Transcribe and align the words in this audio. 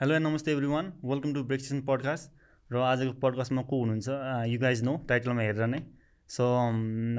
Hello 0.00 0.14
and 0.14 0.26
नमस्ते 0.26 0.52
every 0.52 0.66
one 0.66 0.92
welcome 1.04 1.32
to 1.34 1.42
ब्रेक्सेसन 1.44 1.80
podcast 1.86 2.72
र 2.72 2.76
आजको 2.88 3.12
पडकास्टमा 3.22 3.62
को 3.70 3.78
हुनुहुन्छ? 3.78 4.08
यु 4.48 4.58
गाइज 4.60 4.82
नो 4.84 4.92
टाइटलमा 5.08 5.42
हेरेर 5.42 5.66
नै। 5.66 5.80
So 6.30 6.44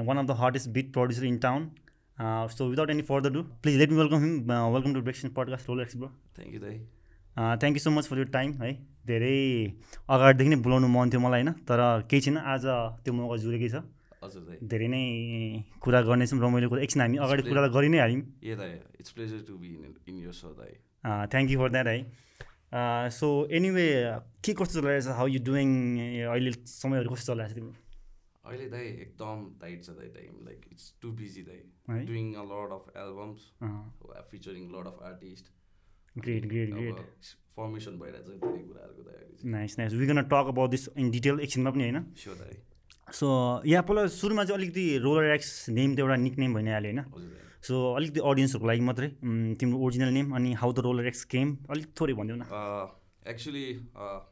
one 0.06 0.18
of 0.18 0.26
the 0.26 0.36
hottest 0.38 0.68
beat 0.76 0.92
producer 0.92 1.24
in 1.26 1.36
town 1.38 1.66
so 2.54 2.68
without 2.68 2.90
any 2.90 3.02
further 3.10 3.30
do 3.34 3.42
please 3.62 3.76
let 3.78 3.90
me 3.90 3.96
welcome 3.98 4.24
him 4.24 4.32
welcome 4.74 4.94
to 4.94 5.00
ब्रेक्सेसन 5.08 5.32
podcast 5.38 5.68
Roll 5.68 5.80
X 5.82 5.96
bro 5.96 6.08
thank 6.38 6.54
you 6.54 6.60
दाइ 6.60 6.78
thank 7.36 7.74
you 7.76 7.82
so 7.84 7.90
much 7.96 8.08
for 8.12 8.18
your 8.18 8.30
time 8.38 8.54
है। 8.62 8.70
धेरै 9.12 9.36
अगाडिदेखि 10.16 10.50
नै 10.54 10.58
बोलाउनु 10.68 10.88
मन 10.96 11.12
थियो 11.12 11.20
मलाई 11.26 11.42
होइन? 11.42 11.52
तर 11.68 11.84
केही 12.08 12.20
छैन। 12.28 12.36
आज 12.54 12.64
त्यो 13.04 13.12
मौका 13.20 13.36
जुरेकै 13.44 13.68
छ। 13.68 13.84
धेरै 14.72 14.88
नै 14.94 15.04
कुरा 15.84 16.00
गर्ने 16.08 16.30
छौँ 16.32 16.40
रमाइलो 16.46 16.72
कुरा 16.72 16.80
एकछिन 16.88 17.00
हामी 17.04 17.16
अगाडि 17.28 17.42
कुरा 17.50 17.60
त 17.60 17.68
गरि 17.76 17.88
नै 17.92 17.98
हाल्यौँ 18.04 18.24
थ्याङ्क 21.28 21.48
यू 21.50 21.58
फर 21.60 21.70
द्याट 21.76 21.86
है। 21.86 22.00
सो 22.72 23.28
एनिवे 23.50 23.86
के 24.44 24.52
कस्तो 24.54 24.80
चलाइरहेछ? 24.80 25.06
हाउ 25.18 25.26
यु 25.26 25.40
डुइङ 25.44 25.70
अहिले 26.24 26.50
समयहरू 26.72 27.10
कस्तो 27.10 27.32
चलाइरहेछ 27.32 27.56
तिम्रो? 27.56 27.74
अहिले 28.46 28.66
दाइ 28.70 28.86
एकदम 29.04 29.38
टाइट 29.60 29.84
छ 29.84 29.90
दाइ 29.96 30.08
time 30.14 30.44
like 30.46 30.60
it's 30.72 30.92
too 31.02 31.10
busy 31.18 31.42
दाइ. 31.48 31.60
Doing 32.06 32.26
a 32.34 32.44
lot 32.52 32.70
of 32.78 32.84
albums 33.02 33.40
featuring 34.30 34.70
lot 34.76 34.86
of 34.86 35.02
artist 35.10 35.52
great 36.18 36.46
great 36.46 36.70
great 36.74 36.98
formation 37.56 37.98
भइरहेको 37.98 38.30
छ 38.30 38.38
धेरै 38.46 38.62
कुराहरूको 38.68 39.02
दाइ 39.10 39.50
nice 39.50 39.78
nice 39.78 39.92
we 40.00 40.06
gonna 40.06 40.22
talk 40.32 40.54
about 40.54 40.70
this 40.70 40.88
in 40.96 41.10
detail 41.10 41.40
एकछिनमा 41.40 41.70
पनि 41.70 41.84
होइन? 41.84 41.98
स्योर 42.22 42.36
दाइ। 42.36 42.56
सो 43.18 43.28
यहाँ 43.66 43.82
पहिला 43.90 44.06
सुरुमा 44.14 44.44
चाहिँ 44.44 44.58
अलिकति 44.58 44.84
रोलर 45.04 45.34
एक्स 45.34 45.52
नेम 45.70 45.94
त 45.94 45.98
एउटा 45.98 46.16
निक 46.24 46.38
नेम 46.38 46.54
भइ 46.54 46.62
नै 46.62 46.72
हाल्यो 46.72 46.92
होइन 46.92 47.38
सो 47.62 47.74
अलिकति 47.94 48.20
अडियन्सहरूको 48.24 48.68
लागि 48.68 48.80
मात्रै 48.82 49.08
तिम्रो 49.60 49.78
ओरिजिनल 49.86 50.12
नेम 50.12 50.34
अनि 50.36 50.52
how 50.60 50.72
the 50.72 50.78
Roller 50.86 51.06
X 51.06 51.24
came 51.32 51.56
अलिक 51.70 51.92
थोरै 52.00 52.14
भनिदिउ 52.20 52.36
न। 52.36 52.44
एक्चुली 53.28 53.64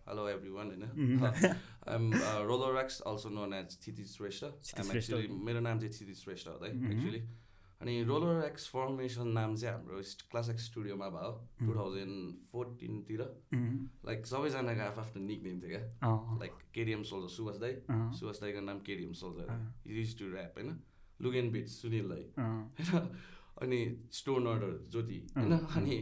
हेलो 0.09 0.29
एभ्री 0.29 0.51
वान 0.51 0.67
होइन? 0.69 0.85
I'm 1.89 2.13
Roller 2.49 2.81
X 2.81 3.01
also 3.07 3.29
known 3.31 3.53
as 3.55 3.69
Sthiti 3.73 4.05
Shrestha 4.15 4.45
I'm. 4.45 4.97
Actually 4.97 5.29
मेरो 5.45 5.61
नाम 5.61 5.79
चाहिँ 5.79 5.93
स्थिति 5.93 6.15
श्रेष्ठ 6.23 6.49
हो 6.49 6.57
दाइ 6.65 6.73
एक्चुली 6.95 7.21
अनि 7.81 8.03
रोलर 8.05 8.45
एक्स 8.47 8.67
फर्मेसन 8.69 9.29
नाम 9.35 9.55
चाहिँ 9.57 9.75
हाम्रो 9.75 10.01
क्लास 10.31 10.49
एक्स 10.51 10.65
स्टुडियोमा 10.67 11.09
भयो 11.11 11.33
टु 11.61 11.75
थाउजन्ड 11.75 12.47
फोर्टिनतिर 12.53 13.21
लाइक 14.09 14.27
सबैजनाको 14.27 14.83
आफ्नो 14.83 15.03
आफ्नो 15.03 15.23
निक 15.27 15.43
नेम 15.43 15.61
थियो 15.61 15.71
क्या। 15.71 15.83
लाइक 16.41 16.55
केडिएम 16.75 17.03
सोल्जर 17.11 17.35
सुभाष 17.35 17.57
दाई 17.63 17.75
सुभाष 18.19 18.41
दाईको 18.43 18.61
नाम 18.67 18.79
KDM 18.89 19.13
soldier 19.21 19.47
used 19.95 20.19
to 20.19 20.25
rap 20.35 20.59
होइन? 20.59 20.79
लुगेन 21.23 21.51
बिट 21.53 21.67
सुनिल 21.69 22.09
दाई। 22.09 22.25
होइन 22.39 23.09
अनि 23.63 23.81
स्टोन 24.13 24.47
अर्डर 24.47 24.79
ज्योति। 24.91 25.19
होइन? 25.37 25.53
अनि 25.53 25.97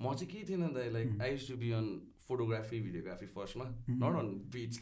म 0.00 0.14
चाहिँ 0.14 0.30
के 0.32 0.48
थिएन 0.48 0.72
दाइ 0.74 0.90
like 0.90 1.20
I 1.22 1.30
used 1.30 1.48
to 1.48 1.56
be 1.56 1.70
on 1.70 1.86
photography 2.28 2.80
videography 2.80 3.26
फर्स्टमा 3.26 3.64
नट 3.90 4.16
अन 4.18 4.28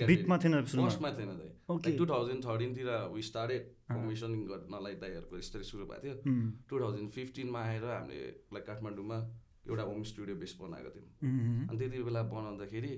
बिटमा 0.06 0.38
थिएन 0.38 0.62
फर्स्टमा 0.62 1.10
थिएन 1.18 1.30
दाइ 1.38 1.96
टु 1.98 2.06
थाउजन्ड 2.06 2.44
थर्टिनतिर 2.44 2.88
वी 3.14 3.22
स्टार्टेड 3.22 3.62
फर्मेसन 3.90 4.34
गर्नलाई 4.50 4.94
दाइहरूको 5.04 5.38
यस्तरी 5.38 5.64
सुरु 5.64 5.86
भएको 5.86 6.02
थियो। 6.02 6.34
टु 6.68 6.80
थाउजन्ड 6.80 7.10
फिफ्टिनमा 7.10 7.60
आएर 7.60 7.84
हामीले 7.84 8.26
लाइक 8.54 8.66
काठमाडौँमा 8.66 9.18
एउटा 9.68 9.82
होम 9.82 10.02
स्टुडियो 10.12 10.36
बेस 10.36 10.56
बनाएको 10.60 10.90
थियौँ। 10.94 11.08
अनि 11.68 11.78
त्यति 11.78 12.02
बेला 12.02 12.22
बनाउँदाखेरि 12.22 12.92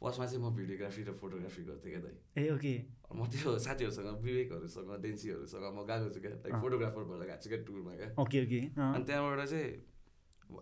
फर्स्टमा 0.00 0.26
चाहिँ 0.26 0.42
म 0.44 0.52
भिडियोग्राफी 0.56 1.02
र 1.08 1.12
फोटोग्राफी 1.16 1.62
गर्थेँ 1.64 1.90
क्या 1.92 2.00
दाइ। 2.04 2.14
ए 2.36 2.50
ओके। 2.52 2.72
म 3.16 3.26
त्यो 3.32 3.58
साथीहरूसँग 3.66 4.20
विवेकहरूसँग 4.22 4.90
डेन्सीहरूसँग 5.02 5.64
म 5.72 5.78
गएको 5.88 6.08
छु 6.14 6.20
क्या। 6.20 6.30
लाइक 6.36 6.54
फोटोग्राफर 6.60 7.02
भएर 7.10 7.22
गएको 7.26 7.40
छु 7.42 7.48
क्या 7.48 7.60
टुरमा 7.64 7.92
क्या। 7.96 8.08
Okay 8.22 8.38
okay. 8.44 8.60
अनि 8.76 9.04
त्यहाँबाट 9.08 9.40
चाहिँ 9.48 9.68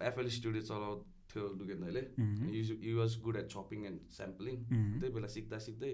एफएल 0.08 0.28
स्टुडियो 0.38 0.62
चलाउँथ्यो 0.70 1.42
लुकेन 1.58 1.78
दाइले। 1.82 2.02
You 2.86 2.92
was 2.98 3.10
good 3.26 3.36
at 3.42 3.46
chopping 3.50 3.80
and 3.90 4.00
sampling 4.16 4.54
त्यही 4.70 5.12
बेला 5.12 5.28
सिक्दा 5.34 5.58
सिक्दै 5.66 5.92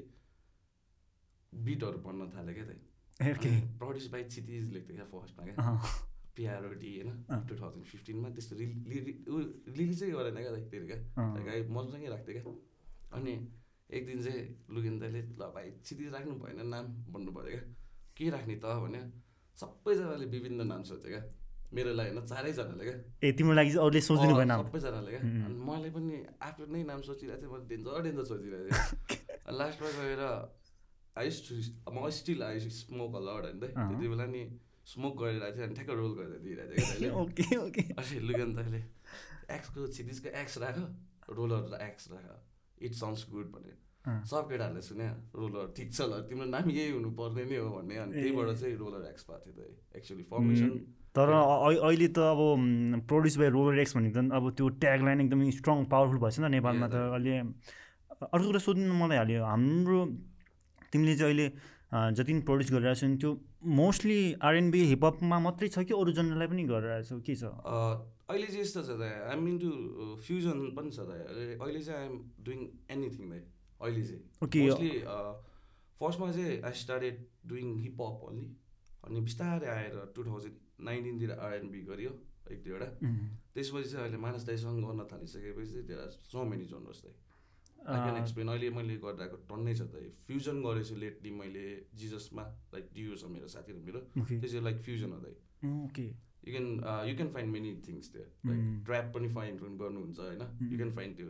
बिटहरू 1.52 1.98
पढ्न 2.04 2.28
थालेँ 2.36 2.54
क्या 2.54 2.64
दाइ। 2.70 2.78
ओके। 3.34 3.50
प्रड्युस 3.80 4.06
बाई 4.12 4.22
क्षितिज 4.28 4.72
लेख्थेँ 4.72 4.96
क्या 4.96 5.06
फर्स्टमा 5.12 5.42
क्या। 5.48 5.54
पिआरओडी 6.36 6.90
होइन 6.96 7.10
टु 7.48 7.54
थाउजन्ड 7.56 7.84
फिफ्टिनमा 7.84 8.28
त्यस्तो 8.36 8.54
रिलिजै 8.56 10.10
गरेन 10.10 10.36
क्या 10.40 10.52
दाइ 10.52 10.64
फेरि 10.72 10.86
क्या। 10.90 10.98
मजासँगै 11.76 12.08
राख्थेँ 12.08 12.34
क्या। 12.36 12.52
अनि 13.12 13.34
एक 13.90 14.06
दिन 14.06 14.22
चाहिँ 14.22 14.42
लुकेन 14.70 14.98
दाइले 15.00 15.20
ल 15.40 15.42
भाइ 15.54 15.70
क्षितिज 15.82 16.08
राख्नु 16.14 16.34
भएन 16.42 16.66
नाम 16.66 16.84
भन्नु 17.12 17.30
पऱ्यो 17.32 17.50
क्या। 17.50 17.62
के 18.16 18.30
राख्ने 18.30 18.54
त? 18.62 18.66
भने 18.84 19.00
सबैजनाले 19.58 20.26
विभिन्न 20.26 20.66
नाम 20.66 20.82
सोध्थ्यो 20.90 21.10
क्या। 21.10 21.22
मेरो 21.74 21.90
लागि 21.94 22.10
होइन 22.10 22.26
चारैजनाले 22.26 22.84
क्या। 22.84 22.96
ए 23.22 23.32
तिम्रो 23.32 23.54
लागि 23.54 23.70
अरूले 23.78 24.00
सोचिदिनु 24.00 24.34
भएन 24.36 24.52
सबैजनाले 24.62 25.10
क्या। 25.10 25.22
अनि 25.46 25.58
मैले 25.68 25.90
पनि 25.90 26.14
आफ्नो 26.42 26.66
नै 26.66 26.82
नाम 26.90 27.00
सोचिरहेको 27.08 27.42
थिएँ 27.42 27.52
मैले 27.52 27.66
डेन्जर 27.70 28.02
डेन्जर 28.06 28.24
सोचिरहेको 28.30 28.66
थिएँ। 28.70 29.54
लास्टमा 29.58 29.90
गएर 29.98 30.22
आई 31.18 31.28
टु 31.46 31.54
म 31.94 32.08
स्टिल 32.18 32.42
आई 32.42 32.58
स्मोक 32.78 33.14
अलर्ड 33.20 33.44
होइन 33.46 33.58
त। 33.60 33.74
त्यति 33.74 34.06
बेला 34.08 34.26
नि 34.26 34.42
स्मोक 34.86 35.14
गरिरहेको 35.22 35.56
थिएँ 35.56 35.66
अनि 35.66 35.74
ठ्याक्क 35.74 35.90
रोल 36.00 36.12
गरेर 36.18 36.38
दिइरहेको 36.46 36.74
थिएँ 36.74 36.86
क्या 36.86 36.90
दाइले। 36.90 37.10
Okay 37.22 37.56
okay. 37.66 37.82
अनि 37.94 38.20
लुगन 38.28 38.50
तैँले 38.56 38.80
एक्सको 39.56 39.86
छिदिसको 39.98 40.28
एक्स 40.42 40.58
राख। 40.58 40.78
रोलर 41.30 41.78
एक्स 41.82 42.10
राख। 42.12 42.26
इट 42.80 42.94
साउन्ड्स 43.00 43.26
गुड 43.32 43.48
भने 43.54 43.72
सब 44.30 44.48
केटाहरूले 44.50 44.82
सुने 44.82 45.06
रोलर 45.36 45.66
ठिक 45.76 45.88
छ 45.92 46.00
ल 46.08 46.20
तिम्रो 46.28 46.46
नाम 46.52 46.70
यही 46.70 46.90
हुनुपर्ने 46.90 47.44
नै 47.50 47.56
हो 47.56 47.68
भन्ने। 47.76 47.96
अनि 48.04 48.12
त्यहीबाट 48.16 48.48
चाहिँ 48.60 48.76
रोलर 48.82 49.02
एक्स 49.10 49.26
भएको 49.28 49.40
थियो 49.44 49.54
त 49.56 49.96
एक्चुली 49.96 50.24
फर्मेसन 50.30 50.70
तर 51.16 51.28
अहिले 51.34 52.08
त 52.08 52.18
अब 52.32 52.40
प्रड्युस 53.10 53.36
बाई 53.42 53.48
रोलर 53.58 53.78
एक्स 53.84 53.96
भनेको 53.96 54.20
त 54.20 54.32
अब 54.40 54.44
त्यो 54.56 54.68
ट्याग 54.84 55.00
लाइन 55.06 55.20
एकदमै 55.26 55.50
स्ट्रङ 55.58 55.84
पावरफुल 55.92 56.18
भएछ 56.24 56.38
नि 56.38 56.46
त 56.46 56.50
नेपालमा 56.56 56.86
त 56.88 56.96
अहिले। 57.18 57.34
अर्को 58.20 58.46
कुरा 58.46 58.60
सोध्नु 58.68 58.94
मलाई 59.02 59.18
हाल्यो 59.22 59.44
हाम्रो 59.44 60.00
तिमीले 60.92 61.14
चाहिँ 61.20 61.34
अहिले 61.34 61.46
जति 62.16 62.32
पनि 62.32 62.42
प्रड्युस 62.48 62.70
गरिरहेको 62.72 63.00
छौ 63.00 63.06
नि 63.10 63.16
त्यो 63.22 63.30
मोस्टली 63.80 64.20
आरएनबी 64.48 64.80
हिपहपमा 64.94 65.38
मात्रै 65.46 65.68
छ 65.68 65.82
कि 65.84 65.94
अरू 66.00 66.12
जनरलाई 66.18 66.48
पनि 66.52 66.62
गरिरहेको 66.72 67.06
छौ? 67.10 67.18
के 67.26 67.34
छ? 67.36 67.44
अहिले 68.30 68.46
चाहिँ 68.46 68.62
यस्तो 68.62 68.82
छ 68.88 68.96
दाइ 69.02 69.12
आइम 69.34 69.48
इन्टु 69.48 69.70
फ्युजन 70.26 70.58
पनि 70.78 70.90
छ 70.96 71.06
दाइ 71.10 71.20
अहिले 71.58 71.82
चाहिँ 71.82 72.00
आइएम 72.00 72.16
डुइङ 72.48 72.60
एनिथिङ 72.96 73.30
दाइ 73.30 73.42
अहिले 73.80 74.02
चाहिँ। 74.08 74.22
मोस्टली 74.64 74.92
फर्स्टमा 76.00 76.32
चाहिँ 76.32 76.60
I 76.70 76.74
started 76.80 77.16
doing 77.52 77.76
hiphop 77.84 78.26
only 78.30 78.46
अनि 79.04 79.20
बिस्तारै 79.28 79.68
आएर 79.76 79.96
टु 80.16 80.24
थाउजन्ड 80.28 80.84
नाइन्टिनतिर 80.88 81.32
आरएनबी 81.46 81.80
गरियो 81.90 82.12
एक 82.52 82.62
दुईवटा। 82.64 82.86
त्यसपछि 83.54 83.88
चाहिँ 83.90 84.04
अहिले 84.04 84.18
मानस 84.26 84.46
दाइसँग 84.46 84.78
गर्न 84.84 85.04
थालिसकेपछि 85.10 85.98
आर 86.04 86.10
सो 86.30 86.44
मेनी 86.52 86.64
जनर्स 86.70 87.02
दाइ 87.04 87.14
आई 87.90 87.98
क्यान 88.04 88.16
एक्सप्लेन 88.22 88.48
अहिले 88.54 88.70
मैले 88.78 88.96
गरिरहेको 89.04 89.36
टन्नै 89.50 89.74
छ 89.74 89.90
दाइ 89.92 90.08
फ्युजन 90.24 90.56
गरेछु 90.64 90.94
लेटली 91.02 91.30
मैले 91.42 91.66
जिजसमा 92.00 92.44
लाइक 92.74 92.90
डियो 92.96 93.20
छ 93.20 93.30
मेरो 93.36 93.46
साथीहरू 93.54 93.80
मेरो। 93.86 94.00
त्यो 94.16 94.48
चाहिँ 94.48 94.64
लाइक 94.64 94.78
फ्युजन 94.88 95.10
हो 95.12 95.20
दाइ 95.26 95.34
you 96.46 96.52
can 96.52 97.08
you 97.08 97.16
can 97.16 97.30
find 97.36 97.52
many 97.52 97.70
things 97.86 98.12
त्यो 98.12 98.22
लाइक 98.50 98.62
ट्र्याप 98.86 99.12
पनि 99.14 99.28
फाइन्ड 99.38 99.60
गर्नुहुन्छ 99.82 100.18
होइन? 100.20 100.42
यु 100.72 100.76
क्यान 100.76 100.92
फाइन्ड 101.00 101.16
त्यो 101.16 101.28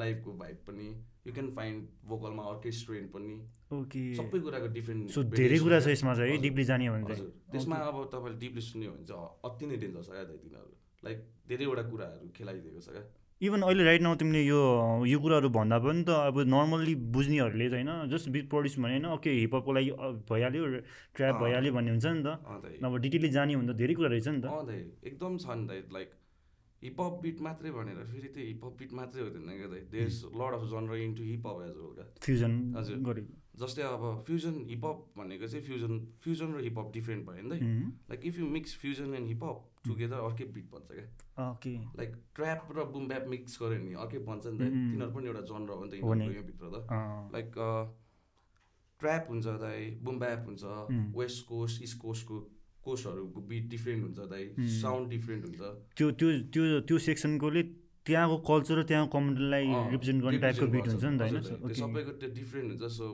लाइफको 0.00 0.32
भाइब 0.38 0.56
पनि. 0.66 0.88
यु 1.26 1.32
क्यान 1.34 1.48
फाइन्ड 1.58 1.86
भोकलमा 2.08 2.42
अर्केस्ट्रेन्ट 2.52 3.12
पनि. 3.12 3.34
ओके 3.76 4.02
सबै 4.16 4.40
कुराको 4.40 4.68
डिफ्रेन्ट 4.74 5.10
सो 5.16 5.22
धेरै 5.36 5.58
कुरा 5.66 5.80
छ 5.80 5.94
यसमा 5.94 6.14
चाहिँ 6.20 6.40
डिपली 6.42 6.64
जाने 6.70 6.90
भने 6.90 7.14
चाहिँ। 7.14 7.30
त्यसमा 7.52 7.76
अब 7.92 7.96
तपाईँले 8.14 8.38
डिपली 8.44 8.62
सुन्यो 8.68 8.90
भने 8.92 9.06
चाहिँ 9.12 9.28
अति 9.50 9.66
नै 9.66 9.76
डेन्जर 9.84 10.02
छ 10.02 10.10
क्या 10.10 10.24
तिनीहरू। 10.42 10.72
लाइक 11.04 11.18
धेरैवटा 11.48 11.82
कुराहरू 11.90 12.28
खेलाइदिएको 12.36 12.80
छ 12.80 12.88
क्या? 12.96 13.04
इभन 13.40 13.62
अहिले 13.62 13.84
राइट 13.84 14.02
नाउ 14.02 14.14
तिमीले 14.18 14.42
यो 14.42 14.60
यो 15.06 15.18
कुराहरू 15.22 15.48
भन्दा 15.54 15.78
पनि 15.78 16.02
त 16.02 16.10
अब 16.26 16.38
नर्मल्ली 16.50 16.94
बुझ्नेहरूले 17.14 17.68
चाहिँ 17.70 17.86
होइन 17.86 18.10
जस्ट 18.10 18.28
बिट 18.34 18.48
प्रड्युस 18.50 18.78
भने 18.78 18.92
होइन 18.92 19.06
ओके 19.14 19.30
हिपहपको 19.30 19.72
लागि 19.72 19.90
भइहाल्यो 20.30 20.62
ट्र्याप 21.14 21.34
भइहाल्यो 21.42 21.72
भन्ने 21.72 21.90
हुन्छ 21.90 22.06
नि 22.06 22.22
त। 22.26 22.82
अब 22.82 22.96
डिटेलली 22.98 23.30
जाने 23.30 23.54
हो 23.54 23.60
भने 23.60 23.72
त 23.72 23.76
धेरै 23.78 23.94
कुरा 23.94 24.08
रहेछ 24.10 24.28
नि 24.28 24.40
त। 24.42 24.46
एकदम 25.06 25.36
छ 25.38 25.46
नि 25.54 25.66
दाइ 25.70 25.78
लाइक 25.94 26.10
हिपहप 26.82 27.14
बिट 27.22 27.40
मात्रै 27.42 27.70
भनेर 27.76 28.04
फेरि 28.12 28.28
त्यो 28.34 28.44
हिपहप 28.46 28.74
बिट 28.78 28.92
मात्रै 29.00 29.22
हुँदैन 29.22 29.50
क्या 29.58 29.68
there 29.92 30.06
is 30.06 30.18
lot 30.40 30.52
of 30.58 30.64
genre 30.72 30.96
into 31.04 31.22
hip-hop 31.32 31.62
as 31.66 31.76
well 31.78 31.92
क्या 31.98 32.06
फ्युजन 32.26 32.52
हजुर। 32.76 32.96
जस्तै 33.58 33.82
अब 33.82 34.02
फ्युजन 34.26 34.54
हिपहप 34.66 34.98
भनेको 35.18 35.46
चाहिँ 35.52 35.64
फ्युजन 35.66 35.98
फ्युजन 36.24 36.52
र 36.54 36.60
हिपहप 36.64 36.92
डिफ्रेन्ट 36.94 37.26
भयो 37.28 37.42
नि 37.42 37.58
उम्, 37.58 37.90
like 38.10 38.20
if 38.30 38.38
you 38.38 38.46
mix 38.56 38.76
fusion 38.82 39.14
and 39.14 39.26
hip-hop 39.28 39.64
together 39.88 40.20
अर्कै 40.28 40.44
बिट 40.54 40.66
भन्छ 40.74 40.88
क्या। 40.90 41.06
लाइक 41.98 42.12
ट्र्याप 42.34 42.68
र 42.76 42.84
बुम 42.94 43.08
ब्याप 43.08 43.26
मिक्स 43.34 43.58
गऱ्यो 43.62 43.78
भने 43.82 43.94
अर्कै 44.04 44.18
भन्छ 44.28 44.46
नि 44.46 44.58
त. 44.58 44.70
तिनीहरू 44.70 45.12
पनि 45.14 45.26
एउटा 45.26 45.42
जनर 45.50 45.70
हो 45.70 45.84
नि 45.84 45.90
त 45.90 46.62
त। 46.62 46.76
लाइक 47.34 47.50
ट्र्याप 49.00 49.24
हुन्छ 49.30 49.46
दाइ 49.64 49.90
बुम 50.06 50.18
ब्याप 50.18 50.46
हुन्छ. 50.46 50.62
वेस्ट 51.18 51.46
कोस्ट 51.48 51.82
इस्ट 51.82 51.98
कोस्टको 51.98 52.36
कोस्टहरूको 52.88 53.40
बिट 53.52 53.64
डिफ्रेन्ट 53.74 54.00
हुन्छ 54.04 54.18
दाइ 54.32 54.44
साउन्ड 54.80 55.10
डिफ्रेन्ट 55.14 55.42
हुन्छ। 55.46 55.60
त्यो 55.96 56.06
त्यो 56.18 56.28
त्यो 56.52 56.80
त्यो 56.88 56.98
सेक्सनकोले 57.08 57.62
त्यहाँको 58.06 58.36
कल्चर 58.50 58.74
र 58.78 58.82
त्यहाँको 58.88 59.10
कम्युनिटीलाई 59.14 59.66
रिप्रेजेन्ट 59.94 60.20
गर्ने 60.24 60.38
टाइपको 60.44 60.66
बिट। 60.74 60.86
हुन्छ 60.88 61.04
नि 61.04 61.16
त 61.16 61.20
दाइ, 61.20 61.30
होइन 61.60 61.74
सबैको 61.82 62.12
त्यो 62.20 62.28
डिफ्रेन्ट 62.40 62.66
हुन्छ 62.72 62.84
सो 62.98 63.06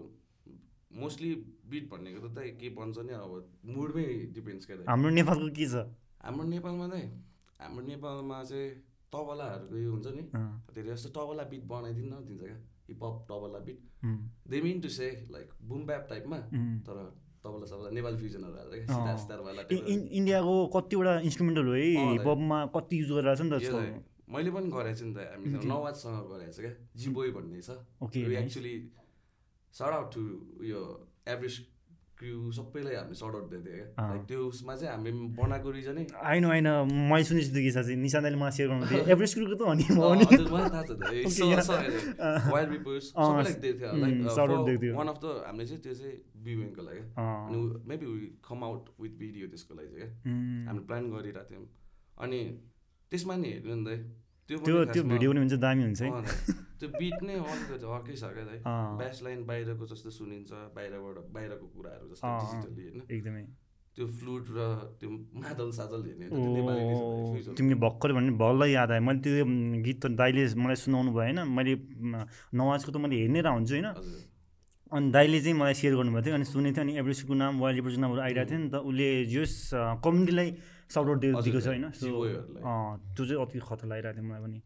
मोस्टली 0.95 1.31
बिट 1.71 1.85
भनेको 1.91 2.19
त 2.23 2.31
दाइ 2.39 2.49
के 2.61 2.69
भन्छ 2.79 2.97
नि 3.03 3.13
अब 3.19 3.33
मुडमै 3.75 4.07
डिपेन्ड्स 4.35 4.67
क्या 4.67 4.77
दाइ। 4.79 4.87
हाम्रो 4.87 5.11
नेपालको 5.19 5.49
के 5.59 5.67
छ? 5.67 5.75
हाम्रो 6.23 6.45
नेपालमा 6.55 6.87
चाहिँ 6.95 7.09
हाम्रो 7.61 7.83
नेपालमा 7.87 8.39
चाहिँ 8.51 8.69
तबलाहरूको 9.11 9.77
यो 9.79 9.91
हुन्छ 9.91 10.07
नि 10.15 10.23
धेरै 10.75 10.89
जस्तो 10.95 11.09
तबला 11.19 11.45
बिट 11.51 11.65
बनाइदिनु 11.67 12.09
न 12.15 12.23
दिन्छ 12.29 12.43
क्या 12.47 12.59
hiphop 12.89 13.17
tabla 13.29 13.59
beat 13.67 13.79
they 14.51 14.61
mean 14.63 14.81
to 14.81 14.89
say 14.95 15.07
like 15.35 15.49
boom 15.69 15.81
bap 15.91 16.07
टाइपमा 16.11 16.39
तर 16.87 16.97
तबला 17.45 17.67
सबला 17.71 17.89
नेपाली 17.97 18.17
फ्युजनहरू 18.23 18.71
सितारवाला 19.23 19.63
इन्डियाको 20.19 20.55
कतिवटा 20.75 21.13
इन्स्ट्रुमेन्टल 21.29 21.67
हो 21.69 21.75
है 21.77 21.89
हिपहपमा 22.11 22.59
कति 22.77 22.95
युज 23.01 23.11
गरेर 23.17 23.37
छ 23.37 23.41
नि 23.45 23.51
त 23.53 23.63
मैले 24.35 24.51
पनि 24.57 24.69
गरेको 24.73 24.97
छु 24.99 25.05
नि 25.05 25.15
त 25.15 25.19
हामी 25.31 25.47
नवाजसँग 25.69 26.25
गरेको 26.33 26.53
छ 26.57 26.59
क्या। 26.65 26.73
जिबोय 27.01 27.29
भन्ने 27.37 27.61
छ। 27.61 27.71
एक्चुली 28.41 28.75
सर्ट 29.75 29.93
आउट 29.95 30.09
टु 30.15 30.23
उयो 30.65 30.81
एभरेज 31.29 31.57
क्रिउ 32.19 32.51
सबैलाई 32.57 32.95
हामीले 32.95 33.17
सर्ट 33.19 33.35
आउट 33.35 33.47
दिएको 33.51 33.71
क्या। 33.75 34.09
लाइक 34.11 34.23
त्यो 34.29 34.41
उसमा 34.47 34.75
चाहिँ 34.77 34.91
हामी 34.95 35.11
बनाएको 35.39 35.71
रिजनै 35.77 36.05
आइन 36.33 36.45
होइन 36.45 36.69
मैले 37.11 37.25
सुनेछु 37.29 37.51
त्यो 37.55 37.63
गीत 37.65 37.75
चाहिँ 37.75 37.97
निशानले 38.03 38.37
मलाई 38.43 38.55
सेयर 38.57 38.69
गर्नु 38.71 38.87
थियो। 38.91 39.03
एभरेज 39.15 39.35
क्रिउको 39.35 39.55
त 39.55 39.63
हो 39.67 39.75
नि? 39.75 39.85
मलाई 39.99 40.71
थाहा 40.75 40.83
छ 40.85 40.91
वाइल्ड 42.55 42.71
सबैलाई 43.07 43.55
दिएको 43.65 43.79
थियो। 43.79 43.93
लाइक 44.05 44.97
वान 44.99 45.09
अफ 45.15 45.19
द 45.25 45.27
हामीले 45.47 45.67
चाहिँ 45.67 45.83
त्यो 45.83 45.95
चाहिँ 45.95 46.17
बिवेङको 46.45 46.83
लागि। 46.89 47.03
अनि 47.19 47.59
maybe 47.91 48.07
come 48.49 48.65
out 48.65 48.83
with 49.01 49.13
video 49.23 49.45
त्यसको 49.55 49.73
लागि 49.75 49.89
चाहिँ 49.95 50.11
क्या। 50.11 50.69
हामीले 50.69 50.87
प्लान 50.87 51.11
गरिरहेको 51.15 51.51
थियौँ। 51.51 51.67
अनि 52.25 52.41
त्यसमा 53.11 53.35
नि 53.43 53.49
हेर्नु 53.55 53.77
नि 53.89 53.97
त्यो 54.49 54.85
त्यो 54.95 55.03
भिडियो 55.11 55.29
पनि 55.33 55.41
हुन्छ 55.41 55.55
दामी 55.67 55.83
हुन्छ 55.83 56.03
है। 56.03 56.11
त्यो 56.85 56.93
बिट 57.01 57.19
नै 57.25 57.35
अलिकति 57.41 57.87
अर्कै 57.97 58.15
छ 58.21 58.25
क्या 58.37 58.45
ब्यास 59.01 59.17
लाइन 59.25 59.45
बाहिरको 59.49 59.85
जस्तो 59.93 60.11
सुनिन्छ 60.21 60.51
बाहिरबाट 60.77 61.17
बाहिरको 61.37 61.67
कुराहरू 61.75 62.07
जस्तो 62.13 62.29
डिजिटली 62.41 62.83
होइन 62.85 63.01
एकदमै। 63.17 63.45
त्यो 63.97 64.07
फ्लुट 64.19 64.45
र 64.53 64.61
त्यो 65.01 65.09
मादल 65.41 65.71
सादल 65.79 66.01
हेर्ने 66.05 66.27
तिमीले 67.57 67.77
भर्खर 67.85 68.11
भने 68.13 68.33
भल्लै 68.37 68.69
याद 68.71 68.91
आयो। 68.91 69.03
मैले 69.09 69.21
त्यो 69.25 69.45
गीत 69.87 69.99
त 70.03 70.13
दाइले 70.21 70.45
मलाई 70.61 70.79
सुनाउनु 70.85 71.11
भयो 71.17 71.25
होइन 71.25 71.41
मैले 71.57 71.73
नवाजको 72.53 72.91
त 72.93 72.97
मैले 73.01 73.17
हेर्ने 73.23 73.41
र 73.41 73.49
हुन्छु 73.57 73.75
होइन। 73.75 73.89
अनि 74.93 75.07
दाइले 75.17 75.39
चाहिँ 75.41 75.57
मलाई 75.63 75.75
सेयर 75.81 75.95
गर्नुभएको 75.95 76.25
थियो 76.27 76.35
अनि 76.37 76.47
सुनेको 76.53 76.75
थियो 76.75 76.85
अनि 76.85 76.93
एभरेस्टको 77.01 77.35
नाम 77.43 77.53
वाइल्ड 77.65 77.79
एभरेस्टको 77.81 78.03
नामहरू 78.05 78.21
आइरहेको 78.29 78.51
थियो 78.51 78.61
नि 78.61 78.69
त 78.75 78.77
उसले 78.85 79.09
जस 79.33 79.53
कम्युनिटीलाई 80.05 80.49
सपोर्ट 80.91 81.19
दिएको 81.23 81.61
छ 81.65 81.67
होइन। 81.73 81.85
त्यो 83.15 83.23
चाहिँ 83.25 83.41
अति 83.47 83.59
खतरा 83.63 83.87
लागिरहेको 83.89 84.21
थियो 84.21 84.27
मलाई 84.29 84.43
पनि। 84.45 84.61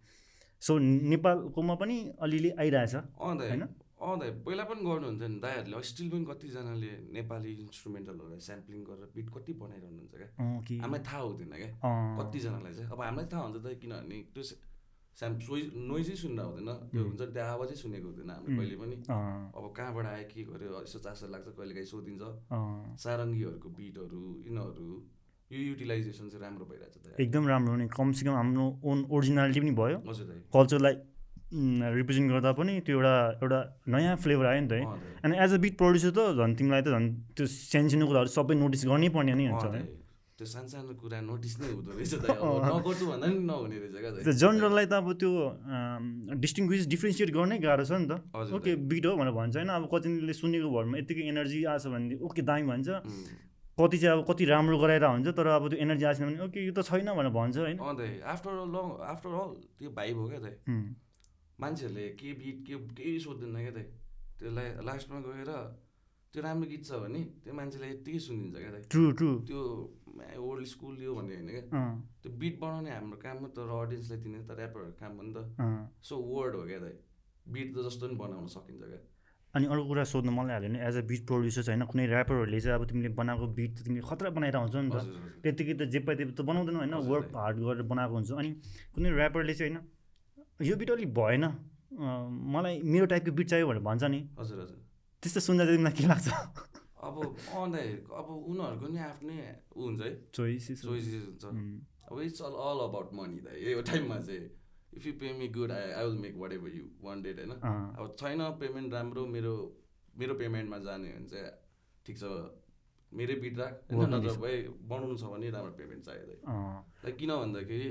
सो 0.60 0.78
नेपालकोमा 0.78 1.74
पनि 1.80 1.96
अलिअलि 2.20 2.50
आइरहेछ 2.62 2.94
होइन? 2.94 3.62
अँ 3.98 4.14
दाइ 4.18 4.30
पहिला 4.46 4.64
पनि 4.70 4.80
गर्नुहुन्छ 4.86 5.22
नि 5.22 5.38
दाइहरूले 5.42 5.82
स्टिल 5.90 6.08
पनि 6.10 6.24
कतिजनाले 6.30 6.90
नेपाली 7.16 7.52
इन्स्ट्रुमेन्टलहरू 7.64 8.38
स्याम्पलिङ 8.46 8.80
गरेर 8.88 9.06
बिट 9.16 9.28
कति 9.34 9.52
बनाइरहनुहुन्छ 9.62 10.14
क्या? 10.14 10.28
हामीलाई 10.82 11.02
थाहा 11.08 11.20
हुँदैन 11.26 11.54
क्या? 11.58 11.70
कतिजनालाई 12.18 12.72
चाहिँ। 12.78 12.90
अब 12.94 13.00
हामीलाई 13.02 13.26
थाहा 13.32 13.42
हुन्छ 13.42 13.58
त 13.64 13.66
किनभने 13.82 14.16
त्यो 14.34 14.42
स्याम 15.18 15.32
सोइ 15.42 15.62
नोइजै 15.90 16.16
सुन्दा 16.22 16.42
हुँदैन। 16.46 16.70
त्यो 16.94 17.02
हुन्छ 17.02 17.22
त्यो 17.34 17.42
आवाजै 17.42 17.76
सुनेको 17.82 18.06
हुँदैन 18.08 18.30
हामीले 18.30 18.54
कहिले 18.58 18.76
पनि। 18.82 18.96
अब 19.58 19.64
कहाँबाट 19.76 20.06
आयो 20.14 20.26
के 20.30 20.42
गर्यो 20.50 20.70
यसो 20.86 20.98
चासो 21.02 21.26
लाग्छ 21.34 21.48
कहिले 21.58 21.74
काहीँ 21.74 21.90
सोधिन्छ। 21.90 22.22
सारङ्गीहरूको 23.02 23.68
बिटहरू 23.78 24.22
यिनीहरू। 24.46 24.88
यो 25.48 25.58
युटिलाइजेसन 25.58 26.28
चाहिँ 26.28 26.42
राम्रो 26.44 26.64
भइरहेको 26.70 26.98
छ 27.00 27.20
एकदम 27.24 27.46
राम्रो 27.48 27.70
हो 27.72 27.76
नि 27.80 27.86
कमसेकम 27.88 28.34
हाम्रो 28.36 28.64
ओन 28.84 28.98
ओरिजिनालिटी 29.08 29.60
पनि 29.60 29.72
भयो। 29.80 29.98
कल्चरलाई 30.52 30.94
रिप्रेजेन्ट 31.98 32.28
गर्दा 32.32 32.50
पनि 32.52 32.72
त्यो 32.84 32.92
एउटा 33.00 33.14
एउटा 33.40 33.60
नयाँ 33.88 34.16
फ्लेभर 34.20 34.46
आयो 34.46 34.60
नि 34.60 34.68
त 34.68 34.72
है। 34.76 34.84
अनि 35.24 35.34
एज 35.44 35.50
अ 35.56 35.58
बिट 35.64 35.74
प्रड्युसर 35.80 36.12
त 36.12 36.20
झन् 36.36 36.52
तिमीलाई 36.58 36.82
त 36.84 36.88
झन् 36.92 37.06
त्यो 37.32 37.44
सानसानो 37.48 38.04
कुराहरू 38.12 38.30
सबै 38.36 38.54
नोटिस 38.60 38.82
गर्नै 38.92 39.08
पर्ने 39.16 39.32
नै 39.40 39.46
हुन्छ 39.48 39.64
है 39.72 39.82
त्यो 40.36 40.46
सानसानो 40.52 40.92
कुरा 41.00 41.18
नोटिस 41.32 41.54
नै 41.60 41.68
हुँदो 41.72 41.90
रहेछ 41.96 42.12
नगर्छु 42.28 43.04
भन्दा 43.08 43.26
पनि 43.26 43.40
नहुने 43.48 43.76
रहेछ 43.82 44.28
क्या 44.28 44.36
जनरललाई 44.44 44.86
त 44.86 44.94
अब 45.00 45.08
त्यो 45.16 45.32
डिस्टिङ्विस 46.44 46.82
डिफ्रेन्सिएट 46.92 47.30
गर्नै 47.32 47.56
गाह्रो 47.64 47.84
छ 47.88 47.92
नि 47.96 48.06
त। 48.12 48.20
ओके 48.52 48.70
बिट 48.84 49.04
हो 49.08 49.16
भनेर 49.16 49.34
भन्छ 49.40 49.56
होइन। 49.56 49.72
अब 49.80 49.84
कतिले 49.96 50.34
सुनेको 50.36 50.68
भरमा 50.76 50.94
यतिकै 51.00 51.24
एनर्जी 51.32 51.58
आएको 51.64 51.80
छ 51.82 51.86
भने 51.96 52.20
ओके 52.20 52.42
दामी 52.44 52.64
भन्छ। 52.70 52.88
कति 53.78 53.98
चाहिँ 53.98 54.18
अब 54.18 54.24
कति 54.28 54.44
राम्रो 54.44 54.78
गराएर 54.78 55.04
हुन्छ 55.04 55.28
तर 55.38 55.46
अब 55.56 55.68
त्यो 55.70 55.78
एनर्जी 55.78 56.04
आएन 56.04 56.24
भने 56.26 56.44
ओके 56.44 56.66
यो 56.66 56.72
त 56.74 56.82
छैन 56.88 57.10
भनेर 57.14 57.32
भन्छ 57.34 57.56
होइन। 57.58 57.78
After 58.34 58.50
all 58.50 58.70
long 58.76 58.86
after 59.10 59.30
all 59.40 59.50
त्यो 59.78 59.90
भाइ 59.98 60.14
भयो 60.14 60.28
क्या 60.28 60.40
त 60.44 60.48
मान्छेहरूले 61.58 62.08
के 62.20 62.32
बिट 62.40 62.58
के 62.66 62.74
केही 62.94 63.18
सोध्दैन 63.20 63.56
क्या 63.58 63.74
त 63.76 63.78
त्यसलाई 64.38 64.68
लास्टमा 64.86 65.18
गएर 65.26 65.52
त्यो 66.34 66.42
राम्रो 66.42 66.66
गीत 66.70 66.82
छ 66.86 66.98
भने 67.02 67.20
त्यो 67.44 67.52
मान्छेले 67.58 67.86
यत्तिकै 67.90 68.20
सुनिदिन्छ 68.26 68.56
क्या 68.58 68.70
त 68.72 68.76
ट्रु 68.92 69.04
ट्रु 69.18 69.30
त्यो 69.48 69.60
ओल्ड 70.48 70.64
स्कुल 70.72 70.94
यो 71.02 71.14
भन्ने 71.18 71.34
होइन 71.34 71.50
क्या। 71.50 71.82
त्यो 72.22 72.30
बिट 72.42 72.54
बनाउने 72.60 72.90
हाम्रो 72.90 73.18
काम 73.24 73.36
हो 73.42 73.48
त 73.48 73.58
र 73.70 73.72
अडियन्सलाई 73.82 74.18
दिने 74.22 74.38
त 74.46 74.50
ऱ्यापरहरूको 74.58 74.98
काम 75.00 75.12
हो 75.18 75.22
नि 75.22 75.32
त। 75.34 75.38
सो 76.08 76.14
वर्ड 76.30 76.54
हो 76.58 76.62
क्या 76.70 76.80
त 76.84 76.86
बिट 77.48 77.68
त 77.74 77.76
जस्तो 77.88 78.04
पनि 78.06 78.16
बनाउन 78.22 78.46
सकिन्छ 78.54 78.82
क्या। 78.92 79.00
अनि 79.54 79.64
अर्को 79.66 79.84
कुरा 79.88 80.04
सोध्नु 80.04 80.30
मलाई 80.32 80.54
हाल्यो 80.54 80.68
भने 80.68 80.78
एज 80.88 80.96
अ 80.96 81.02
बिट 81.08 81.22
प्रड्युसर 81.28 81.62
होइन 81.68 81.82
कुनै 81.88 82.04
ऱ्यापरहरूले 82.06 82.60
चाहिँ 82.60 82.76
अब 82.78 82.84
तिमीले 82.88 83.08
बनाएको 83.20 83.46
बिट 83.58 83.70
त 83.76 83.78
तिमीले 83.86 84.04
खतरा 84.08 84.28
बनाएर 84.36 84.56
आउँछ 84.60 84.74
नि 84.76 84.90
त। 84.92 84.96
त्यतिकै 85.42 85.74
त 85.74 85.82
जे 85.88 85.98
पाइ 86.04 86.14
त 86.36 86.40
बनाउँदैन 86.44 86.76
होइन 86.76 86.94
वर्क 87.08 87.32
हार्ड 87.34 87.56
गरेर 87.64 87.84
बनाएको 87.92 88.14
हुन्छ। 88.14 88.30
अनि 88.36 88.50
कुनै 88.92 89.08
ऱ्यापरले 89.16 89.54
चाहिँ 89.54 89.72
होइन 89.72 90.68
यो 90.68 90.74
बिट 90.76 90.90
अलिक 90.90 91.10
भएन 91.14 91.44
मलाई 92.54 92.74
मेरो 92.84 93.06
टाइपको 93.08 93.32
बिट 93.32 93.46
चाहियो 93.48 93.66
भनेर 93.68 93.82
भन्छ 93.88 94.04
नि। 94.12 94.20
हजुर 94.38 94.58
हजुर। 94.60 94.78
त्यस्तो 95.22 95.40
सुन्दा 95.40 95.64
चाहिँ 95.64 95.78
तिमीलाई 95.78 95.96
के 95.96 96.04
लाग्छ? 96.12 96.28
अब 96.98 97.16
अब 98.20 98.26
उनीहरूको 98.52 98.86
नि 98.92 98.98
आफ्नै 99.00 99.38
ऊ 99.72 99.80
हुन्छ 99.80 100.00
है। 100.02 100.12
चोइसेस 100.34 100.78
चोइसेस 100.82 101.24
हुन्छ। 101.24 101.44
अब 102.10 102.20
it's 102.20 102.40
all 102.42 102.54
all 102.68 102.78
about 102.84 103.08
money 103.16 103.38
त 103.40 103.56
यो 103.64 103.80
टाइममा 103.80 104.18
चाहिँ। 104.28 104.57
If 104.92 105.06
you 105.06 105.12
pay 105.20 105.32
me 105.38 105.48
good 105.56 105.72
I 105.72 105.90
I 105.90 106.04
will 106.04 106.18
make 106.18 106.36
whatever 106.52 106.76
you 106.76 106.84
want 107.02 107.22
dead 107.22 107.38
होइन 107.40 107.52
अब 107.52 108.14
छैन 108.18 108.40
पेमेन्ट 108.60 108.92
राम्रो 108.92 109.26
मेरो 109.26 109.54
मेरो 110.18 110.34
पेमेन्टमा 110.34 110.78
जाने 110.86 111.12
भने 111.12 111.28
चाहिँ 111.28 111.50
ठिक 112.06 112.18
छ 112.18 112.24
मेरै 113.12 113.34
बिट 113.42 113.58
राख। 113.58 113.74
होइन 113.90 114.14
नत्र 114.14 114.36
भाइ 114.40 114.62
बनाउनु 114.88 115.16
छ 115.16 115.32
भने 115.34 115.50
राम्रो 115.50 115.72
पेमेन्ट 115.76 116.04
चाहियो 116.04 116.24
लाइक 117.04 117.16
किन 117.16 117.30
भन्दाखेरि 117.34 117.90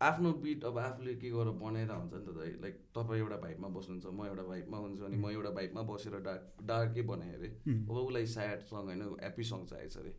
आफ्नो 0.00 0.32
बिट 0.44 0.64
अब 0.64 0.78
आफूले 0.78 1.14
के 1.14 1.30
गरेर 1.30 1.52
बनाएर 1.58 1.90
हुन्छ 1.90 2.14
नि 2.14 2.22
त 2.26 2.36
दाइ 2.38 2.50
लाइक 2.62 2.78
तपाईँ 2.94 3.20
एउटा 3.20 3.36
भाइबमा 3.42 3.68
बस्नुहुन्छ 3.74 4.06
म 4.06 4.26
एउटा 4.26 4.44
भाइबमा 4.48 4.78
हुन्छु 4.84 5.04
अनि 5.04 5.16
म 5.16 5.30
एउटा 5.30 5.50
भाइबमा 5.58 5.82
बसेर 5.90 6.16
डार्क 6.26 6.64
डार्कै 6.70 7.02
बनाएँ 7.10 7.34
अरे। 7.34 7.50
अब 7.66 7.96
उसलाई 7.98 8.26
स्याड 8.32 8.64
सङ 8.70 8.88
होइन 8.88 9.02
ह्याप्पी 9.02 9.44
सङ 9.50 9.64
चाहिएको 9.66 9.92
छ 9.94 10.02
अरे। 10.02 10.12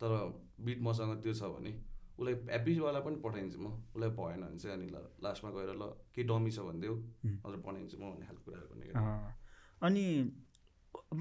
तर 0.00 0.10
बिट 0.66 0.78
मसँग 0.88 1.22
त्यो 1.22 1.34
छ 1.34 1.50
भने 1.54 1.72
उसलाई 2.14 2.34
ह्याप्पीवाला 2.34 3.00
पनि 3.06 3.16
पठाइदिन्छु 3.24 3.58
म। 3.58 3.66
उसलाई 3.94 4.10
भएन 4.18 4.40
भने 4.44 4.58
चाहिँ 4.58 4.76
अनि 4.76 4.86
ल 4.94 4.98
लास्टमा 5.24 5.50
गएर 5.56 5.70
ल 5.74 5.84
के 6.14 6.22
डमी 6.30 6.50
छ 6.50 6.58
भनिदेऊ 6.68 6.94
हजुर 7.46 7.60
बनाइदिन्छु 7.66 7.96
म 7.98 8.04
भन्ने 8.12 8.26
खालको 8.26 8.42
कुराहरू 8.44 8.66
गर्ने 8.70 8.86
अनि 9.82 10.04
अब 11.12 11.20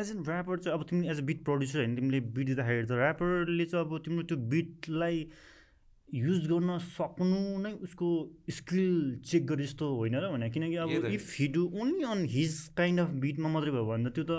एज 0.00 0.10
एन 0.10 0.20
ऱ्यापर 0.26 0.58
चाहिँ 0.58 0.78
अब 0.78 0.84
तिमी 0.90 1.08
एज 1.08 1.18
अ 1.18 1.26
बिट 1.30 1.44
प्रड्युसर 1.44 1.78
होइन 1.78 1.96
तिमीले 1.96 2.20
बिट 2.34 2.46
दिँदाखेरि 2.46 2.86
त 2.86 2.92
ऱ्यापरले 2.98 3.64
चाहिँ 3.72 3.84
अब 3.86 3.98
तिम्रो 4.04 4.22
त्यो 4.28 4.38
बिटलाई 4.52 5.16
युज 6.08 6.46
गर्न 6.48 6.78
सक्नु 6.92 7.40
नै 7.64 7.72
उसको 7.88 8.08
स्किल 8.52 9.22
चेक 9.24 9.46
गरे 9.46 9.64
जस्तो 9.64 9.86
होइन 9.96 10.16
र 10.20 10.28
भने। 10.32 10.50
किनकि 10.50 10.76
अब 10.84 11.06
if 11.08 11.24
he 11.38 11.46
do 11.56 11.62
only 11.82 12.04
on 12.04 12.24
his 12.34 12.56
kind 12.76 13.00
of 13.00 13.10
बिटमा 13.22 13.48
मात्रै 13.48 13.72
भयो 13.72 13.84
भने 13.88 14.10
त 14.10 14.12
त्यो 14.18 14.24
त 14.28 14.32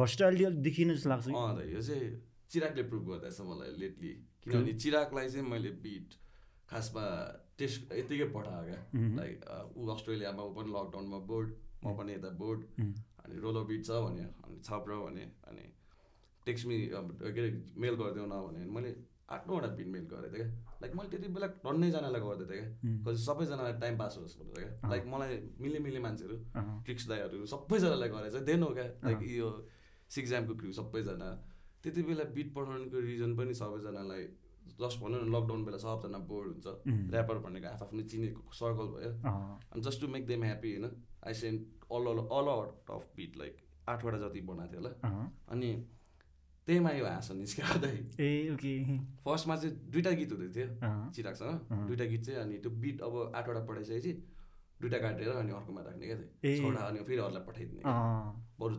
भर्सटालिटी 0.00 0.44
अलिक 0.44 0.62
देखिन 0.62 0.94
जस्तो 0.94 1.08
लाग्छ 1.10 1.26
यो 1.74 1.80
चाहिँ 1.82 2.10
चिरागले 2.50 2.82
प्रुभ 2.86 3.02
गर्दैछ 3.10 3.40
मलाई 3.50 3.74
लेटली 3.82 4.12
किनभने 4.44 4.72
चिरागलाई 4.82 5.28
चाहिँ 5.28 5.46
मैले 5.48 5.70
बिट 5.84 6.14
खासमा 6.70 7.04
टेस्ट 7.58 7.92
यतिकै 7.92 8.28
पठाएको 8.36 8.64
क्या 8.68 8.80
लाइक 9.20 9.34
ऊ 9.76 9.86
अस्ट्रेलियामा 9.94 10.42
ऊ 10.42 10.52
पनि 10.56 10.70
लकडाउनमा 10.76 11.18
बोर्ड 11.30 11.48
म 11.84 11.96
पनि 11.98 12.12
यता 12.12 12.30
बोर्ड 12.40 12.60
अनि 12.80 13.34
रोलो 13.44 13.64
बिट 13.70 13.84
छ 13.86 14.00
भने 14.06 14.24
अनि 14.44 14.56
छप्र 14.64 14.96
भने 15.04 15.24
अनि 15.48 15.64
टेक्स्ट 16.46 16.66
मी 16.66 16.76
के 16.86 17.28
अरे 17.30 17.50
मेल 17.84 17.94
गरिदेऊ 18.00 18.26
न 18.26 18.40
भने 18.46 18.64
मैले 18.76 18.94
आठ 19.30 19.46
नौवटा 19.48 19.68
बिट 19.78 19.86
मेल 19.86 20.04
गरेको 20.10 20.36
थिएँ 20.36 20.46
क्या। 20.46 20.78
लाइक 20.82 20.94
मैले 20.96 21.08
त्यति 21.10 21.28
बेला 21.34 21.46
टन्नैजनालाई 21.64 22.20
गर्दै 22.20 22.46
थिएँ 22.50 22.64
क्या। 22.80 22.94
कति 23.04 23.18
सबैजनालाई 23.24 23.74
टाइम 23.82 23.98
पास 23.98 24.16
होस् 24.20 24.34
भनेर 24.38 24.64
क्या। 24.64 24.90
लाइक 24.90 25.04
मलाई 25.12 25.36
मिले 25.60 25.78
मिले 25.86 26.00
मान्छेहरू 26.06 26.36
ट्रिक्स 26.84 27.06
दाईहरू 27.08 27.46
सबैजनालाई 27.52 28.08
गरेको 28.08 28.38
छ 28.38 28.42
देन 28.48 28.62
हो 28.62 28.70
क्या 28.78 28.86
लाइक 29.04 29.22
यो 29.36 29.50
सिक्जामको 30.16 30.54
क्रिउ 30.60 30.72
सबैजना 30.80 31.28
त्यति 31.82 32.02
बेला 32.02 32.24
बिट 32.36 32.54
पठाउनुको 32.54 32.98
रिजन 33.00 33.36
पनि 33.36 33.54
सबैजनालाई 33.54 34.24
जस्ट 34.80 35.00
भनौँ 35.02 35.20
न 35.20 35.28
लकडाउन 35.34 35.64
बेला 35.64 35.78
सबजना 35.78 36.18
बोर्ड 36.30 36.48
हुन्छ। 36.52 36.66
ऱ्यापर 37.12 37.38
भनेको 37.44 37.68
आफ 37.68 37.82
आफ्नो 37.82 38.02
चिनेको 38.10 38.42
सर्कल 38.54 38.86
भयो। 38.96 39.12
अनि 39.72 39.80
just 39.82 40.00
to 40.00 40.08
make 40.08 40.26
them 40.26 40.44
happy 40.44 40.70
होइन? 40.72 40.90
I 41.26 41.34
sent 41.34 41.60
all 41.92 42.04
all 42.12 42.18
all 42.18 42.48
out 42.48 42.90
of 42.90 43.08
beat 43.16 43.36
like 43.38 43.56
आठवटा 43.88 44.18
जति 44.18 44.40
बनाएको 44.50 44.72
थियो 44.72 44.80
होला। 44.80 44.92
अनि 45.52 45.70
त्यहीमा 46.66 46.90
यो 46.92 47.04
हाँस 47.06 47.30
निस्क्यो 47.32 47.64
ए 48.20 48.30
ओके। 48.54 48.72
फर्स्टमा 49.24 49.56
चाहिँ 49.56 49.74
दुइटा 49.90 50.10
गीत 50.20 50.32
हुँदै 50.32 50.48
थियो 50.56 50.68
चिरागसँग। 51.14 51.86
दुइटा 51.88 52.04
गीत 52.04 52.22
चाहिँ 52.24 52.40
अनि 52.40 52.58
त्यो 52.58 52.70
बिट 52.84 53.00
अब 53.00 53.14
आठवटा 53.34 53.60
पठाइसकेपछि 53.66 54.12
दुइटा 54.80 54.98
काटेर 54.98 55.28
अनि 55.28 55.52
अर्कोमा 55.52 55.80
राख्ने 55.82 56.06
क्या 56.06 56.16
थियो 56.44 56.70
अनि 56.86 57.02
फेरि 57.04 57.20
अरूलाई 57.20 57.44
पठाइदिने। 57.48 57.82
बरु 58.60 58.76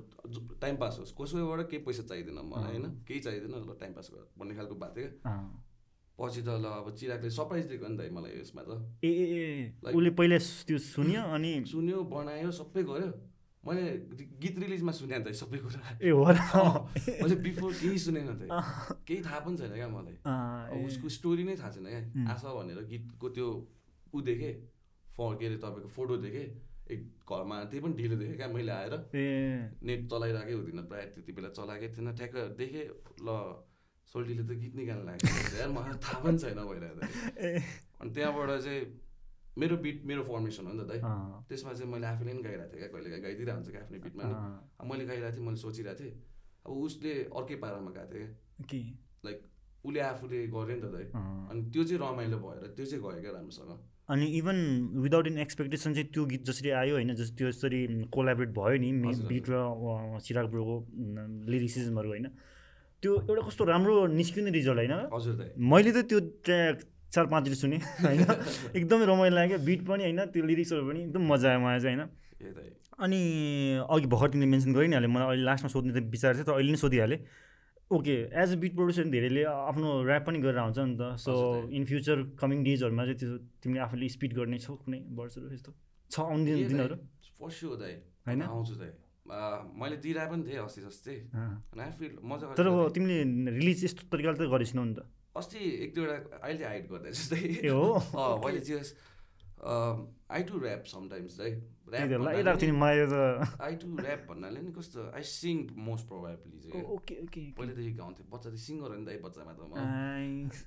टाइम 0.61 0.75
पास 0.77 0.97
होस्। 1.00 1.13
कसैबाट 1.17 1.61
केही 1.69 1.83
पैसा 1.83 2.03
चाहिँदैन 2.09 2.38
मलाई 2.45 2.71
होइन? 2.71 2.85
केही 3.07 3.19
चाहिँदैन 3.25 3.53
ल 3.65 3.75
टाइम 3.81 3.93
पास 3.97 4.09
गर 4.13 4.23
भन्ने 4.39 4.55
खालको 4.55 4.75
भएको 4.75 4.95
थियो। 4.95 5.09
क्या 5.25 5.35
पछि 6.19 6.41
त 6.45 6.50
ल 6.61 6.65
अब 6.77 6.88
चिरागले 6.93 7.29
सरप्राइज 7.33 7.65
दिएको 7.65 7.88
नि 7.89 7.97
त 7.97 8.13
मलाई 8.13 8.31
यसमा 8.39 8.61
त। 8.61 8.71
ए 9.03 9.09
ए 9.09 9.43
उसले 9.89 10.11
पहिला 10.13 10.38
त्यो 10.69 10.77
सुन्यो 10.77 11.21
अनि 11.33 11.51
सुन्यो 11.73 11.97
बनायो 12.13 12.51
सबै 12.61 12.83
गर्यो। 12.85 13.09
मैले 13.61 13.83
गीत 14.41 14.55
रिलिजमा 14.57 14.91
सुने 14.97 15.17
त 15.21 15.33
सबै 15.38 15.57
कुरा। 15.65 15.97
ए 16.01 16.09
हो 16.09 16.25
मैले 16.25 17.35
बिफोर 17.45 17.71
केही 17.81 17.97
सुनेन 18.05 18.29
त 18.38 18.50
केही 19.05 19.21
थाहा 19.25 19.39
पनि 19.45 19.57
छैन 19.57 19.73
क्या 19.73 19.89
मलाई। 19.89 20.17
उसको 20.85 21.09
स्टोरी 21.17 21.43
नै 21.50 21.55
थाहा 21.57 21.71
छैन. 21.73 21.85
क्या। 21.89 22.29
आशा 22.33 22.53
भनेर 22.53 22.85
गीतको 22.85 23.27
त्यो 23.38 23.47
ऊ 24.13 24.21
देखेँ। 24.29 24.53
फ 25.13 25.17
के 25.39 25.45
अरे 25.45 25.57
तपाईँको 25.57 25.89
फोटो 25.89 26.17
देखेँ। 26.25 26.47
घरमा 26.98 27.55
त्यही 27.71 27.81
पनि 27.83 27.93
ढिलो 28.00 28.15
देखेँ 28.21 28.38
क्या 28.38 28.48
मैले 28.48 28.71
आएर 28.71 28.93
ए। 29.15 29.25
नेट 29.83 30.01
चलाइरहेकै 30.12 30.53
हुँदिनँ 30.53 30.86
प्रायः 30.89 31.05
त्यति 31.15 31.31
बेला 31.31 31.50
चलाएकै 31.57 31.88
थिएन 31.95 32.07
ठ्याक्क 32.15 32.36
देखेँ 32.57 32.86
ल 33.27 33.29
सोल्टीले 34.07 34.43
त 34.43 34.51
गीत 34.60 34.75
निकाल्न 34.75 35.05
लाग्यो 35.07 35.57
यार 35.60 35.69
मलाई 35.71 35.98
थाहा 36.03 36.19
पनि 36.24 36.38
छैन 36.38 36.60
भइरहेको 36.67 37.01
ए। 37.39 37.50
अनि 38.01 38.10
त्यहाँबाट 38.12 38.50
चाहिँ 38.62 38.81
मेरो 39.60 39.75
बिट 39.83 40.03
मेरो 40.07 40.24
फर्मेसन 40.24 40.65
हो 40.67 40.74
नि 40.74 40.83
त 40.83 40.88
दाइ 40.91 41.00
त्यसमा 41.48 41.71
चाहिँ 41.74 41.91
मैले 41.91 42.07
आफैले 42.07 42.31
पनि 42.31 42.41
गाइरहेको 42.43 42.71
थिएँ 42.71 42.81
क्या 42.81 42.89
कहिले 42.91 43.10
काहीँ 43.12 43.24
गाइदिरहेको 43.24 43.57
हुन्छ 43.60 43.69
क्या 43.71 43.81
आफ्नै 43.83 44.00
बिटमा 44.00 44.25
मैले 44.89 45.05
गाइरहेको 45.05 45.36
थिएँ 45.38 45.45
मैले 45.48 45.60
सोचिरहेको 45.63 46.03
थिएँ। 46.03 46.13
अब 46.65 46.71
उसले 46.88 47.12
अर्कै 47.36 47.55
पारामा 47.63 47.91
गएको 47.91 48.13
थिएँ 48.13 48.29
के? 48.71 48.81
लाइक 49.25 49.39
उसले 49.86 50.00
आफूले 50.12 50.39
गर्यो 50.55 50.75
नि 50.75 50.81
त 50.81 50.91
दाइ। 50.95 51.05
अनि 51.51 51.62
त्यो 51.71 51.83
चाहिँ 51.83 52.00
रमाइलो 52.03 52.38
भएर 52.43 52.63
त्यो 52.75 52.86
चाहिँ 52.86 53.03
गयो 53.03 53.21
क्या 53.21 53.31
राम्रोसँग। 53.31 53.71
अनि 54.12 54.25
इभन 54.38 54.58
विदाउट 55.03 55.27
इन 55.27 55.38
एक्सपेक्टेसन 55.39 55.94
चाहिँ 55.94 56.08
त्यो 56.13 56.25
गीत 56.32 56.41
जसरी 56.46 56.70
आयो 56.80 56.94
होइन 56.96 57.13
जस 57.15 57.32
त्यो 57.38 57.51
जसरी 57.51 57.80
कोलाबरेट 58.12 58.50
भयो 58.58 58.77
नि 58.84 58.91
बिट 59.32 59.46
र 59.50 59.56
चिराग 60.25 60.48
ब्रोको 60.51 60.75
लिरिसिजमहरू 61.51 62.10
होइन 62.10 62.27
त्यो 63.03 63.12
एउटा 63.30 63.41
कस्तो 63.48 63.63
राम्रो 63.65 63.96
निस्किने 64.13 64.51
रिजल्ट 64.51 64.77
होइन। 64.77 64.94
मैले 65.72 65.91
त 65.91 66.06
त्यो 66.10 66.20
ट्र्याक 66.46 66.77
चार 67.12 67.25
पाँचचोटि 67.27 67.56
सुनेँ 67.56 67.80
होइन। 68.06 68.22
एकदमै 68.75 69.06
रमाइलो 69.06 69.36
लाग्यो 69.36 69.58
बिट 69.70 69.82
पनि 69.88 70.03
होइन 70.03 70.20
त्यो 70.34 70.44
लिरिक्सहरू 70.46 70.84
पनि 70.89 71.00
एकदम 71.08 71.24
मजा 71.32 71.48
आयो 71.51 71.60
मलाई 71.60 71.80
चाहिँ 71.80 71.98
होइन। 71.98 72.10
अनि 73.01 73.20
अघि 73.89 74.08
भर्खर 74.13 74.30
तिमीले 74.32 74.50
मेन्सन 74.51 74.72
गरि 74.74 74.88
नै 74.88 74.96
हाल्यो 74.96 75.12
मलाई 75.15 75.27
अहिले 75.27 75.46
लास्टमा 75.50 75.70
सोध्ने 75.74 75.91
त 75.96 76.03
विचार 76.13 76.32
थियो 76.36 76.46
तर 76.46 76.53
अहिले 76.60 76.72
नै 76.72 76.80
सोधिहालेँ। 76.84 77.20
Okay 77.91 78.15
as 78.33 78.51
a 78.51 78.55
beat 78.55 78.75
producer 78.75 79.03
धेरैले 79.03 79.43
आफ्नो 79.43 80.05
ऱ्याप 80.07 80.25
पनि 80.27 80.39
गरेर 80.39 80.60
हुन्छ 80.60 80.79
नि 80.79 80.98
त। 81.01 81.15
सो। 81.15 81.67
इन 81.69 81.86
फ्युचर 81.86 82.24
कमिङ 82.39 82.63
डेजहरूमा 82.63 83.03
चाहिँ 83.05 83.17
त्यो 83.17 83.38
तिमीले 83.38 83.79
आफूले 83.79 84.10
स्पिड 84.10 84.33
गर्ने 84.33 84.60
छौ 84.60 84.75
कुनै 84.75 85.00
वर्षहरू 85.12 85.53
यस्तो? 85.53 85.71
छ 86.12 86.19
आउने 86.19 86.45
दिन- 86.45 86.67
दिनहरू? 86.67 86.95
होइन? 88.27 88.41
आउँछु 88.41 88.74
मैले 89.79 89.98
दिइरहेको 89.98 90.31
पनि 90.31 90.43
थिएँ 90.43 90.60
अस्ति 90.60 90.81
जस्तै 90.81 91.15
मजा 92.24 92.53
तर 92.55 92.89
तिमीले 92.89 93.17
रिलिज 93.51 93.86
यस्तो 93.86 94.07
तरिकाले 94.12 94.38
त 94.38 94.50
गरेछौ 94.51 94.83
नि 94.83 94.95
त। 94.95 95.05
अस्ति 95.38 95.60
एक 95.83 95.93
दुईवटा 95.95 96.38
अहिले 96.43 96.65
हाइड 96.65 96.88
गर्दा 96.89 97.10
जस्तै। 97.10 97.69
हो? 97.71 97.83
मैले 98.45 98.60
आई 100.31 100.43
टु 100.43 100.60
ऱ्याप 100.60 100.83
समटाइम्स 100.86 101.39
है 101.39 101.50
त 101.91 101.93
थियो 102.00 102.71
नि 102.71 102.77
मलाई 102.79 103.05
त। 103.12 103.13
आई 103.60 103.75
टु 103.75 103.88
ऱ्याप 104.00 104.21
भन्नाले 104.31 104.60
नि 104.63 104.71
कस्तो 104.71 105.00
आई 105.12 105.24
सिङ 105.27 105.57
मोस्ट 105.88 106.07
प्रोभाबली 106.07 106.57
चाहिँ। 106.63 106.83
ओके 106.95 107.15
ओके 107.24 107.41
पहिलेदेखि 107.60 107.93
गाउँथेँ 108.00 108.25
बच्चा 108.31 108.50
चाहिँ 108.50 108.63
सिङ्गर 108.65 108.89
हो 108.91 108.98
नि 108.98 109.05
त 109.05 109.19
बच्चामा 109.27 109.51
त 109.60 109.62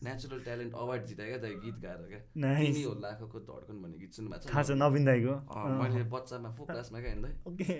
नेचुरल 0.04 0.40
ट्यालेन्ट 0.44 0.72
अवार्ड 0.76 1.02
जितायो 1.08 1.28
क्या 1.32 1.40
त 1.42 1.46
गीत 1.64 1.76
गाएर 1.84 2.00
क्या। 2.12 2.20
तिमी 2.36 2.82
हो 2.84 2.92
लाखको 3.00 3.38
धड्कन 3.48 3.76
भन्ने 3.82 3.96
गीत 4.04 4.12
सुन्नुभएको 4.20 4.52
थाहा 4.52 4.62
छ 4.62 4.70
नवीन 4.84 5.04
दाईको। 5.04 5.34
मैले 5.80 6.04
बच्चामा 6.12 6.48
फो 6.54 6.62
क्लासमा 6.68 6.98
क्या 7.00 7.14
ओके। 7.48 7.74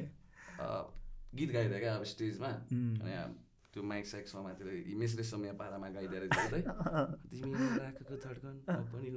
गीत 1.34 1.50
गाइदिएँ 1.52 1.80
क्या 1.80 1.92
अब 1.94 2.04
स्टेजमा. 2.06 2.50
अनि 2.72 3.12
त्यो 3.74 3.82
माइक 3.82 4.06
साइक 4.06 4.28
समातेर 4.28 4.66
हिमेशले 4.86 5.22
समय 5.26 5.52
पारामा 5.60 5.88
गाइदिएर 5.94 6.24
जित्दै 6.34 6.60
तिमी 6.62 7.54
हो 7.58 7.66
लाखको 7.78 8.16
धड्कन 8.24 8.54
म 8.70 8.82
पनि 8.92 9.08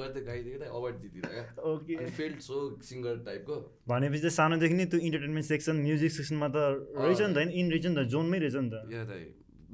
गर्दै 0.00 0.20
गाइदिएको 0.28 0.58
त 0.62 0.68
अवार्ड 0.78 0.96
जितिरहेको 1.02 1.72
ओके। 1.72 1.94
फिल्ड 2.16 2.38
सो 2.46 2.56
सिङ्गर 2.90 3.14
टाइपको 3.26 3.56
भनेपछि 3.92 4.20
चाहिँ 4.24 4.36
सानोदेखि 4.38 4.74
नै 4.80 4.86
त्यो 4.92 5.00
इन्टरटेनमेन्ट 5.08 5.46
सेक्सन 5.52 5.76
म्युजिक 5.86 6.12
सेक्सनमा 6.16 6.48
त 6.48 6.58
रहेछ 7.04 7.20
नि 7.20 7.32
त 7.32 7.36
होइन? 7.36 7.50
इन 7.60 7.66
रहेछ 7.70 7.86
नि 7.86 7.94
त 7.96 8.08
जोनमै 8.16 8.38
रहेछ 8.44 8.56
नि 8.56 8.70
त। 8.72 8.74
या 8.96 9.04
दाइ 9.12 9.24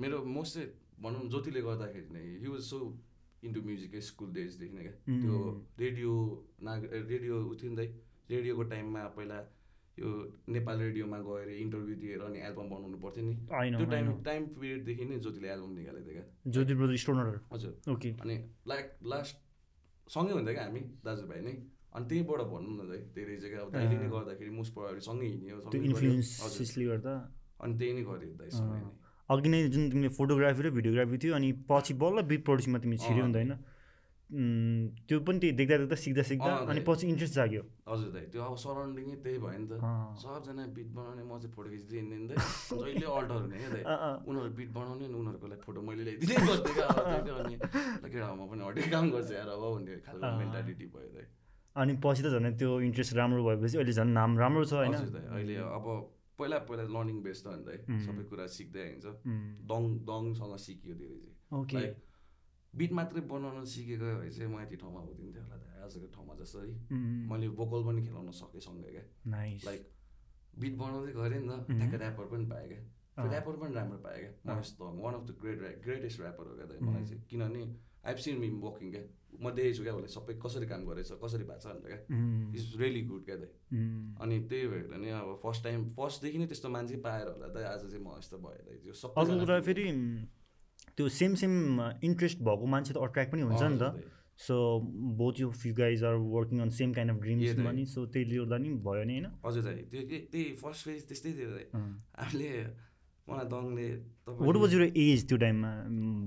मेरो 0.03 0.19
मोस्ट 0.35 0.53
चाहिँ 0.55 0.69
भनौँ 1.03 1.23
ज्योतिले 1.31 1.61
गर्दाखेरि 1.63 2.09
नै 2.19 2.27
हि 2.43 2.49
वाज 2.53 2.63
सो 2.73 2.79
इन्टु 3.47 3.61
म्युजिकै 3.71 4.01
स्कुल 4.11 4.29
डेजदेखि 4.35 4.75
नै 4.77 4.83
क्या. 4.83 4.95
त्यो 5.23 5.37
रेडियो 5.79 6.13
नाग 6.67 6.81
रेडियो 6.93 7.35
उ 7.39 7.55
थियो 7.55 7.71
नि 7.71 7.77
दाइ 7.81 7.89
रेडियोको 8.35 8.63
टाइममा 8.75 9.03
पहिला 9.17 9.39
यो 9.99 10.09
नेपाल 10.49 10.77
रेडियोमा 10.81 11.19
गएर 11.29 11.49
इन्टरभ्यू 11.53 11.97
दिएर 12.03 12.21
अनि 12.25 12.39
एल्बम 12.49 12.67
बनाउनु 12.73 12.99
पर्थ्यो 13.03 13.23
नि। 13.25 13.35
त्यो 13.77 13.87
टाइम 13.93 14.07
टाइम 14.25 14.43
पिरियडदेखि 14.57 15.05
नै 15.05 15.19
ज्योतिले 15.21 15.49
एल्बम 15.53 15.73
निकालेको 15.79 16.07
थियो 16.09 16.15
क्या। 16.17 16.25
Jyoti 16.53 16.75
brother 16.81 16.97
stoner. 17.05 17.27
हजुर। 17.53 17.73
ओके। 17.93 18.11
अनि 18.25 18.37
लाइक 18.73 18.87
लास्ट 19.13 19.37
सँगै 20.09 20.33
हुन्थ्यो 20.33 20.55
क्या 20.55 20.65
हामी 20.65 20.83
दाजुभाइ 21.05 21.41
नै। 21.45 21.55
अनि 21.93 22.05
त्यहीँबाट 22.09 22.41
भनौँ 22.53 22.73
न 22.73 22.89
दाइ 22.89 23.01
धेरै 23.13 23.37
जग्गा 23.45 23.59
अब 23.63 23.69
दाइले 23.73 23.97
नै। 24.01 24.09
गर्दाखेरि 24.17 24.51
मोस्ट 24.51 24.73
प्रभावली 24.75 25.03
सँगै 25.09 25.27
हिँड्यो 25.29 25.57
अनि 27.63 27.75
त्यही 27.79 27.93
नै 27.93 28.03
गऱ्यो 28.03 28.35
दाइ 28.41 28.51
सँगै 28.51 28.81
अँ। 28.81 28.89
नै 28.89 28.91
अघि 29.29 29.49
नै 29.49 29.59
जुन 29.69 29.83
तिमीले 29.91 30.11
फोटोग्राफी 30.19 30.63
र 30.63 30.71
भिडियोग्राफी 30.73 31.17
थियो 31.23 31.33
अनि 31.37 31.49
पछि 31.69 31.93
बल्ल 32.01 32.17
बिट 32.33 32.41
प्रड्युसमा 32.49 32.79
तिमी 32.81 32.97
छिर्यो 33.05 33.25
अँ। 33.25 33.33
त्यो 34.33 35.17
पनि 35.21 35.39
त्यही 35.39 35.53
देख्दा 35.61 35.77
देख्दा 35.83 35.97
सिक्दा 36.03 36.23
सिक्दा 36.25 36.53
अनि। 36.73 36.81
पछि 36.89 37.05
इन्ट्रेस्ट 37.13 37.35
जाग्यो। 37.37 37.63
हजुर 37.89 38.09
दाइ 38.17 38.25
त्यो 38.33 38.41
अब 38.43 38.57
सराउन्डिङै 38.65 39.17
त्यही 39.25 39.39
भयो 39.45 39.59
नि 39.61 39.67
त। 39.69 39.73
सबजना 40.23 40.65
बिट 40.73 40.89
बनाउने 40.97 41.23
म 41.29 41.33
चाहिँ 41.37 41.53
फोटो 41.53 41.69
खिच्दै 41.69 41.99
हिँड्दै 42.01 42.37
जहिले 42.81 43.07
अल्टर 43.13 43.37
हुने 43.45 43.57
क्या 43.61 43.71
दाइ। 43.75 43.83
उनीहरू 44.25 44.51
बिट 44.57 44.71
बनाउने 44.73 45.05
अनि 45.05 45.17
उनीहरूको 45.21 45.47
लागि 45.53 45.63
फोटो 45.67 45.81
मैले 45.85 46.03
ल्याइदिने 46.09 46.35
गर्थेँ 46.49 47.35
अनि। 47.43 47.55
केटा 48.09 48.29
म 48.33 48.43
पनि 48.49 48.63
हटेर 48.69 48.87
काम 48.89 49.05
गर्छु 49.13 49.33
यार 49.37 49.49
अब 49.53 49.63
भन्ने 49.77 49.93
खालको। 50.07 50.33
मेन्टालिटी 50.41 50.87
भयो 50.97 51.11
दाइ 51.13 51.27
अनि 51.77 51.93
पछि 52.05 52.21
त 52.25 52.27
झन् 52.33 52.57
त्यो 52.57 52.71
इन्ट्रेस्ट 52.89 53.13
राम्रो 53.21 53.41
भएपछि 53.45 53.77
अहिले 53.77 53.93
झन् 53.93 54.13
नाम 54.17 54.31
राम्रो 54.41 54.65
छ 54.65 54.73
होइन। 54.81 54.95
अहिले 55.29 55.57
अब 55.77 55.87
पहिला 56.41 56.59
पहिला 56.69 56.85
लर्निङ 56.89 57.19
बेस 57.23 57.39
त 57.45 57.47
उम्. 57.85 58.01
सबै 58.07 58.25
कुरा 58.33 58.47
सिक्दै 58.57 58.87
उम्, 59.05 59.61
दङ 59.69 59.83
दङसँग 60.09 60.57
सिकियो 60.65 60.95
धेरै 60.97 61.19
चाहिँ। 61.21 61.93
बिट 62.75 62.93
मात्रै 62.93 63.21
बनाउन 63.29 63.65
सिकेको 63.69 64.07
भए 64.21 64.31
चाहिँ 64.31 64.51
म 64.53 64.61
यति 64.63 64.77
ठाउँमा 64.83 65.01
हुँदिन्थेँ 65.01 65.43
होला 65.43 65.85
आजको 65.85 66.07
ठाउँमा 66.15 66.35
जसरी। 66.41 66.73
उम्, 66.89 67.29
मैले 67.31 67.49
भोकल 67.59 67.81
पनि 67.85 68.01
खेलाउन 68.03 68.31
सकेँ 68.33 68.61
सँगै 68.61 68.91
क्या। 68.91 69.05
नाइस 69.29 69.65
लाइक 69.67 69.83
बिट 70.59 70.75
बनाउँदै 70.79 71.13
गरेँ 71.13 71.41
नि 71.43 71.49
त. 71.49 71.67
ट्याक्क 71.69 71.95
ऱ्यापर 72.01 72.27
पनि 72.33 72.45
पाएँ 72.53 72.69
क्या। 72.69 72.81
ऱ्यापर 73.29 73.55
पनि 73.61 73.75
राम्रो 73.75 73.99
पाएँ 74.05 74.21
क्या। 74.21 74.33
Mahesh 74.47 74.71
तङ 74.81 75.01
one 75.05 75.15
of 75.15 75.25
the 75.29 75.31
great 75.43 75.83
greatest 75.85 76.21
rapper 76.21 76.45
हो 76.49 76.55
क्या 76.57 76.81
मलाई. 76.81 77.05
चाहिँ। 77.07 77.23
किनभने 77.31 77.63
आइभ 78.09 78.19
सिन 78.25 78.39
मिम 78.41 78.55
वर्किङ 78.63 78.91
क्या। 78.93 79.05
म 79.33 79.51
देखेछु 79.57 79.83
क्या 79.83 79.95
उसले 79.97 80.09
सबै 80.13 80.35
कसरी 80.45 80.67
काम 80.69 80.85
गरेछ 80.87 81.13
कसरी 81.23 81.45
भएको 81.45 81.61
छ 81.61 81.67
भनेर 81.67 81.89
क्या। 81.93 82.01
इज 82.57 82.65
रियली 82.81 83.03
गुड 83.09 83.25
क्या 83.25 83.37
दाइ 83.43 83.53
अनि 84.23 84.37
त्यही 84.49 84.67
भएर 84.73 84.97
नि 85.03 85.09
अब 85.19 85.29
फर्स्ट 85.43 85.65
टाइम 85.65 85.89
फर्स्टदेखि 85.97 86.39
नै 86.39 86.47
त्यस्तो 86.53 86.69
मान्छे 86.69 86.97
पाएर 87.05 87.27
होला 87.33 87.49
दाइ 87.57 87.65
आज 87.65 87.83
चाहिँ 87.91 88.05
म 88.05 88.17
यस्तो 88.19 88.37
भयो 88.45 88.63
दाइ 88.69 88.77
त्यो 88.85 88.93
अर्को 88.93 89.45
सबै 89.45 89.61
फेरि 89.69 89.87
त्यो 90.97 91.09
सेम 91.19 91.35
सेम 91.43 91.53
इन्ट्रेस्ट 92.09 92.39
भएको 92.49 92.67
मान्छे 92.75 92.93
त 92.95 92.97
अट्र्याक्ट 93.07 93.33
पनि 93.33 93.43
हुन्छ 93.43 93.63
नि 93.63 93.79
त. 93.79 93.85
So 94.43 94.55
both 95.19 95.41
you 95.41 95.51
few 95.63 95.73
guys 95.75 96.05
are 96.05 96.15
working 96.35 96.61
on 96.61 96.71
same 96.77 96.93
kind 96.93 97.11
of 97.13 97.19
ड्रिम्समा 97.23 97.65
दाइ। 97.65 97.77
नि 97.77 97.85
सो 97.87 98.07
त्यसले 98.15 98.37
गर्दा 98.37 98.59
नि 98.59 98.71
भयो 98.87 99.05
नि 99.05 99.15
होइन? 99.19 99.27
हजुर 99.45 99.63
दाइ 99.65 99.79
त्यो 99.93 100.03
त्यही 100.33 100.45
फर्स्ट 100.63 100.81
फेज 100.87 101.01
त्यस्तै 101.09 101.33
थियो 101.39 101.51
दाइ। 101.53 101.67
हामीले 102.19 102.51
मलाई 103.29 103.47
दङले 103.55 103.89
वाट 104.41 104.57
वाज 104.65 104.75
युर 104.75 104.85
एज 105.05 105.29
त्यो 105.29 105.37
टाइममा 105.45 105.71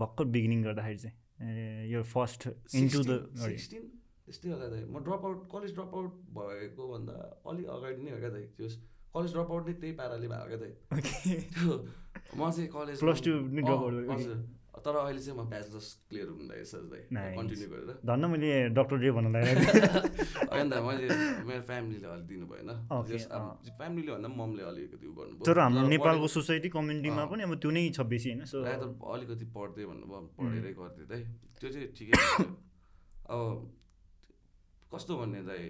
भर्खर 0.01 0.25
बिगिनिङ 0.37 0.63
गर्दाखेरि 0.63 0.97
चाहिँ। 1.03 1.15
यो 1.91 2.03
फर्स्ट 2.15 2.47
इन्टु 2.81 2.99
द 3.03 3.11
सिक्सटिन 3.43 3.83
त्यस्तै 4.25 4.49
होला 4.49 4.67
दाइ 4.73 4.83
म 4.85 5.03
drop 5.05 5.25
out 5.29 5.39
college 5.51 5.73
drop 5.75 5.91
out 5.99 6.11
भएको 6.37 6.83
भन्दा 6.93 7.15
अलिक 7.51 7.67
अगाडि 7.75 8.01
नै 8.05 8.11
हो 8.15 8.19
क्या 8.23 8.31
दाइ 8.37 8.45
त्यो 8.57 8.69
कलेज 9.17 9.31
ड्रप 9.33 9.51
आउट 9.51 9.67
नै 9.67 9.73
त्यही 9.81 9.93
पाराले 9.99 10.27
भएको 10.31 10.47
क्या 10.51 10.59
दाइ 10.63 10.71
त्यो 11.57 11.71
म 12.35 12.51
चाहिँ 12.51 12.69
कलेज 12.75 12.97
okay. 12.99 14.15
हजुर। 14.15 14.37
तर 14.85 14.95
अहिले 15.01 15.21
चाहिँ 15.25 15.37
म 15.39 15.43
ब्याचलर्स 15.49 15.87
क्लियर 16.09 16.29
दाइ 16.45 17.01
Nice. 17.17 17.35
कन्टिन्यू 17.37 17.67
गरेर। 17.69 17.89
धन्न 18.05 18.23
मैले 18.31 18.49
डक्टर 18.77 18.97
डे 19.01 19.09
भन्न 19.17 19.27
लागेको 19.33 19.61
होइन 20.53 20.73
मैले 20.87 21.05
मेरो 21.47 21.61
फ्यामिलीले 21.69 22.07
अलिक 22.13 22.25
दिनु 22.29 22.45
भएन। 22.51 22.69
फ्यामिलीले 23.79 24.11
भन्दा 24.13 24.29
ममले 24.29 24.63
अलिकति 24.71 25.07
उ 25.07 25.13
गर्नुभयो। 25.15 25.45
तर 25.47 25.59
हाम्रो 25.59 25.87
नेपालको 25.89 26.27
सोसाइटी 26.35 26.69
कम्युनिटीमा। 26.75 27.23
पनि 27.33 27.41
अब 27.49 27.53
त्यो 27.65 27.71
नै 27.71 27.89
छ 27.97 28.05
बेसी 28.13 28.29
होइन? 28.29 28.45
सो 28.45 28.61
अलिकति 28.61 29.45
पढ्दै 29.57 29.85
भन्नुभयो 29.89 30.21
पढेरै 30.37 30.71
गरिदियो 30.77 31.05
दाइ 31.09 31.21
त्यो 31.57 31.69
चाहिँ 31.73 31.87
ठिकै। 31.97 32.13
अब 33.33 33.41
कस्तो 34.93 35.13
भन्ने 35.17 35.41
दाइ 35.49 35.61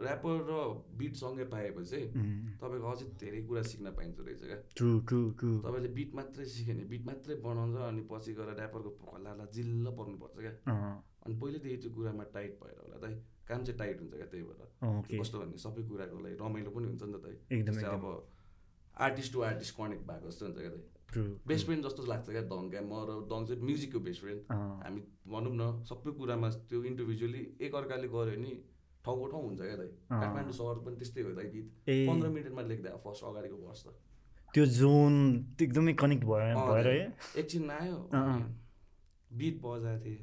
ऱ्यापर 0.00 0.36
र 0.48 0.52
बिट 0.98 1.14
सँगै 1.16 1.44
पाएपछि 1.52 1.90
चाहिँ 1.90 2.06
तपाईँको 2.60 2.90
अझै 2.92 3.06
धेरै 3.20 3.40
कुरा 3.48 3.62
सिक्न 3.70 3.90
पाइन्छ 3.98 4.18
रहेछ 4.20 4.42
क्या। 4.42 4.58
ट्रु 4.76 4.90
ट्रु 5.08 5.20
ट्रु 5.40 5.50
तपाईँले 5.66 5.90
बिट 5.98 6.14
मात्रै 6.14 6.44
सिक्यो 6.54 6.74
भने 6.74 6.84
बिट 6.92 7.02
मात्रै 7.06 7.34
बनाउँछ 7.46 7.76
अनि 7.88 8.02
पछि 8.10 8.32
गएर 8.38 8.50
ऱ्यापरको 8.56 8.90
खल्लालाई 9.02 9.46
जिल्ल 9.56 9.86
पर्नुपर्छ 9.98 10.36
क्या। 10.38 10.54
अनि 11.24 11.34
पहिल्यैदेखि 11.40 11.76
त्यो 11.82 11.90
कुरामा 11.96 12.24
टाइट 12.34 12.52
भएर 12.62 12.78
होला 12.82 12.96
दाइ 13.04 13.14
काम 13.48 13.60
चाहिँ 13.64 13.78
टाइट 13.78 14.00
हुन्छ 14.00 14.14
क्या 14.14 14.28
त्यही 14.32 14.44
भएर। 14.48 14.60
कस्तो 15.20 15.38
भन्ने 15.42 15.58
सबै 15.66 15.82
कुराको 15.90 16.18
लागि 16.24 16.36
रमाइलो 16.40 16.70
पनि 16.72 16.86
हुन्छ 16.90 17.02
नि 17.12 17.18
त 17.22 17.26
एकदम 17.52 17.74
अब 17.92 18.04
आर्टिस्ट 19.06 19.32
टु 19.32 19.38
आर्टिस्ट 19.50 19.76
कनेक्ट 19.76 20.02
भएको 20.08 20.28
जस्तो 20.30 20.46
हुन्छ 20.46 20.58
क्या 20.58 20.72
बेस्ट 21.46 21.66
फ्रेन्ड 21.66 21.84
जस्तो 21.84 22.02
लाग्छ 22.08 22.26
क्या 22.30 22.42
दङ 22.50 22.68
क्या 22.72 22.82
म 22.82 23.04
र 23.08 23.10
दङ 23.30 23.40
चाहिँ 23.46 23.62
म्युजिकको 23.62 24.00
बेस्ट 24.08 24.20
फ्रेन्ड 24.24 24.40
हामी 24.82 25.00
भनौँ 25.32 25.54
न 25.54 25.64
सबै 25.88 26.12
कुरामा 26.18 26.48
त्यो 26.68 26.82
इन्डिभिजुअली 26.90 27.42
एकअर्काले 27.68 28.08
गऱ्यो 28.14 28.36
भने 28.36 28.52
ठाउँको 29.04 29.26
ठाउँ 29.32 29.42
हुन्छ 29.46 29.60
क्या 29.60 29.76
दाइ। 29.82 29.90
काठमाडौँ 30.10 30.54
सहर 30.60 30.76
पनि 30.86 30.96
त्यस्तै 31.00 31.22
हो 31.26 31.30
दाइ 31.38 31.46
गीत। 31.54 31.66
पन्ध्र 32.08 32.28
मिनटमा 32.36 32.62
लेख्दा 32.70 32.90
फर्स्ट 33.04 33.22
अगाडिको 33.30 33.56
वर्ष। 33.66 33.82
त 33.86 33.88
त्यो 34.54 34.64
जोन 34.78 35.14
एकदमै 35.60 35.92
कनेक्ट 36.02 36.24
भयो 36.28 36.56
भएर 36.70 36.88
एकछिन 37.40 37.70
आयो। 37.70 37.98
बिट 39.38 39.54
बजाएको 39.64 40.00
थिएँ। 40.04 40.20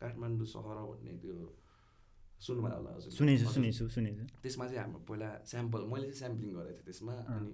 काठमाडौँ 0.00 0.48
सहर 0.54 0.76
भन्ने 0.90 1.12
त्यो 1.22 1.36
सुन्नुभयो 2.46 2.76
होला 2.76 2.90
हजुर 2.96 3.10
सुनेछु 3.16 3.46
सुनेछु 3.54 3.84
सुनेछु। 3.96 4.24
त्यसमा 4.44 4.64
चाहिँ 4.68 4.80
हाम्रो 4.80 5.00
पहिला 5.08 5.28
स्याम्पल 5.50 5.80
मैले 5.92 6.04
चाहिँ 6.06 6.20
स्याम्पलिङ 6.20 6.50
गरेको 6.56 6.72
थिएँ 6.76 6.86
त्यसमा। 6.86 7.14
अनि 7.32 7.50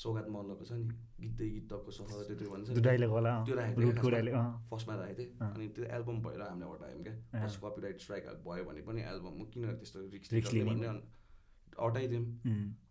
सौगात 0.00 0.26
मल्लको 0.34 0.64
छ 0.64 0.72
नि। 0.80 0.84
गीतै 1.22 1.46
गीतको 1.54 1.90
सहर 1.98 2.18
त्यो 2.26 2.36
त्यो 2.40 2.48
भन्छ 2.50 2.66
त्यो 2.72 3.54
राखेको 3.60 4.42
फर्स्टमा 4.70 4.94
राखेको 5.00 5.16
थिएँ 5.20 5.30
अनि 5.46 5.66
त्यो 5.76 5.84
एल्बम 5.96 6.16
भएर 6.24 6.42
हामीले 6.42 6.66
हटायौँ 6.72 7.02
क्या। 7.04 7.14
फर्स्ट 7.42 7.56
कपिराइट 7.64 7.96
स्ट्राइक 8.04 8.24
भयो 8.46 8.64
भने 8.68 8.80
पनि 8.88 9.00
एल्बम 9.12 9.34
किन 9.52 9.62
त्यस्तो 9.80 9.98
रिक्स 10.14 10.28
भन्ने 10.68 10.88
हटाइदिउँ। 11.80 12.24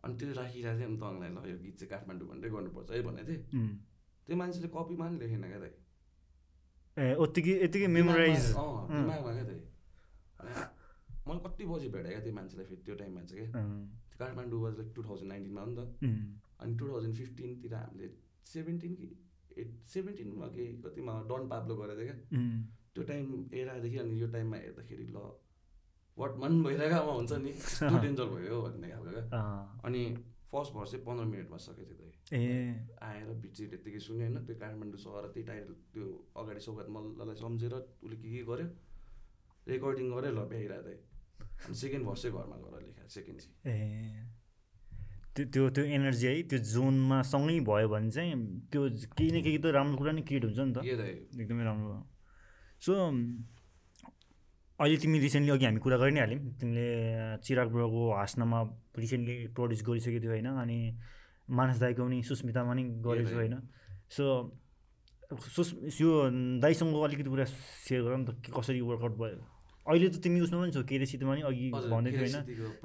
अनि 0.04 0.14
त्यो 0.20 0.34
राखिरहेको 0.42 0.80
थिएँ 0.80 0.98
तँलाई 1.04 1.30
ल 1.30 1.38
यो 1.52 1.58
गीत 1.64 1.76
चाहिँ 1.80 1.90
काठमाडौँ 1.94 2.28
भनेरै 2.30 2.50
गर्नुपर्छ 2.56 2.90
है 2.92 3.02
भनेको 3.08 3.28
थिएँ। 3.30 3.42
त्यो 4.28 4.36
मान्छेले 4.42 4.70
कपीमा 4.76 5.06
पनि 5.08 5.18
लेखेन 5.20 5.44
क्या 5.50 5.60
दाइ 5.66 5.74
ए 6.98 7.06
यत्तिकै 7.22 7.54
यत्तिकै 7.64 7.88
मेमोराइज 7.98 8.44
दिमागमा 8.54 9.32
क्या 9.38 9.46
दाइ 9.50 9.60
मैले 11.28 11.40
कति 11.46 11.64
बजी 11.72 11.88
भेटेँ 11.96 12.12
क्या 12.12 12.22
त्यो 12.26 12.34
मान्छेलाई 12.38 12.66
फेरि 12.70 12.82
त्यो 12.86 12.96
टाइममा 13.02 13.22
चाहिँ 13.30 13.46
क्या। 13.50 13.64
Kathmandu 14.20 14.60
was 14.62 14.74
like 14.80 14.90
two 14.96 15.02
thousand 15.10 15.30
नाइन्टिनमा 15.32 15.62
हो 15.62 15.68
नि 15.70 15.76
त। 15.78 15.82
अनि 16.60 16.76
टु 16.78 16.88
थाउजन्ड 16.88 17.16
फिफ्टिनतिर 17.16 17.74
हामीले 17.76 18.08
सेभेन्टिन 18.54 18.94
कि 18.96 19.08
एट 19.58 19.70
सेभेन्टिनमा 19.94 20.48
कि 20.56 20.66
कतिमा 20.86 21.14
डन 21.30 21.48
पाब्लो 21.50 21.76
गरेको 21.76 22.02
थियो 22.02 22.14
क्या। 22.14 22.18
त्यो 22.94 23.04
टाइम 23.12 23.26
एरादेखि 23.62 23.98
अनि 23.98 24.22
यो 24.22 24.28
टाइममा 24.34 24.58
हेर्दाखेरि 24.58 25.06
ल 25.16 25.30
वाट 26.18 26.32
मन 26.42 26.64
भइरहेको 26.64 27.12
हुन्छ 27.12 27.34
नि। 27.44 27.52
डेन्जर 28.04 28.26
भयो 28.36 28.62
भन्ने 28.62 28.90
खालको 28.90 29.12
क्या। 29.12 29.42
अनि 29.88 30.02
फर्स्ट 30.52 30.74
भर्स 30.74 30.92
चाहिँ 30.92 31.06
पन्ध्र 31.06 31.26
मिनटमा 31.32 31.58
सकेको 31.66 31.94
थियो 32.00 32.08
ए। 32.34 32.42
आएर 33.02 33.30
बिचिट 33.44 33.74
यत्तिकै 33.74 34.00
सुन्यो 34.06 34.26
होइन 34.28 34.46
त्यो 34.46 34.56
काठमाडौँ 34.62 35.00
सहर 35.04 35.28
त्यही 35.34 35.46
टाइटल 35.48 35.74
त्यो 35.94 36.06
अगाडि 36.42 36.62
सौगात 36.66 36.90
मल्ललाई 36.96 37.36
सम्झेर 37.42 37.74
उसले 37.76 38.16
के 38.22 38.30
के 38.34 38.44
गर्यो? 38.50 38.68
रेकर्डिङ 39.70 40.08
गरेँ 40.14 40.32
ल 40.34 40.40
भ्याइरहेको 40.52 40.90
थिएँ। 40.90 41.02
अनि 41.66 41.76
सेकेन्ड 41.84 42.04
भर्स 42.08 42.22
चाहिँ 42.22 42.36
घरमा 42.38 42.58
गएर 42.64 42.82
लेखाएको 42.88 43.12
सेकेन्ड 43.16 43.40
चाहिँ। 43.42 43.56
ए। 43.70 43.78
त्यो 45.36 45.46
त्यो 45.54 45.64
त्यो 45.76 45.84
एनर्जी 45.98 46.26
है 46.28 46.34
त्यो 46.50 46.60
जोनमा 46.74 47.18
सँगै 47.32 47.60
भयो 47.70 47.88
भने 47.90 48.10
चाहिँ 48.12 48.34
त्यो 48.72 48.82
केही 49.18 49.30
न 49.32 49.38
केही 49.46 49.58
त 49.64 49.66
राम्रो 49.78 49.98
कुरा 49.98 50.12
नै 50.18 50.22
क्रिएट 50.28 50.44
हुन्छ 50.46 50.60
नि 50.60 50.74
त। 50.74 50.78
एकदमै 51.42 51.64
राम्रो 51.70 51.96
सो 52.82 52.92
अहिले 54.80 54.98
तिमी 55.04 55.18
रिसेन्टली 55.20 55.52
अघि 55.52 55.66
हामी 55.66 55.80
कुरा 55.84 55.98
गरि 56.02 56.12
नै 56.16 56.22
हाल्यौँ 56.24 56.42
तिमीले 56.60 56.88
चिराग 57.44 57.68
ब्रोको 57.76 58.02
हाँस्नमा 58.16 58.60
रिसेन्टली 58.98 59.36
प्रड्युस 59.56 59.82
गरिसकेको 59.88 60.20
थियो 60.24 60.32
होइन 60.34 60.48
अनि 60.56 60.80
मानस 61.50 61.78
दाईको 61.84 62.02
पनि 62.08 62.18
सुस्मितामा 62.24 62.74
नि 62.80 62.84
गरेको 63.04 63.36
होइन। 63.36 63.56
सो 64.10 64.26
सुस् 65.30 66.02
यो 66.02 66.10
दाईसँग 66.64 66.96
अलिकति 66.96 67.30
कुरा 67.30 67.46
सेयर 67.86 68.02
गर 68.02 68.18
नि 68.18 68.26
त 68.26 68.30
कसरी 68.50 68.82
वर्कआउट 68.82 69.16
भयो? 69.20 69.40
अहिले 69.88 70.08
त 70.10 70.16
तिमी 70.24 70.40
उसमा 70.42 70.58
पनि 70.62 70.72
छौ 70.72 70.84
केरेसीमा 70.90 71.32
पनि 71.32 71.42
अघि 71.50 71.66
भन्दै 71.72 72.12
थियो 72.12 72.26
होइन। 72.26 72.38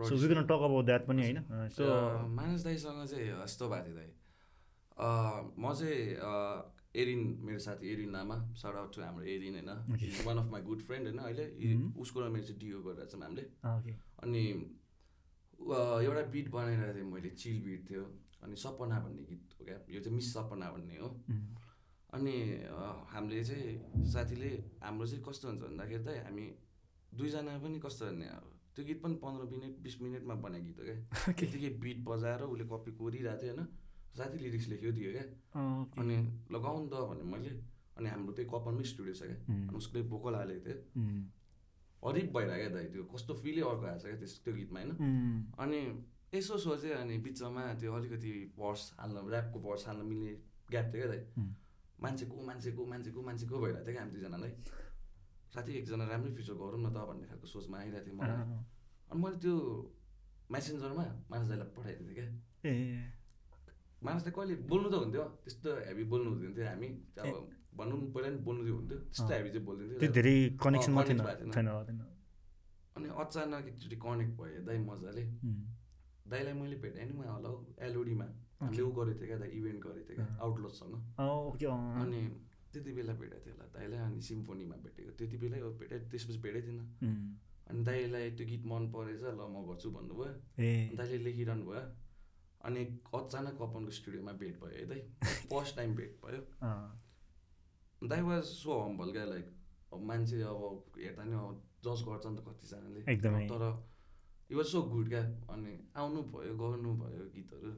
So 0.08 0.14
we 0.16 0.26
talk 0.34 0.60
about 0.68 0.84
that 0.84 1.02
पनि 1.06 1.20
होइन। 1.22 1.38
सो 1.74 1.84
मानस 2.36 2.60
दाईसँग 2.64 3.00
चाहिँ 3.10 3.26
यस्तो 3.42 3.64
भएको 3.68 3.84
थियो 3.86 3.96
दाई। 3.98 4.10
म 5.58 5.72
चाहिँ 5.74 6.00
एरिन 6.94 7.22
मेरो 7.42 7.58
साथी 7.58 7.84
एरिन 7.92 8.10
लामा 8.12 8.36
आउट 8.64 8.94
टु 8.94 9.00
हाम्रो 9.02 9.24
एरिन 9.26 9.54
होइन। 9.58 9.70
One 10.26 10.38
of 10.38 10.46
my 10.50 10.62
good 10.62 10.80
friend 10.86 11.04
होइन 11.08 11.20
अहिले। 11.26 11.44
उसको 11.98 12.20
र 12.20 12.28
मेरो 12.30 12.46
चाहिँ 12.46 12.58
डिओ 12.60 12.78
गरेर 12.86 13.06
छौँ 13.10 13.20
हामीले। 13.22 13.44
अनि 14.22 14.42
एउटा 16.06 16.22
बिट 16.30 16.46
बनाइरहेको 16.54 16.94
थिएँ 16.94 17.10
मैले 17.10 17.30
चिल 17.34 17.56
बिट 17.66 17.80
थियो। 17.90 18.04
अनि 18.42 18.56
सपना 18.56 18.96
भन्ने 19.00 19.22
गीत 19.24 19.54
हो 19.58 19.64
क्या। 19.64 19.78
यो 19.90 20.00
चाहिँ 20.00 20.14
मिस 20.14 20.32
सपना 20.34 20.66
भन्ने 20.72 20.96
हो। 21.02 21.08
अनि 22.14 22.34
हामीले 23.10 23.42
चाहिँ 23.44 24.04
साथीले 24.06 24.50
हाम्रो 24.84 25.06
चाहिँ 25.06 25.22
कस्तो 25.26 25.48
हुन्छ 25.48 25.62
भन्दाखेरि 25.62 26.04
चाहिँ 26.04 26.20
हामी 26.24 26.46
दुईजना 27.16 27.58
पनि 27.62 27.78
कस्तो 27.84 28.04
भन्ने 28.06 28.26
अब? 28.26 28.46
त्यो 28.74 28.84
गीत 28.84 28.98
पनि 29.02 29.14
पन्ध्र 29.22 29.42
मिनट 29.52 29.74
बिस 29.82 29.94
मिनटमा 30.02 30.34
बनाएको 30.44 30.66
गीत 30.66 30.78
हो 30.78 30.84
क्या। 30.84 31.32
त्यतिकै 31.38 31.70
बिट 31.82 31.98
बजाएर 32.04 32.42
उसले 32.50 32.64
कपी 32.72 32.90
कोरिरहेको 32.98 33.42
थियो 33.42 33.54
होइन? 33.54 33.66
साथी 34.16 34.38
लिरिक्स 34.44 34.66
लेख्यो 34.72 34.90
दियो 34.98 35.10
क्या। 35.14 35.26
अनि 36.00 36.16
लगाउनु 36.54 36.86
त 36.90 36.94
भने 37.10 37.24
मैले। 37.32 37.52
अनि 37.94 38.08
हाम्रो 38.10 38.32
त्यही 38.34 38.48
कपनमै 38.50 38.84
स्टुडियो 38.92 39.14
छ 39.14 39.22
क्या। 39.30 39.38
अनि 39.46 39.76
उसले 39.78 40.02
भोकल 40.10 40.34
हालेको 40.34 40.62
थियो। 40.66 40.78
हरिप 42.02 42.28
भइरहेको 42.34 42.60
क्या 42.60 42.70
दाइ 42.74 42.86
त्यो 42.92 43.02
कस्तो 43.14 43.32
फिलै 43.42 43.62
अर्को 43.62 43.84
आएको 43.86 44.00
छ 44.02 44.04
क्या 44.10 44.18
त्यस 44.20 44.34
त्यो 44.44 44.54
गीतमा 44.54 44.80
होइन? 44.80 44.90
अनि 45.62 45.80
यसो 46.34 46.58
सोचेँ 46.58 46.94
अनि 46.98 47.14
बिचमा 47.22 47.62
त्यो 47.80 47.92
अलिकति 47.94 48.32
पर्स 48.58 48.82
हाल्न 48.98 49.16
ऱ्यापको 49.30 49.58
पर्स 49.66 49.86
हाल्न 49.88 50.02
मिल्ने 50.10 50.32
ग्याप 50.70 50.86
थियो 50.90 51.02
क्या 51.02 51.10
दाइ। 51.14 51.22
मान्छेको 52.02 52.34
मान्छेको 52.48 52.82
मान्छेको 52.92 53.20
मान्छेको 53.22 53.54
भइरहेको 53.62 53.84
थियो 53.86 53.94
क्या 53.94 54.02
हामी 54.02 54.12
दुईजनालाई। 54.14 54.52
साथी 55.54 55.70
एकजना 55.78 56.04
राम्रै 56.10 56.30
फिचर 56.34 56.54
गरौँ 56.58 56.80
न 56.82 56.88
त 56.90 56.98
भन्ने 57.08 57.26
खालको 57.30 57.46
सोचमा 57.46 57.76
आइरहेको 57.78 58.06
थिएँ 58.06 58.18
मलाई। 58.18 58.36
अनि 59.10 59.18
मैले 59.22 59.36
त्यो 59.42 59.54
मेसेन्जरमा 60.50 61.04
मानस 61.30 61.46
दाइलाई 61.50 61.68
पठाइदिएको 61.76 62.04
थिएँ 62.04 62.16
क्या। 62.18 62.28
ए। 62.70 62.72
मानस 64.02 64.22
दाइ 64.26 64.32
कहिले 64.36 64.54
बोल्नु 64.70 64.88
त 64.90 64.94
हुन्थ्यो। 65.02 65.24
त्यस्तो 65.44 65.68
हेभी 65.88 66.04
बोल्नु 66.12 66.28
हुँदैन 66.32 66.52
थियो 66.56 66.66
हामी। 66.68 66.88
अब 67.22 67.26
भनौँ 67.78 67.98
पहिला 68.14 68.28
नि 68.34 68.38
बोल्नु 68.46 68.62
थियो 68.66 68.76
हुन्थ्यो। 68.78 68.98
त्यस्तो 69.14 69.32
हेभी 69.34 69.50
चाहिँ 69.54 69.64
बोल्दैन 69.68 69.86
थियो। 69.94 70.10
धेरै 70.18 70.36
कनेक्सन 70.64 70.92
अनि 72.94 73.08
अचानक 73.22 73.64
एकचोटि 73.70 73.96
कनेक्ट 74.06 74.32
भयो 74.38 74.60
दाइ 74.66 74.78
मजाले। 74.90 75.24
दाइलाई 76.30 76.54
मैले 76.58 76.76
भेटाएँ 76.82 77.06
नि 77.08 77.14
होला 77.14 77.48
हौ 77.48 77.56
एलओडीमा 77.86 78.26
हामीले 78.60 78.82
ऊ 78.82 78.90
गरेको 78.98 79.18
थियो 79.18 79.28
क्या 79.30 79.38
दाइ 79.42 79.50
इभेन्ट 79.58 79.80
गरेको 79.86 80.06
थियो 80.08 80.16
क्या 80.18 80.26
आउटलोसँग 80.44 80.94
अनि 82.02 82.20
त्यति 82.74 82.92
बेला 82.98 83.12
भेटेको 83.22 83.40
थियो 83.44 83.54
होला। 83.54 83.66
दाइलाई 83.74 84.00
अनि 84.06 84.20
सिम्फोनीमा 84.28 84.76
भेटेको। 84.84 85.10
त्यति 85.18 85.36
बेलै 85.42 85.58
भेटेँ 85.80 85.98
त्यसपछि 86.10 86.38
भेटै 86.44 86.62
थिएन 86.66 86.80
अनि 87.70 87.80
दाइलाई 87.84 88.30
त्यो 88.36 88.46
गीत 88.46 88.64
मन 88.70 88.82
परेछ 88.94 89.22
ल 89.22 89.40
म 89.54 89.62
गर्छु 89.68 89.88
भन्नुभयो। 89.96 90.32
दाइले 90.98 91.18
लेखिरहनु 91.26 91.64
भयो। 91.70 91.84
अनि 92.64 92.80
अचानक 93.14 93.54
कपनको 93.60 93.90
स्टुडियोमा 94.00 94.32
भेट 94.40 94.54
भयो 94.60 94.76
है 94.76 94.84
दाइ 94.90 95.00
फर्स्ट 95.52 95.76
टाइम 95.76 95.94
भेट 95.96 96.12
भयो। 96.24 96.40
दाइ 98.08 98.20
वाज 98.28 98.42
सो 98.44 98.72
हम्बल 98.80 99.10
क्या? 99.12 99.24
लाइक 99.24 99.46
अब 99.92 100.00
मान्छे 100.10 100.40
अब 100.42 100.60
हेर्दा 100.98 101.24
नि 101.24 101.36
अब 101.36 101.62
जज 101.84 102.00
गर्छ 102.08 102.26
नि 102.26 102.36
त 102.36 102.44
कतिजनाले। 102.48 103.00
तर 103.52 103.64
इट 104.50 104.56
वाज 104.56 104.66
सो 104.66 104.82
गुड 104.92 105.08
क्या? 105.08 105.24
अनि 105.52 105.72
आउनु 105.96 106.20
भयो 106.34 106.54
गर्नु 106.62 106.90
भयो 107.00 107.24
गीतहरू। 107.36 107.72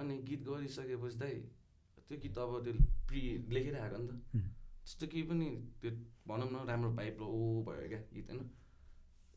अनि 0.00 0.14
गीत 0.28 0.40
गरिसकेपछि 0.48 1.18
दाइ 1.18 1.34
त्यो 2.10 2.18
गीत 2.24 2.38
अब 2.38 2.52
त्यो 2.64 2.72
प्रि 3.10 3.20
लेखेर 3.50 3.76
आएको 3.76 3.98
नि 3.98 4.06
त। 4.06 4.12
त्यस्तो 4.86 5.06
केही 5.12 5.22
पनि 5.30 5.46
त्यो 5.82 5.90
भनौँ 6.28 6.48
न 6.50 6.56
राम्रो 6.70 6.90
पाइप 6.98 7.20
ओ 7.22 7.38
भयो 7.66 7.88
क्या 7.90 8.00
गीत 8.14 8.30
होइन। 8.30 8.40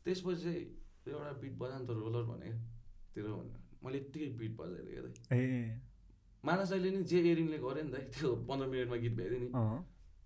त्यसपछि 0.04 0.42
चाहिँ 0.44 0.62
एउटा 1.06 1.32
बिट 1.42 1.54
बजा 1.60 1.76
नि 1.78 1.86
त 1.86 1.90
रोलर 1.98 2.24
भने 2.30 2.50
तेरो 3.14 3.30
भन्यो। 3.34 3.58
मैले 3.84 3.98
यत्तिकै 3.98 4.28
बिट 4.40 4.52
बजाइदिएँ 4.58 5.00
क्या 5.02 5.38
ए। 5.38 5.80
मानस 6.44 6.72
अहिले 6.72 6.90
नि 6.90 7.00
जे 7.10 7.18
एरिनले 7.30 7.58
गऱ्यो 7.64 7.82
नि 7.84 7.90
त 7.92 7.96
त्यो 8.14 8.28
पन्ध्र 8.48 8.66
मिनटमा 8.70 8.96
गीत 9.04 9.14
भ्याइदियो 9.18 9.40
नि। 9.42 9.48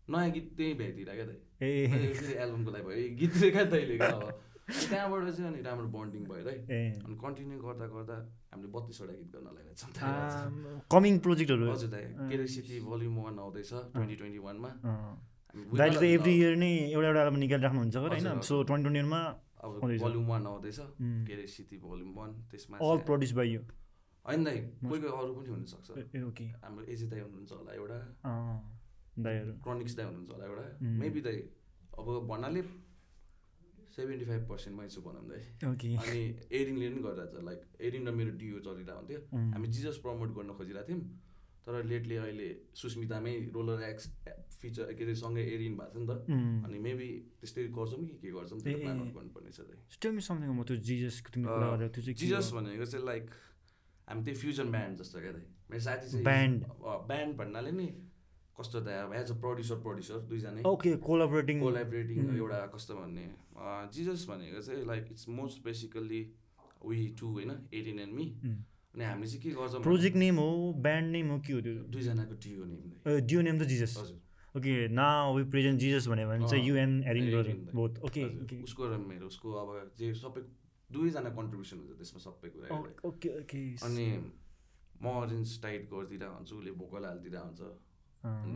नयाँ 0.08 0.30
गीत 0.34 0.46
त्यहीँ 0.56 0.74
भ्याइदिएर 0.80 1.10
क्या 1.18 1.26
त। 1.26 1.32
एल्बमको 1.62 2.70
लागि 2.70 2.84
भयो 2.86 3.16
गीत 3.18 3.34
क्या 3.54 3.64
तैँले 3.72 3.96
क्या 3.98 4.16
त्यहाँबाट 4.68 5.28
चाहिँ 5.36 5.48
अनि 5.50 5.60
राम्रो 5.64 5.88
बन्डिङ 5.96 6.22
भयो 6.28 6.44
है। 6.48 6.56
अनि 7.04 7.16
कन्टिन्यू 7.24 7.58
गर्दा 7.64 7.86
गर्दा 7.94 8.16
हामीले 8.52 8.70
बत्तिसवटा 8.76 9.14
गीत 9.20 9.28
गर्न 9.34 9.46
लगाएको 9.56 10.86
कमिङ 10.92 11.14
प्रोजेक्टहरू 11.24 11.64
हजुर 11.72 11.90
दाइ 11.90 12.04
केरे 12.30 12.46
सिटी 12.54 12.76
भोल्युम 12.88 13.14
वान 13.24 13.34
आउँदैछ 13.44 13.70
ट्वेन्टी 13.96 14.16
ट्वेन्टी 14.20 14.40
वानमा 14.46 14.70
दाइले 15.80 15.96
त 15.98 16.02
एभ्री 16.16 16.32
इयर 16.38 16.54
नै 16.62 16.72
एउटा 16.94 17.08
एउटा 17.08 17.20
एल्बम 17.22 17.38
निकालिराख्नुहुन्छ 17.44 17.96
होइन? 17.96 18.40
सो 18.48 18.54
ट्वेन्टी 18.68 18.84
ट्वेन्टी 18.84 19.00
वानमा 19.00 19.20
अब 19.64 19.70
भोल्युम 20.04 20.26
वान 20.28 20.42
आउँदैछ 20.46 20.78
केरे 21.28 21.46
सिटी 21.56 21.76
भोल्युम 21.84 22.10
वान 22.18 22.30
त्यसमा 22.50 22.76
अल 22.88 22.98
प्रड्युस 23.08 23.32
बाई 23.38 23.48
यु 23.52 23.60
होइन 24.24 24.44
दाइ 24.44 24.58
कोही 24.84 25.00
कोही 25.00 25.12
अरू 25.20 25.32
पनि 25.34 25.48
हुनसक्छ। 25.48 25.88
हाम्रो 26.64 26.84
एजी 26.94 27.06
दाई 27.08 27.20
हुनुहुन्छ 27.20 27.52
होला 27.52 27.72
एउटा। 27.80 27.98
दाईहरू 29.24 29.52
क्रोनिक्स 29.64 29.96
दाई 29.96 30.06
हुनुहुन्छ 30.06 30.30
होला 30.30 30.44
एउटा। 30.46 30.66
मेबी 31.00 31.20
दाइ 31.26 31.38
अब 31.98 32.06
भन्नाले 32.28 32.62
सेभेन्टी 33.98 34.24
फाइभ 34.30 34.42
पर्सेन्ट 34.50 34.74
मै 34.78 34.86
छु 34.94 35.00
भनौँ 35.06 35.24
दाइ। 35.30 35.42
अनि 36.02 36.22
एरिङले 36.58 36.86
पनि 36.90 37.00
गरिरहेको 37.06 37.34
छ 37.34 37.36
लाइक 37.48 37.60
एरिङ 37.86 38.02
र 38.08 38.10
मेरो 38.18 38.32
डिओ 38.42 38.58
चलिरहेको 38.66 38.98
हुन्थ्यो। 39.00 39.20
हामी 39.54 39.66
जिजस 39.78 39.96
प्रमोट 40.04 40.30
गर्न 40.36 40.50
खोजिरहेको 40.58 40.88
थियौँ 40.88 41.02
तर 41.68 41.74
लेटली 41.84 42.16
अहिले 42.16 42.48
सुस्मितामै 42.80 43.52
रोलर 43.54 43.80
एक्स 43.92 44.04
फिचर 44.60 44.84
के 44.98 45.02
अरे 45.04 45.14
सँगै 45.22 45.42
एरिन 45.54 45.74
भएको 45.78 45.92
छ 45.92 45.94
नि 46.00 46.06
त। 46.08 46.10
अनि 46.66 46.78
मेबी 46.86 47.08
त्यस्तै 47.40 47.62
गर्छौँ 47.76 48.00
कि 48.04 48.12
के 48.22 48.28
गर्छौँ 48.36 48.58
त्यो 48.64 48.76
जिजस 52.22 52.46
भनेको 52.56 52.84
चाहिँ 52.88 53.04
लाइक 53.06 53.24
हामी 54.08 54.20
त्यही 54.24 54.36
फ्युजन 54.40 54.68
ब्यान्ड 54.72 54.94
जस्तो 54.98 55.18
क्या 55.20 55.32
मेरो 55.70 55.82
साथी 55.84 56.06
चाहिँ. 56.10 56.24
ब्यान्ड 57.10 57.30
भन्नाले 57.38 57.72
नि 57.78 57.86
कस्तो 58.58 58.80
दाइ 58.86 58.96
अब 59.02 59.12
एज 59.14 59.30
अ 59.30 59.34
प्रड्युसर 59.42 59.76
प्रड्युसर 59.86 60.18
दुईजनै। 60.28 60.62
Okay 60.68 60.90
collaborating 61.08 61.60
collaborating. 61.60 62.16
एउटा 62.36 62.58
कस्तो 62.74 62.94
भन्ने 63.00 63.26
जिजस 63.94 64.26
भनेको 64.30 64.60
चाहिँ 64.68 64.84
like 64.86 65.04
it's 65.12 65.28
most 65.38 65.64
basically 65.64 66.22
we 66.84 67.00
two 67.20 67.26
होइन 67.34 67.50
एटिन 67.74 67.98
एन्ड 68.00 68.14
मी 68.14 68.26
अनि 68.94 69.04
हामीले 69.04 69.28
चाहिँ 69.28 69.42
के 69.42 69.50
गर्छौँ 69.58 69.82
प्रोजेक्ट 69.82 70.16
नेम 70.16 70.36
हो 70.38 70.48
ब्यान्ड 70.86 71.08
नेम 71.12 71.28
हो 71.30 71.38
के 71.46 71.52
हो 71.52 71.60
त्यो? 71.60 71.74
दुईजनाको 71.94 72.34
टियो 72.42 72.64
नेम 72.64 72.82
डियो 73.26 73.40
नेम 73.46 73.58
त 73.58 73.62
जिजस 73.72 73.96
हजुर। 73.98 74.18
ओके 74.56 74.74
ना 74.90 75.06
वी 75.32 75.42
प्रेजेन्ट 75.54 75.80
जिजस 75.80 76.06
भन्यो 76.08 76.28
भने 76.28 76.48
चाहिँ 76.48 76.64
युएन 76.66 76.92
एरिन। 77.06 77.68
बोथ 77.74 77.98
ओके 78.08 78.22
उसको 78.62 78.82
र 78.88 78.96
मेरो 79.08 79.26
उसको 79.26 79.48
अब 79.62 79.68
जे 79.98 80.12
सबै 80.20 80.40
दुवैजना 80.90 81.30
कन्ट्रिब्युसन 81.36 81.76
हुन्छ 81.78 81.92
त्यसमा 81.98 82.20
सबै 82.26 82.48
कुरा। 82.54 82.66
ओके 83.10 83.28
ओके 83.40 83.60
अनि 83.86 84.06
म 85.02 85.06
अरेन्ज 85.22 85.48
टाइट 85.62 85.82
गरिदिरहेको 85.90 86.34
हुन्छु 86.36 86.54
उसले 86.58 86.72
भोकल 86.80 87.04
हालिदिरहेको 87.04 87.46
हुन्छ। 87.46 87.60
अनि 87.60 87.87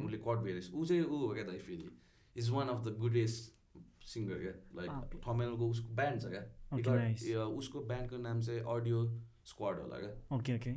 उसले 0.04 0.18
कट 0.18 0.38
भेरिएस 0.44 0.70
ऊ 0.74 0.84
चाहिँ 0.84 1.02
ऊ 1.04 1.18
हो 1.18 1.34
क्या 1.34 1.44
दाइ 1.44 1.58
फेरि 1.60 1.88
is 2.36 2.50
one 2.50 2.68
of 2.68 2.84
the 2.86 2.96
goodest 2.98 3.76
singer 4.06 4.38
क्या 4.38 4.54
लाइक 4.76 5.20
थमेलको 5.26 5.68
उसको 5.68 5.94
ब्यान्ड 5.94 6.20
छ 6.22 6.32
क्या 6.32 7.44
उसको 7.60 7.80
ब्यान्डको 7.90 8.16
नाम 8.18 8.40
चाहिँ 8.40 8.60
अडियो 8.74 9.04
स्क्वाड 9.44 9.80
होला 9.80 9.98
क्या 10.00 10.36
ओके 10.36 10.56
ओके 10.56 10.70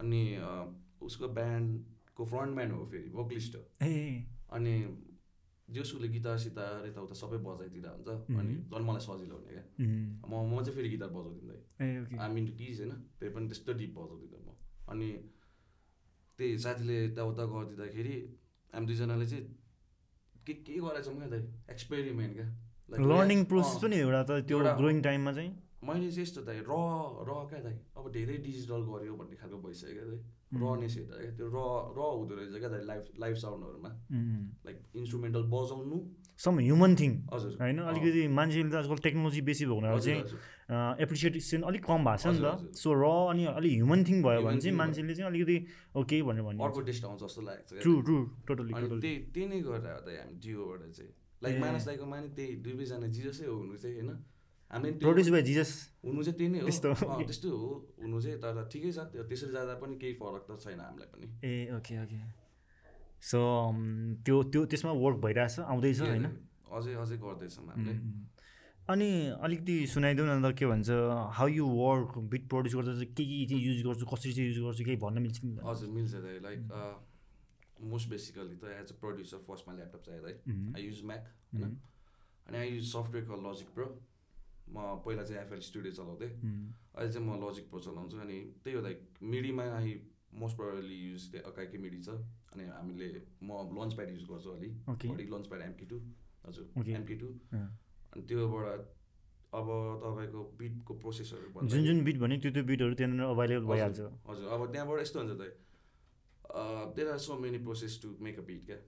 अनि 0.00 0.22
उसको 1.02 1.28
ब्यान्डको 1.38 2.24
फ्रन्टम्यान 2.24 2.70
हो 2.70 2.84
फेरि 2.92 3.08
भोकलिस्ट 3.10 3.56
हो 3.56 3.64
ए 3.82 3.96
अनि 4.52 4.74
जस 5.68 5.92
उसले 5.94 6.08
गिटार 6.08 6.38
सितार 6.38 6.86
यताउता 6.86 7.14
सबै 7.16 7.38
बजाइदिएर 7.44 7.86
हुन्छ 7.88 8.08
अनि. 8.38 8.54
झन् 8.70 8.86
मलाई 8.86 9.04
सजिलो 9.04 9.36
हुने 9.36 9.52
क्या 9.52 9.64
म 10.28 10.32
म 10.50 10.62
चाहिँ 10.62 10.74
फेरि 10.76 10.88
गिटार 10.88 11.08
बजाउँदिनँ 11.08 11.54
ओके 12.02 12.16
आइ 12.18 12.28
मिन 12.34 12.46
किज 12.58 12.80
होइन 12.80 12.92
त्यही 13.20 13.34
पनि 13.34 13.46
त्यस्तो 13.48 13.72
डिप 13.80 13.94
बजाउँदिनँ 13.98 14.40
म 14.46 14.56
अनि 14.92 15.08
त्यही 16.42 16.58
साथीले 16.66 16.98
यताउता 17.04 17.44
गरिदिँदाखेरि 17.54 18.16
हामी 18.74 18.86
दुईजनाले 18.90 19.26
चाहिँ 19.32 19.44
के 20.46 20.52
के 20.66 20.74
गरेछौँ 20.84 21.14
क्या? 21.18 21.28
दाइ 21.32 21.42
एक्सपेरिमेन्ट 21.70 22.32
क्या 22.36 22.48
लर्निङ 23.10 23.44
प्रोसेस 23.50 23.76
पनि 23.82 23.96
एउटा 24.04 24.22
त 24.28 24.30
त्यो 24.48 24.58
ग्रोइङ 24.78 24.98
टाइममा 25.02 25.32
चाहिँ। 25.38 25.52
मैले 25.86 26.10
चाहिँ 26.10 26.22
यस्तो 26.22 26.40
दाइ 26.48 26.58
र 26.66 26.74
र 27.28 27.30
क्या 27.50 27.60
दाइ 27.66 27.76
अब 27.98 28.04
धेरै 28.16 28.36
डिजिटल 28.46 28.82
गऱ्यो 28.90 29.14
भन्ने 29.20 29.36
खालको 29.38 29.58
भइसक्यो 29.62 29.94
क्या 29.94 30.06
दाइ 30.10 30.20
रनेस 30.62 30.94
हेर्दा 30.98 31.16
क्या। 31.22 31.32
त्यो 31.38 31.46
र 31.54 31.58
र 31.96 32.00
हुँदो 32.18 32.34
रहेछ 32.38 32.54
क्या 32.62 32.70
दाइ 32.74 32.82
लाइभ 32.90 33.02
लाइभ 33.22 33.36
साउन्डहरूमा 33.44 33.90
लाइक 34.66 34.78
इन्स्ट्रुमेन्टल 35.00 35.42
बजाउनु 35.54 35.98
सम 36.42 36.58
ह्युमन 36.58 36.92
थिङ 36.98 37.12
हजुर 37.32 37.50
होइन? 37.62 37.78
अलिकति 37.90 38.22
मान्छेले 38.34 38.70
त 38.70 38.74
आजकल 38.82 38.98
टेक्नोलोजी 39.06 39.40
बेसी 39.46 39.64
भएको 39.64 39.78
हुनाले 39.78 40.00
चाहिँ। 40.02 40.22
एप्रिसिएसन 41.04 41.62
अलिक 41.70 41.82
कम 41.84 42.00
भएको 42.02 42.18
छ 42.18 42.26
नि 42.34 42.40
त। 42.42 42.74
सो 42.74 42.90
र 42.92 43.04
अनि 43.30 43.44
अलिक 43.54 43.72
ह्युमन 43.78 44.00
थिङ 44.02 44.16
भयो 44.26 44.40
भने 44.42 44.58
चाहिँ। 44.58 44.76
मान्छेले 44.76 45.14
चाहिँ 45.14 45.28
अलिकति 45.30 45.56
ओके 46.02 46.16
भनेर 46.26 46.42
भन्ने 46.42 46.64
अर्को 46.64 46.80
टेस्ट 46.88 47.04
आउँछ 47.04 47.20
जस्तो 47.22 47.40
लागेको 47.46 47.66
छ 47.68 47.72
क्या। 47.72 47.82
ट्रु। 47.82 47.94
ट्रु 48.02 48.16
टोटली 48.48 48.72
त्यही 48.74 49.16
त्यही 49.30 49.46
नै 49.52 49.58
गरेर 49.62 49.98
दाइ 50.02 50.16
हामी 50.18 50.34
डिओबाट 50.42 50.82
चाहिँ 50.98 51.10
लाइक। 51.42 51.54
मानस 51.62 51.84
दाइको 51.86 52.04
मानि 52.10 52.28
त्यही 52.34 52.50
दुई 52.64 52.74
दुईजना 52.78 53.06
जिजसै 53.06 53.46
हो 53.46 53.54
हुनु 53.62 53.76
चाहिँ 53.78 53.94
होइन? 54.02 54.10
हामी 54.72 54.88
प्रोड्युस 54.98 55.28
बाई 55.28 55.42
जिजस 55.44 55.70
हुनु 56.04 56.20
चाहिँ 56.22 56.36
त्यही 56.38 56.50
नै 56.52 56.58
हो। 56.58 56.66
त्यस्तो। 56.66 56.88
हो। 56.90 57.06
अँ, 57.12 57.24
त्यस्तो 57.28 57.48
हो। 57.52 57.70
हुनु 58.02 58.18
चाहिँ 58.24 58.38
तर 58.40 58.56
ठिकै 58.72 58.90
छ। 58.90 58.98
त्यो 59.12 59.22
त्यसरी 59.28 59.52
जाँदा 59.52 59.74
पनि 59.82 59.94
केही 60.00 60.14
फरक 60.16 60.42
त 60.48 60.50
छैन 60.64 60.80
हामीलाई 60.80 61.08
पनि। 61.12 61.26
ए 61.44 61.52
ओके 61.76 61.94
ओके 62.02 62.18
सो 63.22 63.40
त्यो 64.26 64.42
त्यो 64.52 64.64
त्यसमा 64.72 64.92
वर्क 65.02 65.18
भइरहेछ 65.24 65.58
आउँदैछ 65.72 66.00
होइन? 66.00 66.26
अझै 66.72 66.94
अझै 67.02 67.16
गर्दैछौँ 67.22 67.66
हामीले 67.68 67.92
उम्, 67.92 68.20
अनि 68.92 69.08
अलिकति 69.46 69.74
सुनाइदेऊ 69.94 70.26
न 70.26 70.42
त 70.42 70.54
के 70.58 70.66
भन्छ 70.66 70.90
how 71.38 71.48
you 71.48 71.66
work 71.66 72.18
beat 72.32 72.48
produce 72.50 72.74
गर्दा 72.74 72.92
चाहिँ 72.98 73.14
के 73.14 73.24
के 73.24 73.46
चाहिँ 73.46 73.62
युज 73.62 73.78
गर्छु 73.86 74.06
कसरी 74.12 74.32
चाहिँ 74.32 74.48
युज 74.50 74.58
गर्छु 74.66 74.84
केही 74.84 74.96
भन्न 75.04 75.22
मिल्छ 75.22 75.38
मिल्दैन? 75.44 75.64
हजुर 75.66 75.88
मिल्छ 75.96 76.12
दाइ 76.26 76.38
लाइक 76.48 76.60
मोस्ट 77.92 78.08
बेसिकली 78.10 78.56
त 78.58 78.64
एज 78.80 78.90
अ 78.90 78.96
प्रड्युसर 79.00 79.38
फर्स्टमा 79.46 79.74
ल्यापटप 79.76 80.02
चाहियो 80.06 80.22
दाइ 80.26 80.34
आई 80.74 80.82
युज 80.86 81.02
म्याक 81.10 81.24
होइन? 81.54 81.72
अनि 82.46 82.58
I 82.58 82.68
use 82.74 82.86
software 82.92 83.24
call 83.30 83.40
Logic 83.46 83.68
Pro 83.74 83.86
म 84.72 84.76
पहिला 85.04 85.22
चाहिँ 85.22 85.42
एफएल 85.42 85.60
स्टुडियो 85.70 85.92
चलाउँथेँ। 85.94 86.32
अहिले 86.94 87.12
चाहिँ 87.12 87.26
म 87.26 87.38
लजिक 87.44 87.70
प्रो 87.70 87.80
चलाउँछु 87.86 88.18
अनि 88.24 88.38
त्यही 88.64 88.76
हो 88.76 88.82
लाइक 88.82 88.98
मिडीमा 89.22 89.64
आई 89.78 89.90
मोस्ट 90.42 90.56
प्रब्लली 90.56 90.98
युज 91.08 91.34
अकाइकै 91.44 91.78
मिडी 91.78 92.00
छ। 92.02 92.18
अनि 92.52 92.64
हामीले 92.70 93.08
म 93.42 93.50
लन्च 93.76 93.92
प्याड 93.98 94.08
युज 94.10 94.24
गर्छु 94.30 94.50
अलि। 94.56 94.68
बढी 94.88 95.24
लन्च 95.34 95.46
प्याड 95.52 95.62
एमकी 95.62 95.86
टू 95.92 95.98
हजुर. 96.46 96.66
MK 96.88 97.16
two. 97.22 97.28
अनि 97.54 98.22
त्योबाट 98.28 98.80
अब 99.60 99.68
तपाईँको 100.02 100.42
बिटको 100.58 100.94
प्रोसेसहरू 101.00 101.66
जुन 101.68 101.84
जुन 101.84 101.98
बिट 102.04 102.18
भने 102.20 102.38
त्यो 102.44 102.50
त्यो 102.52 102.64
बिटहरू 102.70 102.94
त्यहाँनिर 103.00 103.24
अभाइलेबल 103.24 103.66
भइहाल्छ। 103.72 104.00
हजुर 104.28 104.46
अब 104.56 104.60
त्यहाँबाट 104.72 105.00
यस्तो 105.00 105.18
हुन्छ 105.20 105.34
त। 105.40 105.42
There 106.96 107.08
are 107.10 107.18
so 107.24 107.38
many 107.38 107.58
process 107.64 108.00
to 108.02 108.08
make 108.20 108.38
a 108.38 108.44
beat 108.48 108.64
क्या? 108.66 108.78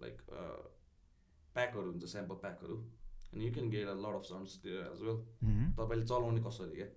लाइक 0.00 0.16
प्याकहरू 1.54 1.90
हुन्छ 1.90 2.04
स्याम्पल 2.12 2.36
प्याकहरू 2.44 2.76
अनि 3.32 3.46
you 3.46 3.52
can 3.54 3.70
get 3.70 3.88
a 3.88 3.94
lot 4.04 4.14
of 4.16 4.24
sounds 4.28 4.52
त्यो 4.62 4.74
एज 4.82 5.00
वेल 5.08 5.18
तपाईँले 5.78 6.06
चलाउने 6.06 6.42
कसरी 6.46 6.76
क्या? 6.76 6.88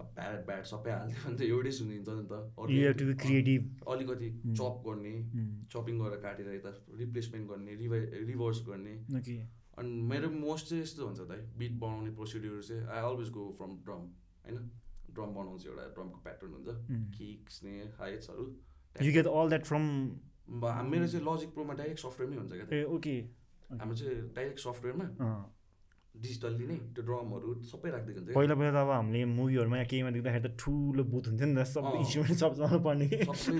अब 0.00 0.06
ब्याट 0.46 0.64
सबै 0.72 0.90
हालिदियो 0.90 1.22
भने 1.24 1.36
त 1.36 1.42
एउटै 1.52 1.70
सुनिन्छ 1.78 2.08
नि 2.08 2.24
त। 2.28 2.32
अँ, 3.12 3.92
अलिकति. 3.92 4.28
चप 4.58 4.74
गर्ने 4.86 5.14
उम्, 5.22 5.50
चपिङ 5.72 5.98
गरेर 6.02 6.20
काटेर 6.24 6.48
यता 6.54 6.70
रिप्लेसमेन्ट 7.02 7.48
गर्ने 7.50 7.74
रिभाइ 7.82 8.00
रिभर्स 8.30 8.58
गर्ने। 8.68 8.94
अनि 9.78 9.90
मेरो 10.12 10.28
मोस्ट 10.30 10.64
चाहिँ 10.68 10.82
यस्तो 10.82 11.06
हुन्छ 11.06 11.20
त 11.20 11.32
बिट 11.58 11.72
बनाउने 11.84 12.10
प्रोसिड्युर 12.16 12.62
चाहिँ 12.62 12.82
I 12.88 13.00
always 13.10 13.30
go 13.36 13.44
from 13.58 13.72
drum 13.84 14.02
होइन? 14.44 14.56
ड्रम 15.12 15.30
बनाउँछु 15.36 15.68
एउटा 15.68 15.84
ड्रमको 15.96 16.18
प्याटर्न 16.24 16.52
हुन्छ। 16.56 16.68
किक 17.16 17.50
स्नेर 17.50 17.86
हाइट्सहरू 18.00 18.44
मेरो 20.92 21.06
चाहिँ 21.06 21.24
लजिक 21.26 21.50
प्रोमा 21.54 21.74
डाइरेक्ट 21.80 22.00
सफ्टवेयरमै 22.00 22.36
हुन्छ 22.36 22.52
क्या 22.52 22.66
ओके 22.96 23.14
हाम्रो 23.80 23.96
चाहिँ 23.96 24.16
डाइरेक्ट 24.36 24.58
सफ्टवेयरमा 24.60 25.04
डिजिटल्ली 26.14 26.64
नै 26.70 26.76
त्यो 26.94 27.02
ड्रमहरू 27.08 27.48
सबै 27.72 27.88
राखिदिएको 27.90 28.20
हुन्छ। 28.20 28.36
पहिला 28.36 28.54
पहिला 28.54 28.72
त 28.72 28.80
अब 28.84 28.90
हामीले 28.92 29.24
मुभीहरूमा 29.32 29.76
या 29.78 29.86
केहीमा 29.92 30.10
देख्दाखेरि 30.16 30.44
त 30.44 30.50
ठुलो 30.60 31.02
बुथ 31.12 31.24
हुन्थ्यो 31.32 31.46
नि 31.48 31.54
त 31.56 31.64
सब। 31.72 31.84
इन्स्ट्रुमेन्ट 32.02 32.38
सब 32.42 32.52
चलाउनु 32.56 32.80
पर्ने। 32.86 33.06
सबै 33.08 33.58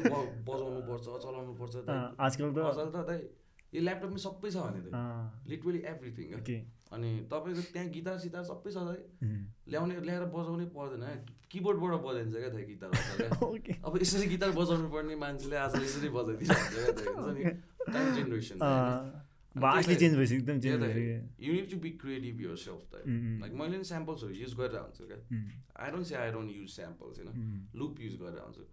बजाउनु 0.49 0.81
पर्छ 0.89 1.07
चलाउनु 1.25 1.53
पर्छ 1.61 1.75
आजकल 2.27 2.49
त 2.53 2.59
अचल 2.73 2.89
त 2.93 3.11
यो 3.73 3.81
ल्यापटपमै 3.81 4.21
सबै 4.21 4.49
छ 4.53 4.57
भने 4.69 4.81
त। 4.85 4.93
लिटरली 5.49 5.81
एभ्रिथिङ 5.93 6.29
अनि 6.93 7.11
तपाईँको 7.33 7.63
त्यहाँ 7.73 7.89
गिटार 7.89 8.17
सितार 8.21 8.45
सबै 8.45 8.71
छ 8.71 8.79
ल्याउने 9.73 9.95
ल्याएर 10.05 10.25
बजाउनै 10.29 10.67
पर्दैन 10.77 11.05
किबोर्डबाट 11.49 12.01
बजाइन्छ 12.05 12.35
क्या 12.37 12.51
दाइ 12.53 12.65
गिटार 12.69 12.91
अब 13.89 13.93
यसरी 14.03 14.27
गिटार 14.29 14.51
बजाउनु 14.53 14.89
पर्ने 14.93 15.17
मान्छेले 15.25 15.57
आज 15.57 15.73
यसरी 15.81 16.09
हुन्छ 16.13 17.29
नि? 17.33 17.45
जेनेरेसन 18.17 18.57
भास्टली 19.57 19.97
चेन्ज 19.97 20.17
भएपछि 20.17 20.35
एकदम 20.37 20.61
चेन्ज 20.61 20.81
भयो 20.83 21.21
you 21.47 21.53
need 21.53 21.71
to 21.71 21.77
be 21.79 21.91
creative 22.03 22.41
yourself 22.57 22.95
um, 22.95 23.41
like 23.41 23.53
मैले 23.61 23.77
नि 23.77 23.85
स्याम्पल्सहरू 23.85 24.35
युज 24.35 24.55
गरेर 24.61 24.81
हुन्छु 24.81 25.05
क्या 25.07 25.19
I 25.77 25.91
don't 25.93 26.07
say 26.07 26.15
I 26.17 26.31
don't 26.33 26.57
use 26.57 26.71
samples 26.75 27.19
होइन 27.19 27.69
लुप 27.77 28.01
युज 28.01 28.15
गरेर 28.23 28.41
हुन्छु 28.47 28.65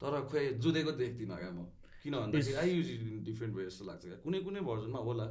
तर 0.00 0.20
खोइ 0.30 0.52
जुदेको 0.58 0.92
देख्दिनँ 0.98 1.36
क्या 1.38 1.50
म? 1.50 1.66
किन 2.02 2.14
भन्दाखेरि. 2.18 2.54
I 2.58 2.70
use 2.74 2.88
it 2.90 3.02
in 3.06 3.22
different 3.24 3.54
way 3.56 3.64
जस्तो 3.64 3.84
लाग्छ 3.86 4.02
क्या? 4.04 4.16
कुनै 4.24 4.38
कुनै 4.42 4.60
भर्जनमा 4.66 4.98
होला। 4.98 5.26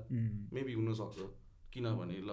मेबी 0.56 0.74
हुनसक्छ। 0.74 1.20
किनभने 1.74 2.16
ल 2.24 2.32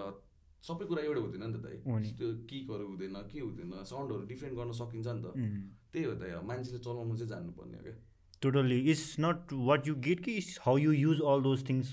सबै 0.63 0.85
कुरा 0.87 1.01
एउटै 1.03 1.19
हुँदैन 1.19 1.43
नि 1.43 1.59
त। 1.59 1.59
दाइ। 1.59 1.75
त्यो 2.15 2.27
किकहरू 2.47 2.85
हुँदैन 2.87 3.15
के 3.27 3.39
हुँदैन 3.39 3.83
साउन्डहरू 3.91 4.23
डिफ्रेन्ट 4.31 4.55
गर्न 4.55 4.71
सकिन्छ 4.79 5.07
नि 5.07 5.21
त। 5.23 5.27
उम्. 5.35 5.59
त्यही 5.91 6.05
हो 6.07 6.13
त 6.15 6.23
मान्छेले 6.47 6.79
चलाउनु 6.79 7.15
चाहिँ 7.19 7.29
जान्नुपर्ने 7.29 7.77
हो 7.77 7.83
क्या? 7.83 7.95
Totally 8.39 8.79
it's 8.91 9.05
not 9.19 9.51
what 9.67 9.87
you 9.87 9.95
get 10.07 10.19
कि 10.23 10.31
it's 10.39 10.59
how 10.63 10.77
you 10.77 10.91
use 10.95 11.19
all 11.27 11.43
those 11.43 11.59
things 11.69 11.87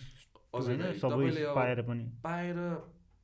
हजुर 0.57 1.55
पाएर 1.59 1.79
पनि 1.89 2.05
पाएर 2.27 2.59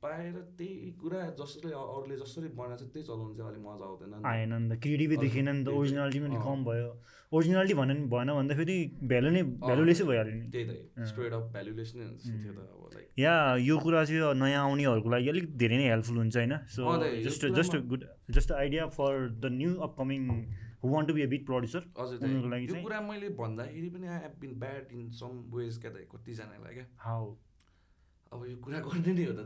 पाएर 0.03 0.35
त्यही 0.59 0.89
कुरा 0.99 1.19
जसले 1.39 1.69
अरूले 1.71 2.15
जसरी 2.21 2.47
बनाएको 2.59 2.75
छ 2.75 2.91
त्यही 2.91 3.05
चलाउनु 3.07 3.33
चाहिँ 3.39 3.49
अलिक 3.51 3.63
मजा 3.63 3.85
आउँदैन 3.87 4.09
नि 4.11 4.19
त। 4.19 4.25
आएन 4.27 4.51
नि 4.53 4.67
त 4.69 4.73
क्रिएटिभै 4.83 5.17
देखेन 5.23 5.47
नि 5.49 5.63
त। 5.63 5.67
ओरिजिनालिटी 5.71 6.19
पनि। 6.23 6.37
कम 6.43 6.59
भयो 6.67 6.89
ओरिजिनालिटी 7.31 7.75
भन 7.79 7.89
भएन 8.11 8.29
भन्दाखेरि 8.35 8.77
भ्यालु 9.11 9.29
नै 9.35 9.43
भ्यालुलेसै 9.63 10.03
भइहाल्यो 10.09 10.35
नि 10.35 10.45
त्यही 10.51 10.65
त। 10.67 11.07
स्ट्रेट 11.07 11.33
अफ 11.39 11.43
भ्यालुलेस 11.55 11.89
नै 11.95 12.05
त्यो 12.19 12.51
त 12.51 12.59
अब 12.67 12.83
लाइक 12.95 13.07
या 13.23 13.33
यो 13.63 13.75
कुरा 13.79 14.03
चाहिँ 14.03 14.35
नयाँ 14.43 14.61
आउनेहरूको 14.67 15.09
लागि 15.15 15.27
अलिक 15.33 15.45
धेरै 15.63 15.77
नै 15.79 15.87
हेल्पफुल 15.93 16.17
हुन्छ 16.19 16.35
होइन 16.35 16.53
so 16.75 16.81
just 17.23 17.41
just 17.57 17.73
good 17.95 18.03
just 18.35 18.49
idea 18.59 18.83
for 18.99 19.11
the 19.39 19.55
new 19.55 19.71
upcoming 19.87 20.21
who 20.83 20.89
want 20.89 21.07
to 21.07 21.13
be 21.13 21.21
a 21.21 21.27
beat 21.31 21.45
producer 21.45 21.83
हजुर 21.99 22.49
लागि 22.51 22.65
यो 22.69 22.81
कुरा 22.83 22.99
मैले 23.01 23.29
भन्दाखेरि 23.39 23.89
पनि 23.89 24.07
I 24.07 24.19
have 24.23 24.33
been 24.39 24.59
bad 24.59 24.91
in 24.93 25.09
some 25.19 25.39
ways 25.55 25.77
क्या 25.81 25.91
दाइ 25.91 26.05
कतिजनालाई 26.11 26.73
क्या। 26.73 26.85
हाउ 27.05 27.25
अब 28.31 28.45
यो 28.49 28.55
कुरा 28.65 28.79
गर्ने 28.87 29.13
नै 29.13 29.25
हो 29.25 29.33
त 29.37 29.41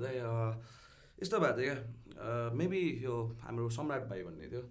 यस्तो 1.22 1.40
भएको 1.40 1.58
थियो 1.60 1.76
क्या। 1.76 2.50
मेबी 2.58 2.82
यो 3.04 3.14
हाम्रो 3.44 3.70
सम्राट 3.78 4.04
भाइ 4.10 4.24
भन्ने 4.24 4.48
थियो। 4.50 4.62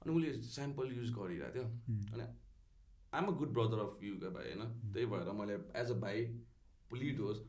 अनि 0.00 0.10
उसले 0.16 0.32
स्याम्पल 0.48 0.86
युज 0.96 1.12
गरिरहेको 1.18 1.52
थियो। 1.54 1.66
अनि 2.14 2.24
am 3.18 3.24
a 3.26 3.36
good 3.38 3.52
brother 3.56 3.78
of 3.84 4.02
you 4.02 4.12
क्या 4.18 4.30
भाइ 4.36 4.46
होइन? 4.52 4.62
त्यही 4.92 5.06
भएर 5.12 5.30
मैले 5.40 5.54
एज 5.80 5.88
अ 5.90 5.98
भाइ 6.04 6.18
लिड 7.00 7.20
होस् 7.20 7.40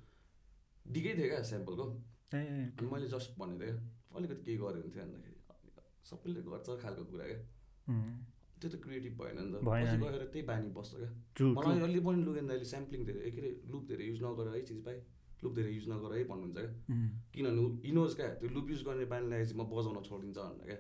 दिएकै 0.94 1.14
थिएँ 1.18 1.30
क्या 1.30 1.42
स्याम्पलको 1.50 1.86
अनि 2.36 2.88
मैले 2.94 3.08
जस्ट 3.16 3.30
भनेको 3.40 3.60
थिएँ 3.64 3.76
क्या। 3.76 4.18
अलिकति 4.18 4.42
केही 4.46 4.58
भने 4.58 4.90
थियो 4.96 5.06
भन्दाखेरि। 5.06 5.40
सबैले 6.10 6.42
गर्छ 6.48 6.68
खालको 6.84 7.04
कुरा 7.12 7.26
क्या। 7.32 7.40
त्यो 7.86 8.70
त 8.70 8.76
क्रिएटिभ 8.84 9.14
भएन 9.20 9.38
नि 9.42 9.52
त। 9.52 9.56
पछि। 9.66 9.98
गएर 10.04 10.24
त्यही 10.34 10.46
बानी 10.48 10.70
बस्छ 10.78 10.92
क्या। 10.96 11.10
मलाई 11.56 11.80
अहिले 11.80 12.00
पनि 12.08 12.24
लुगेन 12.24 12.48
दाइले 12.48 12.66
स्याम्पलिङ 12.66 13.02
धेरै 13.06 13.32
के 13.32 13.40
अरे 13.42 13.52
लुप 13.72 13.84
धेरै 13.90 14.06
युज 14.10 14.20
नगर 14.24 14.46
है 14.56 14.62
चिज 14.66 14.80
भाइ। 14.86 14.98
लुप 15.44 15.54
धेरै 15.56 15.72
युज 15.72 15.88
नगर 15.90 16.10
है 16.16 16.24
भन्नुहुन्छ 16.26 16.58
क्या। 16.58 16.70
किनभने 17.36 17.64
इनोज 17.90 18.12
क्या 18.16 18.28
त्यो 18.42 18.50
लुप 18.56 18.66
युज 18.72 18.82
गर्ने 18.88 19.06
बानी 19.06 19.26
लागेपछि 19.30 19.56
म 19.56 19.64
बजाउन 19.70 19.98
छोडिन्छ 20.08 20.38
भनेर 20.38 20.66
क्या। 20.66 20.80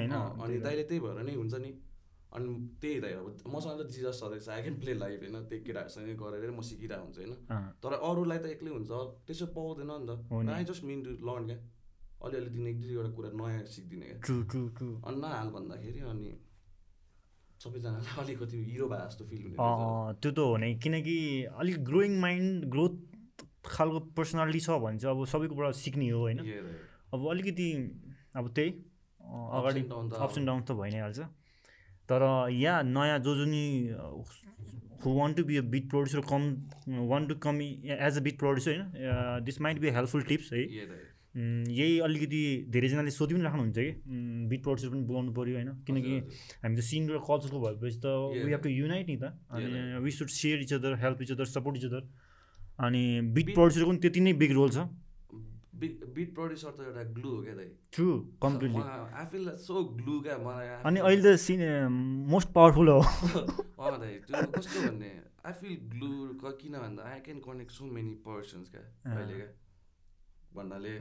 होइन? 0.00 0.12
अनि 0.42 0.58
दाइले 0.64 0.84
त्यही 0.88 1.00
भएर 1.04 1.18
नै 1.28 1.34
हुन्छ 1.34 1.54
नि। 1.64 1.70
अनि 2.32 2.48
त्यही 2.80 3.00
दाइ 3.04 3.12
अब 3.12 3.26
मसँग 3.52 3.80
त 3.82 3.92
जिजस 3.92 4.16
सधैँ 4.22 4.40
आई 4.54 4.60
क्यान 4.62 4.76
प्ले 4.80 4.92
लाइफ 5.02 5.18
होइन? 5.20 5.36
त्यही 5.50 5.60
केटाहरूसँगै 5.66 6.14
गरेर 6.16 6.50
म 6.56 6.60
सिकिरहेको 6.64 7.04
हुन्छ 7.04 7.18
होइन? 7.18 7.32
तर 7.82 7.92
अरूलाई 8.00 8.38
त 8.38 8.46
एक्लै 8.56 8.70
हुन्छ। 8.72 8.92
त्यसो 9.28 9.46
पाउँदैन 9.52 9.92
नि 9.92 10.06
त। 10.08 10.10
I 10.48 10.64
just 10.64 10.82
mean 10.88 10.98
to 11.04 11.10
learn 11.20 11.44
क्या। 11.50 11.58
अलिअलि 12.22 12.50
दिन 12.54 12.66
एक 12.66 12.80
दुईवटा 12.80 13.10
कुरा 13.16 13.30
नयाँ 13.40 13.64
सिक्दिनँ 13.74 14.04
क्या। 14.06 14.18
अनि 15.08 15.16
नहाल 15.20 15.48
भन्दाखेरि 15.56 16.00
अनि 16.12 16.30
सबैजनालाई 17.62 18.12
अलिकति 18.22 18.58
हिरो 18.70 18.86
भए 18.92 19.02
जस्तो 19.08 19.24
फिल 19.30 19.42
हुने 19.42 19.56
त्यो 20.22 20.30
त 20.30 20.38
हो 20.38 20.56
नै। 20.62 20.70
किनकि 20.84 21.16
अलिक 21.62 21.76
ग्रोइङ 21.84 22.12
माइन्ड 22.20 22.64
ग्रोथ 22.74 22.94
खालको 23.66 23.98
पर्सनालिटी 24.18 24.60
छ 24.60 24.78
भने 24.84 24.98
चाहिँ 24.98 25.16
अब 25.16 25.26
सबैकोबाट 25.34 25.74
सिक्ने 25.82 26.08
हो 26.10 26.20
होइन. 26.20 26.38
अब 27.14 27.28
अलिकति 27.30 27.68
अब 28.36 28.48
त्यही। 28.54 28.70
अगाडि 29.58 29.80
अप्स 30.24 30.36
एन्ड 30.38 30.46
डाउन 30.46 30.62
त 30.62 30.72
भइ 30.78 30.90
नै 30.90 31.00
हाल्छ 31.00 31.20
तर 32.10 32.22
यहाँ 32.52 32.82
नयाँ 32.84 33.18
जो 33.24 33.34
जो 33.36 33.44
नि 33.46 33.64
who 35.04 35.12
want 35.18 35.34
to 35.34 35.44
be 35.44 35.56
a 35.56 35.62
beat 35.72 35.88
producer 35.90 36.20
come 36.28 36.42
want 37.08 37.26
to 37.26 37.34
come 37.46 37.60
as 37.62 38.18
a 38.18 38.22
beat 38.26 38.38
producer 38.38 38.70
होइन 38.72 39.44
this 39.44 39.60
might 39.60 39.78
be 39.80 39.90
helpful 39.90 40.22
tips 40.28 40.52
है? 40.52 40.62
यही 41.32 41.98
अलिकति 42.04 42.40
धेरैजनाले 42.68 43.10
सोधि 43.10 43.34
पनि 43.34 43.42
राख्नुहुन्छ 43.42 43.78
कि? 43.78 43.92
बिट 44.52 44.62
प्रड्युसर 44.62 44.88
पनि 44.92 45.02
बोलाउनु 45.08 45.32
पऱ्यो 45.32 45.54
होइन? 45.56 45.70
किनकि। 45.86 46.14
हामी 46.60 46.76
त 46.76 46.80
सिन 46.84 47.08
र 47.08 47.18
कल्चरको 47.24 47.58
भएपछि 47.60 47.98
त 48.04 48.06
वी 48.36 48.50
हेभ 48.52 48.62
टु 48.62 48.68
युनाइट 48.68 49.06
नि 49.08 49.16
त। 49.16 49.32
अनि. 49.48 50.04
We 50.04 50.10
should 50.12 50.28
share 50.28 50.60
each 50.60 50.72
other 50.76 50.92
help 51.00 51.22
each 51.22 51.30
other 51.32 51.46
support 51.56 51.76
each 51.76 51.84
other 51.88 52.02
अनि 52.84 53.32
बिट 53.32 53.48
प्रड्युसरको 53.54 53.90
पनि 53.90 53.98
त्यति 54.04 54.20
नै 54.20 54.32
बिग 54.42 54.52
रोल 54.52 54.70
छ। 54.76 54.84
बिट 55.82 56.34
प्रड्युसर 56.34 56.70
त 56.76 56.80
एउटा 56.86 57.02
ग्लु 57.16 57.30
हो 57.32 57.40
क्या 57.42 57.54
true 57.96 58.08
completely 58.42 58.82
I 58.82 59.24
feel 59.32 59.48
so 59.64 59.74
glue 59.98 60.20
क्या 60.20 60.36
मलाई। 60.44 60.68
अनि 60.84 61.00
अहिले 61.00 61.22
त 61.24 61.40
सिन 61.40 61.60
मोस्ट 62.28 62.52
पावरफुल 62.52 62.88
हो। 62.88 63.00
दाइ 64.02 64.14
त्यो 64.28 64.46
कस्तो 64.52 64.78
भन्ने? 64.84 65.10
आई 65.48 65.52
फिल 65.58 65.74
ग्लु 65.96 66.10
किन 66.60 66.78
भन्दा 66.78 67.02
I 67.08 67.18
can 67.24 67.38
connect 67.48 67.72
so 67.72 67.84
many 67.88 68.14
persons 68.22 68.70
क्या। 68.70 68.84
अहिले 69.16 69.34
क्या। 69.40 69.50
भन्नाले 70.54 70.94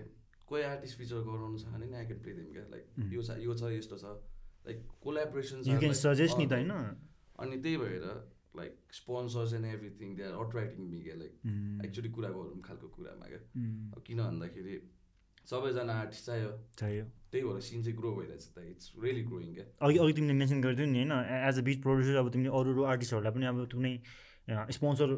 कोही 0.52 0.64
आर्टिस्ट 0.70 0.98
फिचर 1.00 1.24
गराउनु 1.28 1.58
छ 1.64 1.66
भने 1.72 1.88
आई 1.98 2.06
क्यान 2.12 2.20
प्ले 2.22 2.34
देम 2.36 2.52
क्या। 2.52 2.66
Like 2.76 2.84
um. 3.00 3.10
यो 3.16 3.22
छ 3.24 3.40
यो 3.48 3.56
छ 3.56 3.72
यस्तो 3.78 3.98
छ। 4.04 4.06
लाइक 4.68 4.78
कोलाबरेसन 5.02 5.58
सजेस्ट 6.04 6.38
नि 6.38 6.46
त 6.46 6.54
होइन। 6.54 6.72
अनि 7.42 7.58
त्यही 7.64 7.78
भएर 7.84 8.06
like 8.60 8.74
sponsors 8.94 9.54
and 9.58 9.66
everything 9.66 10.16
they 10.16 10.24
are 10.30 10.34
attracting 10.46 10.88
me 10.88 11.00
क्या। 11.04 11.16
लाइक 11.20 11.34
एक्चुली 11.86 12.10
कुरा 12.18 12.30
गरौँ 12.38 12.62
खालको 12.68 12.88
कुरामा 12.96 13.26
क्या। 13.32 13.42
अब 13.96 14.00
किन 14.08 14.20
भन्दाखेरि 14.24 14.76
सबैजना 15.50 15.94
आर्टिस्ट 16.00 16.26
चाहियो। 16.26 16.50
चाहियो। 16.80 17.06
त्यही 17.32 17.44
भएर 17.46 17.62
सिन 17.68 17.84
चाहिँ 17.84 17.98
ग्रो 17.98 18.12
भइरहेछ 18.16 18.46
त। 18.56 18.58
इट्स 18.72 18.92
रियली 19.04 19.24
ग्रोइङ 19.30 19.54
क्या। 19.56 19.66
अघि 19.88 19.98
अघि 20.04 20.14
तिमीले 20.20 20.36
मेन्सन 20.42 20.62
गर्थ्यौ 20.62 20.86
नि 20.86 21.00
होइन? 21.00 21.14
एज 21.48 21.56
अ 21.58 21.64
बिट 21.70 21.80
प्रड्युसर 21.84 22.16
अब 22.22 22.28
तिमीले 22.36 22.52
अरू 22.60 22.70
अरू 22.76 22.84
आर्टिस्टहरूलाई 22.92 23.34
पनि 23.34 23.46
अब 23.52 23.58
कुनै 23.72 23.94
स्पोन्सर। 24.78 25.10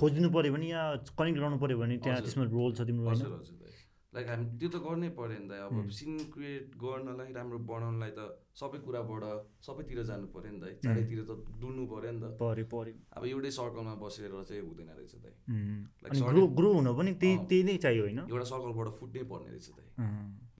खोजिदिनु 0.00 0.28
पऱ्यो 0.32 0.52
भने 0.54 0.66
या 0.70 0.82
कनेक्ट 1.18 1.36
गराउनु 1.38 1.58
पऱ्यो 1.58 1.76
भने 1.82 1.94
त्यहाँ। 1.98 2.20
त्यसमा 2.24 2.44
रोल 2.56 2.70
छ 2.72 2.80
तिम्रो 2.88 3.10
लाइक 4.16 4.26
हामी 4.32 4.44
त्यो 4.58 4.68
त 4.72 4.76
गर्नै 4.80 5.08
पऱ्यो 5.12 5.38
नि 5.44 5.48
त। 5.48 5.52
अब. 5.68 5.88
सिन 5.92 6.12
क्रिएट 6.32 6.66
गर्नलाई 6.80 7.30
राम्रो 7.36 7.58
बनाउनलाई 7.70 8.12
त 8.16 8.20
सबै 8.56 8.78
कुराबाट 8.86 9.24
सबैतिर 9.66 9.98
जानु 10.08 10.26
पऱ्यो 10.32 10.50
नि 10.56 10.60
त। 10.62 10.64
चारैतिर 10.84 11.20
त 11.28 11.32
डुल्नु 11.60 11.84
पऱ्यो 11.92 12.10
नि 12.16 12.20
त। 12.24 12.24
पऱ्यो 12.40 12.64
पऱ्यो। 12.72 12.94
अब 13.12 13.22
एउटै 13.32 13.50
सर्कलमा 13.60 13.94
बसेर 14.00 14.32
चाहिँ 14.48 14.62
हुँदैन 14.64 14.90
रहेछ 14.96 15.14
sorry. 16.16 16.48
ग्रो 16.56 16.68
हुन 16.72 16.88
पनि 16.96 17.12
त्यही। 17.20 17.36
त्यही 17.50 17.62
नै 17.68 17.76
चाहियो 17.84 18.02
होइन? 18.08 18.20
एउटा 18.32 18.46
सर्कलबाट 18.52 18.88
फुट्नै 18.98 19.22
पर्ने 19.30 19.50
रहेछ 19.52 19.68
अँ, 19.96 20.08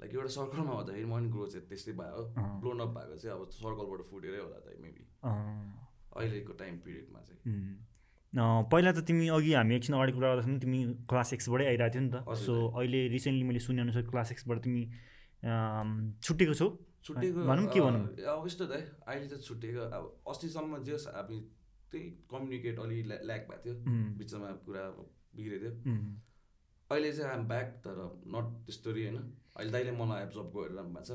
लाइक 0.01 0.11
एउटा 0.15 0.31
सर्कलमा 0.37 0.73
हुँदाखेरि 0.77 1.09
मनी 1.09 1.29
ग्रो 1.33 1.47
चाहिँ 1.53 1.67
त्यस्तै 1.69 1.93
भयो। 2.01 2.23
ब्लोन 2.61 2.79
अप 2.85 2.91
भएको 2.97 3.17
चाहिँ 3.17 3.35
अब 3.37 3.43
सर्कलबाट 3.57 4.01
फुटेरै 4.11 4.41
होला 4.45 4.59
दाइ 4.69 4.77
मेबी 4.85 5.05
अहिलेको 6.17 6.53
टाइम 6.61 6.75
पिरियडमा 6.85 7.21
चाहिँ। 7.29 7.41
पहिला 8.35 8.91
त 8.93 8.99
तिमी 9.09 9.29
अघि 9.29 9.53
हामी 9.55 9.75
एकछिन 9.77 9.95
अगाडि 9.97 10.13
कुरा 10.13 10.27
गर्दाखेरि 10.33 10.59
तिमी 10.61 10.79
क्लास 11.09 11.33
एक्सबाटै 11.33 11.67
आइरहेको 11.67 11.93
थियो 11.95 12.03
नि 12.03 12.11
त। 12.11 12.17
सो। 12.37 12.55
अहिले 12.75 13.01
रिसेन्टली 13.15 13.45
मैले 13.49 13.61
सुनेअनुसार 13.67 14.03
क्लास 14.11 14.33
एक्सबाट 14.33 14.59
तिमी 14.67 14.83
छुट्टेको 16.25 16.55
छौ। 16.55 16.69
छुट्टेको 17.07 17.39
भनौँ 17.47 17.67
के 17.73 17.81
भनौँ? 17.81 18.03
अब 18.19 18.47
यस्तो 18.47 18.65
दाइ 18.67 18.83
अहिले 19.07 19.27
चाहिँ 19.31 19.43
छुट्टेको 19.43 19.81
अब 19.97 20.05
अस्तिसम्म 20.27 20.83
जे 20.85 20.93
होस् 20.93 21.09
हामी 21.15 21.39
त्यही 21.91 22.05
कम्युनिकेट 22.27 22.77
अलि 22.83 22.99
ल्याक 23.07 23.43
भएको 23.49 23.63
थियो। 23.65 23.75
बिचमा 24.19 24.49
कुरा 24.67 24.85
बिग्रेको 25.37 25.69
थियो। 25.71 25.95
अहिले 26.91 27.13
चाहिँ 27.13 27.31
आम 27.33 27.43
ब्याक 27.49 27.69
तर 27.87 27.97
नट 28.35 28.47
त्यस्तोरी 28.67 29.03
होइन। 29.07 29.19
अहिले 29.57 29.71
दाइले 29.73 29.93
मलाई 30.01 30.23
एब्जर्भ 30.27 30.49
गरेर 30.57 30.83
भएको 30.83 31.03
छ. 31.07 31.11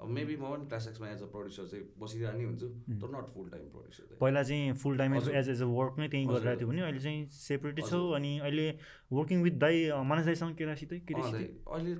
अब 0.00 0.08
मेबी 0.16 0.36
म 0.36 0.44
पनि 0.50 0.66
क्लास 0.66 0.86
एक्समा 0.88 1.08
एज 1.08 1.22
अ 1.22 1.26
प्रड्युसर 1.32 1.66
चाहिँ 1.70 1.84
बसिरहने 2.00 2.44
हुन्छु 2.44 2.68
तर 3.00 3.08
नट 3.14 3.26
फुल 3.32 3.48
टाइम 3.50 3.64
प्रड्युसर 3.72 4.16
पहिला 4.20 4.42
चाहिँ 4.50 4.72
full 4.82 4.96
time. 4.98 5.14
As 5.14 5.48
as 5.48 5.60
a 5.62 5.68
work 5.72 5.98
नै 6.00 6.08
त्यहीँ 6.08 6.26
गरिरहेको 6.28 6.60
थियो 6.60 6.68
भने 6.70 6.80
अहिले 6.82 7.00
चाहिँ 7.00 7.26
सेपरेटै 7.34 7.82
छौ। 7.90 8.00
अनि 8.18 8.32
अहिले 8.38 8.66
वर्किङ 9.12 9.42
विथ 9.42 9.60
दाई 9.64 9.76
मानस 10.12 10.24
दाईसँग 10.26 10.56
केटासितै 10.56 10.98
केटासितै? 11.10 11.44
अहिले 11.68 11.94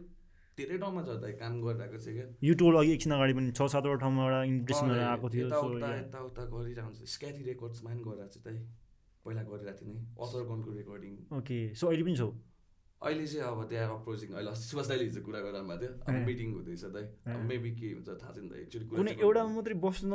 धेरै 0.58 0.78
ठाउँमा 0.78 1.02
छ 1.04 1.20
दाइ 1.20 1.32
काम 1.40 1.60
गरिरहेको 1.62 1.98
छ 2.04 2.16
क्या। 2.16 2.26
यो 2.48 2.54
टोल 2.62 2.74
अघि 2.80 2.92
एकछिन 2.92 3.12
अगाडि 3.16 3.32
पनि 3.36 3.52
छ 3.52 3.68
सातवटा 3.74 4.00
ठाउँमा 4.04 4.20
एउटा 4.24 4.40
दाइ, 4.88 5.04
आएको 5.12 5.28
थियो 5.34 5.46
यताउता. 5.46 5.88
यताउता 6.00 6.42
गरिरहेको 6.54 6.88
हुन्छ 6.88 7.10
स्क्याथी 7.16 7.42
रेकर्ड्समा 7.50 7.90
पनि 7.90 8.02
गरिरहेको 8.08 8.32
छ 8.34 8.44
दाइ 8.48 8.56
पहिला 9.24 9.42
गरिरहेको 9.48 9.78
थिएँ 9.80 9.92
नि 9.92 10.00
अथर 10.24 10.42
गनको 10.50 10.70
रेकर्डिङ 10.80 11.12
ओके 11.38 11.58
सो 11.80 11.84
अहिले 11.88 12.04
पनि 12.08 12.16
छौ? 12.16 12.28
अहिले 13.00 13.26
चाहिँ 13.26 13.48
अब 13.48 13.68
त्यहाँ 13.68 14.00
अप्रोचिङ 14.00 14.30
अहिले 14.36 14.50
अस्ति 14.50 14.66
सुभाष 14.70 14.86
दाइले 14.88 15.04
हिजो 15.04 15.20
कुरा 15.24 15.40
गरिरहनु 15.40 15.68
भएको 15.68 16.04
थियो। 16.04 16.20
अब। 16.20 16.26
मिटिङ 16.28 16.48
हुँदैछ 16.52 16.84
दाइ। 16.84 17.04
अब। 17.32 17.40
मेबी 17.48 17.70
के 17.70 17.86
हुन्छ 17.96 18.08
थाहा 18.08 18.32
छैन 18.32 18.48
दाइ। 18.48 18.60
एक्चुली 18.60 18.84
कुनै 18.86 19.12
एउटा 19.24 19.44
मात्रै 19.46 19.74
बस्न 19.74 20.10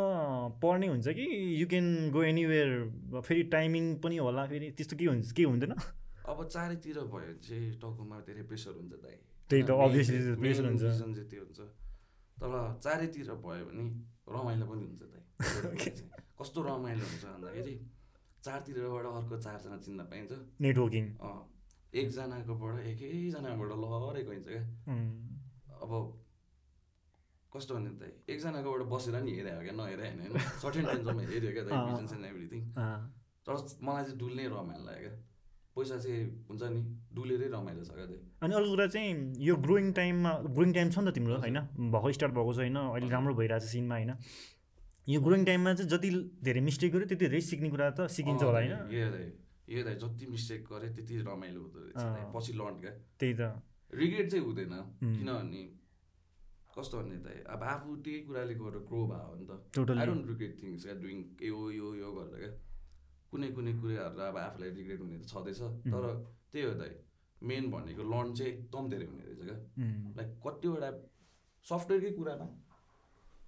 पर्ने 0.62 0.88
हुन्छ 0.88 1.08
कि? 1.08 1.26
यु 1.62 1.68
क्यान 1.68 2.12
गो 2.12 2.24
एनिवेयर 2.24 2.70
फेरि 3.26 3.44
टाइमिङ 3.44 3.96
पनि 4.06 4.18
होला 4.18 4.46
फेरि 4.46 4.72
त्यस्तो 4.78 4.98
के 4.98 5.06
हुन्छ 5.06 5.32
के 5.32 5.44
हुँदैन? 5.44 5.72
अब 6.30 6.48
चारैतिर 6.48 6.98
भयो 7.00 7.10
भने 7.10 7.34
चाहिँ 7.42 7.80
टाउकोमा 7.82 8.20
धेरै 8.20 8.44
प्रेसर 8.44 8.72
हुन्छ 8.72 8.94
दाइ। 8.94 9.18
त्यही 9.50 9.64
त, 9.64 9.70
pressure 10.38 10.66
main 10.66 10.70
हुन्छ। 10.70 10.82
चाहिँ 10.82 11.30
त्यो 11.30 11.42
हुन्छ। 11.42 11.60
तर 12.42 12.80
चारैतिर 12.84 13.34
भयो 13.34 13.66
भने 13.66 13.86
रमाइलो 14.30 14.66
पनि 14.66 14.84
हुन्छ 14.86 15.02
दाइ। 15.02 15.22
कस्तो 16.42 16.62
रमाइलो 16.62 17.06
हुन्छ 17.06 17.26
भन्दाखेरि 17.26 17.76
चारतिरबाट 18.44 19.06
अर्को 19.06 19.36
चारजना 19.42 19.78
चिन्न 19.78 20.00
पाइन्छ। 20.04 20.32
नेटवर्किङ 20.62 21.06
एकजनाकोबाट 22.02 22.76
एकैजनाबाट 22.92 23.72
लहरै 23.84 24.24
गइन्छ 24.30 24.48
क्या। 24.48 24.64
अब 25.84 25.92
कस्तो 27.54 27.72
भने 27.76 27.92
त 28.00 28.02
एकजनाकोबाट 28.32 28.82
बसेर 28.94 29.16
नि 29.26 29.32
हेरे 29.38 29.52
हो 29.56 29.62
क्या 29.68 29.76
नहेरे 29.80 30.08
होइन 30.08 30.20
होइन? 30.24 30.34
सर्टेन 30.64 30.84
टाइमसम्म 30.86 31.20
हेऱ्यो 31.32 31.52
क्या। 31.56 31.64
बिजनेस 31.70 32.12
एन्ड 32.18 32.26
एभ्रिथिङ 32.32 32.62
तर 33.46 33.54
मलाई 33.88 34.04
चाहिँ 34.04 34.18
डुल्नै 34.20 34.46
रमाइलो 34.54 34.84
लाग्यो 34.90 35.02
क्या। 35.06 35.14
पैसा 35.76 35.96
चाहिँ 36.04 36.20
हुन्छ 36.50 36.62
नि 36.74 36.82
डुलेरै 37.16 37.48
रमाइलो 37.54 37.84
छ 37.84 37.92
क्या 37.96 38.06
अनि 38.42 38.54
अर्को 38.56 38.70
कुरा 38.72 38.88
चाहिँ 38.96 39.10
यो 39.48 39.56
ग्रोइङ 39.66 39.92
टाइममा 39.94 40.32
ग्रोइङ 40.58 40.72
टाइम 40.74 40.88
छ 40.90 40.98
नि 41.00 41.12
त 41.12 41.16
तिम्रो 41.16 41.40
होइन? 41.46 41.60
भर्खर 41.96 42.12
स्टार्ट 42.18 42.34
भएको 42.36 42.54
छ 42.54 42.60
होइन? 42.64 42.78
अहिले 42.82 43.10
राम्रो 43.12 43.34
भइरहेको 43.40 43.66
छ 43.66 43.72
सिनमा 43.72 43.96
होइन? 43.96 44.12
यो 45.08 45.20
ग्रोइङ 45.22 45.42
टाइममा 45.46 45.74
चाहिँ 45.80 45.90
जति 45.92 46.10
धेरै 46.44 46.62
मिस्टेक 46.68 46.90
गर्यो 46.94 47.08
त्यति 47.08 47.26
धेरै 47.26 47.42
सिक्ने 47.48 47.70
कुरा 47.76 47.90
त 47.92 48.08
सिकिन्छ 48.16 48.42
होला 48.44 48.60
होइन? 48.60 48.74
यो 49.70 49.84
दाइ 49.84 49.96
जति 50.02 50.26
मिस्टेक 50.32 50.62
गरेँ 50.70 50.94
त्यति 50.96 51.14
रमाइलो 51.28 51.62
हुँदो 51.62 51.80
रहेछ। 51.80 52.34
पछि 52.36 52.52
लर्न 52.54 52.76
क्या। 52.82 52.94
त्यही 53.20 53.34
त। 53.34 53.42
रिग्रेट 53.94 54.26
चाहिँ 54.32 54.46
हुँदैन. 54.46 54.74
किनभने 55.02 55.64
कस्तो 56.76 56.98
भन्ने 56.98 57.18
दाइ 57.26 57.38
अब 57.48 57.64
आफू 57.64 57.96
त्यही 58.04 58.20
कुराले 58.28 58.54
गरेर 58.60 58.82
ग्रो 58.90 59.02
भयो 59.08 59.28
भने 59.32 59.46
त। 59.48 59.90
आई 59.90 60.06
डोन्ट 60.06 60.26
रिग्रेट 60.28 60.54
थिङ्स 60.62 60.84
क्या 60.84 60.96
डुइङ 61.02 61.18
यो 61.42 61.60
यो 61.72 61.88
यो 61.96 62.10
गरेर 62.18 62.36
क्या। 62.44 62.52
कुनै 63.32 63.48
कुनै 63.56 63.74
कुराहरू 63.80 64.20
अब 64.28 64.38
आफूलाई 64.38 64.70
रिग्रेट 64.76 65.00
हुने 65.02 65.18
त 65.20 65.26
छँदैछ 65.32 65.60
तर 65.88 66.06
त्यही 66.52 66.66
हो 66.68 66.74
दाइ 66.82 66.94
मेन 67.42 67.64
भनेको 67.72 68.04
लर्न 68.04 68.34
चाहिँ 68.34 68.52
एकदम 68.52 68.84
धेरै 68.92 69.06
हुने 69.08 69.24
रहेछ 69.24 69.42
क्या। 69.48 69.58
लाइक 70.20 70.30
कतिवटा 70.46 70.90
सफ्टवेयरकै 71.66 72.12
कुरामा 72.20 72.48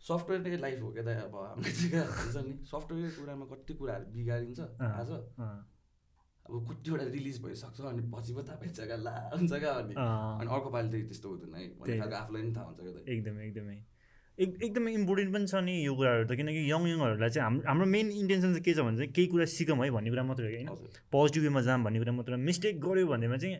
सफ्टवेयरकै 0.07 0.57
लाइफ 0.57 0.81
हो 0.81 0.89
क्या 0.95 1.03
दाइ 1.03 1.15
अब 1.27 1.35
हामीले 1.35 1.71
चाहिँ 1.71 2.07
हुन्छ 2.17 2.37
नि 2.47 2.53
सफ्टवेयरकै 2.71 3.15
कुरामा 3.19 3.45
कति 3.51 3.73
कुराहरू 3.79 4.05
बिगारिन्छ। 4.15 4.59
आज। 4.81 5.11
अब 6.47 6.55
कतिवटा 6.69 7.05
रिलिज 7.11 7.37
भइसक्छ 7.43 7.81
अनि 7.91 8.01
पछि 8.13 8.31
पो 8.33 8.41
थाहा 8.47 8.57
पाइन्छ 8.63 8.79
क्या 8.79 8.97
ला 9.03 9.13
हुन्छ 9.35 9.53
क्या 9.53 9.71
अनि 9.83 9.93
अनि 9.99 10.47
अर्को 10.47 10.69
पालि 10.71 10.89
चाहिँ 10.91 11.05
त्यस्तो 11.07 11.27
हुँदैन 11.29 11.53
है। 11.55 11.63
भन्ने 11.75 11.85
त्यही। 11.85 11.99
खालको 11.99 12.17
आफूलाई 12.17 12.41
पनि 12.41 12.53
थाहा 12.55 12.65
हुन्छ 12.67 12.79
क्या 12.79 13.13
एकदमै 13.13 13.43
एकदमै। 13.47 13.77
एक 14.37 14.49
एकदमै 14.63 14.91
इम्पोर्टेन्ट 14.93 15.33
पनि 15.33 15.45
छ 15.47 15.55
नि 15.67 15.75
यो 15.83 15.93
कुराहरू 15.97 16.23
त 16.29 16.31
किनकि 16.39 16.61
यङ 16.71 16.81
यङहरूलाई 16.87 17.29
चाहिँ 17.35 17.45
हाम्रो 17.47 17.67
हाम्रो 17.67 17.85
मेन 17.93 18.07
इन्टेन्सन 18.21 18.49
चाहिँ 18.53 18.63
के 18.63 18.73
छ 18.73 18.79
भने 18.87 18.97
चाहिँ 18.97 19.11
केही 19.11 19.27
कुरा 19.33 19.45
सिकौँ 19.57 19.77
है 19.81 19.89
भन्ने 19.97 20.09
कुरा 20.13 20.23
मात्रै 20.29 20.45
हो 20.45 20.51
कि 20.53 20.63
होइन। 20.63 21.03
पोजिटिभ 21.11 21.43
वेमा 21.43 21.61
जाऊँ 21.67 21.83
भन्ने 21.83 21.99
कुरा 21.99 22.13
मात्र 22.21 22.37
मिस्टेक 22.47 22.79
गऱ्यो 22.79 23.07
भनेमा 23.11 23.37
चाहिँ 23.43 23.59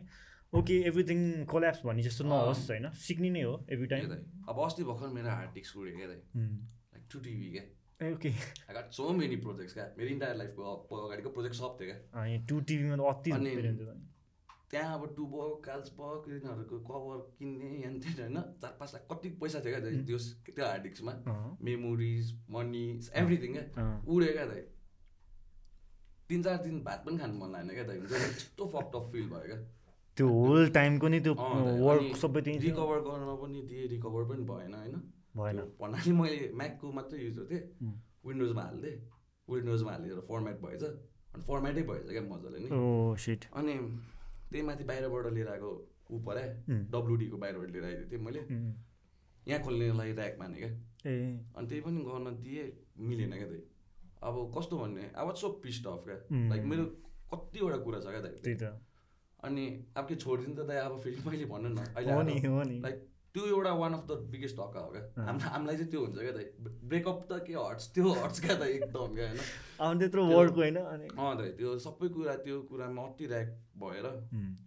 ओके 0.54 0.74
एभ्रिथिङ 0.88 1.18
कोल्याप्स 1.44 1.80
भन्ने 1.84 2.02
जस्तो 2.08 2.24
नहोस् 2.24 2.70
होइन। 2.70 2.86
सिक्ने 2.96 3.30
नै 3.36 3.42
हो 3.42 3.54
एभ्री 3.68 3.86
टाइम 3.92 4.02
अब 4.48 4.56
अस्ति 4.64 4.82
भर्खर 4.88 5.08
मेरो 5.18 5.28
हार्ड 5.28 5.50
डिस्क 5.54 5.76
उड्यो 5.76 5.96
क्या 5.98 6.08
लाइक 6.08 7.02
टु 7.10 7.18
टिभी 7.26 7.50
क्या। 7.52 7.64
ए 8.00 8.12
okay 8.14 8.28
I 8.28 8.74
got 8.74 8.90
so 8.94 9.08
many 9.20 9.36
projects 9.44 9.74
क्या 9.74 9.84
मेरो 9.98 10.10
इन्टायर 10.10 10.36
लाइफको 10.36 10.98
अगाडिको 10.98 11.30
प्रोजेक्ट 11.30 11.56
सब 11.56 11.76
थियो 11.80 11.86
क्या 11.88 12.36
टु 12.48 12.60
टिभीमा 12.68 12.96
त 12.96 13.00
अति। 13.12 13.30
त्यहाँ 14.70 14.94
अब 14.94 15.14
टुबो 15.16 15.44
काल्सबक 15.64 16.24
यिनीहरूको 16.28 16.78
कभर 16.86 17.20
किन्ने 17.38 17.68
यहाँ 17.74 17.92
त्यहाँ 17.98 18.16
होइन 18.18 18.36
चार 18.62 18.76
पाँच 18.80 18.94
लाख 18.94 19.06
कति 19.12 19.28
पैसा 19.42 19.60
थियो 19.60 19.72
क्या 19.74 19.92
त्यो 20.06 20.18
त्यो 20.48 20.64
हार्ड 20.64 20.82
डिस्कमा 20.82 21.12
मेमोरिज 21.68 22.32
मनी 22.50 22.84
एभ्रिथिङ 23.22 23.52
क्या। 23.54 23.86
उड्यो 24.06 24.32
क्या 24.32 24.46
दाइ 24.46 24.62
तिन 26.28 26.42
चार 26.42 26.56
दिन 26.62 26.80
भात 26.84 27.04
पनि 27.06 27.18
खानु 27.18 27.34
मन 27.40 27.52
लागेन 27.52 27.74
क्या 27.74 27.84
दाइ 27.84 27.98
हुन्छ 27.98 28.12
यस्तो 28.14 28.66
फक्ट 28.74 28.96
अफ 28.96 29.12
फिल 29.12 29.28
भयो 29.30 29.46
क्या 29.46 29.60
त्यो 30.16 30.26
होल 30.30 30.68
टाइमको 30.76 31.08
नि 31.08 31.20
त्यो 31.20 31.34
वर्क 31.84 32.16
सबै। 32.22 32.40
रिकभर 32.46 33.00
गर्न 33.06 33.36
पनि 33.42 33.62
दिएँ 33.68 33.88
रिकभर 33.90 34.22
पनि 34.30 34.44
भएन 34.50 34.74
होइन 34.74 34.94
भएन। 35.38 35.58
भन्नाले 35.80 36.12
मैले 36.20 36.38
म्याकको 36.54 36.92
मात्रै 36.92 37.18
युज 37.20 37.38
गर्थेँ. 37.38 37.62
विन्डोजमा 38.26 38.62
हालिदिएँ 38.62 38.96
विन्डोजमा 39.48 39.92
हालिदिएर 39.92 40.20
फर्मेट 40.28 40.56
भएछ। 40.64 40.82
अनि 40.82 41.42
फर्मेटै 41.48 41.82
भएछ 41.90 42.08
क्या 42.10 42.22
मजाले 42.32 42.58
नि। 42.58 42.68
सिट 43.24 43.44
अनि 43.54 43.74
त्यही 44.50 44.62
माथि 44.66 44.84
बाहिरबाट 44.90 45.26
लिएर 45.36 45.48
आएको 45.48 45.70
ऊ 46.10 46.18
पऱ्या. 46.26 46.44
डब्लुडीको 46.92 47.36
बाहिरबाट 47.38 47.70
लिएर 47.70 47.84
आइदिएको 47.84 48.10
थिएँ 48.10 48.22
मैले. 48.26 48.40
यहाँ 49.48 49.60
खोल्नेलाई 49.64 50.12
ऱ्याक 50.12 50.34
माने 50.40 50.58
क्या। 50.58 50.70
ए। 51.06 51.14
अनि 51.56 51.66
त्यही 51.68 51.80
पनि 51.80 52.00
गर्न 52.04 52.26
दिएँ 52.42 52.66
मिलेन 53.08 53.32
क्या 53.32 53.48
त्यही। 53.48 53.62
अब 54.18 54.34
कस्तो 54.56 54.78
भन्ने 54.78 55.04
वाज 55.16 55.36
सो 55.36 55.48
पिस्ड 55.62 55.86
अफ 55.86 56.04
क्या. 56.04 56.16
लाइक 56.48 56.64
मेरो 56.64 56.84
कतिवटा 57.32 57.76
कुरा 57.84 57.98
छ 58.00 58.06
क्या 58.08 58.20
दाइ 58.24 58.56
अनि 59.44 59.64
अब 59.96 60.04
के 60.08 60.14
छोडिदिनु 60.16 60.54
त 60.56 60.66
दाइ 60.68 60.78
अब 60.82 60.98
फेरि 60.98 61.22
मैले 61.26 61.44
भन्नु 61.52 61.68
न। 61.68 61.78
अहिले 61.94 62.80
लाइक 62.80 62.96
त्यो 63.34 63.46
एउटा 63.46 63.72
वान 63.72 63.94
अफ 63.94 64.06
द 64.08 64.10
बिगेस्ट 64.30 64.56
धक्का 64.56 64.80
हो 64.80 64.90
क्या। 64.90 65.02
अँ। 65.02 65.26
हाम 65.26 65.38
हामीलाई 65.38 65.76
चाहिँ 65.76 65.90
त्यो 65.90 66.00
हुन्छ 66.00 66.18
क्या 66.18 66.32
दाइ 66.32 66.44
ब्रेकअप 66.88 67.28
त 67.30 67.44
के 67.46 67.52
हर्ट्स 67.52 67.92
त्यो 67.94 68.12
हर्ट्स 68.12 68.40
क्या 68.40 68.54
दाइ 68.54 68.70
एकदम 68.70 69.14
क्या 69.14 69.28
होइन? 69.28 69.98
त्यत्रो 69.98 70.26
त्यो- 70.26 70.38
वर्डको 70.38 70.60
होइन 70.60 70.76
अँ 70.76 71.36
दाइ 71.38 71.48
त्यो 71.48 71.78
सबै 71.78 72.08
कुरा 72.08 72.34
त्यो 72.36 72.60
कुरामा 72.62 73.02
अति 73.02 73.24
ऱ्याक 73.26 73.48
भएर 73.76 74.06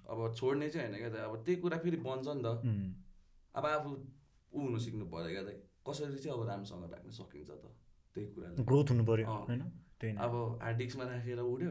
अब 0.09 0.33
छोड्ने 0.37 0.69
चाहिँ 0.69 0.87
होइन 0.87 0.99
क्या 0.99 1.09
दाइ 1.09 1.21
अब 1.21 1.43
त्यही 1.45 1.61
कुरा 1.61 1.77
फेरि 1.77 1.97
बन्छ 1.97 2.27
नि 2.27 2.41
त. 2.45 2.47
अब 3.55 3.65
आफू 3.65 3.89
ऊ 4.53 4.61
हुनु 4.61 4.79
सिक्नु 4.79 5.05
पऱ्यो 5.05 5.29
क्या 5.29 5.43
दाइ 5.43 5.57
कसरी 5.89 6.17
चाहिँ 6.17 6.37
अब 6.37 6.47
राम्रोसँग 6.47 6.83
राख्न 6.91 7.09
सकिन्छ 7.11 7.49
त। 7.49 7.75
त्यही 8.15 8.27
कुरा 8.27 8.49
ग्रोथ 8.63 8.87
हुनु 8.89 9.03
पऱ्यो। 9.05 9.25
होइन? 9.27 10.17
अब 10.17 10.59
हार्ड 10.61 10.77
डिस्कमा 10.77 11.03
राखेर 11.03 11.39
उड्यो. 11.39 11.69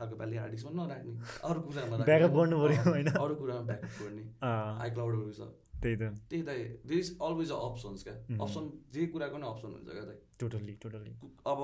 अर्को 0.00 0.16
पालि 0.16 0.36
हार्ड 0.36 0.50
डिस्कमा 0.50 0.86
नराख्ने। 0.86 1.12
अरू 1.44 1.60
कुरामा। 1.60 1.96
Backup 1.96 2.34
गर्नु 2.36 2.56
पऱ्यो, 2.62 2.82
होइन? 2.90 3.06
अरू 3.06 3.34
कुरामा 3.34 3.60
ब्याकअप 3.60 4.02
गर्ने। 4.02 4.22
अँ, 4.22 4.80
आई 4.80 4.90
क्लाउडहरू 4.90 5.32
छ। 5.32 5.40
त्यही 5.82 5.96
त। 5.96 6.02
त्यही 6.30 6.42
दाइ 6.42 6.62
there 6.88 6.98
is 6.98 7.10
always 7.28 7.50
a 7.52 7.58
options 7.68 8.02
क्या. 8.06 8.14
अप्सन 8.44 8.70
जे 8.94 9.06
कुराको 9.14 9.38
नै 9.42 9.48
अप्सन 9.48 9.70
हुन्छ 9.76 9.88
क्या 9.90 10.04
दाइ। 10.10 10.18
टोटल्ली 10.40 10.74
टोटल्ली 10.82 11.12
अब 11.52 11.60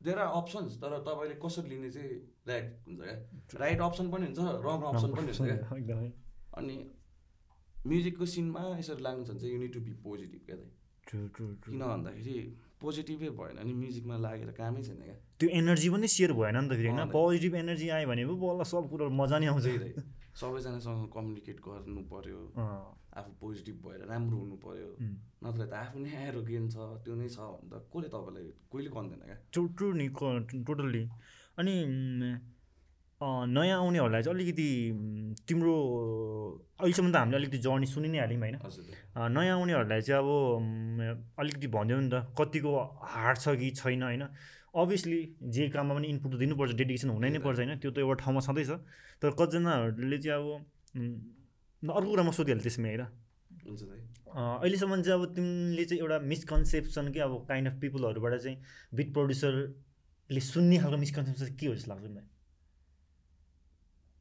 देयर 0.00 0.18
आर 0.18 0.30
अप्सन्स 0.40 0.80
तर 0.82 0.98
तपाईँले 1.08 1.34
कसरी 1.44 1.68
लिने 1.70 1.90
चाहिँ 1.90 2.16
राइट 2.48 2.66
हुन्छ 2.86 3.00
क्या। 3.02 3.16
राइट 3.60 3.80
अप्सन 3.88 4.10
पनि 4.10 4.24
हुन्छ 4.26 4.38
रङ 4.66 4.82
अप्सन 4.92 5.10
पनि 5.16 5.26
हुन्छ 5.30 5.40
क्या। 5.42 5.58
एकदमै। 5.80 6.10
अनि 6.58 6.76
म्युजिकको 7.86 8.26
सिनमा 8.32 8.62
यसरी 8.78 9.02
लाग्नु 9.02 9.24
छ 9.24 9.30
भने 9.30 9.40
चाहिँ 9.40 9.54
युनिट 9.54 9.72
टु 9.74 9.80
बी 9.86 9.92
पोजिटिभ 10.06 10.42
क्या 10.46 10.56
दाइ। 10.56 10.70
किन 11.06 11.80
भन्दाखेरि 11.82 12.34
पोजिटिभै 12.82 13.28
भएन 13.38 13.56
अनि 13.62 13.72
म्युजिकमा 13.80 14.16
लागेर 14.24 14.50
कामै 14.58 14.82
छैन 14.82 15.00
क्या। 15.02 15.14
त्यो 15.38 15.48
एनर्जी 15.60 15.88
पनि 15.94 16.08
सेयर 16.14 16.32
भएन 16.40 16.56
नि 16.58 16.68
त 16.68 16.78
फेरि 16.78 16.88
होइन। 16.88 17.10
पोजिटिभ 17.14 17.54
एनर्जी 17.62 17.88
आयो 17.96 18.06
भने 18.10 18.22
पो 18.30 18.34
बल्ल 18.42 18.62
सब 18.72 18.84
कुरो 18.90 19.10
मजा 19.20 19.38
नै 19.38 19.46
आउँछ 19.52 19.66
सबैजनासँग 20.40 21.08
कम्युनिकेट 21.14 21.58
गर्नु 21.60 22.02
पर्यो। 22.10 22.38
अँ, 22.56 22.82
आफू 23.12 23.30
पोजिटिभ 23.40 23.76
भएर 23.84 24.00
राम्रो 24.08 24.36
हुनु 24.38 24.56
उम्. 24.56 25.16
नत्र 25.44 25.62
त 25.66 25.74
आफू 25.74 25.96
नै 26.00 26.10
एरोगेन 26.28 26.64
छ 26.68 26.76
त्यो 27.04 27.14
नै 27.14 27.28
छ 27.28 27.38
भने 27.38 27.68
त 27.70 27.74
कसले 27.92 28.08
तपाईँलाई 28.08 28.44
कहिले 28.72 28.90
भन्दैन 28.96 29.20
क्या? 29.28 29.36
ट्रु 29.52 29.86
नि 30.00 30.06
टोटल्ली। 30.64 31.02
अनि 31.58 31.74
नयाँ 33.20 33.78
आउनेहरूलाई 33.78 34.22
चाहिँ 34.22 34.34
अलिकति 34.34 34.68
तिम्रो 35.48 35.74
अहिलेसम्म 36.80 37.12
त 37.12 37.16
हामीले 37.16 37.36
अलिकति 37.36 37.58
जर्नी 37.66 37.86
सुनि 37.86 38.08
नै 38.08 38.18
हाल्यौँ 38.18 38.40
होइन। 38.42 38.56
नयाँ 39.36 39.54
आउनेहरूलाई 39.58 40.00
चाहिँ 40.02 40.18
अब 40.18 40.28
अलिकति 41.38 41.66
भनिदियो 41.76 42.00
नि 42.00 42.10
त 42.10 42.16
कतिको 42.34 42.70
हार्ड 43.12 43.38
छ 43.38 43.54
कि 43.60 43.70
छैन 43.78 44.02
होइन। 44.02 44.24
अभियसली 44.72 45.20
जे 45.54 45.68
काममा 45.68 45.94
पनि 45.94 46.06
इनपुट 46.08 46.32
दिनुपर्छ 46.40 46.72
डेडिकेसन 46.80 47.10
हुनै 47.12 47.30
नै 47.30 47.40
पर्छ 47.44 47.58
होइन 47.60 47.78
त्यो 47.78 47.90
त 47.92 47.98
एउटा 48.02 48.14
ठाउँमा 48.24 48.40
छँदैछ। 48.40 48.70
तर 49.22 49.30
कतिजनाहरूले 49.38 50.18
चाहिँ 50.18 50.40
अब 50.40 50.46
अर्को 51.82 52.08
कुरा 52.08 52.22
म 52.22 52.30
सोधिहालेँ 52.32 52.62
त्यसमै 52.62 52.88
होइन 52.88 53.06
हुन्छ 53.62 53.82
अहिलेसम्म 54.32 55.02
चाहिँ 55.02 55.16
अब 55.18 55.34
तिमीले 55.34 55.84
चाहिँ 55.84 56.00
एउटा 56.00 56.18
मिसकन्सेप्सन 56.26 57.10
कि 57.12 57.18
अब 57.20 57.32
काइन्ड 57.48 57.68
अफ 57.68 57.74
पिपलहरूबाट 57.80 58.34
चाहिँ 58.38 58.56
बिट 58.94 59.12
प्रड्युसरले 59.14 60.40
सुन्ने 60.42 60.78
खालको 60.78 60.98
मिसकन्सेप्सन 60.98 61.56
के 61.56 61.66
हो 61.66 61.74
जस्तो 61.74 61.90
लाग्छ 61.90 62.06
मलाई 62.06 62.28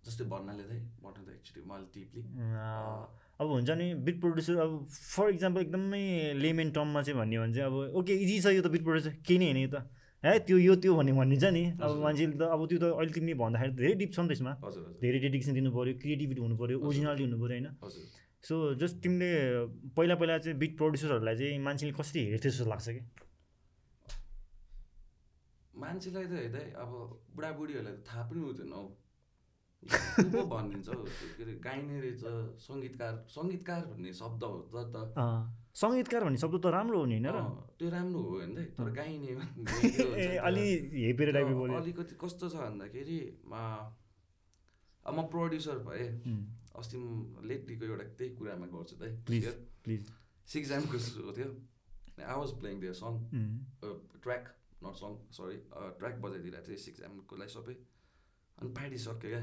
जस्तै 0.03 0.25
भन्नाले 0.27 0.63
चाहिँ 0.63 0.81
भन्न 0.99 1.19
त 1.21 1.29
एक्चुली 1.31 1.61
मैले 1.63 1.85
टिपली 1.93 2.21
अँ, 2.21 3.01
अब 3.39 3.47
हुन्छ 3.49 3.69
नि 3.77 3.87
बिट 4.01 4.17
प्रड्युसर 4.21 4.55
अब 4.59 4.71
फर 4.89 5.29
इक्जाम्पल 5.31 5.61
एकदमै 5.61 6.03
लेमेन 6.37 6.71
टर्ममा 6.71 7.01
चाहिँ 7.01 7.19
भन्यो 7.19 7.41
भने 7.41 7.53
चाहिँ 7.53 7.67
अब 7.67 7.95
ओके 7.97 8.13
इजी 8.19 8.39
छ 8.41 8.45
यो 8.51 8.61
त 8.61 8.67
बिट 8.71 8.83
प्रड्युसर 8.83 9.13
केही 9.21 9.37
नै 9.39 9.45
होइन 9.47 9.57
यो 9.59 9.69
त। 9.69 9.85
है 10.23 10.37
त्यो 10.45 10.57
यो 10.57 10.73
त्यो 10.77 10.93
भन्ने 10.95 11.13
भनिन्छ 11.17 11.45
नि। 11.49 11.63
अब। 11.81 11.91
मान्छेले 12.05 12.35
त 12.37 12.43
अब 12.53 12.61
त्यो 12.69 12.77
त 12.77 12.85
अहिले 12.93 13.11
तिमीले 13.13 13.35
भन्दाखेरि 13.41 13.73
धेरै 13.73 13.93
डिप 14.01 14.11
छ 14.13 14.19
नि 14.21 14.27
त्यसमा। 14.29 14.51
हजुर 14.61 14.83
धेरै 15.01 15.19
डेडिकेसन 15.25 15.53
दिनु 15.57 15.69
पऱ्यो 15.73 15.93
क्रिएटिभिटी 16.01 16.41
हुनु 16.45 16.55
पऱ्यो। 16.61 16.77
ओरिजिनालिटी 16.77 17.23
हुनु 17.25 17.37
पऱ्यो 17.41 17.57
होइन 17.57 17.67
सो 18.43 18.55
जस्ट 18.81 18.95
तिमीले 19.01 19.31
पहिला 19.97 20.15
पहिला 20.21 20.37
चाहिँ 20.45 20.57
बिट 20.61 20.77
प्रड्युसरहरूलाई 20.77 21.35
चाहिँ 21.41 21.57
मान्छेले 21.65 21.93
कसरी 21.97 22.21
हेर्थ्यो 22.33 22.51
जस्तो 22.51 22.65
लाग्छ 22.69 22.87
कि? 22.89 23.01
मान्छेलाई 25.73 26.25
त 26.25 26.33
हेर्दै 26.37 26.65
अब 26.77 26.91
बुढाबुढीहरूलाई 27.35 27.95
त 27.97 28.01
थाहा 28.05 28.21
पनि 28.29 28.39
हुँदैन 28.45 28.73
हौ। 28.77 28.83
पो 29.81 30.41
भनिदिन्छ 30.45 30.87
हौ 30.89 31.03
त्यो 31.03 31.29
के 31.37 31.43
अरे 31.43 31.53
गाइने 31.65 31.99
रहेछ 32.01 32.23
सङ्गीतकार 32.65 33.13
सङ्गीतकार 33.35 33.81
भन्ने 33.91 34.11
शब्द 34.13 34.43
हो 34.43 34.57
त 34.69 34.85
त। 34.93 35.17
सङ्गीतकार 35.81 36.23
भन्ने 36.23 36.37
शब्द 36.43 36.55
त 36.61 36.65
राम्रो 36.77 36.99
हो 36.99 37.05
नि 37.09 37.17
होइन 37.17 37.27
त्यो 37.79 37.89
राम्रो 37.89 38.21
हो 38.21 38.35
होइन 38.37 38.55
तर 38.77 38.89
गाइने? 38.99 39.31
अलि 40.47 40.67
अलिकति 41.81 42.15
कस्तो 42.21 42.49
छ 42.49 42.55
भन्दाखेरि 42.61 43.19
म 43.49 43.53
अब 45.03 45.13
म 45.17 45.19
प्रड्युसर 45.33 45.77
भएँ। 45.89 46.07
अस्ति 46.77 46.97
म 46.97 47.47
लेटलीको 47.49 47.85
एउटा 47.85 48.05
त्यही 48.21 48.29
कुरामा 48.37 48.67
गर्छु 48.73 48.95
त 49.01 49.09
प्लिज 49.25 49.45
प्लिज 49.83 50.03
सिक्स 50.47 50.71
एमको 50.77 50.97
सो 51.09 51.31
थियो 51.37 51.49
I 52.21 52.35
was 52.37 52.51
playing 52.61 52.75
there 52.81 52.93
song 53.01 53.13
track 54.21 54.45
not 54.85 54.95
song 55.01 55.11
sorry 55.37 55.57
track 55.97 56.15
बजाइदिरहेको 56.21 56.67
थिएँ 56.69 56.77
सिक्स 56.85 57.01
एमको 57.09 57.35
लागि 57.41 57.53
सबै। 57.57 57.75
अनि 58.61 58.69
फाटिसक्यो 58.77 59.29
क्या. 59.31 59.39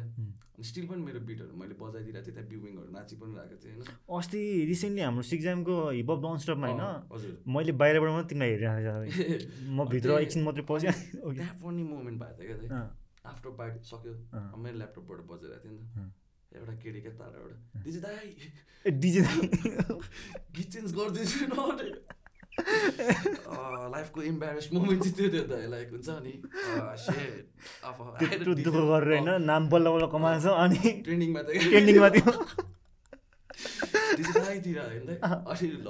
अनि 0.58 0.64
स्टिल 0.68 0.86
पनि 0.90 1.02
मेरो 1.02 1.20
बिटहरू 1.28 1.54
मैले 1.58 1.74
बजाइदिरहेको 1.80 2.26
थिएँ 2.26 2.34
त्यहाँ 2.34 2.48
बिविङहरू 2.50 2.90
नाची 2.94 3.14
पनि 3.18 3.32
रहेको 3.38 3.56
थिएँ 3.62 3.74
होइन? 3.74 3.90
अस्ति 4.18 4.40
रिसेन्टली 4.70 5.02
हाम्रो 5.02 5.22
सिक्जामको 5.32 5.74
हिपअप 5.98 6.18
डन 6.24 6.36
स्टपमा 6.44 6.66
होइन? 6.68 6.82
हजुर। 7.12 7.32
मैले 7.56 7.72
बाहिरबाट 7.82 8.10
मात्रै 8.14 8.28
तिमीलाई 8.30 8.50
हेरिरहेको 8.54 8.94
म 9.76 9.78
भित्र 9.92 10.08
एकछिन 10.22 10.42
मात्रै 10.48 10.64
पसेँ 10.70 10.94
ओके। 11.26 11.36
त्यहाँ 11.36 11.54
फनी 11.62 11.82
मोमेन्ट 11.90 12.16
भएको 12.22 12.42
थियो 12.42 12.68
क्या 12.68 12.82
आफ्टर 13.32 13.50
पार्टी 13.58 13.78
सक्यो 13.90 14.12
मेरो 14.64 14.76
ल्यापटपबाट 14.78 15.20
बजाइरहेको 15.30 15.68
थिएँ 15.68 15.74
नि। 15.74 15.84
त। 15.94 16.56
एउटा 16.56 16.74
केटी 16.82 17.00
क्या 17.04 17.12
तारा 17.18 17.38
एउटा 17.42 17.82
दिदी 17.84 18.00
दाई! 18.00 18.28
ए 18.86 18.90
डिजे 19.02 19.20
गीत 20.56 20.68
चेन्ज 20.72 20.94
गरिदिन्छु 20.96 21.46
न। 21.52 21.56
लाइफको 23.88 24.22
इम्बारेस 24.22 24.68
मोमेन्ट 24.72 25.02
चाहिँ 25.02 25.14
त्यो 25.16 25.28
थियो 25.28 25.42
त 25.42 25.52
लाइक 25.70 25.88
हुन्छ 25.90 26.08
नि? 26.24 26.34
त्यत्रो 28.20 28.54
दुःख 28.54 28.74
गरेर 28.74 29.18
होइन? 29.18 29.42
नाम 29.42 29.68
बल्ल 29.68 29.86
बल्ल 29.88 30.06
कमाएछ 30.06 30.46
अनि 30.46 30.92
ट्रेन्डिङमा 31.04 31.42
त 31.42 31.48
ट्रेन्डिङमा 31.68 32.08
थियो 32.08 32.32
डिजे 34.18 34.40
दाईतिर 34.40 34.78
होइन? 34.78 35.08
त 35.18 35.50
अनि 35.52 35.68
ल 35.84 35.88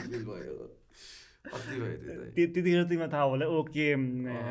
फिल 0.00 0.24
भयो। 0.24 0.69
त्यतिखेर 1.44 2.82
तिमीलाई 2.84 3.08
थाहा 3.08 3.22
होला 3.24 3.46
ओके। 3.50 3.86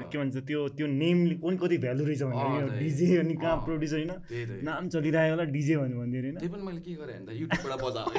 के 0.10 0.18
भन्छ 0.18 0.38
त्यो 0.42 0.60
त्यो 0.76 0.88
नेमले 0.90 1.36
कुन 1.38 1.54
कति 1.58 1.78
भ्यालु 1.78 2.04
रहेछ 2.06 2.24
भने। 2.24 2.80
डिजे 2.80 3.08
अनि 3.20 3.36
कहाँ 3.36 3.56
अँ। 3.58 3.66
प्रड्युसर 3.66 3.98
होइन। 4.00 4.64
नाम 4.66 4.90
चलिरहेको 4.90 5.32
होला 5.32 5.44
डिजे 5.54 5.76
भन्यो 5.78 5.98
भन्दै 6.00 6.20
होइन 6.20 6.36
त्यही 6.36 6.50
पनि 6.50 6.64
मैले 6.66 6.82
के 6.82 6.94
गरेँ 6.96 7.16
भने 7.16 7.26
त 7.26 7.38
युट्युबबाट 7.40 7.80
बजाएँ 7.80 8.10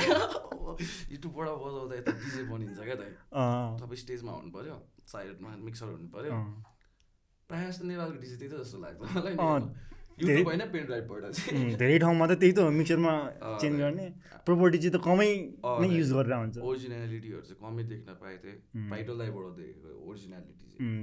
युट्युबबाट 1.13 1.49
बजाउँदा 1.61 1.95
यता 1.97 2.13
डिजे 2.15 2.43
बनिन्छ 2.47 2.79
क्या 2.81 2.97
अँ, 2.97 3.77
तपाईँ 3.81 4.01
स्टेजमा 4.01 4.33
हुनु 4.33 4.51
पऱ्यो 4.55 4.77
साइडमा 5.07 5.51
मिक्सर 5.61 5.87
हुनु 5.91 6.09
पऱ्यो। 6.15 6.33
प्रायः 7.51 7.69
जस्तो 7.69 7.85
नेपालको 7.85 8.19
डिजे 8.23 8.37
त्यही 8.39 8.51
त 8.51 8.55
जस्तो 8.63 8.79
लाग्छ। 8.79 8.99
मलाई 9.17 9.35
धेरै 11.81 11.99
ठाउँमा 11.99 12.27
त 12.27 12.29
त्यही 12.41 12.53
त 12.53 12.59
हो 12.61 12.71
मिक्सरमा 12.71 13.13
चेन्ज. 13.61 13.77
गर्ने 13.81 14.07
प्रोपर्टी 14.47 14.79
चाहिँ 14.79 14.93
त 14.95 14.97
कमै 15.05 15.31
नै. 15.81 15.89
युज 15.99 16.11
गरेर 16.13 16.33
हुन्छ 16.41 16.57
ओरिजिनालिटीहरू 16.61 17.43
चाहिँ 17.49 17.61
कमै 17.61 17.83
देख्न 17.93 18.09
उम्. 18.11 18.21
टाइटल 18.91 19.15
दाइबाट 19.21 19.45
देखेको 19.59 19.89
ओरिजिनालिटी 20.11 20.55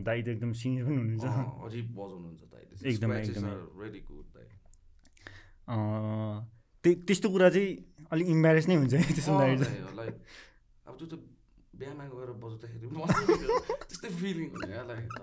दाइ 0.03 0.20
त 0.22 0.24
एकदम 0.34 0.51
सिनियर 0.61 0.84
पनि 0.86 0.95
हुनुहुन्छ 0.97 1.26
अझै 1.65 1.82
बजाउनुहुन्छ 1.97 2.41
दाइले 2.53 2.74
एकदमै, 2.89 3.15
एकदमै। 3.22 3.51
रेडी 3.82 3.99
गुड 4.09 4.26
दाइ 4.36 4.45
त्यही 6.84 6.95
त्यस्तो 7.07 7.28
कुरा 7.30 7.47
चाहिँ 7.49 7.70
अलिक 8.11 8.28
इम्बेरेस 8.36 8.65
नै 8.68 8.76
हुन्छ 8.82 8.93
है 8.93 8.97
त्यो 9.13 9.24
सुन्दाखेरि 9.28 9.57
चाहिँ 9.65 9.95
लाइक 9.97 10.15
अब 10.88 10.93
त्यो 10.97 11.07
त 11.07 11.09
बिहामा 11.78 12.03
गएर 12.09 12.30
बजाउँदाखेरि 12.41 12.86
त्यस्तै 13.89 14.09
फिलिङ 14.18 14.47
हुने 14.53 14.78
लाइक. 14.89 15.07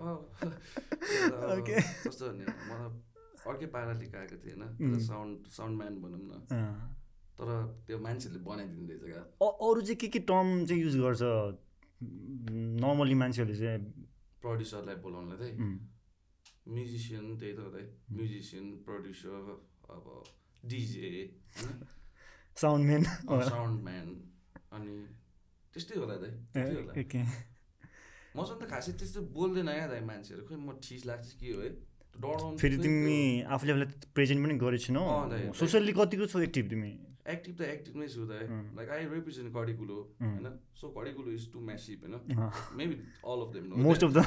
कस्तो 2.06 2.24
भने 2.30 2.44
मलाई 2.68 2.90
अर्कै 3.50 3.66
पाराले 3.74 4.06
गएको 4.14 4.36
थिएँ 4.42 4.56
होइन 4.56 4.98
साउन्ड 5.06 5.48
साउन्ड 5.56 5.74
म्यान 5.78 5.94
भनौँ 6.02 6.20
न। 6.20 6.32
तर 7.38 7.48
त्यो 7.86 7.98
मान्छेहरूले 7.98 8.44
बनाइदिँदो 8.44 8.94
रहेछ 8.94 9.04
क्या। 9.10 9.22
अरू 9.68 9.80
चाहिँ 9.80 9.98
के 10.00 10.08
के 10.14 10.20
टर्म 10.30 10.48
चाहिँ 10.66 10.82
युज 10.82 10.96
गर्छ? 11.04 11.22
नर्मली 12.84 13.14
मान्छेहरूले 13.22 13.58
चाहिँ 13.58 13.80
प्रड्युसरलाई 14.42 14.96
बोलाउनलाई 15.04 15.38
चाहिँ। 15.38 15.54
म्युजिसियन 16.74 17.24
त्यही 17.40 17.52
त 17.54 17.58
हो 17.60 17.68
त 17.74 17.76
म्युजिसियन 18.16 18.66
प्रड्युसर 18.86 19.42
अब 19.94 20.04
डिजे 20.72 21.10
साउन्डम्यान 22.56 23.02
साउन्ड 23.50 23.76
म्यान। 23.84 24.08
अनि 24.72 24.94
त्यस्तै 25.74 25.98
होला 26.00 26.16
दाइ। 26.22 26.30
त्यस्तै 26.54 26.76
होला। 26.80 26.92
ओके 27.02 27.20
मसँग 28.36 28.58
त 28.60 28.70
खासै 28.70 28.92
त्यस्तो 28.98 29.20
बोल्दैन 29.36 29.68
क्या 29.74 29.86
दाइ 29.92 30.00
मान्छेहरू। 30.10 30.42
खोइ 30.48 30.58
म 30.58 30.78
ठिस 30.82 31.02
लाग्छ 31.06 31.28
के 31.40 31.48
हो 31.52 31.60
है? 31.62 31.70
फेरि 32.60 32.76
तिमी 32.78 33.18
आफूले 33.54 33.72
आफूलाई 33.72 33.88
प्रेजेन्ट 34.14 34.40
पनि 34.44 34.54
गरेको 34.58 34.84
छैनौ 34.84 35.02
अँ, 35.04 35.28
दाइ, 35.30 35.40
दाइ। 35.40 35.52
सोसियली 35.60 35.92
कतिको 35.98 36.26
छौ 36.26 36.40
एक्टिभ 36.40 36.66
तिमी 36.70 36.90
एक्टिभ 37.24 37.54
त 37.56 37.60
एक्टिभ 37.74 37.94
नै 37.96 38.06
छु 38.08 38.20
अँ। 38.28 38.76
लाइक 38.76 38.88
आई 38.90 39.00
रिप्रेजेन्ट 39.10 39.48
कडिकुलो 39.56 39.96
अँ। 40.20 40.28
होइन 40.28 40.48
सो 40.76 40.88
कडिकुलो 40.96 41.30
इज 41.32 41.44
टु 41.52 41.60
म्यासिभ 41.60 42.04
होइन। 42.04 42.14
Maybe 42.76 42.94
all 43.24 43.40
of 43.44 43.50
them 43.54 43.64
most 43.80 44.04
of 44.04 44.10
the 44.12 44.18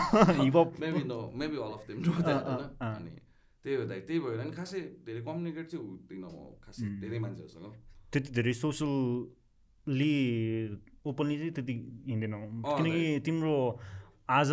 hip hop 0.42 0.80
maybe 0.82 1.04
no 1.06 1.20
maybe 1.36 1.58
all 1.66 1.74
of 1.78 1.84
them 1.88 1.98
no 2.02 2.12
होइन। 2.12 2.64
अनि 2.90 3.14
त्यही 3.66 3.76
हो 3.78 3.86
दाइ 3.86 4.00
त्यही 4.08 4.20
भएर 4.20 4.42
नि 4.44 4.52
खासै 4.58 4.82
धेरै 5.06 5.22
कम्युनिकेट 5.30 5.66
चाहिँ 5.72 5.86
हुँदिनँ 5.86 6.32
म 6.34 6.58
खासै. 6.66 6.86
धेरै 7.02 7.20
मान्छेहरूसँग 7.20 7.66
त्यति 8.12 8.30
धेरै 8.34 8.54
सोसली 8.64 10.14
ओपनली 11.06 11.36
चाहिँ 11.38 11.54
त्यति 11.54 11.74
हिँड्दैनौ 12.10 12.40
किनकि 12.78 13.04
तिम्रो 13.26 13.56
आज 14.28 14.50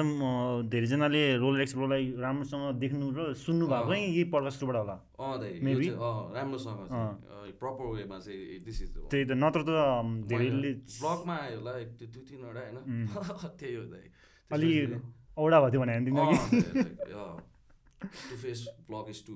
धेरैजनाले 0.70 1.20
रोल 1.43 1.61
एक्सप्लोरलाई 1.61 2.05
राम्रोसँग 2.14 2.79
देख्नु 2.79 3.07
र 3.11 3.35
सुन्नु 3.35 3.66
भएको 3.66 3.95
यही 3.95 4.25
पडकास्टबाट 4.31 4.77
होला। 4.77 4.97
अँ 5.18 5.35
राम्रोसँग 6.35 6.79
प्रपर 7.59 7.85
वेमा 7.99 8.18
चाहिँ 8.22 8.59
दिस 8.62 8.79
इज 8.83 8.91
त्यही 9.11 9.25
त 9.27 9.33
नत्र 9.35 9.61
त 9.66 9.70
धेरैले 10.31 10.70
ब्लगमा 11.03 11.35
आयो 11.35 11.59
होला 11.59 11.72
दुई 11.91 12.22
तिनवटा 12.22 12.61
होइन? 12.62 12.79
त्यही 13.59 13.75
हो 13.75 13.85
दाइ 13.91 14.07
अलि 14.51 14.70
औडा 15.43 15.59
भएको 15.61 15.70
थियो 15.75 15.81
भने 15.83 15.93
होइन 15.93 16.05
तिमीलाई 16.07 16.39
to 18.31 18.37
face 18.39 18.61
blog 18.87 19.07
is 19.11 19.20
to. 19.27 19.35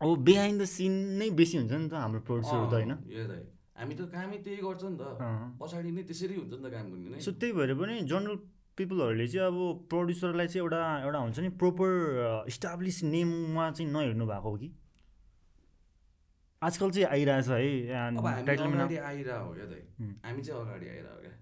अब 0.00 0.08
बिहाइन्ड 0.26 0.58
द 0.62 0.64
सिन 0.66 0.92
नै 1.22 1.30
बेसी 1.38 1.54
हुन्छ 1.58 1.72
नि 1.72 1.86
त 1.86 1.94
हाम्रो 2.02 2.20
प्रड्युसर 2.26 2.66
त 2.66 2.74
होइन? 2.82 2.92
हामी 3.78 3.94
त 3.94 4.00
कामै 4.00 4.38
त्यही 4.38 4.56
गर्छ 4.56 4.84
नि 4.84 4.96
त। 5.00 5.02
पछाडि 5.60 5.90
नै 5.90 6.02
त्यसरी 6.02 6.34
हुन्छ 6.34 6.52
नि 6.54 6.68
त 6.68 6.72
काम 6.72 6.86
गर्ने 6.92 7.08
नै। 7.10 7.20
सो 7.20 7.32
त्यही 7.32 7.52
भएर 7.52 7.74
पनि 7.74 8.00
जनरल 8.00 8.36
पिपलहरूले 8.76 9.26
चाहिँ 9.28 9.46
अब 9.46 9.86
प्रड्युसरलाई 9.90 10.46
चाहिँ 10.46 10.62
एउटा 10.62 10.80
एउटा 11.02 11.18
हुन्छ 11.18 11.38
नि 11.38 11.48
प्रोपर 11.48 11.90
इस्टाब्लिस 12.48 13.02
नेममा 13.04 13.70
चाहिँ 13.70 13.92
नहेर्नु 13.92 14.26
भएको 14.26 14.50
हो 14.50 14.56
कि? 14.56 14.68
आजकल 16.62 16.90
चाहिँ 16.90 17.06
आइरहेछ 17.06 17.48
है 17.48 17.88
अगाडि 18.16 18.96
आइरह 18.96 19.36
हो 19.36 19.54
क्या 19.54 19.66
हुँ। 20.00 20.20
हामी 20.24 20.42
चाहिँ 20.42 20.60
अगाडि 20.60 20.88
आइरह 20.88 21.10
हो 21.10 21.20
क्या। 21.20 21.34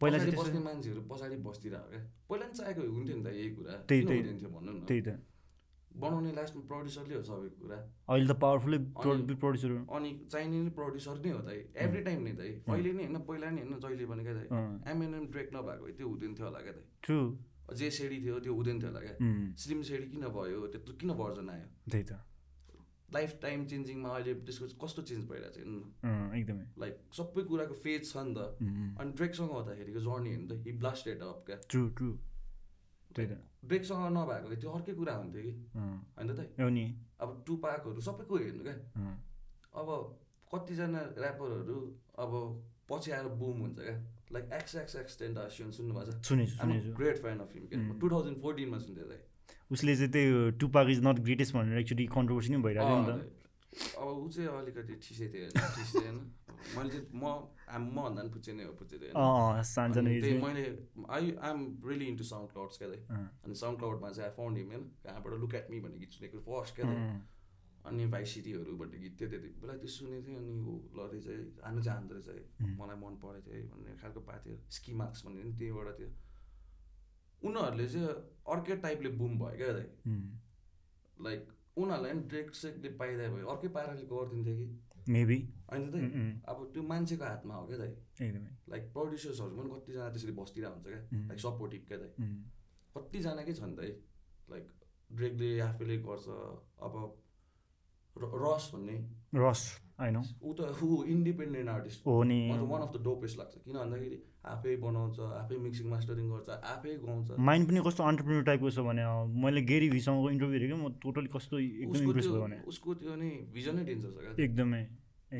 पहिला 0.00 0.18
बस्ने 0.42 0.60
मान्छेहरू 0.60 1.00
पछाडि 1.00 1.36
बस्दिरह 1.36 1.78
हो 1.78 1.88
क्या। 1.90 2.00
पहिला 2.30 2.46
नि 2.46 2.54
चाहेको 2.54 2.80
हुन्थ्यो 2.82 3.16
नि 3.16 3.24
त 3.24 3.26
यही 3.26 3.50
कुरा। 3.54 3.72
त्यही- 3.72 4.06
त्यही। 4.06 4.22
भन्नु 4.22 4.72
न। 4.72 4.84
त्यही 4.84 5.00
त। 5.00 5.08
बनाउने 6.04 6.32
लास्टमा 6.38 6.62
प्रड्युसरले 6.70 7.14
हो 7.16 7.22
सबै 7.30 7.48
कुरा। 7.62 7.78
अहिले 8.12 8.26
त 8.28 8.36
पावरफुल्लै 8.44 8.78
प्रड्युसर 9.42 9.70
अनि 9.96 10.10
चाहिने 10.32 10.62
नि 10.62 10.70
प्रड्युसर 10.78 11.16
नै 11.24 11.30
हो 11.32 11.40
त 11.40 11.50
एभ्री 11.84 12.00
टाइम 12.06 12.20
नै 12.28 12.32
त 12.38 12.40
अहिले 12.68 12.92
नै 12.92 13.04
होइन 13.06 13.18
पहिला 13.32 13.50
नि 13.56 13.60
होइन 13.64 13.74
जहिले 13.84 14.06
पनि 14.12 14.22
क्या 14.28 14.34
त 14.38 14.88
एमएनएम 14.94 15.24
ड्रेक 15.32 15.48
नभएको 15.56 15.84
भए 15.84 15.92
त्यो 15.98 16.06
हुँदैन 16.12 16.32
थियो 16.36 16.46
होला 16.48 16.60
क्या 16.68 16.74
ट्रु 17.08 17.18
जे 17.74 17.90
सेडी 17.90 18.18
थियो 18.22 18.38
त्यो 18.46 18.54
हुँदैन 18.54 18.76
थियो 18.80 18.90
होला 18.90 19.00
क्या। 19.06 19.14
स्लिम 19.58 19.80
सेडी 19.90 20.06
किन 20.10 20.24
भयो 20.34 20.66
त्यत्रो 20.72 20.94
किन 21.00 21.10
भर्जन 21.20 21.48
आयो? 21.50 21.66
त्यही 21.90 22.04
त। 22.04 22.12
लाइफ 23.14 23.32
टाइम 23.42 23.64
चेन्जिङमा 23.70 24.10
अहिले 24.10 24.32
त्यसको 24.46 24.66
कस्तो 24.84 25.02
चेन्ज 25.08 25.24
भइरहेको 25.30 25.50
छ 25.54 25.58
एकदमै। 26.38 26.64
लाइक 26.82 26.94
सबै 27.18 27.42
कुराको 27.50 27.74
फेज 27.82 28.02
छ 28.12 28.22
नि 28.26 28.34
त। 28.34 28.38
अनि 29.00 29.10
ड्रेकसँग 29.18 29.50
हुँदाखेरिको 29.56 30.00
जर्नी 30.06 30.30
हेर्नु 30.30 30.46
त 30.46 30.52
हि 30.62 30.72
ब्लास्टेड 30.82 31.22
अप 31.26 31.38
क्या। 31.46 31.56
ट्रु 31.70 31.82
ट्रु 31.98 32.10
त्यही 33.14 33.28
त। 33.30 33.34
ड्रेकसँग 33.68 34.02
नभएको 34.16 34.48
भए 34.48 34.56
त्यो 34.62 34.70
अर्कै 34.78 34.94
कुरा 35.00 35.14
हुन्थ्यो 35.16 35.42
कि। 35.42 35.52
होइन 36.16 36.28
त 36.34 36.40
अब 37.20 37.30
टु 37.46 37.56
पार्कहरू 37.64 38.00
सबैको 38.08 38.34
हेर्नु 38.36 38.62
क्या। 38.64 38.76
अब 39.80 39.88
कतिजना 40.52 41.00
ऱ्यापरहरू 41.20 41.78
अब 42.24 42.32
पछि 42.90 43.10
आएर 43.12 43.28
बुम 43.38 43.56
हुन्छ 43.60 43.78
क्या। 43.78 43.96
लाइक 44.32 44.44
एक्स 44.58 44.74
एक्स 44.76 44.96
एक्स 44.96 45.18
टेन्टासियन 45.18 45.70
सुन्नुभएको 45.78 46.12
छ? 46.12 46.92
ग्रेट 46.98 47.16
फ्यान 47.22 47.38
अफ 47.40 47.50
हिम 47.54 47.64
क्या. 47.66 47.78
टु 48.00 48.06
थाउजन्ड 48.10 48.38
फोर्टिनमा 48.42 48.78
सुन्थेँ 48.84 49.08
दाइ 49.08 49.20
उसले 49.70 49.94
चाहिँ 49.96 50.12
त्यो 50.12 50.50
टुपाक 50.60 50.88
इज 50.90 51.00
नट 51.04 51.18
ग्रेटेस्ट 51.26 51.54
भनेर 51.54 51.78
एक्चुली 51.78 52.06
कन्ट्रोभर्सी 52.14 52.50
नै 52.52 52.58
भइरहेको 52.62 52.94
नि 52.96 53.04
त। 53.06 53.35
अब 53.76 54.08
ऊ 54.08 54.28
चाहिँ 54.28 54.48
अलिकति 54.48 54.94
ठिसै 55.04 55.26
थियो 55.32 55.48
ठिसै 55.76 55.98
होइन 55.98 56.18
मैले 56.76 56.90
चाहिँ 56.90 57.06
म 57.14 57.24
आम 57.68 57.82
मभन्दा 57.96 58.22
पनि 58.22 58.30
पुच्चे 58.34 58.52
नै 58.56 58.64
हो 58.64 58.72
पुच्चे 58.80 58.96
त्यही 58.98 60.36
मैले 60.42 60.64
I 61.16 61.24
am 61.48 61.58
really 61.86 62.06
into 62.12 62.24
SoundClouds 62.52 62.78
क्या 62.78 62.88
अनि 63.44 63.54
साउन्ड 63.62 63.78
क्लाउडमा 63.78 64.10
चाहिँ 64.10 64.28
आई 64.30 64.36
फाउन्ड 64.36 64.58
हिम 64.58 64.68
होइन? 64.72 64.84
कहाँबाट 65.04 65.32
लुक 65.40 65.54
एट 65.54 65.66
मी 65.70 65.80
भन्ने 65.80 65.98
गीत 65.98 66.10
सुनेको 66.18 66.38
फर्स्ट 66.48 66.76
क्या 66.76 66.86
अनि 67.86 68.06
भाइ 68.12 68.24
सिटीहरू 68.26 68.76
भन्ने 68.76 68.98
गीत 68.98 69.20
थियो 69.20 69.28
त्यति 69.30 69.48
बेला 69.62 69.74
त्यो 69.82 69.90
सुनेको 69.96 70.26
थिएँ 70.26 70.36
अनि 70.36 70.54
ऊ 70.60 70.72
लरी 70.98 71.20
चाहिँ 71.26 71.42
हान्नु 71.64 71.82
चाहँदो 71.82 72.14
रहेछ 72.14 72.28
है. 72.28 72.74
मलाई 72.78 72.96
मन 73.02 73.18
परेको 73.24 73.50
थियो 73.50 73.60
है 73.62 73.68
भन्ने 73.74 73.96
खालको 74.02 74.20
पाएको 74.30 74.44
थियो 74.46 74.56
स्की 74.78 74.92
मार्क्स 75.02 75.26
भन्ने 75.26 75.42
पनि 75.42 75.52
त्यहीबाट 75.58 75.88
थियो। 75.98 76.10
उनीहरूले 77.42 77.86
चाहिँ 77.88 78.08
अर्कै 78.54 78.76
टाइपले 78.86 79.10
बुम 79.20 79.38
भयो 79.38 79.56
क्या 79.60 79.70
लाइक 81.26 81.42
उनीहरूलाई 81.76 82.12
पनि 82.12 82.22
ड्रेक 82.28 82.54
सेकले 82.54 82.88
पाइदिए 83.00 83.28
भयो। 83.28 83.46
अर्कै 83.46 83.68
पाराले 83.76 84.04
गरिदिन्थ्यो 84.12 84.56
कि? 84.56 84.66
मेबी 85.08 85.38
होइन 85.70 85.82
उम्, 85.86 86.40
अब 86.50 86.56
त्यो 86.72 86.82
मान्छेको 86.82 87.24
हातमा 87.24 87.54
हो 87.54 87.66
क्या 87.66 87.78
दाइ 87.78 87.92
एकदमै। 88.26 88.50
लाइक 88.68 88.84
प्रड्युसर्सहरू 88.94 89.54
पनि 89.56 89.68
कतिजना 89.74 90.08
त्यसरी 90.10 90.32
बस्दिरहेको 90.40 90.74
हुन्छ 90.74 90.86
क्या। 90.86 91.00
लाइक 91.28 91.40
सपोर्टिभ 91.40 91.82
क्या 91.88 91.98
दाइ 91.98 92.10
उम्, 92.22 92.36
कतिजनाकै 92.96 93.54
छन् 93.54 93.76
त 93.76 93.80
है। 93.80 93.90
लाइक 94.50 94.66
ड्रेकले 95.12 95.50
आफैले 95.60 95.96
गर्छ। 96.06 96.26
अब 96.86 96.94
रस 98.16 98.70
भन्ने। 98.74 98.96
रस। 99.36 99.62
ऊ 99.96 100.52
त 100.52 100.60
ऊ 100.82 101.04
इन्डिपेन्डेन्ट 101.08 101.68
आर्टिस्ट 101.70 102.06
हो 102.06 102.22
नि। 102.22 102.38
वान 102.52 102.82
अफ 102.82 102.90
द 102.92 103.02
डोपेस्ट 103.04 103.38
लाग्छ। 103.38 103.54
किन 103.64 103.76
भन्दाखेरि 103.76 104.18
आफै 104.46 104.74
बनाउँछ 104.82 105.20
आफै 105.40 105.56
मिक्सिङ 105.58 105.86
मास्टरिङ 105.90 106.26
गर्छ 106.30 106.48
आफै 106.72 106.92
गाउँछ। 107.04 107.38
माइन्ड 107.48 107.68
पनि 107.68 107.80
कस्तो 107.86 108.02
अन्टरप्रिन्यर 108.04 108.44
टाइपको 108.48 108.70
छ 108.70 108.84
भने 108.88 109.04
मैले 109.44 109.62
गेरी 109.70 109.88
भिसँगको 109.96 110.30
इन्टरभ्यू 110.30 110.58
हेरेको 110.58 110.76
म 110.76 110.92
टोटली 111.02 111.28
कस्तो 111.36 111.58
एकदम 111.58 111.90
उसको 111.92 112.04
इम्प्रेस 112.04 112.24
त्यो 112.24 112.34
भयो 112.34 112.44
भने। 112.44 112.58
उसको 112.74 112.94
त्यो 113.00 113.16
नि 113.16 113.30
भिजनै 113.56 113.84
डेन्जर 113.88 114.10
छ 114.10 114.18
क्या। 114.20 114.44
एकदमै 114.44 114.82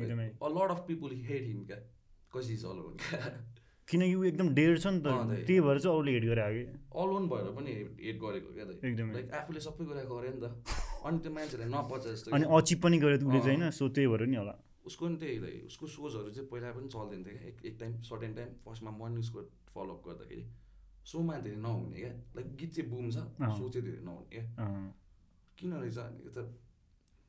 एकदमै। 0.01 0.27
A 0.41 0.47
lot 0.57 0.69
of 0.73 0.81
people 0.89 1.11
hate 1.29 1.43
him 1.47 1.63
क्या। 1.69 1.79
कसी 2.33 2.53
इज 2.53 2.65
अल 2.65 2.79
क्या। 2.97 3.21
किनकि 3.87 4.15
ऊ 4.15 4.23
एकदम 4.29 4.47
डेढ 4.53 4.77
छ 4.83 4.87
नि 4.87 4.99
त 4.99 5.07
त्यही। 5.47 5.59
भएर 5.63 5.77
चाहिँ 5.79 5.95
अरूले 5.95 6.11
हेट 6.11 6.25
गरे 6.27 6.43
कि 6.53 6.63
अल 6.91 7.09
ओन 7.17 7.23
भएर 7.31 7.47
पनि 7.57 7.71
हेट 8.03 8.17
गरेको 8.19 8.49
क्या 8.53 8.65
एकदमै। 8.83 9.13
लाइक 9.13 9.27
आफूले 9.39 9.59
सबै 9.63 9.83
कुरा 9.87 10.03
गरे 10.11 10.29
नि 10.35 10.39
त। 10.43 10.45
अनि 11.07 11.17
त्यो 11.23 11.31
मान्छेलाई 11.31 11.69
नपच 11.71 12.01
जस्तो 12.07 12.27
अनि। 12.35 12.45
अचिभ 12.57 12.79
पनि 12.83 12.97
गऱ्यो 12.99 13.17
उसले 13.17 13.39
चाहिँ। 13.39 13.57
होइन 13.57 13.71
सो 13.79 13.87
त्यही 13.95 14.07
भएर 14.11 14.23
नि 14.27 14.37
होला। 14.37 14.55
उसको 14.87 15.03
नि 15.07 15.15
त्यही 15.21 15.59
उसको 15.71 15.85
सोजहरू 15.87 16.29
चाहिँ 16.35 16.47
पहिला 16.51 16.67
पनि 16.75 16.87
चल्दैन 16.91 17.21
थियो 17.23 17.35
क्या। 17.37 17.47
एक 17.67 17.75
टाइम 17.79 17.91
सर्टेन 18.11 18.31
टाइम 18.35 18.49
फर्स्टमा 18.65 18.91
मर्निङ 18.99 19.19
उसको 19.23 19.39
फलोअप 19.71 19.99
गर्दाखेरि 20.07 20.43
सोमा 21.07 21.35
धेरै 21.47 21.59
नहुने 21.63 21.97
क्या। 22.03 22.13
लाइक 22.35 22.47
गीत 22.59 22.71
चाहिँ 22.75 22.89
बुम 22.91 23.09
छ। 23.09 23.17
सो 23.55 23.63
चाहिँ 23.71 23.85
धेरै 23.87 24.03
नहुने 24.03 24.27
क्या। 24.35 24.43
किन 25.57 25.73
रहेछ? 25.73 25.97
यो 25.97 26.31
त 26.35 26.39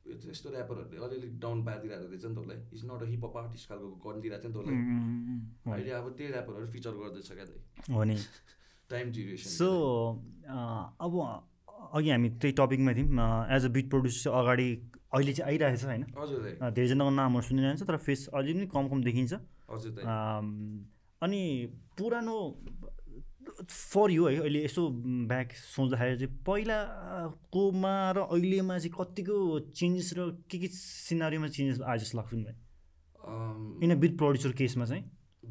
यस्तो 0.09 0.49
ऱ्यापरहरूले 0.51 0.99
अलिअलि 1.07 1.29
डाउन 1.45 1.59
पारिदिरहेको 1.67 2.07
रहेछ 2.09 2.25
नि 2.25 2.35
त 2.35 2.39
उसलाई 2.39 2.59
is 2.77 2.83
not 2.91 3.01
a 3.03 3.07
hip hop 3.13 3.37
artist 3.43 3.65
खालको 3.69 3.87
गरिदिरहेको 4.05 4.43
छ 4.43 4.47
नि 4.47 4.53
त 4.53 4.57
उम्, 4.57 4.63
उसलाई 4.63 4.77
उम्, 4.79 4.99
उम्, 4.99 5.43
उम्, 5.65 5.73
अहिले 5.75 5.91
अब 6.01 6.07
त्यही 6.19 6.29
ऱ्यापरहरू 6.33 6.67
फिचर 6.75 6.93
गर्दैछ 7.01 7.29
क्या 7.33 7.47
हो 7.95 8.03
नि। 8.05 8.17
टाइम 8.91 9.07
ड्युरेसन 9.13 9.51
सो 9.59 9.69
अब 11.05 11.13
अघि 11.97 12.11
हामी 12.11 12.29
त्यही 12.41 12.53
टपिकमा 12.61 12.93
थियौँ। 12.99 13.09
एज 13.57 13.63
अ 13.65 13.71
बिट 13.77 13.87
प्रड्युसर 13.91 14.31
अगाडि 14.41 14.69
अहिले 15.15 15.33
चाहिँ 15.33 15.49
आइरहेको 15.51 15.79
छ 15.79 15.85
होइन? 15.89 16.05
हजुर 16.19 16.41
धेरैजनाको 16.77 17.11
नामहरू 17.11 17.45
सुनिरहन्छ 17.49 17.83
तर 17.89 17.97
फेस 18.07 18.21
पनि 18.33 18.67
कम 18.75 18.85
कम 18.89 18.99
देखिन्छ। 19.03 19.33
हजुर 19.71 19.93
अनि 21.23 21.43
पुरानो 21.99 22.37
फर 23.65 24.11
यु 24.11 24.27
है 24.27 24.37
अहिले 24.39 24.65
यसो 24.65 24.83
ब्याक 25.29 25.53
सोच्दाखेरि 25.53 26.17
चाहिँ 26.19 26.35
पहिलाकोमा 26.47 27.95
र 28.17 28.19
अहिलेमा 28.31 28.79
चाहिँ 28.79 28.95
कतिको 28.99 29.37
चेन्जेस 29.75 30.09
र 30.19 30.31
के 30.51 30.59
के 30.59 30.69
सिनारीमा 30.75 31.49
चेन्जेस 31.57 31.81
आए 31.81 31.99
जस्तो 31.99 32.19
लाग्छ 32.19 32.35
नि 32.35 32.45
भाइ 32.45 32.57
इन 33.85 33.91
अ 33.91 33.95
बिट 33.99 34.15
प्रड्युसर 34.19 34.53
केसमा 34.61 34.85
चाहिँ? 34.85 35.05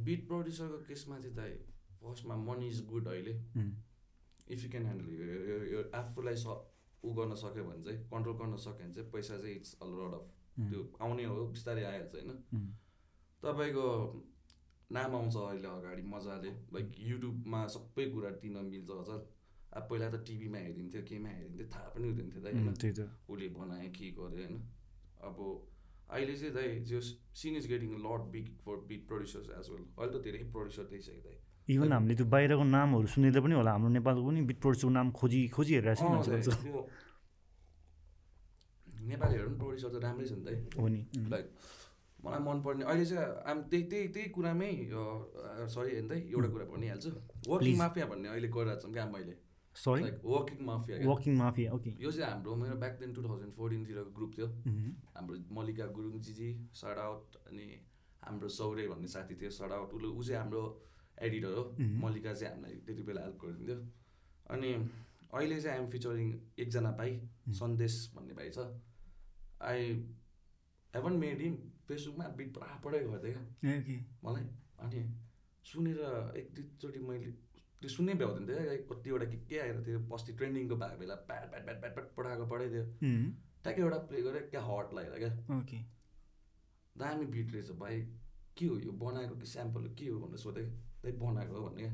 बिट 0.08 0.28
प्रड्युसरको 0.28 0.78
केसमा 0.88 1.20
चाहिँ 1.20 1.36
दाइ 1.36 1.52
फर्स्टमा 2.02 2.36
मनी 2.48 2.68
इज 2.68 2.80
गुड 2.88 3.08
अहिले। 3.08 3.34
इफ 4.54 4.64
यु 4.64 4.70
क्यान 4.72 4.84
ह्यान्डल 4.86 5.08
यो 5.74 5.80
आफूलाई 6.00 6.36
स 6.36 6.48
ऊ 7.04 7.14
गर्न 7.14 7.34
सक्यो 7.36 7.64
भने 7.64 7.84
चाहिँ 7.84 8.00
कन्ट्रोल 8.10 8.36
गर्न 8.38 8.56
सक्यो 8.58 8.84
भने 8.84 8.94
चाहिँ 8.94 9.12
पैसा 9.12 9.38
चाहिँ 9.38 9.56
इट्स 9.56 9.72
अ 9.82 9.86
लड 9.86 10.14
अफ 10.20 10.26
त्यो 10.70 10.80
आउने 11.02 11.24
हो 11.26 11.48
बिस्तारै 11.48 11.84
आइहाल्छ 11.84 12.14
होइन। 12.16 12.32
तपाईँको 13.44 13.86
नाम 14.92 15.16
आउँछ 15.16 15.36
अहिले 15.36 15.68
अगाडि 15.68 16.04
मजाले। 16.08 16.52
लाइक 16.74 16.88
युट्युबमा 17.08 17.60
सबै 17.76 18.06
कुरा 18.12 18.30
दिन 18.42 18.56
मिल्छ 18.72 18.90
अझ। 18.92 19.10
अब 19.78 19.84
पहिला 19.90 20.08
त 20.10 20.16
टिभीमा 20.28 20.58
हेरिन्थ्यो 20.58 21.02
केमा 21.10 21.30
हेरिन्थ्यो 21.30 21.68
थाहा 21.74 21.88
पनि 21.94 22.06
हुँदैन 22.08 22.28
थियो 22.32 22.42
दाइ 22.44 22.54
होइन? 22.56 22.70
उसले 23.30 23.48
बनायो 23.58 23.90
के 23.98 24.06
गर्यो 24.18 24.46
होइन? 24.48 24.56
अब 25.28 25.38
अहिले 26.10 26.36
चाहिँ 26.40 26.54
दाइ 26.56 26.68
जो 26.88 27.00
scene 27.02 27.56
is 27.58 27.66
getting 27.68 27.92
lot 28.06 28.22
big 28.32 28.48
for 28.64 28.76
big 28.88 29.02
producers 29.08 29.48
as 29.60 29.68
well 29.72 29.84
अहिले 29.84 30.12
त 30.14 30.24
धेरै 30.24 30.40
प्रड्युसर 30.56 30.86
देखिसक्यो 30.94 31.22
दाइ। 31.28 31.38
इभन 31.68 31.92
हामीले 31.94 32.16
त्यो 32.16 32.28
बाहिरको 32.32 32.64
नामहरू 32.64 33.08
सुनेर 33.12 33.40
पनि 33.44 33.56
होला 33.60 33.72
हाम्रो 33.76 33.90
नेपालको 33.92 34.24
पनि 34.28 34.42
बिट 34.50 34.60
प्रड्युसरको 34.64 34.94
नाम 34.98 35.12
खोजी 35.20 35.42
खोजी 35.52 35.74
हेरिरहेको 35.76 36.24
छ 36.24 36.56
नेपालीहरू 39.08 39.50
पनि 39.50 39.58
प्रड्युसर 39.60 39.90
त 39.92 39.98
राम्रै 40.04 40.26
छ 40.28 40.32
नि 40.32 40.40
हो 40.80 40.88
नि। 40.88 41.02
लाइक 41.32 41.46
मलाई 42.24 42.42
मनपर्ने 42.48 42.84
अहिले 42.86 43.06
चाहिँ 43.06 43.26
आम 43.50 43.58
त्यही 43.72 43.84
त्यही 43.92 44.08
त्यही 44.14 44.30
कुरामै 44.36 44.72
सरी 45.74 45.92
हेर्नु 45.96 46.10
त 46.10 46.14
एउटा 46.34 46.50
कुरा 46.54 46.66
भनिहाल्छु। 46.74 47.10
वर्किङ 47.50 47.76
माफिया 47.78 48.06
भन्ने 48.12 48.28
अहिले 48.30 48.48
गरिरहेको 48.56 48.82
छौँ 48.82 48.94
क्या 48.94 49.06
मैले। 49.14 49.36
Sorry 49.76 50.02
working 50.26 50.60
mafia 50.70 50.96
working 51.10 51.34
mafia 51.38 51.68
okay 51.78 51.92
यो 52.04 52.12
चाहिँ 52.12 52.32
हाम्रो 52.32 52.56
मेरो 52.62 52.76
ब्याक 52.82 52.96
देन 53.00 53.14
टु 53.14 53.22
थाउजन्ड 53.24 53.54
फोर्टिनतिरको 53.60 54.12
ग्रुप 54.18 54.32
थियो। 54.38 54.48
हाम्रो 55.16 55.36
मल्लिका 55.58 55.86
गुरुङजीजी 55.98 56.50
सट 56.82 56.98
आउट 57.06 57.38
अनि 57.48 57.68
हाम्रो 58.26 58.48
सौर्य 58.58 58.88
भन्ने 58.92 59.08
साथी 59.16 59.36
थियो 59.42 59.50
सट 59.60 59.72
आउट 59.78 59.94
उसले 59.94 60.10
ऊ 60.10 60.24
चाहिँ 60.24 60.42
हाम्रो 60.42 60.64
एडिटर 61.22 61.54
हो। 61.58 61.64
मल्लिका 62.04 62.34
चाहिँ 62.34 62.54
हामीलाई 62.54 62.76
त्यति 62.86 63.04
बेला 63.08 63.22
हेल्प 63.22 63.38
गरिदिन्थ्यो। 63.44 63.78
अनि 64.56 64.72
अहिले 65.38 65.60
चाहिँ 65.62 65.78
आइएम 65.78 65.90
फिचरिङ 65.94 66.30
एकजना 66.66 66.92
भाइ 66.98 67.12
सन्देश 67.62 67.96
भन्ने 68.16 68.34
भाइ 68.34 68.50
छ। 68.58 68.66
आई 69.70 69.82
हेभन 70.94 71.14
मेड 71.24 71.42
हिम 71.42 71.56
फेसबुकमा 71.88 72.28
बिट 72.38 72.50
बराबरै 72.58 73.00
गर्थेँ 73.06 73.34
क्या। 73.34 73.44
मलाई। 74.24 74.48
अनि 74.84 75.00
सुनेर 75.66 76.00
एक 76.38 76.48
दुईचोटि 76.56 77.00
मैले 77.08 77.32
त्यो 77.82 77.90
सुन्नै 77.90 78.14
भ्याउँदैन 78.14 78.48
थियो 78.48 78.84
कतिवटा 78.90 79.26
के 79.32 79.38
के 79.50 79.60
आएर 79.60 79.78
थियो 79.88 80.00
अस्ति 80.16 80.34
ट्रेन्डिङको 80.38 80.76
भएको 80.76 80.98
बेला 81.00 81.16
प्याट 81.28 81.44
प्याट 81.52 81.64
प्याट 81.66 81.80
प्याट 81.82 81.94
प्याट 81.96 82.08
पठाएको 82.18 82.46
पठाइदियो 82.52 82.84
ट्याक्कै 83.64 83.82
एउटा 83.82 83.98
प्ले 84.10 84.22
गरेँ 84.22 84.42
क्या 84.50 84.62
हट 84.68 84.94
लागेर 84.94 85.20
क्या। 85.24 85.82
दामी 86.96 87.26
बिट 87.34 87.54
रहेछ 87.54 87.72
भाइ। 87.80 88.02
के 88.58 88.66
हो 88.66 88.78
यो? 88.80 88.92
बनाएको 88.92 89.36
कि 89.38 89.46
स्याम्पल 89.46 89.84
के 89.94 90.06
हो 90.10 90.20
भनेर 90.20 90.38
सोधेँ। 90.38 90.66
त्यही 91.02 91.18
बनाएको 91.18 91.54
हो 91.56 91.68
भन्ने 91.68 91.82
क्या। 91.84 91.94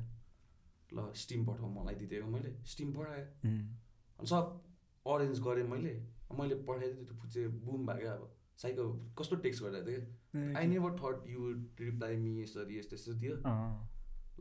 ल 0.96 1.12
स्टिम 1.14 1.46
पठाऊ 1.46 1.70
मलाई 1.70 1.96
दिइदिएको 1.96 2.28
मैले। 2.28 2.52
स्टिम 2.66 2.94
पठाएँ। 2.94 3.26
अनि 3.44 4.28
सब 4.28 4.62
अरेन्ज 5.06 5.40
गरेँ 5.44 5.68
मैले। 5.68 5.94
मैले 6.40 6.56
पठाइदिएँ 6.64 7.06
त्यो 7.06 7.16
फुच्चे 7.22 7.48
बुम 7.66 7.86
भयो 7.88 8.00
क्या 8.00 8.14
अब। 8.14 8.33
साइको 8.62 8.84
कस्तो 9.20 9.36
टेक्स्ट 9.46 9.64
गरिरहेको 9.64 9.90
थिएँ 9.90 10.00
क्या? 10.32 10.58
I 10.60 10.68
never 10.68 10.92
thought 11.02 11.28
you 11.30 11.52
reply 11.82 12.16
me 12.18 12.32
यसरी 12.42 12.78
यस्तो 12.80 12.96
यस्तो 12.96 13.14
दियो 13.24 13.36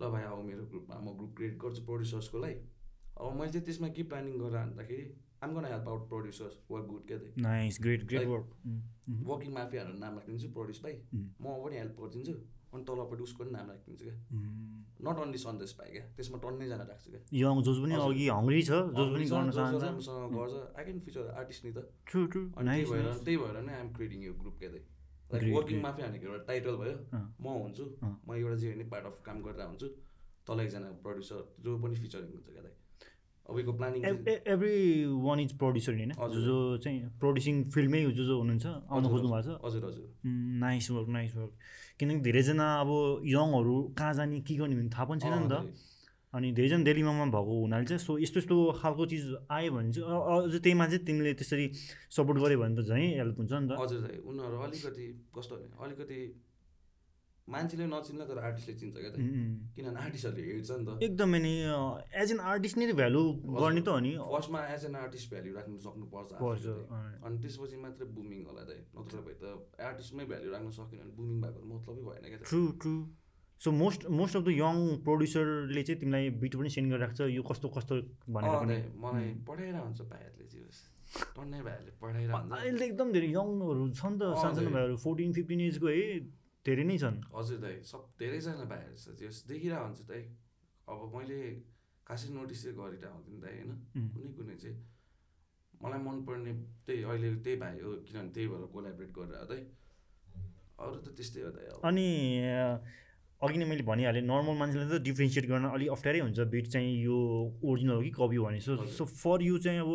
ल 0.00 0.10
भाइ 0.12 0.24
अब 0.24 0.44
मेरो 0.46 0.64
ग्रुपमा 0.70 0.96
म 1.00 1.16
ग्रुप 1.18 1.34
क्रिएट 1.36 1.58
गर्छु 1.64 1.82
प्रड्युसर्सको 1.90 2.38
लागि। 2.44 2.56
अब 3.20 3.34
मैले 3.40 3.52
चाहिँ 3.52 3.64
त्यसमा 3.66 3.88
के 3.96 4.02
प्लानिङ 4.12 4.38
गरेर 4.38 4.56
भन्दाखेरि 4.56 5.04
I'm 5.42 5.54
gonna 5.54 5.64
help 5.64 5.88
out 5.88 6.08
producers 6.08 6.54
work 6.70 6.86
good 6.86 7.06
क्या 7.08 7.18
nice 7.42 7.78
great 7.82 8.04
great 8.08 8.26
work 8.28 8.48
working 9.28 9.52
माफियाहरू 9.54 9.98
नाम 9.98 10.12
राखिदिन्छु 10.18 10.48
प्रड्युस 10.58 10.82
भाइ 10.82 10.94
म 11.14 11.44
पनि 11.64 11.76
हेल्प 11.76 11.96
गरिदिन्छु। 12.00 12.34
अनि 12.72 12.82
तलपट्टि 12.88 13.22
उसको 13.22 13.44
पनि 13.44 13.50
नाम 13.56 13.66
राखिदिन्छु 13.70 14.04
क्या। 14.04 14.16
नट 15.06 15.16
ओन्ली 15.22 15.38
सन्देश 15.44 15.70
भाइ 15.78 15.90
क्या 15.92 16.04
त्यसमा 16.16 16.38
टन्नैजना 16.44 16.84
राख्छु 16.90 17.08
क्या। 17.12 17.20
यङ 17.42 17.56
जोस 17.66 17.78
पनि 17.84 17.94
अघि 18.06 18.26
हङ्ग्री 18.36 18.62
छ 18.68 18.72
जोस 18.96 19.08
पनि 19.12 19.26
गर्न 19.32 19.50
चाहन्छ। 19.56 19.82
राम्रोसँग 19.82 20.32
गर्छ। 20.36 20.54
आई 20.78 20.84
क्यान 20.84 20.98
फिचर 21.06 21.24
आर्टिस्ट 21.42 21.62
नि 21.64 21.72
त। 21.76 21.78
अनि 22.58 22.68
त्यही 22.68 22.84
भएर 22.92 23.06
त्यही 23.26 23.36
भएर 23.42 23.56
नै 23.68 23.72
आइएम 23.76 23.90
क्रिएटिङ 23.96 24.20
यो 24.28 24.32
ग्रुप 24.40 24.56
क्या 24.62 24.70
लाइक 24.72 25.44
वर्किङ 25.56 25.78
माफिया 25.82 26.06
भनेको 26.08 26.26
एउटा 26.28 26.44
टाइटल 26.48 26.74
भयो। 26.82 26.96
म 27.40 27.46
हुन्छु। 27.62 27.84
म 28.26 28.30
एउटा 28.36 28.56
जे 28.62 28.72
भने 28.72 28.84
पार्ट 28.92 29.04
अफ 29.10 29.16
काम 29.26 29.42
गरेर 29.42 29.66
हुन्छु। 29.66 29.88
तल 30.46 30.60
एकजना 30.60 30.88
प्रड्युसर 31.02 31.40
जो 31.64 31.70
पनि 31.82 31.94
फिचरिङ 32.02 32.30
हुन्छ 32.36 32.48
क्या 32.52 32.62
अबको 33.50 33.72
planning 33.78 34.00
every 34.54 34.74
one 35.22 35.40
is 35.40 35.52
producer 35.58 35.92
होइन 35.92 36.12
जो 36.34 36.40
जो 36.40 36.56
चाहिँ 36.78 36.98
प्रड्युसिङ 37.20 37.54
फिल्डमै 37.74 38.02
जो 38.14 38.24
जो 38.24 38.38
हुनुहुन्छ 38.38 38.66
आउनु 38.66 39.08
खोज्नु 39.08 39.28
भएको 39.32 39.42
छ। 39.42 39.58
हजुर 39.64 39.82
हजुर। 39.84 40.06
नाइस 40.64 40.90
वर्क 40.90 41.08
नाइस 41.08 41.34
वर्क 41.36 41.52
किनकि 41.98 42.20
धेरैजना 42.22 42.66
अब 42.80 42.90
यङहरू 43.26 43.74
कहाँ 43.98 44.14
जाने 44.14 44.40
के 44.46 44.54
गर्ने 44.56 44.76
भने 44.76 44.90
थाहा 44.94 45.04
पनि 45.10 45.20
छैन 45.20 45.34
नि 45.42 45.48
त। 45.50 45.54
अनि 46.32 46.48
धेरैजना 46.56 46.84
दिल्लीमा 46.84 47.12
भएको 47.28 47.52
हुनाले 47.60 47.84
चाहिँ 47.84 48.00
सो 48.00 48.18
यस्तो 48.18 48.38
यस्तो 48.40 48.56
खालको 48.80 49.06
चिज 49.06 49.24
आयो 49.52 49.72
भने 49.72 49.92
चाहिँ 49.92 50.06
अझ 50.08 50.54
त्यहीमा 50.62 50.86
चाहिँ 50.86 51.04
तिमीले 51.04 51.32
त्यसरी 51.36 51.66
सपोर्ट 52.16 52.38
गऱ्यो 52.40 52.58
भने 52.62 52.74
त 52.78 52.80
झै 52.88 53.04
हेल्प 53.20 53.36
हुन्छ 53.38 53.52
नि 53.52 53.68
त। 53.68 53.76
हजुर 53.82 54.00
उनीहरू 54.30 54.56
अलिकति 54.64 55.06
कस्तो 55.36 55.54
अलिकति 55.84 56.20
मान्छेले 57.48 57.86
नचिन्ला 57.90 58.24
तर 58.30 58.38
आर्टिस्टले 58.38 58.74
चिन्छ 58.80 58.96
क्या 58.96 59.10
त। 59.10 59.16
किनभने 59.74 59.98
आर्टिस्टहरूले 60.02 60.42
हेर्छ 60.46 60.70
नि 60.70 60.84
त। 60.86 60.90
एकदमै 61.06 61.38
नि 61.46 61.54
एज 62.22 62.28
एन 62.32 62.40
आर्टिस्ट 62.52 62.76
नै 62.78 62.92
भ्यालु 63.00 63.22
गर्ने 63.62 63.82
त 63.82 63.88
हो 63.88 63.98
नि। 63.98 64.12
फर्स्टमा 64.34 64.60
एज 64.74 64.84
एन 64.88 64.94
आर्टिस्ट 65.02 65.26
भ्याल्यु 65.32 65.52
राख्नु 65.58 65.76
सक्नुपर्छ 65.86 66.66
अनि 67.26 67.36
त्यसपछि 67.42 67.76
मात्रै 67.82 68.06
बुमिङ 68.18 68.40
होला 68.46 68.62
त। 68.68 68.70
नत्र 68.94 69.18
भए 69.26 69.34
त 69.42 69.44
आर्टिस्टमै 69.90 70.24
भ्याल्यु 70.30 70.50
राख्न 70.54 70.70
सकेन 70.78 70.98
भने 71.02 71.12
बुमिङ 71.18 71.36
भएको 71.42 71.60
मतलबै 71.72 72.02
भएन 72.08 72.24
क्या 72.30 72.38
true 72.52 72.62
true 72.84 72.94
so 73.60 73.70
most 73.70 74.00
most 74.18 74.34
of 74.36 74.42
the 74.42 74.50
young 74.58 74.76
प्रड्युसरले 75.06 75.82
चाहिँ 75.86 75.98
तिमीलाई 76.00 76.30
बिट 76.42 76.54
पनि 76.58 76.70
सेन्ड 76.76 76.86
गरेर 76.92 77.02
राख्छ 77.06 77.20
यो 77.32 77.42
कस्तो 77.50 77.68
कस्तो 77.76 77.94
भनेर 78.36 78.54
मलाई 79.02 79.26
पठाइरहेको 79.48 79.84
हुन्छ 79.86 80.00
भाइहरूले 80.12 80.46
चाहिँ 80.52 80.66
टन्नै 81.36 81.60
भाइहरूले 81.66 81.92
पठाइरहेको 82.02 82.54
अहिले 82.58 82.84
एकदम 82.86 83.12
धेरै 83.16 83.28
यङहरू 83.34 83.82
छ 83.98 84.02
नि 84.10 84.16
त 84.18 84.22
सानसानो 84.42 84.70
भाइहरू 84.76 84.96
फोर्टिन 85.04 85.32
फिफ्टिन 85.38 85.60
एजको 85.66 85.86
है। 85.94 86.06
धेरै 86.66 86.84
नै 86.86 86.96
छन्। 87.02 87.18
हजुर 87.34 87.58
दाइ 87.64 87.74
सब 87.82 88.02
धेरैजना 88.18 88.64
भाइहरू 88.72 88.96
छ। 88.96 89.06
जस 89.18 89.36
देखिरहेको 89.50 89.84
हुन्छ 89.86 90.00
दाइ। 90.10 90.22
अब 90.86 90.98
मैले 91.14 91.38
खासै 92.06 92.28
नोटिस 92.38 92.58
चाहिँ 92.62 92.76
गरिरहेको 92.78 93.14
हुन्थेँ 93.18 93.40
दाइ 93.42 93.54
होइन? 93.58 93.70
कुनै 94.14 94.30
कुनै 94.38 94.56
चाहिँ 94.62 94.76
मलाई 95.82 96.00
मनपर्ने 96.06 96.52
त्यही 96.86 97.02
अहिले 97.02 97.28
त्यही 97.44 97.56
भाइ 97.62 97.74
हो 97.82 97.90
किनभने 98.06 98.30
त्यही 98.34 98.46
भएर 98.52 98.64
कोलाबरेट 98.74 99.10
गरेर 99.18 99.44
दाइ। 99.50 99.62
अरू 100.82 100.96
त 101.02 101.06
त्यस्तै 101.18 101.40
हो 101.42 101.50
दाइ 101.56 101.66
अनि 101.82 102.06
अघि 103.42 103.56
नै 103.58 103.66
मैले 103.66 103.82
भनिहालेँ 103.82 104.22
नर्मल 104.22 104.54
मान्छेले 104.54 104.86
त 104.86 105.02
डिफ्रेन्सिएट 105.02 105.46
गर्न 105.50 105.66
अलिक 105.74 105.88
अप्ठ्यारै 105.90 106.20
हुन्छ। 106.22 106.38
बिट 106.46 106.66
चाहिँ 106.74 106.90
यो 107.02 107.16
ओरिजिनल 107.66 107.94
हो 107.98 108.02
कि 108.06 108.12
कपी 108.14 108.38
भने 108.38 108.60
सो 108.62 108.72
सो 108.86 109.04
फर 109.04 109.42
यु 109.42 109.58
चाहिँ 109.58 109.80
अब 109.82 109.90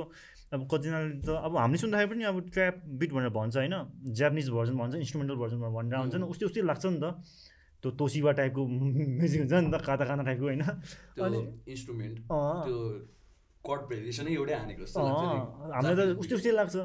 अब 0.53 0.61
कतिजनाले 0.71 1.19
त 1.27 1.29
अब 1.43 1.51
हामीले 1.59 1.79
सुन्दाखेरि 1.83 2.09
पनि 2.11 2.23
अब 2.31 2.37
ट्र्याप 2.55 2.75
बिट 2.99 3.11
भनेर 3.15 3.31
भन्छ 3.35 3.55
होइन 3.57 3.75
जापानिज 4.15 4.47
भर्जन 4.55 4.75
भन्छ 4.79 4.93
इन्स्ट्रुमेन्टल 5.03 5.37
भर्जन 5.43 5.59
भनेर 5.59 5.99
हुन्छ 5.99 6.15
नि 6.15 6.25
उस्तै 6.31 6.45
उस्तै 6.49 6.61
लाग्छ 6.71 6.85
नि 6.87 6.99
त। 7.03 7.05
त्यो 7.83 7.89
तोसिबा 7.99 8.31
टाइपको 8.39 8.61
म्युजिक 8.65 9.39
हुन्छ 9.43 9.53
नि 9.53 9.69
त 9.69 9.75
काता 9.87 10.03
काना 10.07 10.23
टाइपको 10.23 10.45
होइन। 10.47 10.63
इन्स्ट्रुमेन्ट 11.67 12.15
हामीलाई 15.75 15.95
त 15.99 16.15
उस्तै 16.23 16.35
उस्तै 16.39 16.51
लाग्छ। 16.55 16.75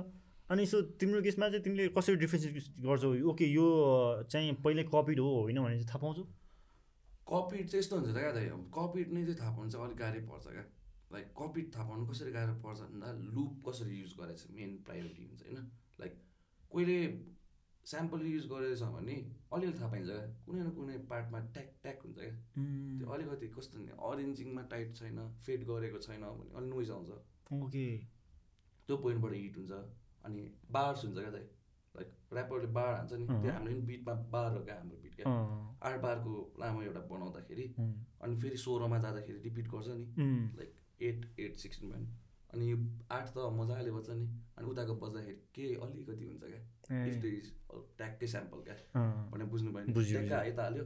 अनि 0.50 0.62
सो 0.66 0.76
तिम्रो 1.00 1.22
केसमा 1.22 1.46
चाहिँ 1.48 1.64
तिमीले 1.64 1.88
कसरी 1.96 2.16
डिफ्रेन्स 2.18 2.44
गर्छौ? 2.82 3.08
ओके 3.30 3.46
यो 3.46 3.66
चाहिँ 4.28 4.52
पहिल्यै 4.64 4.84
कपिड 4.90 5.18
हो 5.22 5.30
होइन 5.46 5.58
भने 5.64 5.76
चाहिँ 5.78 5.88
थाहा 5.88 6.00
पाउँछौ? 6.02 6.24
कपिड 7.30 7.64
चाहिँ 7.70 7.80
यस्तो 7.80 7.94
हुन्छ 7.96 8.10
त 8.10 8.18
क्या 8.18 8.32
दाइ 8.36 8.46
कपिड 8.74 9.06
नै 9.14 9.20
चाहिँ 9.22 9.38
थाहा 9.40 9.52
पाउनु 9.56 9.70
चाहिँ 9.70 9.86
अलिक 9.86 9.98
गाह्रै 10.02 10.20
पर्छ 10.28 10.46
क्या। 10.50 10.64
लाइक 11.12 11.26
कपिड 11.38 11.74
थाहा 11.74 11.88
पाउनु 11.88 12.06
कसरी 12.06 12.32
गाह्रो 12.32 12.54
पर्छ 12.64 12.80
भन्दा 12.80 13.12
लुप 13.36 13.62
कसरी 13.68 14.00
युज 14.00 14.12
गरेछ 14.20 14.46
मेन 14.56 14.76
प्रायोरिटी 14.86 15.24
हुन्छ 15.24 15.42
होइन? 15.46 15.70
लाइक 16.00 16.18
कोहीले 16.72 16.98
स्याम्पल 17.86 18.26
युज 18.26 18.46
गरेछ 18.50 18.82
भने 18.96 19.14
अलिअलि 19.52 19.78
थाहा 19.78 19.88
पाइन्छ 19.92 20.08
क्या। 20.08 20.26
कुनै 20.46 20.60
न 20.62 20.70
कुनै 20.76 20.98
पार्टमा 21.10 21.38
ट्याक 21.54 21.70
ट्याक 21.82 22.02
हुन्छ 22.04 22.18
क्या। 22.18 22.34
त्यो 22.98 23.06
अलिकति 23.14 23.48
कस्तो 23.56 23.86
अरेन्जिङमा 24.10 24.62
टाइट 24.72 24.94
छैन 24.96 25.18
फेड 25.46 25.64
गरेको 25.70 25.98
छैन 26.06 26.22
भने 26.38 26.54
अलिक 26.58 26.74
नोइज 26.74 26.90
आउँछ। 26.90 27.10
ओके 27.62 27.86
त्यो 28.88 28.96
पोइन्टबाट 28.98 29.32
हिट 29.34 29.56
हुन्छ 29.58 29.72
अनि 30.24 30.42
बार्स 30.70 31.04
हुन्छ 31.04 31.18
क्या 31.18 31.30
दाइ 31.30 31.46
लाइक 31.94 32.08
ऱ्यापरले 32.32 32.68
बार 32.76 32.94
हान्छ 32.94 33.12
नि 33.12 33.26
त्यो 33.26 33.52
हाम्रो 33.52 33.80
बिटमा 33.88 34.14
बार 34.34 34.52
हो 34.52 34.60
क्या 34.64 34.76
हाम्रो 34.76 34.96
बिट 35.02 35.14
क्या। 35.16 35.32
आठ 35.88 36.00
बारको 36.02 36.34
लामो 36.60 36.82
एउटा 36.82 37.00
बनाउँदाखेरि 37.10 37.66
अनि 37.78 38.36
फेरि 38.42 38.56
सोह्रमा 38.64 38.98
जाँदाखेरि 38.98 39.38
रिपिट 39.48 39.68
गर्छ 39.74 39.88
नि। 39.98 40.06
लाइक 40.56 40.70
एट 41.08 41.40
एट 41.40 41.56
सिक्सटिन 41.64 41.90
भयो 41.90 42.06
अनि 42.52 42.70
यो 42.70 42.76
आठ 43.16 43.26
त 43.34 43.46
मजाले 43.58 43.90
बज्छ 43.92 44.10
नि। 44.10 44.26
अनि 44.58 44.66
उताको 44.70 44.94
बज्दाखेरि 45.04 45.40
के 45.54 45.64
अलिकति 45.84 46.24
हुन्छ 46.24 46.44
क्या। 46.44 47.04
इफ 47.06 47.24
इज 47.24 47.46
ट्याक्कै 47.98 48.26
स्याम्पल 48.34 48.58
क्या। 48.66 48.76
भनेर 49.32 49.46
बुझ्नु 49.54 49.72
भयो 49.72 50.02
ट्याक्कै 50.02 50.34
हाइ 50.34 50.52
त 50.52 50.58
हाल्यो 50.60 50.84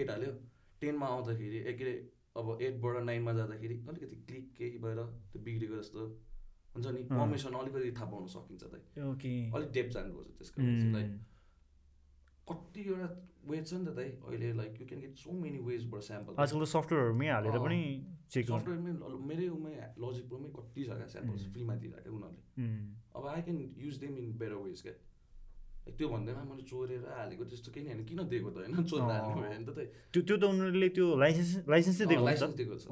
एट 0.00 0.10
हाल्यो। 0.10 0.32
टेनमा 0.80 1.06
आउँदाखेरि 1.06 1.58
ए 1.58 1.72
के 1.78 1.84
अरे 1.84 1.94
अब 2.38 2.46
एटबाट 2.62 3.02
नाइनमा 3.04 3.32
जाँदाखेरि 3.38 3.76
अलिकति 3.88 4.16
क्लिक 4.28 4.44
केही 4.58 4.78
भएर 4.84 5.00
त्यो 5.32 5.42
बिग्रेको 5.42 5.76
जस्तो 5.82 6.02
हुन्छ 6.74 6.86
नि। 6.86 7.02
फर्मेसन 7.10 7.52
अलिकति 7.60 7.90
थाहा 7.98 8.10
पाउन 8.10 8.26
सकिन्छ 8.34 8.62
त। 8.64 8.74
अलिक 9.54 9.70
डेप 9.78 9.88
जानुपर्छ 9.96 10.30
त्यसको। 10.38 10.58
लाइक 10.94 11.10
कतिवटा 12.50 13.08
वेज 13.50 13.64
छ 13.70 13.72
नि 13.74 13.84
त 13.86 13.94
दाइ 13.98 14.08
अहिले 14.28 14.52
like 14.60 14.80
you 14.80 14.86
can 14.86 15.00
get 15.00 15.14
so 15.24 15.32
many 15.40 15.58
वेजबाट 15.66 16.02
sample 16.10 16.32
आजकल 16.44 16.64
त 16.64 16.68
हालेर। 17.34 17.58
पनि 17.66 17.80
चेक 18.32 18.44
सफ्टवेयरमै 18.46 18.92
मेरै 19.32 19.48
उमै 19.58 19.74
लजिक 20.04 20.24
प्रोमै 20.30 20.48
कति 20.56 20.80
छ 20.84 20.90
क्या 21.02 21.08
स्याम्पल्स. 21.16 21.42
फ्रीमा 21.52 21.74
दिइरहेको 21.82 22.16
उनीहरूले। 22.16 22.42
अब 23.16 23.26
I 23.34 23.40
can 23.42 23.58
use 23.84 23.96
them 24.00 24.16
in 24.18 24.32
better 24.38 24.64
ways 24.64 24.82
क्या। 24.82 24.96
त्यो 25.88 26.08
भन्दैमा 26.08 26.42
मैले 26.44 26.64
चोरेर 26.68 27.04
हालेको 27.16 27.44
त्यस्तो 27.48 27.72
केही 27.72 27.86
होइन। 27.88 28.04
किन 28.04 28.18
दिएको 28.28 28.50
त 28.52 28.56
होइन? 28.60 28.72
चोरेर 28.84 29.20
भयो 29.24 29.40
भने 29.40 29.64
त 29.64 29.70
त्यो 30.12 30.20
त्यो 30.28 30.36
त 30.36 30.44
उनीहरूले 30.44 30.88
त्यो 30.96 31.06
लाइसेन्स 31.16 31.52
लाइसेन्सै 31.64 32.04
दिएको 32.10 32.24
लाइसेन्स 32.24 32.54
दिएको 32.60 32.76
छ। 32.76 32.84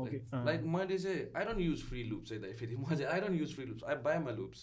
लाइक 0.48 0.60
मैले 0.64 0.96
चाहिँ 1.04 1.20
I 1.36 1.44
don't 1.44 1.60
use 1.60 1.80
free 1.88 2.00
loops 2.12 2.32
है 2.32 2.38
दाइ 2.40 2.52
फेरि। 2.56 2.76
म 2.76 2.88
चाहिँ 2.88 3.08
I 3.12 3.20
don't 3.20 3.36
use 3.40 3.52
free 3.52 3.64
loops 3.66 3.84
I 3.84 3.96
buy 4.08 4.18
my 4.24 4.34
loops 4.40 4.60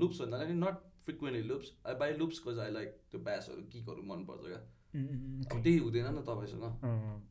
loops 0.00 0.18
पनि 0.24 0.56
not 0.64 0.76
frequently 1.04 1.44
loops 1.52 1.68
I 1.84 1.94
buy 2.00 2.16
loops 2.16 2.38
cause 2.48 2.58
I 2.64 2.70
like 2.72 2.88
त्यो 3.12 3.20
ब्यासहरू 3.28 3.62
किकहरू 3.68 4.02
मनपर्छ 4.12 4.44
क्या। 4.48 4.60
अब 4.88 5.60
त्यही 5.62 5.78
हुँदैन 5.84 6.06
नि 6.16 6.20
त 6.20 6.28
तपाईँसँग। 6.28 6.64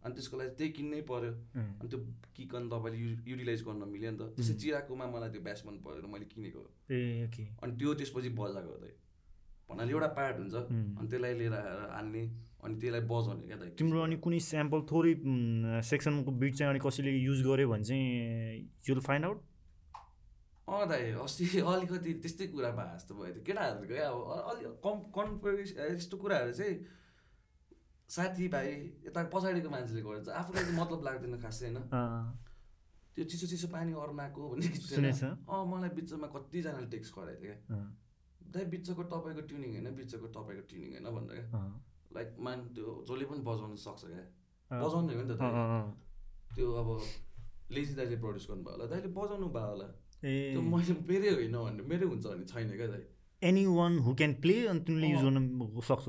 अनि 0.06 0.14
त्यसको 0.14 0.36
लागि 0.38 0.52
त्यही 0.58 0.72
किन्नै 0.78 1.02
पर्यो। 1.10 1.32
अनि 1.58 1.88
त्यो 1.90 2.00
किक 2.36 2.56
अनि 2.56 2.68
तपाईँले 2.70 2.98
यु 3.02 3.10
युटिलाइज 3.26 3.62
गर्न 3.66 3.82
मिल्यो 3.94 4.12
नि 4.14 4.18
त। 4.18 4.22
त्यसै. 4.38 4.54
चिराकोमा 4.62 5.06
मलाई 5.10 5.30
त्यो 5.34 5.42
ब्यास 5.42 5.60
मन 5.66 5.76
परेर 5.82 6.06
मैले 6.06 6.26
किनेको। 6.30 6.62
अनि 7.64 7.72
त्यो 7.80 7.94
त्यसपछि 7.98 8.30
बजाएको 8.38 8.78
दाइ 8.84 8.94
भन्नाले 9.70 9.92
एउटा 9.92 10.08
पार्ट 10.18 10.36
हुन्छ. 10.38 10.56
अनि 10.56 11.08
त्यसलाई 11.10 11.34
लिएर 11.40 11.54
आएर 11.54 11.82
हाल्ने 11.98 12.24
अनि 12.64 12.76
त्यसलाई 12.82 13.02
बजाउने 13.10 13.44
क्या 13.50 13.58
दाइ 13.58 13.70
तिम्रो 13.80 14.00
अनि 14.06 14.16
कुनै 14.22 14.40
स्याम्पल 14.40 14.80
थोरै 14.92 15.14
सेक्सनको 15.82 16.32
बिट 16.42 16.54
चाहिँ 16.56 16.70
अनि 16.72 16.80
कसैले 16.86 17.12
युज 17.12 17.40
गर्यो 17.48 17.68
भने 17.74 17.84
चाहिँ 17.84 18.06
युल 18.90 19.00
फाइन्ड 19.02 19.26
आउट 19.26 19.38
अँ 20.68 20.88
दाइ 20.90 21.12
अस्ति 21.26 21.46
अलिकति 21.64 22.14
त्यस्तै 22.22 22.46
कुरा 22.54 22.70
भए 22.78 22.88
जस्तो 22.96 23.16
भयो 23.16 23.34
त्यो 23.34 23.44
केटाहरूको 23.50 23.88
क्या। 23.88 24.08
अब 24.08 24.20
अ- 24.36 24.46
अलि 24.52 24.64
कम 24.86 24.98
कन्फरेन्स 25.18 25.70
यस्तो 25.96 26.16
कुराहरू 26.18 26.52
चाहिँ 26.54 26.76
साथीभाइ 28.10 28.68
यता 29.06 29.20
पछाडिको 29.34 29.70
मान्छेले 29.70 30.02
गर्छ 30.02 30.28
आफूलाई 30.40 30.64
चाहिँ 30.64 30.78
मतलब 30.80 31.00
लाग्दैन 31.08 31.36
खासै 31.44 31.66
होइन? 31.68 31.78
त्यो 33.16 33.24
चिसो 33.32 33.46
चिसो 33.52 33.68
पानी 33.68 33.92
अर्नाको 33.94 34.42
भन्ने 34.50 35.12
अँ 35.50 35.64
मलाई 35.72 35.90
बिचमा 35.98 36.28
कतिजनाले 36.36 36.88
टेक्स्ट 36.94 37.12
गराएको 37.16 37.42
थियो 37.44 37.56
क्या। 37.68 37.80
दाइ 38.54 38.66
बिचको 38.74 39.04
तपाईँको 39.14 39.42
ट्युनिङ 39.50 39.70
होइन 39.76 39.88
बिचको 40.00 40.28
तपाईँको 40.36 40.64
ट्युनिङ 40.70 40.90
होइन 40.96 41.08
भनेर 41.16 41.40
क्या। 41.44 41.62
लाइक 42.16 42.30
मान 42.40 42.58
त्यो 42.76 42.88
जसले 43.08 43.26
पनि 43.32 43.42
बजाउन 43.50 43.76
सक्छ 43.86 44.04
क्या। 44.12 44.26
बजाउने 44.72 45.14
हो 45.18 45.24
नि 45.24 45.34
त 45.34 45.42
त्यो 46.56 46.68
अब 46.82 46.90
लेजी 47.76 47.94
दाइले 48.00 48.18
प्रड्युस 48.24 48.46
गर्नुभयो 48.50 48.74
होला। 48.74 48.86
दाइले 48.94 49.10
बजाउनु 49.18 49.48
भयो 49.58 49.70
होला। 49.74 49.88
त्यो 50.24 50.62
मैले 50.72 50.94
मेरै 51.10 51.30
होइन 51.36 51.56
भने 51.58 51.82
मेरै 51.92 52.06
हुन्छ 52.08 52.26
भने 52.28 52.46
छैन 52.48 52.70
क्या 52.80 52.88
दाइ। 52.94 53.04
Any 53.42 53.64
one 53.78 53.94
who 54.06 54.10
can 54.16 54.34
play 54.46 54.56
अनि 54.72 54.80
तिमीले 54.88 55.08
युज। 55.08 55.24
गर्न 55.26 55.38
सक्छ। 55.90 56.08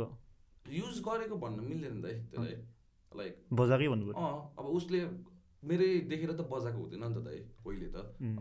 युज 0.67 1.01
गरेको 1.09 1.37
भन्न 1.45 1.59
मिल्दैन 1.71 2.01
दाइ 2.03 2.15
त्यसलाई 2.31 2.57
लाइक 3.13 3.35
बजाएकै 3.53 3.89
भन्नु 3.89 4.13
अँ 4.13 4.31
अब 4.59 4.65
उसले 4.79 5.01
मेरै 5.65 5.87
देखेर 6.11 6.31
त 6.33 6.47
बजाएको 6.51 6.79
हुँदैन 6.79 7.03
नि 7.03 7.15
त 7.15 7.19
दाइ 7.27 7.39
कोहीले 7.65 7.89
त. 7.91 7.97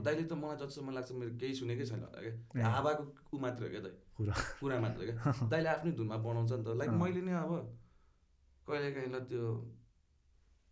दाइले 0.05 0.23
त 0.29 0.33
मलाई 0.37 0.57
जतिसम्म 0.61 0.93
लाग्छ 0.97 1.11
मेरो 1.17 1.31
केही 1.41 1.53
सुनेकै 1.59 1.85
छैन 1.89 2.03
होला। 2.05 2.19
क्या। 2.53 2.69
हावाको 2.75 3.03
ऊ 3.33 3.39
मात्र 3.41 3.63
हो 3.63 3.69
क्या 3.73 3.81
दाइ। 3.85 3.95
कुरा। 4.61 4.79
मात्र 4.85 5.01
क्या। 5.09 5.15
दाइले 5.53 5.69
आफ्नै 5.69 5.91
धुनमा 5.97 6.17
बनाउँछ 6.27 6.51
नि 6.51 6.63
त। 6.63 6.77
लाइक। 6.77 6.91
मैले 7.01 7.21
नै 7.25 7.33
अब 7.41 7.51
कहिले 8.67 8.89
काहीँ 8.93 9.09
ल 9.09 9.19
त्यो 9.31 9.43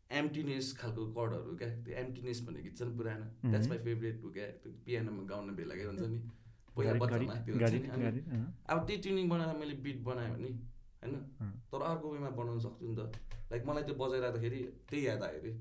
एम्टिनेस 0.10 0.66
खालको 0.78 1.02
कर्डहरू 1.18 1.56
क्या। 1.58 1.70
त्यो 1.82 1.94
एम्टिनेस 2.04 2.38
भन्ने 2.46 2.62
गीत 2.62 2.78
छ 2.78 2.82
नि 2.86 2.94
पुरानो। 3.00 3.26
द्याट्स 3.50 3.68
माई 3.74 3.80
फेभरेट 3.88 4.18
हो 4.24 4.30
क्या। 4.38 4.46
त्यो 4.62 4.70
पियानोमा 4.86 5.24
गाउने 5.32 5.54
बेला 5.58 5.74
क्या 5.82 5.88
हुन्छ 5.90 6.06
नि। 6.14 6.20
पहिला 6.78 6.94
बच्चामा 7.02 7.36
त्यो 7.42 7.54
हुन्छ 7.58 7.74
नि। 7.74 8.46
अब 8.70 8.78
त्यही 8.86 9.02
ट्युनिङ 9.02 9.26
बनाएर 9.34 9.58
मैले 9.58 9.76
बिट 9.82 9.98
बनाएँ 10.06 10.30
भने 10.36 10.50
होइन। 11.06 11.16
तर 11.72 11.82
अर्को 11.92 12.12
वेमा 12.14 12.30
बनाउन 12.42 12.60
सक्छु 12.66 12.84
नि 12.90 12.96
त 12.98 13.02
लाइक 13.52 13.62
मलाई 13.70 13.84
त्यो 13.88 13.96
बजाइरहँदाखेरि 14.02 14.60
त्यही 14.90 15.06
याद 15.08 15.24
आयो 15.30 15.40
अरे 15.40 15.54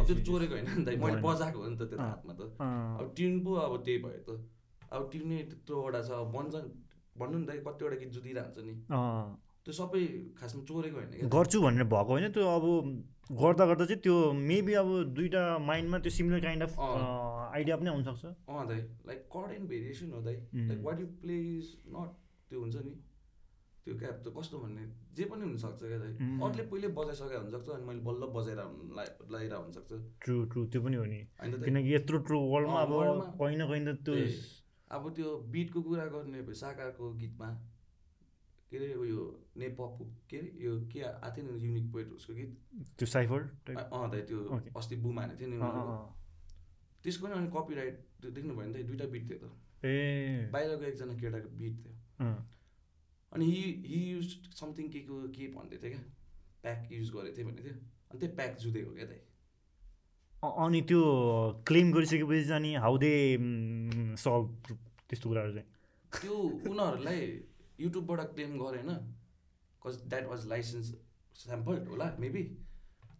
अब 0.00 0.06
त्यो. 0.06 0.16
चोरेको 0.26 0.54
होइन 0.54 0.68
नि 0.70 0.84
त 0.84 0.88
मैले। 1.04 1.20
बजाएको 1.28 1.58
हो 1.62 1.68
नि 1.68 1.76
त 1.76 1.82
त्यो। 1.90 1.98
हातमा 2.02 2.32
त 2.38 2.42
अब 3.00 3.06
ट्युन 3.16 3.34
पो 3.44 3.50
अब 3.66 3.74
त्यही 3.84 3.98
भयो 4.06 4.22
त 4.28 4.30
अब 4.92 5.02
ट्युनै 5.12 5.38
त्यत्रोवटा 5.50 6.00
छ 6.02 6.10
अब 6.18 6.28
भन्छ 6.34 6.54
भन्नु 7.20 7.36
नि 7.38 7.46
त 7.46 7.50
कतिवटा 7.66 7.96
गीत 8.02 8.10
जुदिरहेको 8.16 8.60
हुन्छ 8.60 8.66
नि। 8.68 8.74
त्यो 9.64 9.72
सबै 9.78 10.02
खासमा 10.38 10.62
चोरेको 10.68 10.96
होइन 10.98 11.28
गर्छु 11.34 11.58
भनेर 11.64 11.84
भएको 11.94 12.12
होइन 12.12 12.26
त्यो 12.36 12.46
अब 12.56 12.64
गर्दा 13.40 13.64
गर्दा 13.70 13.84
चाहिँ 13.90 14.00
त्यो 14.04 14.16
मेबी 14.48 14.72
अब 14.80 14.88
दुइटा 15.16 15.42
माइन्डमा 15.68 15.98
त्यो 16.04 16.12
सिमिलर 16.16 16.40
काइन्ड 16.46 16.62
अफ। 16.62 16.72
आइडिया 16.80 17.76
पनि 17.76 17.88
आउनसक्छ 17.92 18.24
अँ 18.24 18.66
दाइ 18.68 18.80
लाइक 19.08 19.20
कर्ड 19.34 19.50
एन्ड 19.56 19.68
भेरिएसन 19.68 20.10
हो 20.12 20.20
दाइ. 20.26 20.36
Like 20.68 20.80
what 20.84 21.00
you 21.00 21.06
play 21.22 21.36
is 21.52 21.70
not 21.94 22.10
त्यो 22.50 22.60
हुन्छ 22.60 22.76
नि 22.86 22.94
त्यो 23.84 23.94
क्या 23.98 24.10
त्यो 24.22 24.30
कस्तो 24.32 24.58
भन्ने 24.62 24.82
जे 25.16 25.24
पनि 25.26 25.42
हुनसक्छ 25.42 25.80
क्या 25.82 25.98
दाइ. 25.98 26.12
अरूले 26.38 26.62
पहिले 26.70 26.88
बजाइसकेको 26.98 27.40
हुनसक्छ 27.42 27.68
अनि 27.76 27.84
मैले 27.86 28.02
बल्ल 28.06 28.22
बजाएर 28.36 28.60
लगाइरहेको 29.34 29.62
हुनसक्छ। 29.62 29.90
ट्रु 30.22 30.36
ट्रु 30.52 30.60
त्यो 30.70 30.80
पनि 30.82 30.96
हो 30.96 31.04
नि। 31.04 31.20
त। 31.20 31.64
किनकि 31.66 31.94
यत्रो 31.94 32.18
ट्रु 32.28 32.38
वर्ल्डमा 32.52 32.80
अब 32.86 32.92
कहीँ 33.42 33.56
न 33.58 33.66
कहीँ 33.70 33.82
त 33.86 33.90
त्यो। 34.06 34.14
अब 34.94 35.02
त्यो 35.16 35.28
बिटको 35.52 35.82
कुरा 35.82 36.06
गर्ने 36.14 36.42
भए 36.46 36.54
साकारको 36.62 37.12
गीतमा 37.18 37.48
के 38.70 38.76
अरे 38.78 38.94
उयो 38.94 39.22
नेपप 39.58 39.98
के 40.30 40.36
अरे 40.38 40.50
यो 40.64 40.72
के 40.92 41.00
आएको 41.02 41.28
थियो 41.36 41.44
नि 41.50 41.58
युनिक 41.66 41.86
पोइट 41.92 42.08
उसको 42.16 42.32
गीत? 42.34 42.50
त्यो 42.98 43.06
साइफर 43.06 43.40
अँ 43.82 44.06
दाइ 44.14 44.22
त्यो. 44.30 44.38
अस्ति 44.78 44.96
बुम 45.02 45.18
हानेको 45.20 45.38
थियो 45.40 45.48
नि। 45.50 45.58
त्यसको 47.02 47.26
नि 47.26 47.34
अनि 47.34 47.48
कपिराइट 47.50 47.94
त्यो 48.22 48.30
देख्नुभयो 48.30 48.66
नि 48.68 48.72
त 48.78 48.86
दुइटा 48.86 49.06
बिट 49.10 49.22
थियो 49.28 49.38
त। 49.42 49.84
ए। 49.84 50.48
बाहिरको 50.54 50.84
एकजना 50.86 51.14
केटाको 51.18 51.48
बिट 51.58 51.74
थियो। 51.82 51.92
अनि 53.32 53.44
हि 53.44 53.82
हि 53.86 54.12
युज 54.12 54.28
समथिङ 54.60 54.88
के 54.88 54.98
को 55.00 55.28
के 55.28 55.46
भन्दै 55.48 55.76
थियो 55.76 55.90
क्या? 55.90 56.00
प्याक 56.62 56.92
युज 56.92 57.10
गरेको 57.10 57.36
थियो 57.36 57.46
भन्ने 57.46 57.62
थियो। 57.62 57.74
अनि 58.10 58.20
त्यो 58.20 58.28
प्याक 58.28 58.58
जुधेको 58.58 58.90
क्या 58.90 59.06
अ- 60.44 60.66
अनि 60.66 60.82
त्यो 60.82 61.02
क्लेम 61.66 61.92
गरिसकेपछि 61.92 62.52
अनि 62.52 62.74
हाउ 62.74 62.98
दे 62.98 63.36
सल्भ 64.16 64.78
त्यस्तो 65.08 65.28
कुराहरू 65.28 65.52
चाहिँ? 65.52 65.68
त्यो 66.20 66.34
उनीहरूलाई 66.34 67.40
युट्युबबाट 67.80 68.20
क्लेम 68.20 68.58
गरेन। 68.58 69.16
Cause 69.86 69.96
that 69.96 70.26
was 70.26 70.46
license 70.46 70.94
sample 71.34 71.86
होला 71.86 72.16
मेबी 72.20 72.42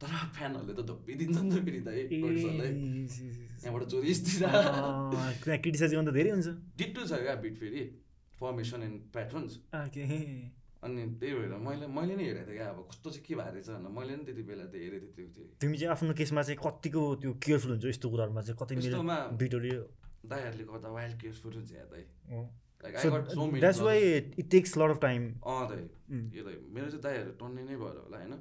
तर 0.01 0.07
फ्यानहरूले 0.07 0.73
त 0.73 0.87
धप्पिदिन्छ 0.87 1.39
नि 1.39 1.51
त 1.51 1.65
फेरि 1.65 1.81
त। 1.81 1.89
यहाँबाट 3.65 3.85
त्यहाँ 3.85 5.59
क्रिटिसाइज 5.59 5.95
गर्नु 5.95 6.11
त 6.11 6.15
धेरै 6.15 6.31
हुन्छ। 6.31 6.47
डिट्टु 6.77 7.07
छ 7.07 7.13
क्या 7.13 7.35
बिट 7.35 7.59
फेरि। 7.59 8.02
फर्मेसन 8.43 8.83
एन्ड 8.89 8.99
प्याटर्न्स 9.15 9.53
अनि 10.83 11.03
त्यही 11.21 11.35
भएर 11.35 11.53
मैले 11.65 11.87
मैले 11.97 12.15
नै 12.19 12.25
हेरेको 12.27 12.47
थिएँ 12.47 12.59
क्या 12.59 12.69
अब 12.75 12.79
कस्तो 12.91 13.11
चाहिँ 13.11 13.25
के 13.27 13.35
भएको 13.35 13.55
रहेछ 13.55 13.69
भनेर। 13.71 13.93
मैले 13.99 14.13
नि 14.17 14.25
त्यति 14.27 14.43
बेला 14.49 14.65
त्यो 14.73 14.81
हेरेको 14.83 15.09
थिएँ 15.17 15.29
त्यो 15.35 15.45
तिमी 15.63 15.77
चाहिँ 15.79 15.93
आफ्नो 15.95 16.15
केसमा 16.21 16.43
चाहिँ 16.49 16.59
कतिको 16.63 17.03
त्यो 17.23 17.31
केयरफुल 17.39 17.71
हुन्छ 17.73 17.87
यस्तो 17.93 18.07
कुराहरूमा 18.11 18.43
चाहिँ? 18.43 18.59
कतै 18.63 18.75
मेरो 18.75 18.89
यस्तोमा 18.89 19.19
बिटहरू 19.43 19.71
दाइहरूले 20.33 20.65
गर्दा 20.73 20.89
वाइल्ड 20.97 21.17
केयरफुल 21.23 21.53
हुन्छ 21.59 21.71
यहाँ 21.73 21.89
that's 22.83 23.81
why 23.81 23.99
it 24.19 24.49
takes 24.51 24.71
lot 24.79 24.91
of 24.91 24.99
time 25.03 25.23
अँ 25.47 25.63
दाइ। 25.71 25.83
यो 26.35 26.43
दाइ 26.45 26.57
मेरो 26.75 26.89
चाहिँ 26.91 27.03
दाइहरू 27.07 27.31
टन्ने 27.39 27.63
नै 27.63 27.77
भएर 27.79 27.97
होला 28.03 28.19
होइन? 28.19 28.35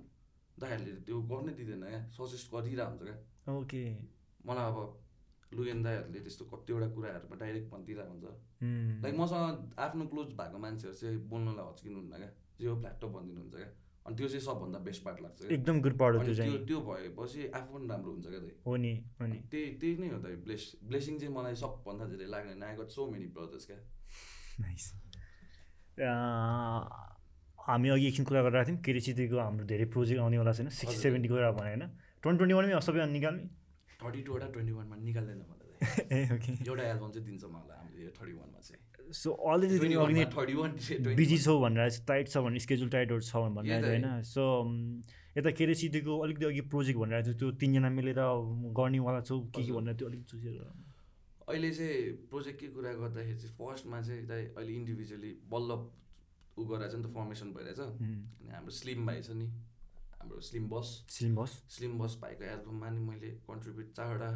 दाइहरूले 0.58 0.92
त्यो 1.06 1.18
गर्नै 1.30 1.54
दिँदैन 1.60 1.84
क्या 1.86 2.02
सजेस्ट 2.18 2.46
गरिरहेको 2.54 2.90
हुन्छ 2.90 3.02
क्या। 3.06 3.18
ओके 3.54 3.84
मलाई 4.50 4.66
अब 4.72 4.78
लुगेन 5.54 5.80
दाइहरूले 5.84 6.20
त्यस्तो 6.26 6.44
कतिवटा 6.52 6.88
कुराहरूमा 6.96 7.36
डाइरेक्ट 7.44 7.68
भनिदिइरहेको 7.72 8.14
हुन्छ। 8.14 8.26
लाइक 9.04 9.16
मसँग 9.20 9.80
आफ्नो 9.86 10.04
क्लोज 10.12 10.30
भएको 10.40 10.58
मान्छेहरू 10.66 10.96
चाहिँ 11.02 11.18
बोल्नलाई 11.32 11.66
हच्किनुहुन्न 11.70 12.14
क्या। 12.22 12.32
जे 12.60 12.68
हो 12.68 12.76
फ्ल्याट 12.82 13.04
भनिदिनुहुन्छ 13.16 13.56
क्या। 13.56 13.70
अनि 14.02 14.16
त्यो 14.18 14.28
चाहिँ 14.28 14.44
सबभन्दा 14.46 14.80
बेस्ट 14.82 15.02
पार्ट 15.06 15.18
लाग्छ 15.22 15.40
एकदम 15.56 15.76
गुड 15.82 15.96
पार्ट 16.00 16.14
त्यो 16.26 16.58
त्यो 16.70 16.80
भएपछि 16.88 17.42
आफू 17.54 17.70
पनि 17.74 17.86
राम्रो 17.92 18.12
हुन्छ 18.12 18.26
क्या 18.34 18.40
हो 18.66 18.76
नि 18.84 18.94
हो 19.20 19.26
नि। 19.28 19.38
त्यही 19.52 19.66
त्यही 19.82 19.94
नै 20.02 20.08
हो 20.14 20.20
त 20.24 20.26
ब्लेस 20.46 20.64
ब्लेसिङ 20.90 21.14
चाहिँ 21.20 21.34
मलाई 21.36 21.56
सबभन्दा 21.62 22.06
धेरै 22.12 22.28
लाग्ने। 22.34 22.74
गट 22.82 22.90
सो 22.90 23.02
मेनी 23.12 23.28
ब्रदर्स 23.36 23.66
क्या। 23.70 23.78
नाइस 24.66 24.86
हामी 27.62 27.90
अघि 27.94 28.06
एकछिन 28.08 28.26
कुरा 28.26 28.42
गरिरहेको 28.42 28.68
थियौँ 28.68 28.82
केरेसिटीको 28.86 29.38
हाम्रो 29.38 29.66
धेरै 29.70 29.86
प्रोजेक्ट 29.94 30.22
आउनेवाला 30.22 30.52
छैन। 30.58 30.70
सिक्सटी 30.70 30.98
हजुर। 30.98 31.04
सेभेन्टी 31.04 31.30
कुरा 31.30 31.52
भने 31.54 31.70
होइन। 31.70 31.86
ट्वेन्टी 32.22 32.38
ट्वेन्टी 32.42 32.54
वानमै 32.58 32.82
सबै 32.82 33.06
निकाल्ने। 33.06 33.44
थर्टी 34.04 34.22
टूवटा 34.28 34.48
ट्वेन्टी 34.54 34.74
वानमा 34.78 34.96
निकाल्दैन 35.08 35.40
मलाई 35.50 35.68
दाइ 35.72 35.80
ए 36.18 36.20
ओके। 36.36 36.52
एउटा 36.70 36.84
एल्बम 36.84 37.10
चाहिँ 37.12 37.26
दिन्छ 37.28 37.44
मलाई 37.56 37.78
हामीले 37.78 38.06
यो 38.06 38.12
थर्टी 38.20 38.34
वानमा 38.34 38.60
चाहिँ। 38.68 39.14
सो 39.22 39.30
अलरेडी 39.54 39.78
तिमी 39.80 40.26
थर्टी 40.36 40.54
वान 40.56 40.72
बिजी 41.16 41.38
छौ 41.46 41.60
भनेर 41.62 41.90
टाइट 42.08 42.30
छ 42.30 42.44
भने 42.46 42.60
स्केड्युल 42.66 42.90
टाइटहरू 42.90 43.22
छ 43.30 43.36
भनेर 43.58 43.86
होइन? 43.86 44.06
सो 44.34 44.44
यता 45.38 45.52
केरेसिटीको 45.58 46.20
अलिकति 46.20 46.46
अघि 46.46 46.62
प्रोजेक्ट 46.72 47.00
भनेर 47.00 47.34
त्यो 47.34 47.52
तिनजना 47.64 47.90
मिलेर 47.98 48.22
गर्नेवाला 48.80 49.22
छौ 49.28 49.40
के 49.56 49.64
के। 49.64 49.72
भनेर 49.72 49.96
त्यो 49.96 50.08
अलिक 50.08 50.24
चुजेर 50.32 50.56
अहिले 51.50 51.72
चाहिँ 51.78 52.12
प्रोजेक्टकै 52.32 52.68
कुरा 52.76 52.94
गर्दाखेरि 53.02 53.40
चाहिँ 53.42 53.56
फर्स्टमा 53.58 54.02
चाहिँ 54.08 54.24
दाइ 54.28 54.44
अहिले 54.56 54.74
इन्डिभिजुअली 54.76 55.32
बल्ल 55.52 55.72
ऊ 56.60 56.62
छ 56.64 56.96
नि 56.96 57.04
त 57.04 57.08
फर्मेसन 57.16 57.52
भइरहेछ। 57.58 57.80
अनि 57.80 58.52
हाम्रो 58.54 58.72
स्लिम 58.80 59.06
भाइ 59.08 59.22
छ 59.22 59.36
नि। 59.40 59.48
हाम्रो 60.22 60.40
स्लिम 60.46 60.66
बस 60.70 60.88
सिलिम 61.10 61.36
बस 61.36 61.52
स्लिम 61.76 61.98
बस 62.00 62.18
भाइको 62.22 62.44
एल्बममा 62.46 62.90
नि 62.94 63.00
मैले 63.06 63.30
कन्ट्रिब्युट 63.46 63.88
चारवटा 63.98 64.30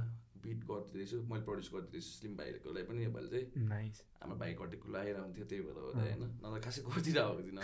बिट 0.45 0.59
गरिदिँदैछु। 0.69 1.17
मैले 1.29 1.43
प्रड्युस 1.45 1.69
गरिदिँदैछु 1.73 2.09
स्लिम 2.09 2.33
भाइको 2.37 2.73
लागि 2.73 2.85
पनि 2.89 3.03
योपालि 3.05 3.29
चाहिँ। 3.29 3.67
नाइस 3.69 4.01
हाम्रो 4.21 4.37
भाइ 4.41 4.53
कटिकुलो 4.61 4.97
आइरहन्थ्यो 4.99 5.45
त्यही 5.45 5.61
भएर 5.61 5.77
होला 5.85 6.01
होइन? 6.01 6.23
नभए 6.41 6.59
खासै 6.65 6.81
गरिदिरहेको 6.89 7.33
हुँदिनँ 7.37 7.63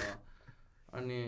अनि 0.98 1.20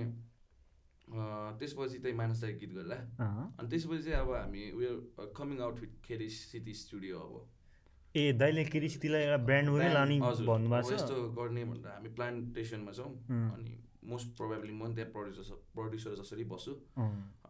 त्यसपछि 1.59 1.97
त्यही 2.03 2.15
मानस 2.21 2.41
दाई 2.41 2.53
गीत 2.61 2.71
गर्दा 2.77 2.97
अँ। 3.25 3.45
अनि 3.57 3.67
त्यसपछि 3.73 4.03
चाहिँ 4.03 4.19
अब 4.21 4.29
हामी 4.37 4.61
उयो 4.77 4.91
कमिङ 5.33 5.57
आउट 5.65 5.79
विथ 5.81 5.93
खेरी 6.05 6.29
सिटी 6.29 6.73
स्टुडियो 6.83 7.15
अब। 7.19 7.33
ए 8.15 8.23
दाइले 8.37 8.63
केरिसिटीलाई 8.69 9.21
एउटा 9.25 9.39
ब्रान्ड 9.49 9.69
लाने 9.97 10.19
भन्नुभएको 10.21 10.89
छ? 10.89 10.93
यस्तो 10.93 11.17
गर्ने 11.41 11.63
भनेर 11.65 11.89
हामी 11.89 12.09
प्लान्टेसनमा 12.13 12.91
छौँ. 12.93 13.11
अनि 13.57 13.73
मोस्ट 14.11 14.27
प्रोभाब्ली 14.37 14.73
म 14.73 14.93
त्यहाँ 14.95 15.11
प्रड्युसर 15.15 15.55
प्रड्युसर 15.75 16.11
जसरी 16.21 16.43
बस्छु। 16.53 16.73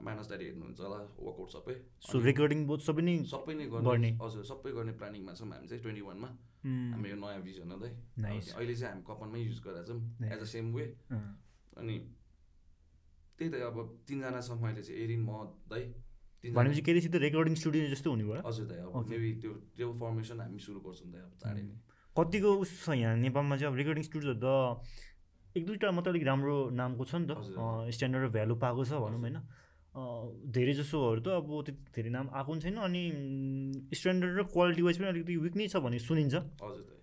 मानस 0.06 0.28
दाइले 0.30 0.46
हेर्नुहुन्छ 0.50 0.80
होला 0.86 1.00
वर्कआउट 1.26 1.50
सबै 1.56 1.76
सो 2.08 2.20
रेकर्डिङ 2.30 2.60
बोथ 2.70 2.82
सबै 2.88 3.02
नै 3.08 3.16
सबै 3.34 3.54
नै 3.60 3.66
गर्ने। 3.74 4.10
हजुर 4.22 4.44
सबै 4.52 4.72
गर्ने 4.78 4.94
प्लानिङमा 5.00 5.34
छौँ 5.34 5.48
हामी 5.50 5.68
चाहिँ 5.68 5.82
ट्वेन्टी 5.84 6.04
वानमा 6.10 6.30
हामी 6.64 7.08
यो 7.10 7.18
नयाँ 7.24 7.42
भिजन 7.48 7.72
Nice. 8.24 8.50
अहिले 8.56 8.76
चाहिँ 8.76 8.92
हामी 8.94 9.04
कपनमा 9.10 9.38
युज 9.38 9.60
गरेर 9.66 9.84
छौँ. 9.88 10.00
As 10.34 10.42
a 10.42 10.48
same 10.54 10.74
way. 10.76 10.86
अनि 11.80 11.96
त्यही 13.38 13.50
त 13.52 13.56
अब 13.70 13.78
तिनजना 14.08 14.42
छौँ 14.42 14.58
अहिले 14.62 14.82
चाहिँ 14.84 15.00
एरिन 15.04 15.22
म 15.26 15.48
तिनजना 16.44 16.60
भनेपछि 16.60 16.82
केरिसिटी 16.88 17.18
रेकर्डिङ 17.24 17.56
स्टुडियो 17.56 17.82
जस्तो 17.96 18.10
हुने 18.12 18.24
भयो 18.28 18.42
हजुर 18.46 18.66
दाइ 18.68 18.80
अब. 18.84 19.08
मेबी 19.10 19.32
त्यो 19.42 19.52
त्यो 19.78 19.88
फर्मेसन 20.00 20.40
हामी 20.44 20.60
सुरु 20.60 20.80
गर्छौँ 20.86 21.10
दाइ 21.12 21.22
अब 21.24 21.34
चाँडै 21.44 21.62
नै 21.64 21.76
कतिको 22.16 22.50
उस 22.64 22.72
छ 22.86 22.96
यहाँ 23.00 23.16
नेपालमा 23.18 23.56
चाहिँ 23.58 23.72
अब 23.72 23.78
रेकर्डिङ 23.80 24.04
स्टुडियो 24.04 24.34
त 24.44 24.46
एक 25.56 25.66
दुईवटा 25.66 25.92
मात्रै 25.92 26.12
अलिक 26.14 26.26
राम्रो 26.26 26.56
नामको 26.74 27.04
छ 27.06 27.14
नि 27.22 27.26
त। 27.30 27.32
स्ट्यान्डर्ड 27.94 28.32
भ्यालु 28.34 28.56
पाएको 28.58 28.82
छ 28.90 28.92
भनौँ 29.04 29.22
होइन। 29.22 29.38
धेरै 30.50 30.74
जसोहरू 30.74 31.22
त 31.22 31.28
अब 31.38 31.50
त्यति 31.70 31.94
धेरै 31.94 32.10
नाम 32.10 32.26
आएको 32.34 32.50
पनि 32.50 32.62
छैन 32.66 32.78
अनि 32.82 33.04
स्ट्यान्डर्ड 33.94 34.34
र 34.40 34.44
क्वालिटी 34.50 34.82
वाइज 34.82 34.98
पनि 34.98 35.08
अलिकति 35.14 35.34
विक 35.46 35.56
नै 35.62 35.68
छ 35.70 35.78
भन्ने 35.86 36.00
सुनिन्छ। 36.02 36.36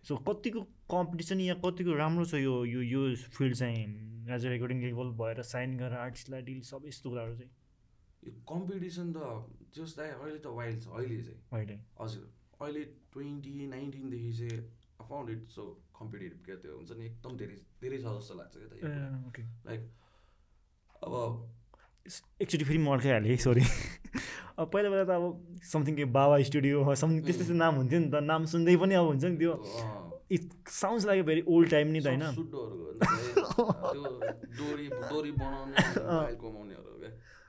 सो 0.03 0.12
कतिको 0.26 0.61
कम्पिटिसन 0.90 1.40
या 1.46 1.55
कतिको 1.62 1.94
राम्रो 1.94 2.24
छ 2.26 2.42
यो 2.42 2.55
यो 2.66 2.80
यो 2.82 3.03
फिल्ड 3.30 3.55
चाहिँ? 3.62 3.86
एज 4.26 4.46
अ 4.46 4.48
रेकर्डिङ 4.51 4.78
लेभल 4.82 5.09
भएर 5.20 5.42
साइन 5.46 5.78
गरेर 5.78 5.98
आर्टिस्टलाई 6.03 6.42
डिल 6.51 6.61
सबै 6.66 6.88
यस्तो 6.90 7.07
कुराहरू 7.11 7.34
चाहिँ। 7.38 7.53
यो 8.26 8.32
कम्पिटिसन 8.51 9.07
त 9.14 9.18
जस 9.78 9.94
दाइ 9.94 10.11
अहिले 10.11 10.38
त 10.42 10.46
वाइल्ड 10.59 10.78
छ 10.82 10.86
अहिले 10.90 11.22
चाहिँ। 11.22 11.40
अहिले 11.55 11.76
हजुर। 12.03 12.26
अहिले 12.59 12.82
ट्वेन्टी 13.14 13.55
नाइन्टिनदेखि 13.70 14.32
चाहिँ 14.42 14.61
फाउन्ड 15.07 15.30
इट 15.30 15.42
सो 15.55 15.64
कम्पिटेटिभ 16.01 16.40
क्या 16.46 16.57
त्यो 16.64 16.72
हुन्छ 16.76 16.90
नि 16.98 17.05
एकदम 17.07 17.32
धेरै 17.40 17.57
धेरै 17.82 17.98
छ 18.03 18.07
जस्तो 18.18 18.34
लाग्छ 18.40 18.55
क्या 18.57 18.68
त 18.70 18.74
लाइक 19.68 19.80
अब 21.07 21.12
एकचोटि 22.42 22.64
फेरि 22.64 22.78
म 22.78 22.88
अड्काइहालेँ 22.92 23.36
सरी 23.46 23.64
अब 24.59 24.66
पहिला 24.72 24.88
पहिला 24.90 25.05
त 25.05 25.12
अब 25.16 25.24
समथिङ 25.72 25.94
के 25.96 26.05
बाबा 26.16 26.36
स्टुडियो 26.48 26.76
समथिङ 27.03 27.20
त्यस्तो 27.24 27.42
त्यस्तो 27.42 27.57
नाम 27.64 27.74
हुन्थ्यो 27.80 27.98
नि 28.01 28.09
त 28.11 28.16
नाम 28.30 28.42
सुन्दै 28.53 28.76
पनि 28.82 28.94
अब 29.01 29.07
हुन्छ 29.11 29.24
नि 29.24 29.36
त्यो। 29.42 29.53
It 30.36 30.44
sounds 30.70 31.05
like 31.07 31.20
very 31.28 31.42
old 31.53 31.70
time 31.70 31.86
नि 31.94 32.01
त 32.01 32.07
होइन। 32.07 32.24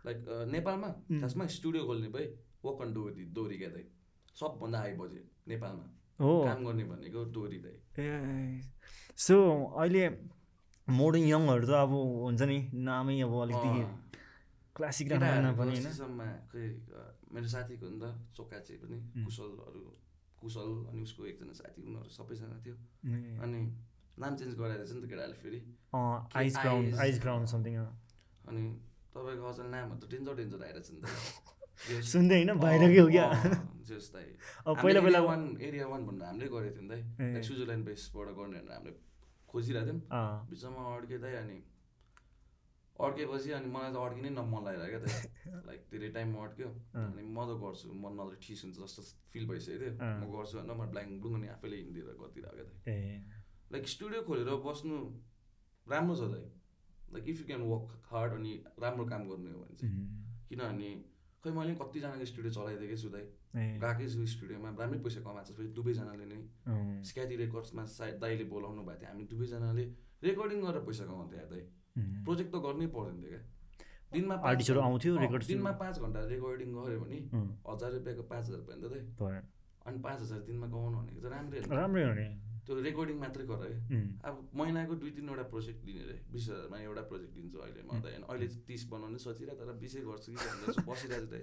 लाइक 0.05 0.17
नेपालमा 0.51 0.89
खासमा 1.21 1.45
स्टुडियो 1.55 1.81
खोल्ने 1.85 2.09
भए 2.15 2.25
वक 2.65 2.81
अन 2.81 2.89
डोरी 2.93 3.23
डोरी 3.35 3.57
क्या 3.63 3.69
सबभन्दा 4.35 4.77
हाई 4.79 4.93
बजेट 5.01 5.25
नेपालमा। 5.47 5.85
हो। 6.19 6.31
काम 6.45 6.59
गर्ने 6.65 6.83
भनेको 6.91 7.19
डोरी 7.35 7.59
दाइ। 7.65 7.77
ए 7.99 8.61
सो 9.17 9.35
अहिले 9.81 10.03
मोडर्न 10.87 11.23
यङहरू 11.31 11.65
त 11.67 11.73
अब 11.85 11.91
हुन्छ 12.25 12.41
नि 12.51 12.57
नामै 12.87 13.15
अब 13.25 13.33
अलिकति 13.41 13.71
क्लासिक 14.75 15.07
मेरो 17.33 17.47
साथीको 17.53 17.85
नि 17.91 17.97
त 18.01 18.05
चोकाचे 18.35 18.73
पनि 18.81 18.97
कुशलहरू 19.25 19.81
कुशल 20.41 20.69
अनि 20.91 21.01
उसको 21.07 21.21
एकजना 21.31 21.53
साथी 21.53 21.79
उनीहरू 21.87 22.09
सबैजना 22.17 22.55
थियो। 22.65 22.75
अनि 23.43 23.59
नाम 24.21 24.35
चेन्ज 24.39 24.53
गराएर 24.59 24.81
चाहिँ 24.85 25.01
नि 25.01 25.05
त 25.05 25.09
केटाहरूले 25.11 25.37
फेरि 25.43 25.59
अँ, 25.93 26.29
आइज 26.35 26.53
ग्राउन्ड 26.57 26.87
आइज, 26.87 26.99
आइज 26.99 27.19
ग्राउन्ड 27.21 27.47
समथिङ 27.53 27.75
अनि 28.49 28.63
तपाईँको 29.15 29.45
अझ 29.51 29.59
नामहरू 29.69 29.99
त 30.01 30.11
डेन्जर 30.11 30.33
डेन्जर 30.41 30.63
आइरहेछ 30.65 30.87
नि 30.91 30.99
त। 31.01 31.05
सुन्दै 31.79 32.35
होइन? 32.37 32.51
बाहिरकै 32.59 32.99
हो। 32.99 33.07
क्या 33.09 33.27
दाइ 33.91 34.27
पहिला 34.81 34.99
पहिला 35.01 35.19
वान 35.27 35.41
एरिया 35.59 35.85
वान 35.87 36.01
भनेर 36.07 36.25
हामीले 36.25 36.47
गरेको 36.47 36.75
थियौँ 36.77 36.89
दाइ 36.89 37.01
ए। 37.01 37.33
लाइक 37.33 37.43
स्विजरल्यान्ड 37.43 37.83
बेसबाट 37.85 38.27
गर्ने 38.37 38.59
भनेर 38.59 38.71
हामीले 38.71 38.93
खोजिरहेको 39.51 39.87
थियौँ। 39.89 39.99
बिचमा 40.49 40.81
अड्किँदै 40.95 41.33
अनि 41.41 41.57
अड्केपछि 42.95 43.49
अनि 43.57 43.67
मलाई 43.73 43.91
त 43.91 43.97
अड्किनै 43.97 44.29
न 44.31 44.39
मन 44.47 44.61
लागेर 44.63 44.89
क्या 44.93 45.01
त 45.01 45.65
लाइक 45.67 45.81
धेरै 45.91 46.09
टाइम 46.15 46.29
अड्क्यो। 46.45 46.69
अनि 46.95 47.21
म 47.25 47.39
त 47.49 47.51
गर्छु। 47.63 47.87
मन 48.03 48.13
मलाई 48.19 48.37
ठिस 48.45 48.59
हुन्छ 48.63 48.77
जस्तो 48.79 49.01
फिल 49.33 49.43
भइसक्यो 49.51 49.77
थियो। 49.81 49.93
म 49.99 50.23
गर्छु 50.31 50.53
भनेर 50.61 50.75
म 50.77 50.81
ब्ल्याङ्क 50.93 51.11
ब्लुङ 51.21 51.33
अनि 51.41 51.47
आफैले 51.55 51.75
हिँडिदिएर 51.81 52.15
गरिदिरहेको 52.21 52.63
क्या 52.63 52.95
लाइक 53.73 53.83
स्टुडियो 53.95 54.21
खोलेर 54.27 54.49
बस्नु 54.67 54.95
राम्रो 55.87 56.15
छ 56.15 56.23
दाइ 56.31 56.45
like 57.13 57.23
if 57.27 57.37
you 57.41 57.45
can 57.49 57.61
work 57.71 57.87
hard 58.11 58.31
अनि 58.39 58.51
राम्रो 58.83 59.05
काम 59.11 59.21
गर्ने 59.31 59.51
हो 59.51 59.59
भने 59.63 59.75
चाहिँ। 59.81 59.93
किनभने 60.47 60.89
खै 61.43 61.51
मैले 61.51 61.73
कतिजनाको 61.75 62.25
स्टुडियो 62.25 62.51
चलाइदिएकै 62.53 62.97
छु 63.01 63.09
दाइ। 63.09 63.25
गएकै 63.81 64.07
छु 64.13 64.25
स्टुडियोमा 64.25 64.69
राम्रै 64.79 64.99
पैसा 65.05 65.19
कमाएको 65.25 65.53
छ। 65.53 65.57
फेरि 65.57 65.69
दुवैजनाले 65.77 66.25
नै 66.25 66.39
स्क्याटी 67.03 67.35
रेकर्ड्समा 67.35 67.85
सायद 67.85 68.15
दाइले 68.21 68.43
बोलाउनु 68.53 68.81
भएको 68.85 68.99
थियो। 69.01 69.09
हामी 69.11 69.23
दुवैजनाले 69.25 69.83
रेकर्डिङ 70.23 70.59
गरेर 70.61 70.81
पैसा 70.81 71.03
कमाउँथ्यो 71.05 71.37
यार 71.39 71.49
दाइ। 71.49 71.63
प्रोजेक्ट 72.25 72.51
त 72.51 72.55
गर्नै 72.55 72.87
पर्दैन 72.87 73.17
थियो 73.21 73.29
क्या। 73.29 73.41
दिनमा 74.13 74.35
आर्टिस्टहरू 74.35 74.79
घन्टा- 74.79 74.91
आउँथ्यो, 74.91 75.11
रेकर्ड 75.17 75.43
दिनमा 75.47 75.71
पाँच 75.71 75.95
घन्टा 75.99 76.19
रेकर्डिङ 76.25 76.69
गऱ्यो 76.75 76.99
भने 76.99 77.17
हजार 77.73 77.91
रुपियाँको 77.91 78.23
पाँच 78.23 78.43
हजार 78.47 78.61
त 78.61 78.83
दाइ। 78.93 79.01
अनि 79.85 79.97
पाँच 79.99 80.21
हजार 80.21 80.39
दिनमा 80.39 80.67
कमाउनु 80.67 80.97
भनेको 80.97 81.19
त 81.21 81.25
राम्रै। 81.25 81.59
राम्रै 81.59 82.03
हो 82.05 82.13
नि। 82.13 82.50
त्यो 82.65 82.73
रेकर्डिङ 82.87 83.17
मात्रै 83.23 83.45
गर 83.51 83.61
है। 83.65 83.73
अब 84.27 84.35
महिनाको 84.59 84.93
दुई 85.01 85.11
तिनवटा 85.17 85.43
प्रोजेक्ट 85.53 85.79
दिने 85.85 86.03
रे 86.09 86.17
बिस 86.33 86.43
हजारमा 86.49 86.77
एउटा 86.87 87.03
प्रोजेक्ट 87.11 87.33
दिन्छु 87.35 87.57
अहिले 87.65 87.81
म 87.81 87.91
त। 87.97 88.05
होइन 88.05 88.23
अहिले 88.29 88.47
तिस 88.69 88.83
बनाउने 88.93 89.19
सोचिरहेको 89.25 89.63
तर 89.65 89.77
बिसै 89.81 90.01
गर्छु 90.07 90.29
कि 90.31 90.39
बसिरहेको 90.89 91.27
छु 91.31 91.39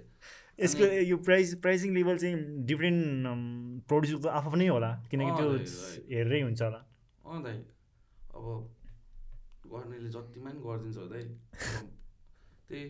यसको 0.63 0.83
यो 1.11 1.17
प्राइस 1.27 1.55
प्राइसिङ 1.65 1.89
लेभल 1.99 2.17
चाहिँ 2.23 2.65
डिफ्रेन्ट 2.71 3.87
प्रड्युसरको 3.91 4.29
आफ्नै 4.39 4.67
होला 4.67 4.91
किनकि 5.11 5.31
त्यो. 5.39 5.47
हेरेरै 6.13 6.41
हुन्छ 6.47 6.61
होला। 6.61 6.81
अँ 7.29 7.39
दाइ 7.43 7.57
अब 8.35 8.45
गर्नेले 9.73 10.09
जतिमा 10.15 10.49
पनि 10.49 10.59
गरिदिन्छ 10.65 10.97
हो 10.97 11.07
दाइ। 11.13 11.23
त्यही 12.69 12.85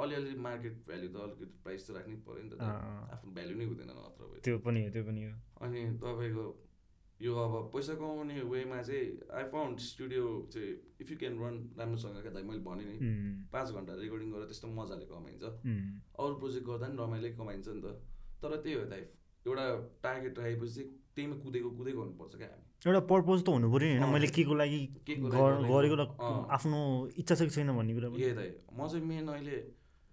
अलिअलि 0.00 0.34
मार्केट 0.46 0.74
भ्याल्यु 0.88 1.08
त 1.12 1.16
अलिकति 1.26 1.46
प्राइस 1.64 1.86
त 1.86 1.90
राख्नै 1.96 2.16
पऱ्यो 2.26 2.42
नि 2.42 2.50
त 2.50 2.62
आफ्नो 3.14 3.30
भ्याल्यु 3.36 3.56
नै 3.60 3.64
हुँदैन 3.70 3.90
नत्र 4.00 4.22
त्यो 4.48 4.58
पनि 4.64 4.80
हो 4.84 4.90
त्यो 4.96 5.02
पनि 5.08 5.22
हो। 5.28 5.32
अनि 5.66 5.80
तपाईँको 6.02 6.44
यो 7.20 7.32
अब 7.36 7.54
पैसा 7.72 7.94
कमाउने 8.00 8.34
वेमा 8.48 8.80
चाहिँ 8.80 9.28
आई 9.28 9.44
फाउन्ड 9.52 9.78
स्टुडियो 9.86 10.24
चाहिँ 10.52 10.72
इफ 11.00 11.10
यु 11.10 11.16
क्यान 11.20 11.34
रन 11.36 11.56
राम्रोसँग 11.78 12.16
क्या 12.24 12.32
दाइ? 12.32 12.42
मैले 12.48 12.62
भने 12.64 12.84
नि 12.88 12.96
पाँच 13.52 13.68
घन्टा 13.76 13.92
रेकर्डिङ 14.00 14.28
गरेर 14.32 14.46
त्यस्तो 14.48 14.68
मजाले 14.72 15.04
कमाइन्छ। 15.04 15.44
अरू 16.16 16.34
प्रोजेक्ट 16.40 16.66
गर्दा 16.66 16.86
पनि 16.88 16.96
रमाइलो 16.96 17.28
कमाइन्छ 17.36 17.68
नि 17.68 17.80
त। 17.84 17.86
तर 18.40 18.56
त्यही 18.64 18.74
हो 18.80 18.84
दाइ 18.88 19.02
एउटा 19.44 19.64
टार्गेट 20.00 20.38
राखेपछि 20.38 20.72
चाहिँ 20.74 20.88
त्यहीमा 21.14 21.36
कुदेको 21.44 21.70
कुदै 21.76 21.92
गर्नुपर्छ 22.00 22.34
क्या 22.40 22.48
हामी। 22.48 22.64
एउटा 22.88 23.00
पर्पज 23.12 23.38
त 23.44 23.48
हुनु 23.52 23.68
पऱ्यो 23.68 23.88
नि 23.88 23.96
होइन? 24.00 24.12
मैले 24.16 24.28
के 24.32 24.42
को 24.48 24.54
लागि 24.56 24.80
गरेको? 25.04 25.96
र। 26.00 26.02
आफ्नो 26.56 26.78
इच्छा 27.20 27.34
छ 27.36 27.40
कि 27.44 27.52
छैन 27.52 27.68
भन्ने 27.76 27.92
कुरा 28.00 28.08
यही 28.16 28.32
दाइ 28.40 28.50
म 28.72 28.88
चाहिँ 28.88 29.04
मेन 29.04 29.28
अहिले 29.28 29.56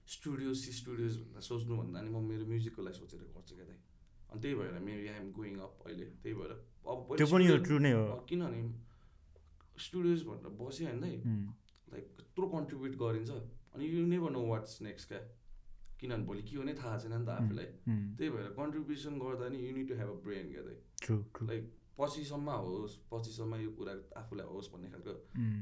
स्टुडियो 0.07 0.51
सी 0.59 0.71
स्टुडियोज 0.83 1.13
भन्दा 1.23 1.39
सोच्नुभन्दा 1.39 1.97
नि 2.03 2.09
म 2.11 2.19
मेरो 2.19 2.43
म्युजिकको 2.51 2.81
लागि 2.83 2.99
सोचेर 2.99 3.31
गर्छु 3.31 3.55
क्या 3.55 3.67
दाइ। 3.71 3.79
अनि 4.27 4.39
त्यही 4.43 4.55
भएर 4.59 4.79
मेरो 4.83 5.01
आइएम 5.07 5.27
गोइङ 5.31 5.55
अप 5.63 5.87
अहिले 5.87 6.05
त्यही 6.19 6.35
भएर। 6.35 6.51
अब 6.87 7.15
त्यो 7.17 7.27
पनि 7.31 7.47
हो 7.47 7.57
ट्रु 7.67 7.77
नै 7.85 7.91
हो। 7.91 8.03
किनभने 8.29 8.59
स्टुडियोज 9.85 10.21
भनेर 10.27 10.53
बस्यो 10.59 10.87
होइन। 10.87 10.99
लाइक 11.93 12.05
त्यत्रो 12.17 12.45
कन्ट्रिब्युट 12.53 12.93
गरिन्छ। 13.01 13.31
अनि 13.75 13.83
you 13.87 14.05
never 14.13 14.31
know 14.31 14.41
what's 14.47 14.81
next 14.81 15.07
क्या? 15.07 15.21
किनभने 15.99 16.23
भोलि 16.25 16.41
के 16.43 16.55
हुने 16.57 16.73
थाहा 16.77 16.97
छैन 17.01 17.13
नि 17.13 17.25
त 17.25 17.29
आफूलाई। 17.41 17.69
त्यही 18.17 18.29
भएर 18.29 18.53
कन्ट्रिब्युसन 18.59 19.13
गर्दा 19.19 19.49
नि 19.49 19.57
you 19.65 19.71
need 19.75 19.87
to 19.89 19.95
have 19.97 20.09
a 20.09 20.17
brain 20.25 20.45
क्या 20.53 20.63
दाइ 20.67 20.77
लाइक 21.49 21.63
पछिसम्म 21.97 22.49
होस् 22.63 22.95
पछिसम्म 23.11 23.55
यो 23.57 23.69
कुरा 23.77 23.93
आफूलाई 24.21 24.45
होस् 24.45 24.69
भन्ने 24.73 24.89
खालको। 24.93 25.13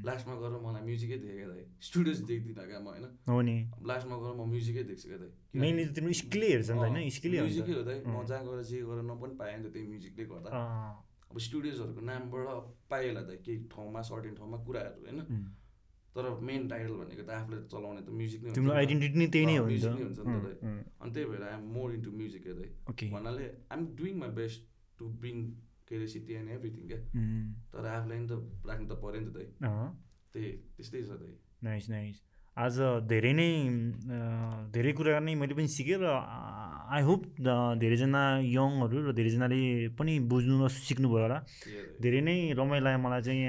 लास्टमा 0.07 0.35
गएर 0.41 0.53
मलाई 0.65 0.83
म्युजिकै 0.83 1.17
देखेँ 1.23 1.37
क्या 1.37 1.47
दाइ 1.47 1.63
स्टुडियोज 1.87 2.19
देख्दिनँ 2.31 2.65
क्या 2.67 2.79
म 2.79 2.87
होइन? 2.91 3.05
हो 3.29 3.39
नि। 3.41 3.55
लास्टमा 3.87 4.15
गएर 4.19 4.33
म 4.35 4.43
म्युजिकै 4.51 4.83
देख्छु 4.91 5.07
क्या 5.09 5.19
दाइ 5.23 5.31
स्किलै 6.19 6.49
हेर्छ 6.51 6.69
नि 6.71 6.77
म्युजिकै 7.39 7.73
हो 7.79 7.83
दाइ 7.87 7.97
म। 8.03 8.23
जहाँ 8.27 8.43
गएर 8.43 8.59
जे 8.67 8.77
गरेर 8.83 9.03
न 9.07 9.15
पनि 9.15 9.33
पाएँ 9.39 9.55
नि 9.55 9.63
त 9.63 9.71
त्यही 9.71 9.87
म्युजिकले 9.87 10.23
गर्दा। 10.27 10.49
अब 11.35 11.39
स्टुडियोजहरूको 11.43 12.01
नामबाट 12.07 12.47
पाएँ 12.89 13.07
होला 13.07 13.21
दाइ 13.27 13.37
केही 13.45 13.57
ठाउँमा 13.67 14.01
सर्टेन 14.07 14.33
ठाउँमा 14.35 14.57
कुराहरू 14.65 14.99
होइन? 15.03 15.19
तर 16.15 16.23
मेन 16.47 16.67
टाइटल 16.71 16.93
भनेको 16.95 17.23
त 17.27 17.31
आफूले 17.35 17.57
चलाउने 17.67 18.01
त 18.01 18.09
म्युजिक 18.15 18.39
नै 18.41 18.47
हुन्छ 18.47 18.55
तिम्रो 18.57 18.71
त। 18.71 18.77
आइडेन्टिटी 18.79 19.17
नै 19.19 19.27
त्यही 19.27 19.45
नै 19.45 19.55
अँ, 19.55 19.59
हो 19.59 19.67
नि 19.67 19.77
त। 19.77 19.85
हुन्छ 19.85 19.99
नि 19.99 20.05
त 20.15 20.63
अनि 21.01 21.11
त्यही 21.11 21.25
भएर 21.29 21.43
I'm 21.43 21.63
more 21.75 21.89
into 21.93 22.11
music 22.15 22.43
okay 22.89 23.05
भन्नाले 23.11 23.45
I'm 23.67 23.83
doing 23.99 24.15
my 24.17 24.31
best 24.39 24.59
to 24.97 25.03
bring 25.21 25.37
curiosity 25.87 26.33
and 26.33 26.49
everything 26.51 26.83
क्या? 26.87 26.99
तर 27.73 27.85
आफूलाई 27.85 28.19
नि 28.19 28.27
त 28.27 28.33
राख्नु 28.63 28.87
त 28.87 28.95
पऱ्यो 29.03 29.19
नि 29.21 29.31
त 29.35 29.37
अँ, 29.61 29.89
त्यही 30.33 30.51
त्यस्तै 30.77 31.01
छ 31.03 31.19
दाइ 31.19 31.33
नाइस 31.63 31.89
नाइस 31.89 32.17
आज 32.55 32.75
धेरै 33.11 33.31
नै 33.35 33.49
धेरै 34.71 34.91
कुरा 34.95 35.19
नै 35.19 35.33
मैले 35.35 35.53
पनि 35.59 35.67
सिकेँ 35.67 35.99
र 35.99 36.07
आई 36.87 37.01
होप 37.03 37.21
धेरैजना 37.81 38.21
यङहरू 38.47 38.97
र 39.07 39.09
धेरैजनाले 39.11 39.59
पनि 39.99 40.13
बुझ्नु 40.31 40.55
र 40.63 40.71
सिक्नुभयो 40.71 41.19
होला। 41.25 41.37
धेरै 41.99 42.21
नै 42.23 42.55
रमाइलो 42.55 42.85
लाग्यो 42.87 43.01
मलाई 43.03 43.21
चाहिँ 43.27 43.43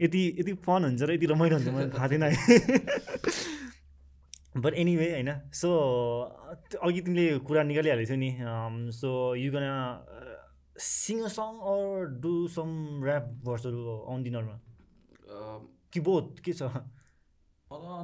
यति 0.00 0.22
यति 0.40 0.52
फन 0.64 0.80
हुन्छ 0.88 1.02
र 1.04 1.10
यति 1.12 1.26
रमाइलो 1.28 1.54
हुन्छ 1.60 1.68
मलाई 1.76 1.88
थाहा 1.92 2.08
थिएन। 2.08 2.24
बट 4.64 4.72
एनिवे 4.80 5.08
होइन। 5.12 5.30
सो 5.52 5.68
अघि 6.72 7.00
तिमीले 7.04 7.24
कुरा 7.44 7.62
निकालिहालेको 7.68 8.08
थियौ 8.08 8.16
नि 8.16 8.30
so 8.96 9.08
you 9.36 9.52
gonna 9.52 9.64
sing 10.72 11.20
a 11.20 11.30
song 11.36 11.52
or 11.68 12.16
do 12.24 12.32
some 12.48 12.68
rap 13.04 13.24
भर्सहरू 13.44 13.80
डिनरमा 14.24 14.56
कि 15.92 16.00
बोथ 16.00 16.40
के 16.40 16.52
छ? 16.56 16.95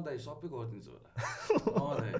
दाइ 0.05 0.17
सबै 0.27 0.47
गरिदिन्छु 0.53 0.91
होला। 0.93 1.09
दाइ। 2.01 2.13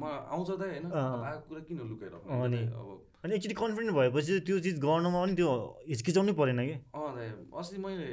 म 0.00 0.02
आउँछ 0.04 0.48
दाइ 0.60 0.68
होइन? 0.68 0.86
आएको 0.92 1.44
कुरा 1.48 1.60
किन 1.68 1.78
लुकाइरहेको 1.90 2.42
अनि 2.44 2.60
अब 2.80 2.88
अनि 3.24 3.34
एक्चुली 3.34 3.54
कन्फिडेन्ट 3.60 3.96
भएपछि 3.98 4.40
त्यो 4.46 4.56
चिज 4.66 4.76
गर्नुमा 4.80 5.18
पनि 5.24 5.34
त्यो 5.34 5.50
हिचकिचाउनै 5.88 6.32
परेन 6.40 6.60
कि? 6.68 6.76
अँ 6.94 7.10
दाइ। 7.18 7.28
अस्ति 7.60 7.76
मैले 7.84 8.10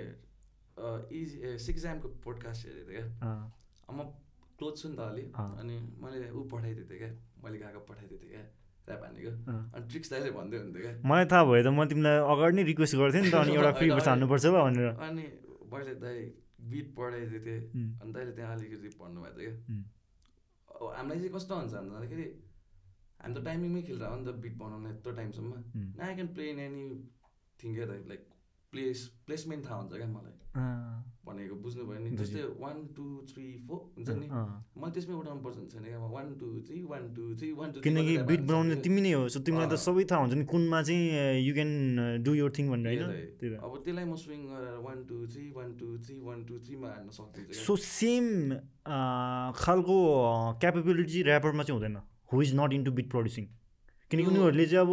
इज 1.21 1.29
सिक्स 1.65 1.85
एमको 1.85 2.07
पोडकास्ट 2.25 2.67
हेरेको 2.67 2.91
थिएँ 2.91 3.05
क्या। 3.21 3.33
म 3.93 3.97
क्लोज 4.59 4.73
छु 4.81 4.89
नि 4.89 4.95
त 4.95 4.99
अलि। 4.99 5.23
अनि 5.61 5.75
मैले 6.03 6.29
ऊ 6.31 6.43
पठाइदिएको 6.51 6.89
थिएँ 6.89 6.99
क्या। 6.99 7.11
मैले 7.43 7.57
गएको 7.57 7.79
पठाइदिएको 7.89 8.21
थिएँ 8.23 8.31
क्या 8.31 8.45
अनि 8.85 9.87
ट्रिक्स 9.89 10.09
दाइले 10.11 10.31
भन्दै 10.31 10.57
हुन्थ्यो 10.57 10.81
क्या। 10.81 10.93
मलाई 11.09 11.25
थाहा 11.25 11.43
भयो 11.49 11.63
त 11.63 11.67
म 11.73 11.85
तिमीलाई 11.89 12.17
अगाडि 12.33 12.55
नै 12.55 12.63
रिक्वेस्ट 12.69 12.95
गर्थेँ 12.95 13.21
नि 13.21 13.29
त 13.31 13.35
अनि 13.35 13.51
एउटा 13.57 13.71
फ्री 13.81 13.89
वा 13.89 14.61
भनेर। 14.69 14.89
अनि 15.09 15.25
मैले 15.73 15.93
दाइ 16.05 16.19
बिट 16.71 16.87
पढाइदिएको 16.97 17.45
थिएँ 17.45 17.61
अनि 18.01 18.11
दाइले 18.13 18.31
त्यहाँ 18.37 18.55
अलिकति 18.55 18.89
पढ्नु 18.99 19.21
भएको 19.21 19.39
थियो 19.39 19.51
क्या। 19.51 19.83
अब 20.75 20.93
हामीलाई 20.95 21.19
चाहिँ 21.19 21.33
कस्तो 21.35 21.53
हुन्छ 21.55 21.73
भन्दाखेरि 21.73 22.27
हामी 23.21 23.33
त 23.35 23.43
टाइमिङमै 23.45 23.81
खेलिरहेको 23.89 24.13
हो 24.13 24.19
नि 24.21 24.25
त 24.25 24.35
बिट 24.45 24.55
बनाउनु 24.61 24.87
यत्रो 24.89 25.11
टाइमसम्म 25.19 25.53
न 25.75 25.99
I 26.07 26.15
can 26.15 26.29
play 26.35 26.49
in 26.53 26.59
anything 27.59 27.69
like 28.11 28.23
place 28.73 28.99
placement 29.25 29.61
थाहा 29.67 29.77
हुन्छ 29.79 29.93
क्या 29.95 30.07
मलाई। 30.15 30.35
भनेको 31.25 31.55
बुझ्नुभयो 31.65 31.99
नि। 31.99 32.09
जस्तै 32.17 32.41
वान 32.61 32.77
टू 32.95 33.05
थ्री 33.29 33.45
फोर 33.67 33.79
हुन्छ 33.97 34.09
नि। 34.21 34.27
मैले 34.29 34.91
त्यसमै 34.95 35.15
उठाउनु 35.15 35.41
पर्छ 35.45 35.57
नि। 35.57 35.67
छैन 35.73 35.83
क्या 35.85 35.99
one 36.15 36.27
two 36.39 36.47
three 36.67 36.77
one 36.91 37.03
two 37.15 37.23
three 37.39 37.49
one 37.59 37.71
two 37.71 37.81
किनकि 37.81 38.13
बिट 38.29 38.41
बनाउने 38.45 38.75
तिमी 38.85 39.01
नै 39.01 39.13
हो 39.13 39.23
सो 39.33 39.39
तिमीलाई 39.41 39.69
त 39.69 39.75
सबै 39.85 40.03
थाहा 40.11 40.21
हुन्छ 40.21 40.33
नि 40.37 40.45
कुनमा 40.53 40.79
चाहिँ 40.85 41.41
you 41.41 41.53
can 41.57 41.71
do 42.23 42.31
your 42.35 42.51
thing 42.57 42.65
भनेर 42.71 43.03
होइन। 43.03 43.57
अब 43.57 43.73
त्यसलाई 43.83 44.05
म 44.05 44.15
स्विङ 44.23 44.41
गरेर 44.53 44.77
one 44.85 44.97
two 45.09 45.17
three 45.33 45.43
one 45.57 45.69
two 45.81 45.87
three 46.05 46.15
one 46.27 46.39
two 46.45 46.53
थ्रीमा 46.65 46.87
हान्न 46.93 47.09
सक्दिनँ 47.17 47.59
सो 47.65 47.73
सेम 47.83 48.25
खालको 49.63 49.97
क्यापेबिलिटी 50.61 51.19
ऱ्यापरमा 51.25 51.63
चाहिँ 51.63 51.79
हुँदैन। 51.79 51.97
Who 52.31 52.41
is 52.41 52.55
not 52.55 52.73
into 52.73 52.91
beat 52.97 53.09
producing 53.11 53.45
किनकि 54.11 54.27
उनीहरूले 54.29 54.65
चाहिँ 54.71 54.85
अब 54.85 54.91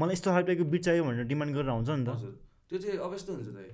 मलाई 0.00 0.14
यस्तो 0.16 0.30
खालको 0.32 0.64
बिट 0.72 0.82
चाहियो 0.84 1.04
भनेर 1.04 1.24
डिमान्ड 1.32 1.52
गरेर 1.56 1.70
हुन्छ 1.70 1.90
नि 1.90 2.04
त। 2.08 2.10
त्यो 2.68 2.78
चाहिँ 2.78 2.98
अब 2.98 3.14
यस्तो 3.14 3.32
हुन्छ 3.36 3.48
दाइ 3.56 3.68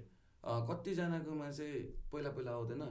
कतिजनाकोमा 0.44 1.50
चाहिँ 1.50 1.82
पहिला 2.12 2.30
पहिला 2.36 2.50
आउँदैन। 2.50 2.82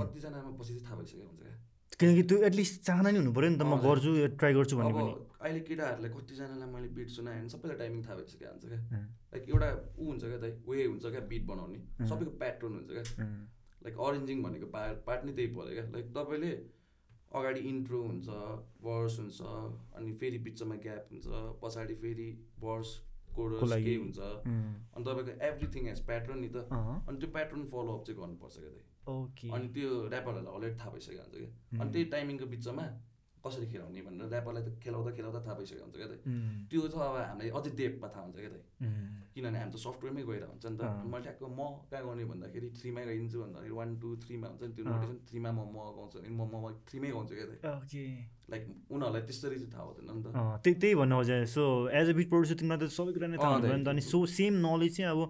कतिजनामा 0.00 0.50
पछि 0.58 0.72
चाहिँ 0.74 0.84
थाहा 0.84 0.96
भइसकेको 1.00 1.26
हुन्छ 1.26 1.40
क्या। 1.42 1.54
किनकि 2.00 2.22
त्यो 2.28 2.36
एटलिस्ट 2.48 2.74
चाहना 2.86 3.10
नै 3.10 3.18
हुनु 3.18 3.32
पऱ्यो 3.32 3.50
नि 3.50 3.58
त 3.58 3.62
म 3.62 3.74
गर्छु 3.86 4.10
ट्राई 4.36 4.52
गर्छु 4.58 4.76
भने 4.76 4.92
पनि। 4.92 5.12
अहिले 5.40 5.60
केटाहरूलाई 5.68 6.10
कतिजनालाई 6.16 6.68
मैले 6.74 6.88
बिट 6.96 7.08
सुनाएँ 7.16 7.38
भने 7.40 7.48
सबैलाई 7.54 7.78
टाइमिङ 7.78 8.00
थाहा 8.06 8.16
भइसक्यो 8.20 8.48
हुन्छ 8.50 8.64
क्या। 8.66 8.80
लाइक 9.32 9.44
एउटा 9.48 9.68
ऊ 9.98 10.04
हुन्छ 10.10 10.22
क्या 10.26 10.38
दाइ 10.44 10.52
वे 10.68 10.84
हुन्छ 10.86 11.04
क्या 11.14 11.22
बिट 11.30 11.44
बनाउने। 11.46 11.80
सबैको 12.10 12.32
प्याटर्न 12.42 12.72
हुन्छ 12.78 12.90
क्या। 12.96 13.04
लाइक 13.86 13.94
अरेन्जिङ 14.06 14.42
भनेको 14.42 14.66
पार्ट 14.74 14.96
पार्ट 15.06 15.20
नै 15.24 15.32
त्यही 15.38 15.48
पऱ्यो 15.56 15.74
क्या। 15.78 15.86
लाइक 15.94 16.06
तपाईँले 16.18 16.52
अगाडि 17.38 17.60
इन्ट्रो 17.70 18.00
हुन्छ 18.02 18.28
वर्स 18.82 19.18
हुन्छ 19.20 19.38
अनि 19.96 20.12
फेरि 20.20 20.38
बिचमा 20.46 20.76
ग्याप 20.84 21.04
हुन्छ 21.12 21.26
पछाडि 21.62 21.94
फेरि 22.02 22.30
वर्स 22.60 22.90
कोरस 23.36 23.72
के 23.86 23.94
हुन्छ। 23.96 24.18
अनि 24.18 25.04
तपाईँको 25.04 25.32
एभ्रिथिङ 25.48 25.88
एज 25.88 26.00
प्याटर्न 26.10 26.38
नि 26.40 26.48
त। 26.54 26.56
अनि 27.08 27.16
त्यो 27.20 27.30
प्याटर्न 27.36 27.64
फलोअप 27.72 28.00
चाहिँ 28.06 28.20
गर्नुपर्छ 28.20 28.56
क्या 28.58 28.70
ओके। 29.14 29.48
अनि 29.56 29.66
त्यो 29.74 29.90
ऱ्यापरहरूलाई 30.10 30.54
अलरेडी 30.56 30.76
थाहा 30.80 30.90
भइसकेको 30.94 31.22
हुन्छ 31.22 31.34
क्या। 31.36 31.80
अनि 31.80 31.90
त्यही 31.92 32.04
टाइमिङको 32.14 32.46
बिचमा 32.54 32.86
कसरी 33.46 33.66
खेलाउने 33.72 34.00
भनेर 34.06 34.26
ऱ्यापरलाई 34.26 34.62
त 34.66 34.68
खेलाउँदा 34.82 35.10
खेलाउँदा 35.16 35.40
थाहा 35.46 35.54
भइसकेको 35.58 35.84
हुन्छ 35.86 35.96
क्या 35.96 36.08
त। 36.10 36.14
त्यो 36.70 36.80
चाहिँ 36.92 37.06
अब 37.06 37.16
हामीलाई 37.30 37.50
अझै 37.56 37.70
डेपमा 37.80 38.08
थाहा 38.14 38.24
हुन्छ 38.26 38.36
क्या 38.42 38.50
त। 38.50 38.58
किनभने 39.36 39.58
हामी 39.60 39.72
त 39.72 39.78
सफ्टवेयरमै 39.86 40.22
गएर 40.26 40.44
हुन्छ 40.50 40.64
नि 40.66 40.76
त। 40.76 40.82
मैले 41.12 41.22
ठ्याक्क 41.26 41.42
म 41.46 41.60
कहाँ 41.90 42.02
गर्ने 42.06 42.24
भन्दाखेरि 42.32 42.68
थ्रीमा 42.78 43.00
गइदिन्छु 43.08 43.36
भन्दाखेरि 43.44 43.74
वान 43.78 43.90
टू 44.02 44.08
थ्रीमा 44.24 44.46
हुन्छ 44.50 44.62
नि 44.66 44.72
त्यो 44.76 44.84
नोटेसन 44.86 45.16
थ्रीमा 45.28 45.50
म 45.52 45.60
म 45.70 45.76
गाउँछु 45.96 46.16
भने 46.18 46.28
म 46.34 46.42
म 46.50 46.64
थ्रीमै 46.88 47.10
गाउँछु 47.16 47.34
क्या 47.36 47.46
त। 47.46 47.54
लाइक 48.50 48.62
उनीहरूलाई 48.90 49.22
त्यसरी 49.28 49.56
चाहिँ 49.60 49.72
थाहा 49.74 49.84
हुँदैन 49.86 50.08
नि 50.16 50.22
त। 50.24 50.26
त्यही 50.64 50.74
त्यही 50.80 50.94
भन्नु 51.00 51.14
खोजेँ। 51.20 51.44
So 51.56 51.62
as 52.00 52.06
a 52.10 52.14
beat 52.16 52.28
producer 52.32 52.56
तिमीलाई 52.60 52.78
त 52.80 52.84
सबै 52.96 53.12
कुरा 53.16 53.26
नै 53.28 53.38
थाहा 53.38 53.54
हुँदैन 53.60 53.84
त। 53.84 53.88
अनि 53.92 54.02
सो 54.02 54.18
सेम 54.24 54.52
नलेज 54.64 54.90
चाहिँ 54.96 55.10
अब 55.12 55.20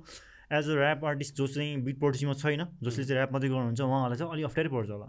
एज 0.56 0.64
अ 0.70 0.74
ऱ्याप 0.78 1.00
आर्टिस्ट 1.10 1.34
जो 1.36 1.46
चाहिँ 1.56 1.82
बिट 1.82 1.96
प्रड्युसिङमा 1.98 2.34
छैन 2.42 2.62
जसले 2.86 3.04
चाहिँ 3.10 3.18
ऱ्याप 3.18 3.30
मात्रै 3.34 3.48
गर्नुहुन्छ 3.50 3.80
उहाँहरूलाई 3.80 4.18
चाहिँ 4.20 4.32
अलिक 4.32 4.44
अप्ठ्यारै 4.46 4.70
पर्छ 4.70 4.90
होला। 4.94 5.08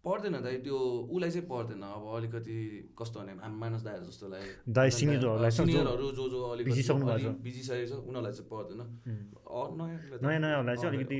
पर्दैन 0.00 0.36
दाइ 0.40 0.56
त्यो 0.64 0.76
उसलाई 1.12 1.30
चाहिँ 1.30 1.46
पर्दैन। 1.48 1.82
अब 1.84 2.04
अलिकति 2.16 2.56
कस्तो 2.96 3.20
भने 3.20 3.32
हामी 3.44 3.56
मानस 3.60 3.82
दाइहरू 3.84 4.04
जस्तोलाई 4.08 4.44
दाइ 4.64 4.88
सिनियरहरू 4.96 6.06
जो 6.16 6.24
जो 6.32 6.40
अलिकति 6.56 6.72
बिजिसकेको 7.44 7.84
छ। 7.84 7.92
उनीहरूलाई 8.08 8.32
चाहिँ 8.32 8.48
पर्दैन। 8.48 8.80
नयाँ 10.24 10.40
नयाँहरूलाई 10.40 10.76
चाहिँ 10.80 10.90
अलिकति 10.92 11.18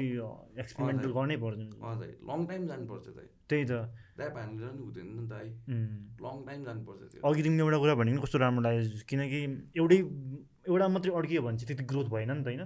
एक्सपेरिमेन्टल 0.65 1.11
गर्नै 1.13 1.37
पर्छ 1.45 1.61
दाइ। 2.01 2.13
लङ 2.25 2.41
टाइम 2.49 2.63
जानुपर्छ 2.73 3.07
दाइ। 3.21 3.29
त्यही 3.53 3.65
त। 3.69 3.73
ऱ्याप 4.17 4.37
हानेर 4.41 4.73
नि 4.73 4.81
हुँदैन 4.81 5.09
नि 5.13 5.25
दाइ। 5.29 5.47
लङ 6.25 6.37
टाइम 6.49 6.61
जानुपर्छ 6.65 7.01
त्यो। 7.13 7.21
अघि 7.21 7.43
तिमीले 7.45 7.63
एउटा 7.69 7.79
कुरा 7.85 7.95
भने 8.01 8.17
कस्तो 8.25 8.37
राम्रो 8.41 8.63
लाग्यो 8.65 9.05
किनकि 9.13 9.41
एउटै 9.77 9.99
एउटा 10.73 10.87
मात्रै 10.89 11.13
अड्कियो 11.21 11.41
भने 11.45 11.57
चाहिँ 11.61 11.69
त्यति 11.69 11.85
ग्रोथ 11.85 12.09
भएन 12.17 12.33
नि 12.33 12.41
त 12.41 12.49
होइन? 12.49 12.65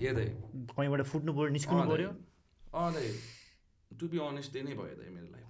ए 0.00 0.10
दाइ। 0.16 0.28
कहीँबाट 0.72 1.00
फुट्नु 1.12 1.30
पऱ्यो 1.36 1.48
निस्किनु 1.60 1.84
पऱ्यो। 1.92 2.10
अँ 2.72 2.88
दाइ। 2.96 3.08
टु 3.90 4.04
बी 4.08 4.16
अनेस्ट 4.24 4.48
त्यही 4.52 4.64
नै 4.64 4.74
भयो 4.80 4.96
दाइ 4.96 5.08
मेरो 5.12 5.28
चाहिँ 5.28 5.41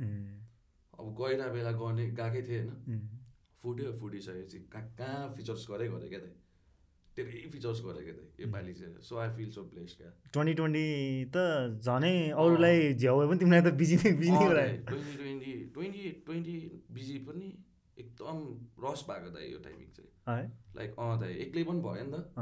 अब 0.00 1.06
गएर 1.18 1.40
बेला 1.50 1.72
गर्ने 1.72 2.04
गएकै 2.18 2.42
थिएँ 2.48 2.62
होइन 2.62 3.00
फुट्यो 3.62 3.92
फुटिसकेपछि 4.00 4.58
कहाँ 4.72 4.94
कहाँ 4.98 5.34
फिचर्स 5.36 5.66
गरेँ 5.70 5.88
गरेँ 5.90 6.08
क्या 6.08 6.20
दाइ 6.20 6.32
धेरै 7.16 7.48
फिचर्स 7.52 7.80
गरेँ 7.84 8.04
क्या 8.04 8.14
दाइ 8.14 8.44
योपालि 8.44 8.72
चाहिँ। 8.74 9.02
So 9.08 9.16
I 9.16 9.28
feel 9.36 9.50
so 9.50 9.62
place 9.70 9.94
क्या 9.98 10.10
ट्वेन्टी 10.32 10.54
ट्वेन्टी 10.54 10.86
त 11.36 11.36
झनै 11.86 12.16
अरूलाई 12.42 12.94
झ्याउ 12.94 13.28
पनि 13.28 13.38
तिमीलाई 13.38 13.62
त 13.62 13.74
बिजी 13.80 13.96
नै 13.96 14.12
बिजी 14.20 14.32
नै 14.32 14.68
twenty 14.90 15.12
twenty 15.16 15.52
twenty 15.74 16.10
twenty 16.26 16.56
busy 16.90 17.16
पनि 17.28 17.46
एकदम 17.98 18.36
रस 18.84 19.00
भएको 19.08 19.30
दाइ 19.38 19.50
यो 19.52 19.58
टाइमिङ 19.64 19.88
चाहिँ। 19.96 20.10
लाइक 20.76 20.90
अँ 20.98 21.18
दाइ 21.20 21.32
एक्लै 21.46 21.64
पनि 21.64 21.80
भयो 21.86 22.04
नि 22.04 22.10
त। 22.12 22.36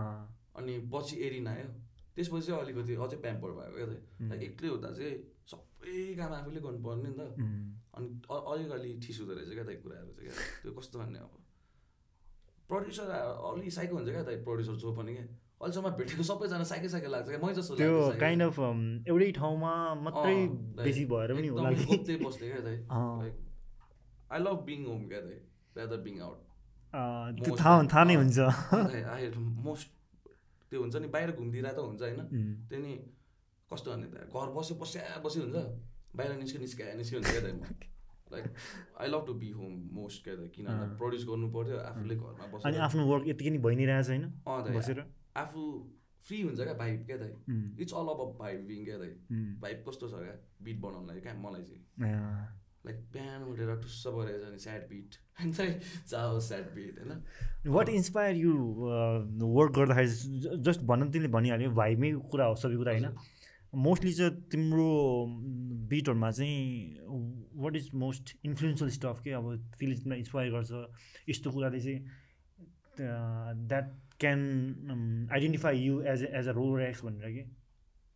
अनि 0.56 0.74
पछि 0.92 1.14
एरिन 1.26 1.46
आयो। 1.48 1.68
त्यसपछि 2.16 2.46
चाहिँ 2.46 2.60
अलिकति 2.62 2.94
अझै 3.04 3.16
प्याम्पर 3.24 3.50
भएको 3.58 3.76
क्या 3.76 3.86
त 3.86 4.30
लाइक 4.30 4.42
एक्लै 4.42 4.68
हुँदा 4.68 4.90
चाहिँ 4.98 5.14
सबै 5.82 6.14
काम 6.14 6.32
आफूले 6.32 6.60
गर्नुपर्ने 6.62 7.10
नि 7.10 7.16
त। 7.18 7.20
अनि 7.98 8.06
अलिक 8.30 8.70
अलि 8.78 8.90
ठिस 9.02 9.16
हुँदो 9.20 9.32
रहेछ 9.34 9.50
क्या 9.52 9.64
त 9.66 9.70
कुराहरू 9.82 10.10
चाहिँ 10.14 10.30
क्या। 10.30 10.36
त्यो 10.62 10.72
कस्तो 10.78 10.98
भन्ने 10.98 11.18
अब? 11.18 11.32
प्रड्युसर 12.70 13.06
अलि 13.10 13.70
साइको 13.76 13.94
हुन्छ 13.96 14.08
क्या 14.08 14.22
त 14.22 14.30
प्रड्युसर 14.46 14.74
जो 14.78 14.90
पनि 14.94 15.12
क्या। 15.14 15.26
अहिलेसम्म 15.62 15.88
भेटेको 15.98 16.22
सबैजना 16.22 16.64
साइकै 16.72 16.88
साइकै 16.94 17.08
लाग्छ 17.14 17.28
क्या। 17.28 17.40
मै 17.42 17.52
जस्तो 17.58 17.74
त्यो 17.82 17.94
काइन्ड 18.22 18.42
अफ 18.42 18.58
एउटै 19.10 19.30
ठाउँमा 19.38 19.72
मात्रै 20.06 20.36
बेसी 20.78 21.04
भएर 21.12 21.30
पनि 21.34 21.48
होला 21.54 21.70
त्यही 21.74 22.16
बस्थेँ 22.22 22.48
क्या 22.50 22.62
दाइ 22.66 22.76
like 23.22 23.34
I 24.32 24.38
love 24.46 24.58
being 24.70 24.80
home 24.86 25.02
क्या 25.10 25.20
दाइ 25.26 25.38
रादर 25.76 26.00
बिङ 26.06 26.14
आउट 26.26 26.38
थाहा 27.58 27.74
थाहा 27.92 28.04
नै 28.04 28.14
हुन्छ। 28.22 28.38
आई 28.38 29.30
मोस्ट 29.66 29.86
त्यो 30.70 30.78
हुन्छ 30.82 30.96
नि 30.96 31.08
बाहिर 31.14 31.30
घुमिदिरहेको 31.36 31.80
त 31.82 31.84
हुन्छ 31.86 32.02
होइन। 32.02 32.20
त्यो 32.68 32.78
नि 32.80 32.92
कस्तो 33.72 33.88
भने 33.92 34.06
त? 34.12 34.28
घर 34.28 34.48
बस्यो 34.58 34.74
बस्या 34.82 35.16
बसी 35.24 35.40
हुन्छ? 35.40 35.56
बाहिर 36.16 36.36
निस्क्यो 36.42 36.60
निस्क्या 36.60 36.94
निस्क्यो 37.00 37.18
हुन्छ 37.20 37.30
क्या 37.32 37.52
म। 37.54 37.64
Like 38.32 38.44
I 39.00 39.08
love 39.08 39.24
to 39.26 39.34
be 39.40 39.50
home 39.56 39.72
most 39.94 40.24
क्या 40.24 40.34
त? 40.36 40.48
किन 40.54 40.66
प्रड्युस 41.00 41.24
गर्नु 41.28 41.48
पर्थ्यो 41.56 41.76
आफूले 41.88 42.14
घरमा 42.16 42.46
बस्यो 42.52 42.68
अनि 42.68 42.78
आफ्नो 42.86 43.02
वर्क 43.08 43.24
यतिकै 43.28 43.50
नि 43.50 43.58
भइ 43.66 43.74
नै 43.76 43.86
रहेछ 43.90 44.08
होइन 44.08 44.24
बसेर? 44.76 45.04
आफू 45.42 45.60
फ्री 46.26 46.40
हुन्छ 46.42 46.60
क्या 46.60 46.74
भाइब 46.80 47.06
क्या 47.06 47.16
दाइ 47.20 47.32
इट्स 47.82 47.94
अल 48.00 48.08
अब 48.14 48.20
भाइबिङ 48.40 48.84
क्या 48.84 48.96
दाइ 48.98 49.12
भाइब 49.62 49.84
कस्तो 49.88 50.08
छ 50.08 50.14
क्या? 50.24 50.36
बिट 50.64 50.80
बनाउनलाई 50.80 51.20
क्या? 51.20 51.34
मलाई 51.44 51.62
चाहिँ। 51.68 51.82
लाइक 52.86 52.98
बिहान 53.12 53.42
उठेर 53.50 53.74
टुस्स 53.82 54.06
परेछ 54.14 54.44
नि 54.52 54.58
स्याड 54.58 54.82
बिट 54.88 55.10
चाहिँ 55.40 55.74
चाहो 56.08 56.40
स्याड 56.46 56.72
बिट 56.74 56.98
होइन? 56.98 57.22
वाट 57.76 57.88
इन्सपायर 57.88 58.36
यु 58.36 58.54
वर्क 59.58 59.72
गर्दाखेरि? 59.76 60.56
जस्ट 60.68 60.80
भन्न 60.90 61.10
तिमीले 61.10 61.30
भनिहाल्यो 61.36 61.70
भाइमै 61.82 62.12
कुरा 62.32 62.46
हो 62.46 62.56
सबै 62.64 62.76
कुरा 62.82 62.92
होइन? 62.92 63.08
मोस्टली 63.74 64.12
चाहिँ 64.12 64.32
तिम्रो 64.52 64.88
बिटहरूमा 65.88 66.30
चाहिँ 66.30 66.98
what 67.62 67.76
is 67.76 67.90
most 67.94 68.36
influential 68.44 68.90
stuff 68.90 69.20
के? 69.24 69.30
अब 69.32 69.44
त्यसले 69.78 69.94
तिमीलाई 69.96 70.18
इन्सपायर 70.18 70.50
गर्छ 70.52 70.70
यस्तो 71.28 71.50
कुराले 71.50 71.80
चाहिँ 71.80 72.00
that 73.68 73.86
can 74.20 74.40
identify 75.32 75.78
you 75.78 76.00
as 76.12 76.22
as 76.24 76.48
a 76.48 76.52
role 76.52 76.82
ex 76.82 77.04
भनेर 77.04 77.32
कि? 77.32 77.44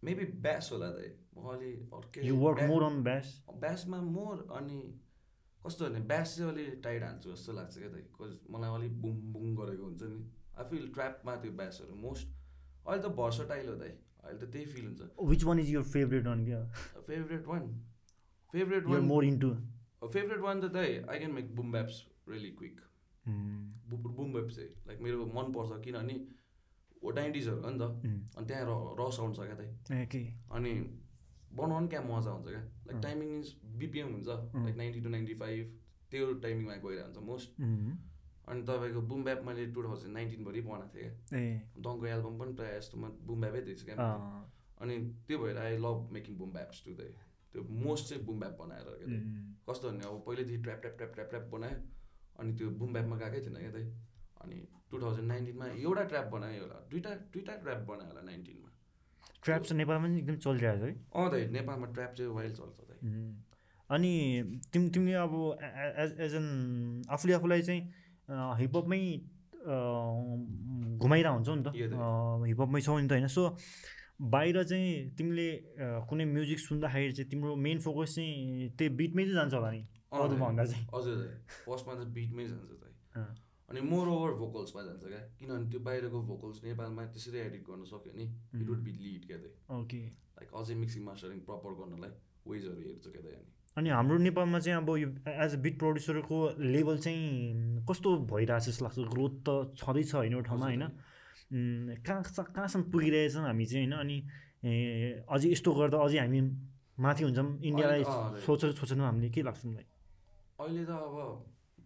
मेबी 0.05 0.25
ब्यास 0.45 0.69
होला 0.73 0.89
दाइ। 0.93 1.11
म 1.37 1.49
अलि 1.53 1.73
अर्कै 1.93 2.27
you 2.27 2.37
work 2.37 2.63
more 2.69 2.83
on 2.85 3.03
bass 3.05 3.27
ब्यासमा 3.61 4.01
more 4.13 4.47
अनि 4.57 4.81
कस्तो 5.67 5.85
भने 5.89 6.01
ब्यास 6.07 6.37
चाहिँ 6.37 6.53
अलि 6.53 6.65
टाइट 6.85 7.03
हान्छु 7.03 7.31
जस्तो 7.33 7.53
लाग्छ 7.53 7.79
क्या 7.79 7.89
दाइ। 7.89 8.03
बिकज 8.03 8.33
मलाई 8.51 8.71
अलिक 8.79 9.01
बुङ 9.03 9.15
बुङ 9.33 9.55
गरेको 9.57 9.85
हुन्छ 9.85 10.03
नि। 10.03 10.21
आई 10.59 10.65
फिल 10.71 10.85
ट्र्यापमा 10.95 11.37
त्यो 11.43 11.53
ब्यासहरू 11.61 11.95
मोस्ट 12.03 12.27
अहिले 12.87 13.03
त 13.03 13.09
भर्सटाइल 13.21 13.69
हो 13.69 13.75
दाइ। 13.77 13.93
अहिले 14.27 14.47
त 14.47 14.53
त्यही 14.53 14.67
फिल 14.75 14.87
हुन्छ। 14.87 15.03
Which 15.31 15.45
one 15.45 15.59
is 15.59 15.71
your 15.75 15.83
favourite 15.95 16.27
one 16.27 16.45
क्या 16.45 16.61
favourite 17.09 17.47
one 17.49 17.63
favourite 18.55 18.85
one 18.87 19.03
more 19.13 19.25
into 19.25 19.51
favourite 20.15 20.41
one 20.41 20.61
त 20.61 20.73
दाइ 20.75 20.97
I 20.99 21.19
can 21.19 21.33
make 21.39 21.55
boom 21.57 21.73
baps 21.73 21.97
really 22.29 22.51
quick 22.59 22.81
boom 24.17 24.33
bap 24.33 24.49
चाहिँ 24.51 24.71
लाइक 24.89 25.01
मेरो 25.03 25.27
मनपर्छ 25.35 25.81
किनभने 25.85 26.15
हो 27.03 27.11
नाइन्टिजहरू 27.17 27.61
हो 27.63 27.71
नि 27.71 27.79
त। 27.79 27.83
अनि 28.37 28.47
त्यहाँ 28.47 28.65
र 28.67 28.73
र 28.99 29.11
साउन्ड 29.17 29.37
छ 29.37 29.41
क्या 29.89 30.05
के 30.13 30.23
अनि 30.57 30.73
बनाउनु 31.59 31.89
क्या 31.89 32.01
मजा 32.03 32.31
हुन्छ 32.31 32.49
क्या? 32.49 32.63
लाइक 32.87 33.03
टाइमिङ 33.03 33.31
बिपिएम 33.79 34.09
हुन्छ। 34.13 34.29
Like 34.65 34.77
ninety 34.77 35.01
two 35.01 35.09
ninety 35.09 35.35
five 35.43 35.63
त्यो 36.11 36.33
टाइमिङमा 36.45 36.75
गइरहेको 36.85 37.07
हुन्छ 37.07 37.19
मोस्ट 37.29 37.49
अनि 38.49 38.63
तपाईँको 38.63 39.01
बुम 39.11 39.25
ब्याप 39.25 39.41
मैले 39.47 39.67
टु 39.75 39.83
थाउजन्ड 39.85 40.13
नाइन्टिनभरि 40.15 40.61
बनाएको 40.67 40.89
थिएँ 40.95 41.11
क्या। 41.31 41.83
दङको 41.83 42.07
एल्बम 42.07 42.39
पनि 42.39 42.53
प्रायः 42.59 42.79
जस्तो 42.79 42.97
म 42.99 43.11
बुम 43.27 43.41
ब्यापै 43.41 43.61
दिएछु 43.67 43.85
क्या। 43.87 43.97
अनि 44.83 44.95
त्यो 45.27 45.39
भएर 45.39 45.59
I 45.59 45.77
love 45.83 45.99
making 46.13 46.37
boom 46.39 46.51
baps 46.53 46.85
to 46.85 46.93
दाइ 47.01 47.11
त्यो 47.53 47.63
मोस्ट 47.85 48.09
चाहिँ 48.09 48.25
बुम 48.25 48.41
ब्याप 48.41 48.55
बनाएर 48.61 48.89
क्या 49.03 49.21
कस्तो 49.69 49.91
भने 49.91 50.05
अब 50.07 50.23
पहिल्यैदेखि 50.27 50.63
trap 50.63 50.81
trap 50.81 50.97
trap 50.97 51.13
trap 51.15 51.29
trap 51.31 51.47
बनायो। 51.55 51.79
अनि 52.39 52.53
त्यो 52.59 52.71
बुम 52.81 52.93
ब्यापमा 52.93 53.17
गएकै 53.17 53.41
थिएन 53.47 53.57
क्या 53.57 53.73
दाइ 53.77 53.87
अनि 54.45 54.57
टु 54.91 55.01
थाउजन्ड 55.03 55.29
नाइन्टिनमा 55.29 55.67
एउटा 55.67 56.03
ट्र्याप 56.13 56.27
बनायो 56.37 56.63
होला। 56.63 56.79
दुइटा 56.91 57.11
दुइटा 57.35 57.55
ट्र्याप 57.65 57.81
बनायो 57.91 58.09
होला 58.11 58.23
नाइन्टिनमा। 58.31 58.71
ट्र्याप 59.43 59.63
चाहिँ 59.63 59.79
नेपालमा 59.79 60.07
पनि 60.07 60.19
एकदम 60.19 60.37
चलिरहेको 60.47 60.79
छ 60.79 60.83
है। 60.85 60.93
अँ 61.17 61.31
दाइ 61.31 61.43
नेपालमा 61.59 61.87
ट्र्याप 61.97 62.13
चाहिँ 62.17 62.31
वाइल्ड 62.35 62.55
चल्छ 62.57 62.79
दाइ 62.91 62.99
अनि 63.91 64.13
तिम 64.73 64.89
तिमीले 64.95 65.19
अब 65.25 65.35
एज 66.03 66.21
एज 66.27 66.35
एन 66.35 66.47
आफूले 67.17 67.33
आफूलाई 67.35 67.63
चाहिँ 67.63 67.83
हिपहपमै 68.29 69.01
घुमाइरहेको 71.03 71.35
हुन्छौ 71.37 71.55
नि 71.55 71.63
त। 71.63 71.69
हिपहपमै 72.51 72.81
छौ 72.87 72.99
नि 72.99 73.09
त 73.09 73.13
होइन। 73.13 73.27
सो 73.29 73.43
बाहिर 74.17 74.63
चाहिँ 74.65 75.17
तिमीले 75.17 75.49
कुनै 76.09 76.25
म्युजिक 76.25 76.59
सुन्दाखेरि 76.59 77.13
चाहिँ 77.13 77.31
तिम्रो 77.31 77.53
मेन 77.57 77.79
फोकस 77.87 78.15
चाहिँ 78.17 78.71
त्यही 78.79 78.91
बिटमै 78.97 79.23
चाहिँ 79.25 79.37
जान्छ 79.37 79.55
होला 79.55 79.71
नि 79.71 79.83
अँ 80.13 80.21
अरूमा 80.23 80.39
दाइ, 80.39 80.41
भन्दा 80.41 80.65
चाहिँ। 80.65 80.85
हजुर 80.95 81.17
फर्स्टमा 81.67 81.95
त 81.95 82.07
बिटमै 82.17 82.45
जान्छ 82.49 82.71
अँ, 83.17 83.33
अनि 83.69 83.81
मोर 83.81 84.09
ओभर 84.09 84.33
भोकल्समा 84.41 84.83
जान्छ 84.87 85.03
क्या। 85.05 85.21
किनभने 85.39 85.67
त्यो 85.71 85.81
बाहिरको 85.89 86.19
भोकल्स 86.31 86.59
नेपालमा 86.65 87.03
त्यसरी 87.13 87.39
एडिट 87.39 87.63
गर्न 87.69 87.85
सक्यो 87.93 88.13
भने 88.13 88.25
इट 88.61 88.69
वुड 88.69 88.81
बी 88.87 88.93
लिड 89.05 89.23
क्या 89.27 89.39
ओके। 89.77 90.01
लाइक 90.39 90.49
अझै 90.61 90.75
मिक्सिङ 90.83 91.03
मास्टरिङ 91.05 91.39
प्रपर 91.49 91.73
गर्नलाई 91.81 92.13
वेजहरू 92.47 92.81
हेर्छ 92.89 93.07
क्या 93.15 93.23
अनि 93.37 93.51
अनि 93.77 93.89
हाम्रो 93.91 94.17
नेपालमा 94.19 94.59
चाहिँ 94.59 94.77
अब 94.81 94.89
यो 94.97 95.09
एज 95.29 95.53
अ 95.55 95.59
बिट 95.61 95.75
प्रड्युसरको 95.79 96.37
लेभल 96.73 96.97
चाहिँ 96.99 97.85
कस्तो 97.89 98.09
भइरहेछ 98.33 98.65
जस्तो 98.69 98.85
लाग्छ? 98.85 98.99
ग्रोथ 99.13 99.35
त 99.45 99.49
छँदैछ 99.77 100.15
होइन 100.15 100.33
एउटा 100.33 100.47
ठाउँमा 100.49 100.67
होइन? 100.67 100.85
कहाँ 102.07 102.23
कहाँ- 102.25 102.53
कहाँसम्म 102.57 102.85
पुगिरहेछौँ 102.91 103.45
हामी 103.45 103.65
चाहिँ 103.67 103.87
होइन? 103.87 103.95
अनि 104.01 104.17
अझै 105.29 105.49
यस्तो 105.53 105.71
गर्दा 105.77 105.99
अझै 106.05 106.19
हामी 106.19 106.41
माथि 107.05 107.23
हुन्छौँ। 107.25 107.49
इन्डियालाई 107.69 108.03
सोचेर 108.47 108.71
सोचेनौँ 108.81 109.07
हामीले 109.07 109.29
के 109.31 109.43
लाग्छ 109.45 109.65
मलाई? 109.67 109.87
अहिले 110.61 110.85
त 110.89 110.91
अब 110.97 111.15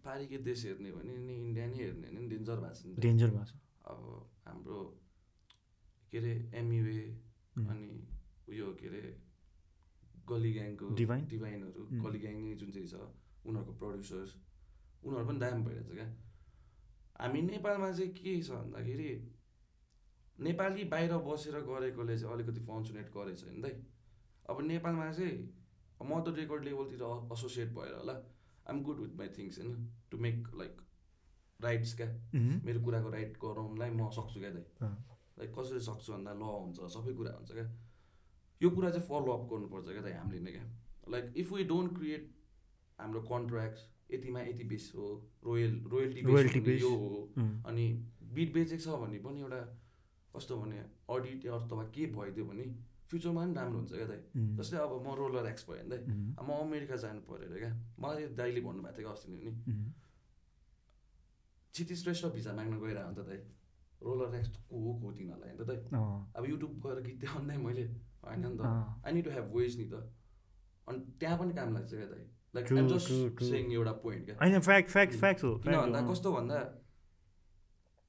पारिकै 0.05 0.37
देश 0.47 0.59
हेर्ने 0.65 0.89
भने 0.95 1.13
नि 1.27 1.33
इन्डिया 1.45 1.65
नै 1.67 1.77
हेर्ने 1.77 2.07
भने 2.07 2.27
डेन्जर 2.31 2.57
भएको 2.63 2.95
छ 2.95 2.99
डेन्जर 3.03 3.29
भएको 3.35 3.45
छ। 3.45 3.53
अब 3.91 3.99
हाम्रो 4.47 4.79
के 6.11 6.17
अरे 6.17 6.33
एमयुए. 6.55 7.03
अनि 7.67 7.89
उयो 8.49 8.67
के 8.79 8.87
अरे 8.87 9.01
गली 10.31 10.51
ग्याङको 10.53 10.89
Divine? 11.01 11.25
डिभाइनहरू 11.33 11.81
ग्याङ 12.23 12.35
जुन 12.63 12.71
चाहिँ 12.71 12.87
छ 12.87 12.95
उनीहरूको 13.45 13.73
प्रड्युसर्स 13.83 14.35
उनीहरू 15.05 15.25
पनि 15.27 15.39
दाम 15.43 15.63
भइरहेछ 15.65 15.91
क्या। 15.93 16.07
हामी 17.21 17.41
नेपालमा 17.51 17.91
चाहिँ 17.91 18.11
के 18.19 18.33
छ 18.41 18.49
भन्दाखेरि 18.51 19.09
नेपाली 20.47 20.83
बाहिर 20.91 21.13
बसेर 21.29 21.55
गरेकोले 21.69 22.17
चाहिँ 22.17 22.33
अलिकति 22.35 22.61
फर्चुनेट 22.69 23.09
गरेछ 23.15 23.43
नि 23.47 23.61
दाइ 23.61 23.73
अब 24.49 24.61
नेपालमा 24.67 25.11
चाहिँ 25.11 25.37
म 26.01 26.19
त 26.25 26.33
रेकर्ड 26.37 26.63
लेभलतिर 26.65 27.01
एसोसिएट 27.33 27.69
भएर 27.77 27.93
होला। 27.95 28.13
I'm 28.69 28.81
good 28.83 28.99
with 28.99 29.13
my 29.17 29.27
things 29.37 29.59
होइन? 29.59 29.71
टु 30.11 30.17
मेक 30.17 30.37
लाइक 30.61 30.81
राइट्स 31.59 31.93
क्या। 31.97 32.07
उम्, 32.35 32.61
मेरो 32.65 32.79
कुराको 32.85 33.09
राइट 33.09 33.37
गराउनलाई 33.43 33.89
म 33.89 34.09
सक्छु 34.17 34.39
क्या 34.39 34.49
दाइ 34.57 34.65
लाइक 35.39 35.51
कसरी 35.57 35.79
सक्छु 35.89 36.13
भन्दा 36.13 36.33
ल 36.33 36.41
हुन्छ 36.41 36.89
सबै 36.95 37.13
कुरा 37.19 37.31
हुन्छ 37.37 37.51
क्या। 37.57 37.65
यो 38.63 38.69
कुरा 38.69 38.89
चाहिँ 38.91 39.07
फलोअप 39.07 39.43
गर्नुपर्छ 39.53 39.85
क्या 39.87 40.01
दाइ 40.01 40.13
हामीले 40.13 40.41
नै 40.41 40.51
क्या। 40.51 40.65
Like 41.11 41.25
if 41.43 41.51
we 41.53 41.63
don't 41.71 41.97
create 41.97 42.23
हाम्रो 42.99 43.21
कन्ट्र्याक्ट्स 43.31 43.81
यतिमा 44.11 44.41
यति 44.41 44.63
बेस 44.71 44.85
हो 44.95 45.07
रोयल 45.45 45.73
रोयल्टी 45.91 46.21
base. 46.61 46.81
यो 46.81 46.91
हो 47.03 47.09
अनि 47.69 47.85
बिट 48.35 48.49
बेचेको 48.53 48.83
छ 48.83 48.87
भने 49.01 49.17
पनि 49.25 49.41
एउटा 49.41 49.61
कस्तो 50.33 50.57
भने 50.57 50.77
अडिट 51.15 51.39
अथवा 51.57 51.83
के 51.95 52.05
भइदियो 52.17 52.45
भने 52.45 52.65
फ्युचरमा 53.09 53.41
पनि 53.43 53.53
राम्रो 53.55 53.77
हुन्छ 53.79 53.91
क्या 53.91 54.07
दाइ 54.07 54.21
जस्तै 54.57 54.77
अब 54.83 54.93
म 55.07 55.15
रोलर 55.19 55.45
एक्स 55.49 55.63
भयो 55.69 55.77
भने 55.79 55.89
दाइ 55.95 56.01
म 56.47 56.49
अमेरिका 56.59 56.95
जानु 57.03 57.21
पऱ्यो 57.27 57.49
अरे 57.49 57.59
क्या। 57.63 57.71
मलाई 57.99 58.23
दाइले 58.39 58.61
भन्नुभएको 58.67 58.95
थियो 58.97 59.07
क्या 59.07 59.15
अस्ति 59.15 59.27
नै 59.31 59.39
क्षितिज 61.73 61.97
श्रेष्ठ 62.03 62.23
भिजा 62.35 62.51
माग्न 62.53 62.79
गइरहेको 62.79 63.07
अन्त 63.07 63.19
दाइ 63.31 63.39
रोलर 64.05 64.35
एक्स 64.37 64.49
को 64.69 64.75
हो 64.85 64.91
को 65.01 65.11
तिनीहरूलाई 65.17 65.49
अन्त 65.49 65.61
दाइ 65.71 65.79
अब 66.37 66.43
युट्युब 66.49 66.73
गएर 66.85 66.99
गीत 67.07 67.17
देखाउँदै 67.25 67.57
मैले 67.67 67.85
होइन 68.25 68.47
नि 68.47 68.57
त। 68.57 68.61
I 69.07 69.13
need 69.13 69.25
to 69.25 69.31
have 69.31 69.55
ways 69.55 69.77
नि 69.77 69.83
त। 69.83 69.93
अनि 70.87 70.99
त्यहाँ 71.19 71.37
पनि 71.39 71.53
काम 71.53 71.73
लाग्छ 71.73 71.89
क्या 71.89 72.05
दाइ। 72.05 72.25
Like 72.55 72.73
I'm 72.73 72.87
just. 72.87 73.43
सेङ 73.43 73.73
एउटा 73.73 73.91
पोइन्ट 73.91 74.25
क्या। 74.25 74.35
हो 75.43 75.57
किन 75.57 75.77
भन्दा 75.77 76.11
कस्तो 76.11 76.33
भन्दा 76.33 76.77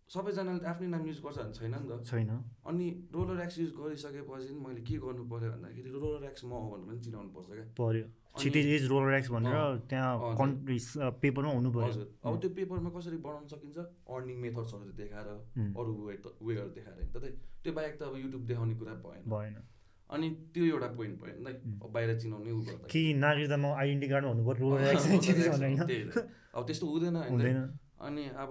सबैजनाले 0.08 0.66
आफ्नै 0.66 0.88
नाम 0.88 1.06
युज 1.06 1.20
गर्छ 1.20 1.38
भने 1.38 1.52
छैन 1.52 1.74
नि 1.74 2.00
त। 2.00 2.04
छैन। 2.04 2.44
अनि 2.66 3.08
रोलर 3.12 3.42
एक्स 3.42 3.58
युज 3.58 3.70
गरिसकेपछि 3.70 4.54
मैले 4.54 4.80
के 4.80 4.96
गर्नु 4.98 5.24
पऱ्यो 5.24 5.50
भन्दाखेरि 5.52 5.90
रोलर 5.90 6.24
एक्स 6.24 6.44
म 6.44 6.48
हो 6.48 6.70
भनेर 6.70 6.86
पनि 6.86 7.00
चिनाउनु 7.00 7.28
पर्छ 7.28 7.46
क्या। 7.46 7.64
पर्यो। 7.64 8.04
अनि- 8.04 8.38
छिटेज 8.38 8.66
इज 8.66 8.84
रोलर 8.84 9.14
एक्स 9.14 9.30
भनेर 9.30 9.78
त्यहाँ 9.78 10.18
पेपरमा 11.10 11.52
हुनु 11.52 11.72
पऱ्यो 11.72 11.84
हजुर। 11.84 12.14
अब 12.24 12.40
त्यो 12.40 12.50
पेपरमा 12.50 12.90
कसरी 12.90 13.16
बनाउन 13.16 13.46
सकिन्छ? 13.46 13.78
अर्निङ 13.78 14.36
मेथड्सहरू 14.36 14.92
देखाएर 14.92 15.28
अरू 15.80 16.06
वे 16.06 16.22
वेहरू 16.42 16.68
देखाएर 16.68 17.12
त 17.16 17.38
त्यो 17.64 17.72
बाहेक 17.72 17.98
त 17.98 18.02
अब 18.02 18.16
युट्युब 18.16 18.46
देखाउने 18.46 18.74
कुरा 18.74 18.94
भएन। 18.94 19.30
भएन। 19.30 19.62
अनि 20.12 20.28
त्यो 20.54 20.64
एउटा 20.64 20.86
पोइन्ट 20.86 21.20
भयो। 21.20 21.34
नि 21.40 21.52
उम्. 21.52 21.80
अब 21.82 21.90
बाहिर 21.92 22.18
चिनाउने 22.20 22.50
उ 22.52 22.60
गर्दा। 22.60 22.86
कि 22.92 23.14
नागरिकतामा 23.14 23.68
आइडेन्टी 23.80 24.08
कार्डमा 24.08 24.30
हुनु 24.30 24.44
पर्यो 24.46 24.70
रोलर 24.70 24.92
एक्स 24.92 25.06
अँ, 25.06 25.18
छिटेज 25.18 25.46
roller 25.46 25.58
भनेर। 25.58 25.72
X, 25.72 25.78
होइन 25.78 25.86
त्यही 25.86 26.04
त। 26.04 26.28
अब 26.54 26.66
त्यस्तो 26.66 26.86
हुँदैन 26.86 27.16
होइन। 27.16 27.78
अनि 28.00 28.24
अब 28.42 28.50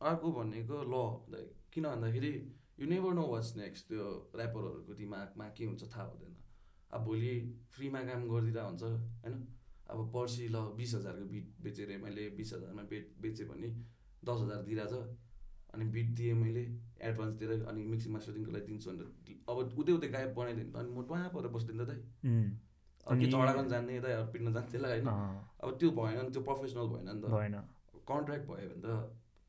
अर्को 0.00 0.32
भनेको 0.32 0.76
ल 0.82 0.94
दाइ 1.32 1.44
किन 1.72 1.84
भन्दाखेरि 1.84 2.32
you 2.80 2.86
never 2.88 3.12
know 3.12 3.22
what's 3.22 3.56
next 3.56 3.88
त्यो 3.88 4.32
ऱ्यापरहरूको 4.36 4.92
दिमागमा 4.94 5.46
के 5.56 5.64
हुन्छ 5.64 5.82
थाहा 5.84 6.04
हुँदैन। 6.04 6.34
अब 6.90 7.00
भोलि 7.04 7.34
फ्रीमा 7.70 8.00
काम 8.00 8.28
गरिदिँदा 8.28 8.62
हुन्छ 8.62 8.82
होइन? 8.82 9.34
अब 9.90 9.98
पर्सि 10.14 10.48
ल 10.48 10.56
बिस 10.76 10.94
हजारको 10.94 11.24
बिट 11.24 11.46
बेचेर 11.60 11.88
मैले 11.98 12.30
बिस 12.30 12.52
हजारमा 12.54 12.82
बेच 12.82 13.06
बेचेँ 13.20 13.46
भने 13.48 13.68
दस 14.24 14.38
हजार 14.40 14.62
दिइरहेछ। 14.62 14.94
अनि 15.74 15.84
बिट 15.84 16.08
दिएँ 16.16 16.34
मैले 16.34 16.64
एडभान्स 17.00 17.34
दिएर 17.38 17.50
अनि 17.70 17.84
मिक्सिङ 17.92 18.12
मास्टरिङको 18.12 18.50
लागि 18.52 18.66
दिन्छु 18.66 18.90
भनेर। 18.90 19.08
अब 19.48 19.56
उतै 19.80 19.92
उतै 19.98 20.08
गायब 20.08 20.30
बनाइदियो 20.34 20.64
भने 20.64 20.72
त 20.72 20.76
अनि 20.82 20.90
म 20.96 20.98
टुवा 21.06 21.18
परेर 21.34 21.50
बस्दिनँ 21.54 21.86
त 21.86 21.92
अनि- 23.06 23.30
गर्न 23.30 23.68
जान्ने 23.68 23.96
यता 23.96 24.08
पिट्न 24.32 24.52
जान्थेला 24.52 24.88
होइन। 24.88 25.06
अब 25.62 25.68
त्यो 25.78 25.88
भएन 25.98 26.18
नि 26.24 26.30
त्यो 26.34 26.42
प्रोफेसनल 26.48 26.86
भएन 26.92 27.08
नि 27.08 27.20
त। 27.22 27.24
भएन। 27.30 27.54
कन्ट्र्याक्ट 28.10 28.44
भयो 28.48 28.68
भने 28.68 28.82
त 28.84 28.88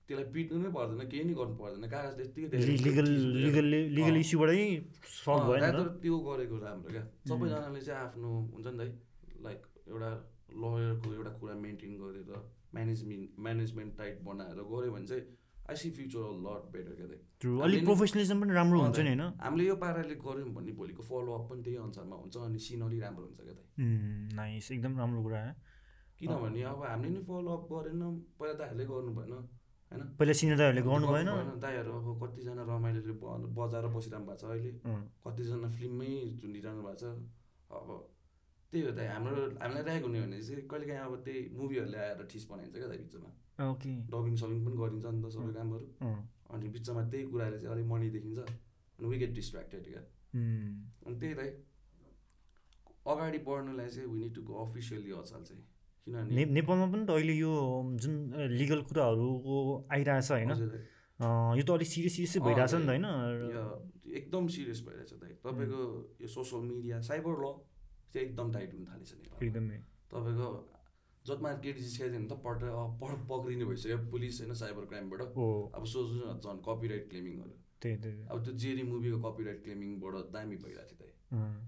त्यसलाई 0.10 0.26
पिट्नु 0.34 0.58
नै 0.64 0.70
पर्दैन 0.74 1.02
केही 1.10 1.24
नै 1.24 1.34
गर्नु 1.40 1.56
पर्दैन। 1.62 1.86
कागज 1.90 2.14
त्यत्तिकै 2.18 2.48
देखेर 2.50 2.70
लिगल 2.86 3.06
चिज 3.10 3.24
हुँदैन। 3.26 3.42
लिगल 3.46 3.66
लिगल 3.98 4.16
अँ। 4.16 4.24
इस्युबाटै 4.26 4.58
सल्भ 5.06 5.40
अँ, 5.40 5.48
भयो 5.50 5.56
नि 5.56 5.62
rather 5.66 5.86
त 5.90 6.02
त्यो 6.02 6.16
गरेको 6.28 6.56
राम्रो 6.66 6.90
क्या। 6.96 7.04
सबैजनाले 7.30 7.82
चाहिँ 7.82 8.02
आफ्नो 8.06 8.30
हुन्छ 8.54 8.68
नि 8.68 8.78
त 8.80 9.42
लाइक 9.46 9.62
एउटा 9.90 10.10
लयरको 10.62 11.08
एउटा 11.14 11.32
कुरा 11.40 11.54
मेन्टेन 11.66 11.92
गरेर 12.02 12.32
म्यानेजमेन्ट 12.74 13.28
म्यानेजमेन्ट 13.40 13.92
टाइप 13.98 14.16
बनाएर 14.26 14.58
गऱ्यो 14.72 14.92
भने 14.94 15.06
चाहिँ 15.10 15.24
I 15.70 15.76
see 15.82 15.90
future 15.98 16.30
lot 16.46 16.64
better 16.74 16.94
क्या 17.00 17.08
दाइ 17.08 17.20
ट्रु 17.42 17.52
अलिक 17.66 17.84
प्रोफेसनलिजम 17.86 18.42
पनि 18.42 18.54
राम्रो 18.54 18.80
हुन्छ 18.82 19.00
नि 19.00 19.10
होइन? 19.10 19.22
हामीले 19.44 19.66
यो 19.68 19.76
पाराले 19.84 20.16
गऱ्यौँ 20.26 20.50
भने 20.58 20.72
भोलिको 20.80 21.04
फलोअप 21.10 21.44
पनि 21.50 21.62
त्यही 21.64 21.78
अनुसारमा 21.86 22.16
हुन्छ 22.24 22.36
अनि 22.48 22.60
सिनरी 22.68 23.00
राम्रो 23.00 23.24
हुन्छ 23.26 23.40
क्या 23.48 23.54
दाइ 23.54 24.36
नाइस 24.40 24.72
एकदम 24.72 24.98
राम्रो 25.00 25.22
कुरा 25.24 25.42
हो। 25.48 25.54
किनभने 26.20 26.62
अब 26.74 26.84
हामीले 26.84 27.10
नि 27.16 27.22
फलोअप 27.30 27.62
गरेनौँ 27.72 28.12
पहिला 28.40 28.54
दाइहरूले 28.62 28.86
गर्नु 28.92 29.12
भएन 29.18 29.32
होइन? 29.34 30.02
पहिला 30.20 30.34
सिनियर 30.40 30.58
दाइहरूले 30.62 30.82
गर्नु 30.90 31.08
भएन? 31.14 31.30
दाइहरू 31.66 31.92
अब 32.00 32.08
कतिजना 32.24 32.64
रमाइलोले 32.70 33.14
ब- 33.22 33.54
बजाएर 33.58 33.86
बसिरहनु 33.96 34.26
भएको 34.30 34.38
छ 34.42 34.44
अहिले। 34.54 34.72
कतिजना 35.26 35.68
फिल्ममै 35.78 36.12
झुन्डिरहनु 36.40 36.82
भएको 36.88 36.98
छ। 37.02 37.04
अब 37.78 37.88
त्यही 38.74 38.82
हो 38.86 38.92
त 38.98 39.00
हाम्रो 39.14 39.34
हामीलाई 39.62 39.84
राखेको 39.88 40.08
हुने 40.08 40.20
भने 40.26 40.38
चाहिँ 40.48 40.62
कहिलेकाहीँ 40.72 41.02
अब 41.08 41.14
त्यही 41.26 41.40
मुभीहरूले 41.60 41.98
आएर 42.06 42.20
ठिस 42.32 42.44
बनाइन्छ 42.52 42.76
क्या 42.76 42.88
त 42.90 42.98
बिचमा। 43.02 43.30
ओके 43.60 43.94
डबिङ 44.12 44.36
सबिङ 44.42 44.60
पनि 44.66 44.76
गरिन्छ 44.82 45.06
नि 45.06 45.22
त 45.24 45.32
सबै 45.36 45.52
कामहरू। 45.58 45.86
अनि 46.56 46.66
बिचमा 46.76 47.02
त्यही 47.12 47.24
कुराले 47.32 47.58
चाहिँ 47.60 47.74
अलिक 47.76 47.88
मनी 47.92 48.10
देखिन्छ 48.16 48.40
अनि 48.40 49.08
वी 49.10 49.18
गेट 49.24 49.34
डिस्ट्र्याक्टेड 49.40 49.84
क्या। 49.88 50.04
अनि 51.06 51.16
त्यही 51.20 51.34
त 51.34 51.42
अगाडि 53.10 53.40
बढ्नुलाई 53.50 53.90
चाहिँ 53.90 54.08
we 54.12 54.18
need 54.20 54.34
to 54.36 54.42
go 54.48 54.54
officially 54.64 55.12
अचाल 55.20 55.44
चाहिँ। 55.50 55.64
किनभने 56.08 56.46
नेपालमा 56.58 56.88
पनि 56.94 57.04
त 57.06 57.12
अहिले 57.18 57.36
यो 57.36 57.52
जुन 58.02 58.14
लिगल 58.60 58.82
कुराहरूको 58.90 59.56
आइरहेछ 59.92 60.32
होइन। 60.32 60.52
यो 61.60 61.64
त 61.64 61.70
अलिक 61.76 61.90
सिरियस 61.94 62.14
सिरियसै 62.16 62.40
भइरहेछ 62.48 62.74
नि 62.74 62.86
त 62.86 62.90
होइन। 62.90 63.06
एकदम 64.20 64.48
सिरियस 64.56 64.80
भइरहेछ 64.88 65.12
दाइ 65.22 65.32
तपाईँको 65.44 65.82
यो 66.22 66.28
सोसियल 66.36 66.62
मिडिया 66.70 66.96
साइबर 67.10 67.34
ल 67.44 67.54
चाहिँ 68.14 68.26
एकदम 68.28 68.52
टाइट 68.54 68.74
हुन 68.74 68.84
थालेछ 68.90 69.12
नेपाल 69.14 69.48
एकदमै। 69.48 69.78
तपाईँको 70.12 70.48
जसमा 71.30 71.50
केटी 71.64 71.82
जिस्काइदियो 71.82 72.20
भने 72.20 72.28
त 72.30 72.34
पट 73.02 73.12
पक्रिने 73.32 73.66
भइसक्यो। 73.72 73.98
पुलिस 74.12 74.36
होइन 74.42 74.54
साइबर 74.62 74.84
क्राइमबाट। 74.92 75.22
अब 75.78 75.84
सोच्नु 75.94 76.22
न 76.22 76.28
झन् 76.44 76.60
कपिराइट 76.68 77.04
क्लेमिङहरू 77.10 77.54
अब 78.32 78.38
त्यो 78.46 78.54
जेरी 78.62 78.84
मुभीको 78.84 79.18
कपिराइट 79.26 79.60
क्लेमिङबाट 79.64 80.14
दामी 80.34 80.56
भइरहेको 80.64 80.94
थियो 81.00 81.08
त। 81.08 81.12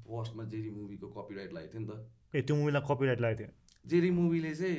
फर्स्टमा 0.07 0.43
जेरी 0.53 0.69
मुभीको 0.77 1.07
कपिराइट 1.17 1.49
लागेको 1.53 1.71
थियो 1.73 1.81
नि 1.81 1.87
त। 1.87 1.93
ए 2.35 2.41
त्यो 2.41 2.55
मुभीलाई 2.55 2.83
कपिराइट 2.89 3.19
लागेको 3.21 3.39
थियो? 3.41 3.51
जेरी 3.85 4.09
मुभीले 4.11 4.51
चाहिँ 4.55 4.77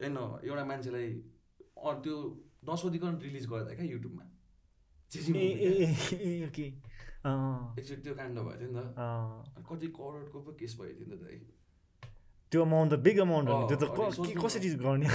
होइन 0.00 0.16
एउटा 0.48 0.64
मान्छेलाई 0.70 1.08
त्यो 2.04 2.16
नसोधिकन 2.68 3.12
रिलिज 3.22 3.46
गर्दा 3.50 3.70
क्या 3.74 3.86
युट्युबमा 3.86 4.24
एकचोटि 7.78 8.02
त्यो 8.02 8.14
काण्ड 8.14 8.36
भएको 8.38 8.56
थियो 8.60 8.70
नि 8.70 8.80
त। 8.80 8.86
कति 9.68 9.86
करोडको 9.98 10.38
पो 10.40 10.50
केस 10.60 10.72
भएको 10.80 10.94
थियो 10.98 11.08
नि 11.10 11.16
त 11.20 11.24
त्यो 12.50 12.60
अमाउन्ट 12.66 12.90
त 12.92 12.96
बिग 13.06 13.18
अमाउन्ट 13.26 13.48
हो 13.48 13.58
त्यो 13.70 13.78
त 13.78 13.84
कसरी 14.42 14.68
गर्ने? 14.82 15.08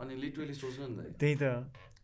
अनि 0.00 0.14
लिटरली 0.24 0.54
सोच्नु 0.56 0.84
नि 0.88 0.94
दाइ 0.96 1.08
त्यही 1.20 1.36
त। 1.40 1.44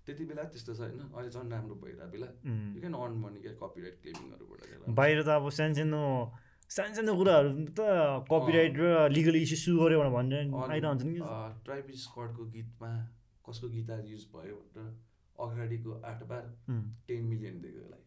त्यति 0.07 0.24
बेला 0.31 0.43
त्यस्तो 0.53 0.72
छ 0.77 0.81
होइन। 0.87 1.01
अहिले 1.16 1.31
झन् 1.35 1.51
राम्रो 1.51 1.74
भइरहेको 1.83 2.11
बेला। 2.14 2.29
यु 2.74 2.79
क्यान 2.81 2.95
अर्न 2.95 3.16
मनी 3.24 3.39
क्या 3.45 3.53
कपिराइट 3.62 3.97
क्लेमिङहरूबाट 4.03 4.95
बाहिर 4.99 5.18
त 5.27 5.29
अब 5.35 5.49
सानसानो 5.59 6.03
सानसानो 6.77 7.12
कुराहरू 7.18 7.51
त 7.74 7.81
कपिराइट 8.31 8.72
र 8.79 8.85
लिगल 9.16 9.37
इस्यु 9.43 9.59
सु 9.64 9.70
गऱ्यो 9.81 9.99
भनेर 9.99 10.12
भनेर 10.14 10.70
आइरहन्छ 10.77 11.03
नि 11.11 11.18
ट्राइबिस 11.66 11.99
स्कटको 12.07 12.43
गीतमा 12.55 12.91
कसको 13.47 13.66
गिटार 13.74 14.01
युज 14.07 14.24
भयो 14.35 14.57
भनेर 14.62 14.89
अगाडिको 15.39 15.91
आठ 16.11 16.20
बार। 16.31 16.45
टेन 17.07 17.22
मिलियन 17.33 17.57
दिएको 17.62 17.79
यसलाई 17.83 18.06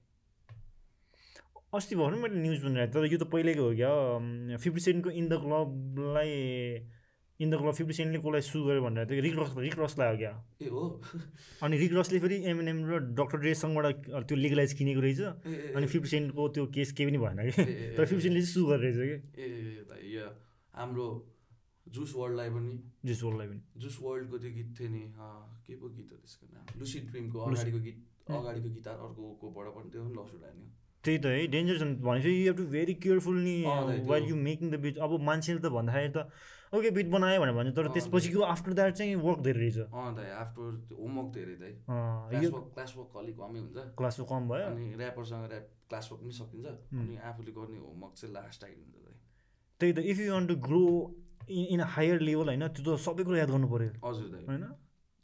अस्ति 1.69 1.95
भर्खर 1.95 2.17
मैले 2.17 2.41
न्युज 2.41 2.61
सुनिरहेको 2.61 2.93
तर 2.93 3.05
यो 3.05 3.17
त 3.17 3.29
पहिल्यैको 3.29 3.63
हो 3.63 3.73
क्या। 3.77 4.57
फिफ्टी 4.57 4.81
सेन्टको 4.81 5.09
इन 5.13 5.25
द 5.29 5.37
क्लबलाई 5.41 6.29
इन 7.39 7.49
द 7.49 7.55
क्लब 7.61 7.73
फिफ्टी 7.77 7.93
सेन्टले 7.93 8.19
कसलाई 8.19 8.41
सु 8.41 8.57
गर्यो 8.65 8.81
भनेर 8.83 9.05
त्यो 9.05 9.21
रिक 9.21 9.35
रस 9.37 9.53
रिक 9.57 9.75
रस 9.79 9.93
लाग्यो 10.01 10.17
क्या। 10.17 10.33
ए 10.61 10.67
हो? 10.73 10.81
अनि 11.63 11.77
रिक 11.77 11.93
रसले 11.93 12.19
फेरि 12.19 12.37
एमएनएम 12.51 12.79
र 12.89 12.99
डक्टर 13.15 13.37
ड्रेससँगबाट 13.45 14.25
त्यो 14.27 14.35
लिगलाइज 14.35 14.73
किनेको 14.81 15.01
रहेछ। 15.05 15.21
अनि 15.77 15.85
फिफ्टी 15.93 16.09
सेन्टको 16.09 16.47
त्यो 16.57 16.65
केस 16.73 16.91
केही 16.97 17.07
पनि 17.09 17.17
भएन 17.21 17.37
कि 17.37 17.63
तर 17.95 18.05
फिफ्टी 18.05 18.23
सेन्टले 18.25 18.41
चाहिँ 18.41 18.53
सु 18.53 18.65
गरेर 18.65 18.93
रहेछ 18.97 19.21
कि 19.29 20.17
ए 20.17 20.25
हाम्रो 20.73 21.05
जुस 21.85 22.11
वर्ल्डलाई 22.17 22.49
पनि। 22.49 22.73
जुस 23.05 23.23
वर्ल्डलाई 23.23 23.47
पनि। 23.47 23.61
जुस 23.77 23.95
वर्ल्डको 24.01 24.37
त्यो 24.41 24.51
गीत 24.57 24.69
थियो 24.79 24.89
नि 24.89 25.03
के 25.69 25.73
पो 25.77 25.85
गीत 25.93 26.09
हो 26.11 26.17
त्यसको 26.17 26.45
नाम? 26.49 26.65
लुसी 26.81 26.97
ड्रिमको 27.07 27.37
अगाडिको 27.39 27.79
गीत 27.85 27.97
अगाडिको 28.29 28.69
गिटार 28.73 28.97
अर्कोकोबाट 29.05 29.67
पनि 29.77 29.87
त्यो 29.93 30.01
पनि 30.03 30.13
लस 30.17 30.33
उठायो 30.33 30.57
नि। 30.59 30.67
त्यही 31.09 31.17
त 31.17 31.25
है। 31.25 31.41
डेन्जर 31.57 31.81
छ 31.81 31.89
भनेपछि 32.05 32.37
you 32.37 32.45
have 32.45 32.57
to 32.61 32.69
very 32.77 32.93
careful 33.01 33.37
नि 33.41 33.57
while 34.13 34.23
you 34.29 34.35
making 34.47 34.71
the 34.71 34.85
beat 34.85 34.97
अब 35.01 35.19
मान्छेले 35.25 35.59
त 35.59 35.73
भन्दाखेरि 35.75 36.13
त 36.15 36.29
ओके 36.69 36.89
बिट 36.95 37.07
बनायो 37.09 37.37
भनेर 37.41 37.55
भन्छ 37.57 37.71
तर 37.75 37.87
त्यसपछिको 37.93 38.41
आफ्टर 38.45 38.73
द्याट 38.77 38.93
चाहिँ 38.97 39.15
वर्क 39.25 39.39
धेरै 39.45 39.59
रहेछ। 39.59 39.77
आफ्टर 39.89 40.65
होमवर्क 40.97 41.29
धेरै 41.33 41.55
दाइ 41.61 41.73
क्लास 41.89 42.53
वर्क 42.53 42.67
क्लास 42.75 42.91
वर्क 42.97 43.17
अलिक 43.21 43.35
कमै 43.39 43.59
हुन्छ। 43.59 43.77
क्लासको 43.97 44.25
कम 44.31 44.43
भयो। 44.49 44.65
अनि 44.69 44.85
ऱ्यापरसँग 44.99 45.45
ऱ्याप 45.49 45.65
क्लास 45.89 46.05
वर्क 46.11 46.21
पनि 46.21 46.33
सकिन्छ। 46.39 46.67
अनि 47.01 47.15
आफूले 47.29 47.51
गर्ने 47.57 47.79
होमवर्क 47.85 48.13
चाहिँ 48.21 48.33
लास्ट 48.35 48.61
टाइम 48.61 48.77
हुन्छ 48.81 48.95
दाइ 49.01 49.15
त्यही 49.81 49.93
त। 49.93 49.99
If 50.13 50.17
you 50.19 50.29
want 50.33 50.45
to 50.45 50.55
grow 50.67 50.83
in 51.49 51.65
in 51.73 51.81
higher 51.95 52.21
level 52.29 52.53
होइन 52.53 52.65
त्यो 52.69 52.83
त 52.85 53.01
सबै 53.01 53.23
कुरा 53.25 53.37
याद 53.39 53.49
गर्नु 53.49 53.67
पऱ्यो 53.73 53.89
हजुर 54.05 54.29
दाइ 54.29 54.43
होइन? 54.45 54.63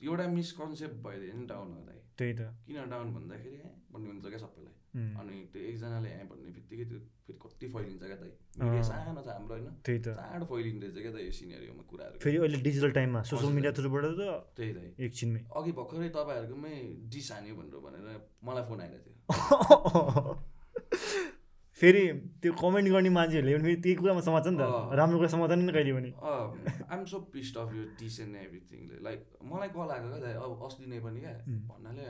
एउटा 0.02 0.26
मिसकन्सेप्ट 0.34 0.98
भइदियो 1.06 1.38
नि 1.38 1.46
डाउन 1.46 1.68
हो 1.78 1.82
दाइ 1.86 2.00
त्यही 2.18 2.34
त। 2.34 2.42
किन 2.66 2.90
डाउन 2.90 3.14
भन्दाखेरि 3.14 3.58
भन्ने 3.94 4.08
हुन्छ 4.10 4.26
क्या 4.34 4.42
सबैलाई। 4.42 4.75
अनि 4.96 5.36
त्यो 5.54 5.62
एकजनाले 5.70 6.10
ए 6.10 6.24
भन्ने 6.32 6.52
बित्तिकै 6.56 6.86
त्यो 6.90 7.00
फेरि 7.26 7.38
कति 7.44 7.68
फैलिन्छ 7.74 8.04
क्या 8.04 8.18
अँ। 8.64 8.84
सानो 8.90 9.22
छ 9.22 9.28
हाम्रो 9.28 9.54
होइन। 9.56 9.68
त्यही 9.86 10.00
त। 10.00 10.08
चाँडो 10.16 10.46
फैलिँदैछ 10.52 10.96
क्या 10.96 11.12
दाइ 11.12 11.24
यो 11.26 11.32
सिनेरीमा 11.40 11.84
कुराहरू। 11.92 12.16
फेरि 12.24 12.38
अहिले 12.38 12.58
डिजिटल 12.68 12.92
टाइममा 12.98 13.22
सोसियल। 13.30 13.54
मिडिया 13.56 13.72
थ्रुबाट 13.76 14.04
त 14.06 14.22
त्यही 14.58 14.72
दाइ। 14.78 14.88
एकछिनमै 15.06 15.42
अघि 15.52 15.72
भर्खरै 15.80 16.10
तपाईँहरूकोमै 16.18 16.76
डिस 17.12 17.28
हान्यो 17.32 17.54
भनेर 17.60 17.80
भनेर 17.86 18.06
मलाई 18.48 18.64
फोन 18.70 18.80
आइरहेको 18.82 19.10
थियो। 19.12 20.36
फेरि 21.80 22.02
त्यो 22.40 22.52
कमेन्ट 22.56 22.88
गर्ने 22.88 23.10
मान्छेहरूले 23.12 23.54
पनि 23.56 23.64
फेरि 23.68 23.80
त्यही 23.84 23.96
कुरामा 24.00 24.22
समात्छ 24.24 24.48
नि 24.48 24.58
त। 24.58 24.96
राम्रो 24.96 25.18
कुरा 25.20 25.30
समात्दैन 25.36 25.60
नि 25.60 25.74
कहिले 25.76 25.94
पनि। 26.00 26.12
आइएम 26.24 27.04
सो 27.12 27.18
पिस्ड 27.36 27.58
अफ 27.60 27.70
यो 27.76 27.84
डिस 28.00 28.20
एन्ड 28.24 28.36
एभ्रिथिङले 28.48 28.96
लाइक 29.04 29.20
मलाई 29.44 29.70
कल 29.76 29.90
आएको 29.96 30.08
क्या 30.24 30.40
अब 30.40 30.52
अस्ति 30.68 30.88
नै 30.88 31.00
पनि 31.04 31.20
क्या. 31.20 31.34
भन्नाले 31.68 32.08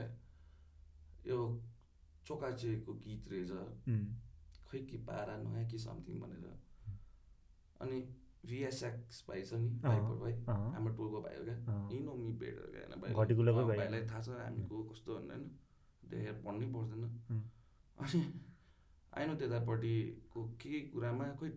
यो 1.26 1.38
चोकाचेको 2.26 2.92
गीत 3.04 3.28
रहेछ। 3.32 3.50
खै 4.68 4.78
कि 4.90 4.96
पारा 5.08 5.36
नयाँ 5.38 5.66
कि 5.70 5.78
समथिङ 5.78 6.20
भनेर। 6.20 6.46
अनि 7.80 8.00
भिएसएक्स 8.46 9.24
भाइ 9.28 9.42
छ 9.42 9.54
नि 9.54 9.68
भाइपर 9.82 10.16
भाइ। 10.16 10.32
हाम्रो 10.48 10.92
टोलको 10.94 11.20
भाइ 11.22 11.36
हो 11.36 11.44
क्या। 11.44 11.56
नो 12.00 12.14
मी 12.14 12.32
भाइ। 12.34 13.76
भाइलाई 13.76 14.02
थाहा 14.06 14.20
छ 14.22 14.28
हामी 14.40 14.66
को 14.66 14.82
कस्तो 14.90 15.14
भनेर 15.14 15.30
होइन। 15.30 15.44
देखेर 16.10 16.34
भन्नै 16.44 16.66
पर्दैन. 16.74 17.04
अनि 17.98 18.20
आइनो 19.12 19.34
त्यतापट्टिको 19.34 20.40
के 20.60 20.80
कुरामा 20.92 21.26
खोइ 21.40 21.50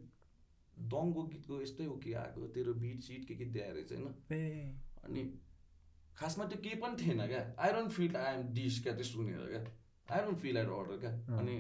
दङको 0.78 1.24
गीतको 1.28 1.62
यस्तै 1.62 1.86
हो 1.86 1.96
कि 2.04 2.14
आएको। 2.14 2.48
तेरो 2.56 2.74
बिट 2.82 3.00
सिट 3.04 3.26
के 3.28 3.36
के 3.36 3.46
दिएर 3.56 3.74
रहेछ 3.74 3.92
होइन। 3.92 4.08
अनि 5.04 5.22
खासमा 6.18 6.46
त्यो 6.46 6.62
केही 6.64 6.76
पनि 6.82 6.96
थिएन 7.02 7.28
क्या। 7.28 7.44
I 7.60 7.74
don't 7.74 7.92
feel 7.92 8.16
I 8.18 8.36
am 8.36 8.42
diss 8.54 8.82
क्या 8.84 8.94
त्यो 8.94 9.08
सुनेर 9.12 9.46
क्या। 9.50 9.62
I 10.12 10.20
don't 10.22 10.38
feel 10.40 10.58
at 10.58 10.70
order 10.78 10.98
क्या। 11.04 11.12
अनि 11.40 11.56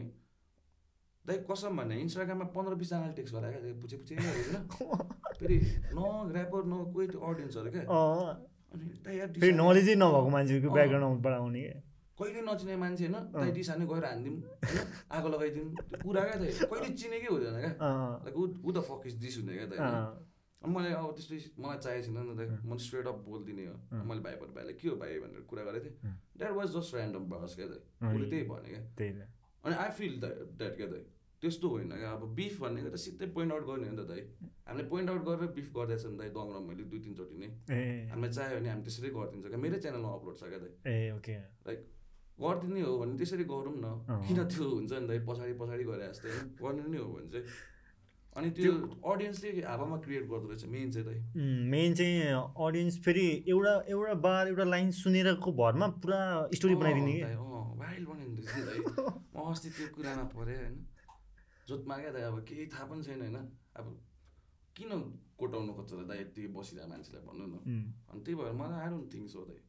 दाइ 1.25 1.37
कसम 1.49 1.77
भने 1.77 1.95
इन्स्टाग्राममा 2.01 2.45
पन्ध्र 2.55 2.73
बिसजनाले 2.75 3.13
टेक्स्ट 3.13 3.33
गरायो 3.35 3.59
क्या? 3.61 3.73
पुछे 3.81 3.95
पुछे 3.97 4.15
होइन? 4.15 4.55
फेरि 5.39 5.57
न 5.93 5.99
ऱ्यापर 6.35 6.61
न 6.65 6.83
कोही 6.93 7.07
त्यो 7.07 7.19
अडियन्सहरू 7.19 7.69
क्या? 7.71 7.83
अनि 8.73 8.85
फेरि 9.39 9.53
नलेजै 9.59 9.95
नभएको 9.95 10.29
मान्छेको। 10.35 10.67
ब्याकग्राउन्डबाट 10.73 11.33
आउने 11.33 11.61
कहिले 12.19 12.41
नचिने 12.43 12.75
मान्छे 12.75 13.05
होइन? 13.05 13.17
दाइ 13.33 13.51
डिस 13.57 13.69
हान्ने 13.69 13.85
गएर 13.87 14.05
हानिदिउँ 14.05 14.35
होइन? 14.35 14.87
आगो 15.11 15.27
लगाइदिउँ। 15.29 15.67
कुरा 16.03 16.21
क्या 16.23 16.37
दाइ? 16.41 16.51
कहिले 16.71 16.89
चिनेकै 16.99 17.29
हुँदैन 17.31 17.55
क्या? 17.63 17.73
ऊ 18.35 18.71
द 18.71 18.79
फक 18.89 19.01
इज 19.07 19.15
दिस 19.23 19.37
हुने 19.39 19.53
क्या 19.57 19.65
अनि 19.79 20.28
मैले 20.67 20.89
अब 20.91 21.15
त्यस्तो 21.15 21.35
मलाई 21.63 21.77
चाहिएको 21.79 22.05
छैन 22.05 22.17
नि 22.19 22.35
त। 22.35 22.59
मैले 22.67 22.81
स्ट्रेट 22.83 23.07
अप 23.07 23.17
बोलिदिने 23.23 23.65
हो। 23.65 23.75
मैले 24.03 24.21
भाइबाट 24.27 24.49
भाइलाई 24.55 24.75
के 24.75 24.87
हो 24.89 24.95
भाइ 24.99 25.19
भनेर 25.23 25.41
कुरा 25.47 25.63
गरेको 25.63 25.85
थिएँ। 25.87 26.13
द्याट 26.35 26.53
वाज 26.59 26.67
जस्ट 26.75 26.95
ऱ्यान्डम 26.95 27.23
बस 27.31 27.55
क्या 27.55 27.67
दाइ 27.71 27.79
उसले 28.11 28.27
त्यही 28.29 28.43
भने 28.51 28.69
क्या। 28.69 29.27
अनि 29.63 29.75
आई 29.75 29.89
फिल 29.95 30.13
द्याट 30.19 30.75
क्या 30.75 30.87
दाइ 30.91 31.03
त्यस्तो 31.39 31.67
होइन 31.69 31.91
क्या। 31.95 32.11
अब 32.11 32.23
बिफ 32.35 32.59
भनेको 32.59 32.89
त 32.91 32.95
सिधै 32.99 33.27
पोइन्ट 33.31 33.51
आउट 33.55 33.63
गर्ने 33.71 33.87
हो 33.87 33.93
नि 33.95 34.03
त 34.03 34.07
दाइ 34.11 34.21
हामीले 34.67 34.87
पोइन्ट 34.91 35.07
आउट 35.09 35.23
गरेर 35.23 35.51
बिफ 35.55 35.67
गर्दैछ 35.71 36.03
नि 36.11 36.17
दाइ 36.19 36.29
दङ 36.35 36.47
मैले 36.67 36.83
दुई 36.91 36.99
तिनचोटि 37.07 37.35
नै। 37.39 37.47
हामीलाई 38.11 38.31
चाह्यो 38.35 38.59
भने 38.59 38.69
हामी 38.69 38.83
त्यसरी 38.83 39.09
गरिदिन्छ 39.15 39.47
क्या। 39.47 39.59
मेरै 39.63 39.79
च्यानलमा 39.79 40.09
अपलोड 40.19 40.35
छ 40.35 40.43
क्या 40.51 40.59
दाइ 40.59 40.71
ओके। 41.15 41.35
गरिदिने 42.39 42.81
हो 42.83 42.93
भने 42.99 43.13
त्यसरी 43.15 43.45
गरौँ 43.47 43.75
न। 43.79 43.87
किन 44.27 44.39
त्यो 44.51 44.63
हुन्छ 44.67 44.91
नि 44.91 45.07
दाइ 45.07 45.19
पछाडि 45.23 45.53
पछाडि 45.55 45.83
गरे 45.87 46.05
जस्तै। 46.11 46.29
गर्ने 46.59 46.83
नै 46.91 46.99
हो 46.99 47.07
भने 47.15 47.29
चाहिँ। 47.31 47.47
अनि 48.37 48.49
त्यो 48.57 48.71
अडियन्सले 49.11 49.49
हावामा 49.65 49.97
क्रिएट 50.05 50.25
गर्दो 50.29 50.47
रहेछ 50.49 50.65
मेन 50.73 50.91
चाहिँ 50.91 51.19
मेन 51.71 51.93
चाहिँ 51.93 52.21
अडियन्स 52.67 52.99
फेरि 53.05 53.27
एउटा 53.49 53.73
एउटा 53.89 54.13
बार 54.25 54.47
एउटा 54.47 54.63
लाइन 54.73 54.91
सुनेरको 54.99 55.51
भरमा 55.61 55.87
पुरा 56.03 56.19
स्टोरी 56.55 56.75
बनाइदिने 56.75 57.15
भाइरल 57.79 58.05
दाइ 58.69 58.79
म 59.35 59.49
अस्ति 59.51 59.69
त्यो 59.69 59.87
कुरामा 59.95 60.23
परेँ 60.35 60.57
होइन। 60.57 60.75
जोतमा 61.67 61.95
क्या 61.97 62.11
दाइ 62.11 62.23
अब 62.29 62.37
केही 62.49 62.65
थाहा 62.73 62.85
पनि 62.91 63.03
छैन 63.03 63.19
होइन। 63.21 63.37
अब 63.79 63.85
किन 64.75 64.89
कोटाउनु 65.39 65.73
खोज्छ 65.73 65.91
त 65.91 66.05
दाइ 66.09 66.19
यति 66.21 66.47
बसिरहेको 66.53 66.89
मान्छेलाई 66.89 67.23
भन्नु 67.27 67.45
न. 67.45 67.55
अनि 68.11 68.19
त्यही 68.25 68.35
भएर 68.39 68.53
मलाई 68.61 68.79
आई 68.83 68.89
डोन्ट 68.89 69.13
थिङ्क 69.13 69.29
सो 69.29 69.41
दाइ। 69.49 69.59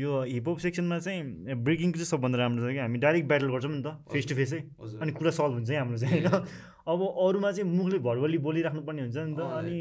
यो 0.00 0.10
हिपहप 0.22 0.58
सेक्सनमा 0.64 0.98
चाहिँ 0.98 1.22
ब्रेकिङको 1.66 1.98
चाहिँ 1.98 2.10
सबभन्दा 2.12 2.38
राम्रो 2.38 2.60
छ 2.62 2.72
कि 2.72 2.78
हामी 2.78 2.98
डाइरेक्ट 3.04 3.26
ब्याटल 3.28 3.48
गर्छौँ 3.54 3.72
नि 3.72 3.82
त 3.82 3.88
फेस 4.12 4.28
टु 4.28 4.34
फेसै 4.40 4.60
अनि 5.02 5.12
कुरा 5.18 5.30
सल्भ 5.38 5.54
हुन्छ 5.58 5.70
है 5.70 5.78
हाम्रो 5.78 5.98
चाहिँ। 5.98 6.20
होइन 6.22 6.46
अब 6.82 7.00
अरूमा 7.24 7.50
चाहिँ 7.52 7.68
मुखले 7.70 7.98
भरबली 8.02 8.38
बोलिराख्नु 8.42 8.82
पर्ने 8.82 9.02
हुन्छ 9.02 9.16
नि 9.16 9.34
त 9.38 9.40
अनि 9.40 9.78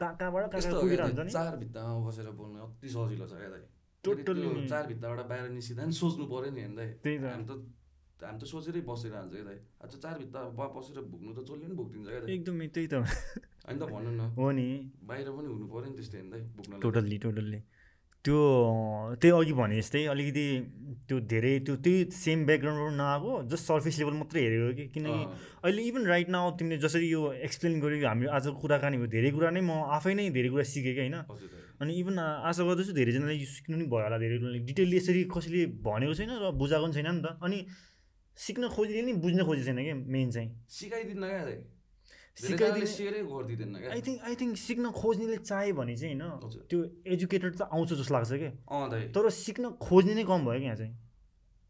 कहाँ 0.00 0.14
कहाँबाट 0.20 0.44
कहाँ 0.52 0.76
हुन्छ 0.82 1.20
नि? 1.24 1.30
चार 1.32 1.56
भित्तामा 1.56 1.92
बसेर 2.04 2.28
बोल्नु 2.36 2.58
अति 2.64 2.88
सजिलो 2.88 3.26
छ 3.26 3.34
क्या 3.40 3.48
नि। 3.48 4.68
चार 4.68 4.84
भित्ताबाट 4.92 5.20
बाहिर 5.28 5.48
निस्किँदा 5.56 5.82
पनि 5.84 5.96
सोच्नु 5.96 6.24
पऱ्यो 6.28 6.50
नि 6.52 6.62
दाइ। 6.76 6.88
त्यही 7.00 7.16
त। 7.18 7.24
हामी 7.24 7.44
त 7.48 7.52
हामी 8.24 8.38
त 8.40 8.44
सोचेरै 8.44 8.80
बसिरहन्छ 8.84 9.32
क्या 9.32 9.44
दाइ। 9.48 9.58
अब 9.80 9.88
चार 10.04 10.14
भित्ता 10.20 10.40
बसेर 10.52 10.98
भुक्नु 11.12 11.30
त 11.32 11.38
जसले 11.48 11.64
पनि 11.64 11.74
भुक्दिन्छ 11.80 12.06
क्या 12.12 12.20
एकदमै 12.34 12.66
त्यही 12.76 12.88
त। 12.92 12.94
होइन 13.64 13.76
त 13.80 13.82
भन्नु 13.88 14.10
न। 14.12 14.22
हो 14.36 14.46
नि। 14.52 14.68
बाहिर 15.08 15.28
पनि 15.36 15.48
हुनु 15.48 15.66
पऱ्यो 15.72 15.88
नि 15.88 15.96
त्यस्तै 15.96 16.20
दाइ 16.28 16.42
भुक्न 16.56 16.72
टोटल्ली 16.84 17.16
टोटल्ली। 17.24 17.60
त्यो 18.24 18.40
त्यही 19.20 19.32
अघि 19.38 19.52
भने 19.52 19.76
जस्तै 19.80 20.04
अलिकति 20.12 20.44
त्यो 21.08 21.16
धेरै 21.32 21.52
त्यो 21.66 21.74
त्यही 21.84 22.04
सेम 22.18 22.44
ब्याकग्राउन्डबाट 22.46 22.94
नआएको 23.00 23.32
जस्ट 23.52 23.64
सर्फेस 23.70 23.98
लेभल 24.00 24.14
मात्रै 24.20 24.40
हेरेको 24.44 24.70
कि 24.76 24.84
किनकि 24.94 25.20
अहिले 25.64 25.82
इभन 25.90 26.06
राइट 26.12 26.28
नाउ 26.36 26.50
तिमीले 26.58 26.78
जसरी 26.84 27.08
यो 27.10 27.20
एक्सप्लेन 27.48 27.80
गर्यो 27.80 28.08
हामी 28.08 28.26
आज 28.32 28.46
कुराकानी 28.62 28.96
भयो 28.96 29.10
धेरै 29.12 29.30
कुरा 29.36 29.50
नै 29.52 29.60
म 29.60 29.76
आफै 29.96 30.14
नै 30.16 30.28
धेरै 30.36 30.48
कुरा 30.56 30.64
सिकेँ 30.72 30.94
कि 30.94 31.00
होइन। 31.04 31.20
अनि 31.82 31.92
इभन 32.00 32.18
आशा 32.48 32.62
गर्दछु 32.64 32.92
धेरैजनाले 32.96 33.34
यो 33.34 33.48
सिक्नु 33.52 33.76
नि 33.76 33.84
भयो 33.92 34.04
होला 34.06 34.18
धेरै 34.24 34.36
डिटेलली 34.72 34.96
यसरी 34.96 35.22
कसैले 35.28 35.60
भनेको 35.84 36.14
छैन 36.16 36.32
र 36.40 36.44
बुझाएको 36.56 36.84
पनि 36.86 36.94
छैन 36.96 37.08
नि 37.12 37.20
त। 37.20 37.36
अनि 37.44 37.58
सिक्न 38.38 38.62
खोजिले 38.72 39.02
नि 39.04 39.12
बुझ्न 39.20 39.40
खोजेको 39.44 39.66
छैन 39.68 39.78
क्या 39.84 39.94
मेन 40.00 40.30
चाहिँ। 40.32 40.48
सिकाइदिन्न 40.64 41.24
क्या 41.28 41.42
सिकाइदिने 42.34 43.88
आई 43.94 44.00
थिङ्क 44.02 44.18
आई 44.26 44.34
थिङ्क 44.34 44.56
सिक्न 44.58 44.90
खोज्नेले 44.90 45.36
चाह्यो 45.46 45.74
भने 45.74 45.94
चाहिँ 45.96 46.18
होइन 46.18 46.66
त्यो 46.70 46.78
एजुकेटेड 47.14 47.52
त 47.54 47.62
आउँछ 47.70 47.90
जस्तो 47.94 48.14
लाग्छ 48.14 48.30
दाइ। 48.90 49.02
तर 49.14 49.30
सिक्न 49.30 49.64
खोज्ने 49.78 50.14
नै 50.14 50.24
कम 50.26 50.40
भयो 50.44 50.58
क्या 50.58 50.66
यहाँ 50.66 50.78
चाहिँ। 50.82 50.94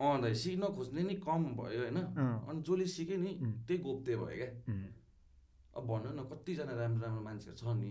अँ 0.01 0.17
दाइ 0.23 0.35
सिक्न 0.35 0.63
खोज्ने 0.77 1.03
नि 1.05 1.15
कम 1.21 1.43
भयो 1.61 1.81
होइन। 1.85 1.99
अनि 2.49 2.61
जसले 2.65 2.87
सिक्यो 2.97 3.17
नि. 3.21 3.33
त्यही 3.69 3.79
गोप्ते 3.85 4.17
भयो 4.17 4.37
क्या। 4.41 4.51
अब 5.77 5.83
भन्नु 5.85 6.11
न 6.17 6.21
कतिजना 6.33 6.73
राम्रो 6.81 7.01
राम्रो 7.05 7.23
मान्छेहरू 7.29 7.57
छ 7.61 7.65
नि। 7.77 7.91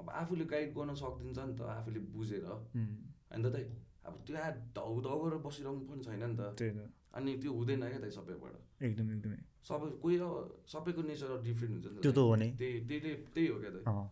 अब 0.00 0.06
आफूले 0.10 0.44
गाइड 0.50 0.70
गर्न 0.74 0.90
सकिदिन्छ 0.98 1.38
नि 1.38 1.54
त 1.54 1.60
आफूले 1.70 2.00
बुझेर। 2.10 2.44
होइन 2.50 3.40
त 3.44 3.46
दाइ 3.54 3.64
अब 4.10 4.14
त्यो 4.26 4.36
आ 4.36 4.48
धौ 4.74 4.92
धौ 5.06 5.14
गरेर 5.22 5.38
बसिरहनु 5.46 5.80
पनि 5.86 6.02
छैन 6.02 6.24
नि 6.24 6.36
त। 6.36 6.42
अनि 7.14 7.30
त्यो 7.42 7.50
हुँदैन 7.52 7.80
क्या 7.90 8.00
दाइ 8.00 8.10
सबैबाट। 8.10 8.54
एकदम 8.86 9.06
एकदमै। 9.14 9.38
सबै 9.68 9.88
कोही 10.02 10.16
अब 10.18 10.32
सबैको 10.72 11.00
नेचर 11.10 11.30
डिफ्रेन्ट 11.44 11.72
हुन्छ 11.74 11.86
नि 11.94 12.00
त्यो 12.00 12.12
त 12.12 12.14
त 12.14 12.18
हो 12.18 12.34
नै। 12.40 12.48
त्यही 12.60 12.74
त्यही 12.88 13.14
त्यही 13.34 13.46
हो 13.52 13.56
क्या 13.60 13.70
दाइ 13.70 13.82
अँ। 13.90 14.06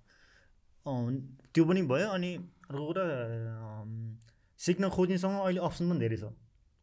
अँ, 0.87 1.11
त्यो 1.55 1.63
पनि 1.69 1.81
भयो 1.93 2.09
अनि 2.17 2.31
अर्को 2.69 2.85
कुरा 2.89 3.05
सिक्न 4.61 4.89
खोज्नेसँग 4.97 5.35
अहिले 5.47 5.61
अप्सन 5.69 5.85
पनि 5.91 6.01
धेरै 6.05 6.19
छ। 6.19 6.25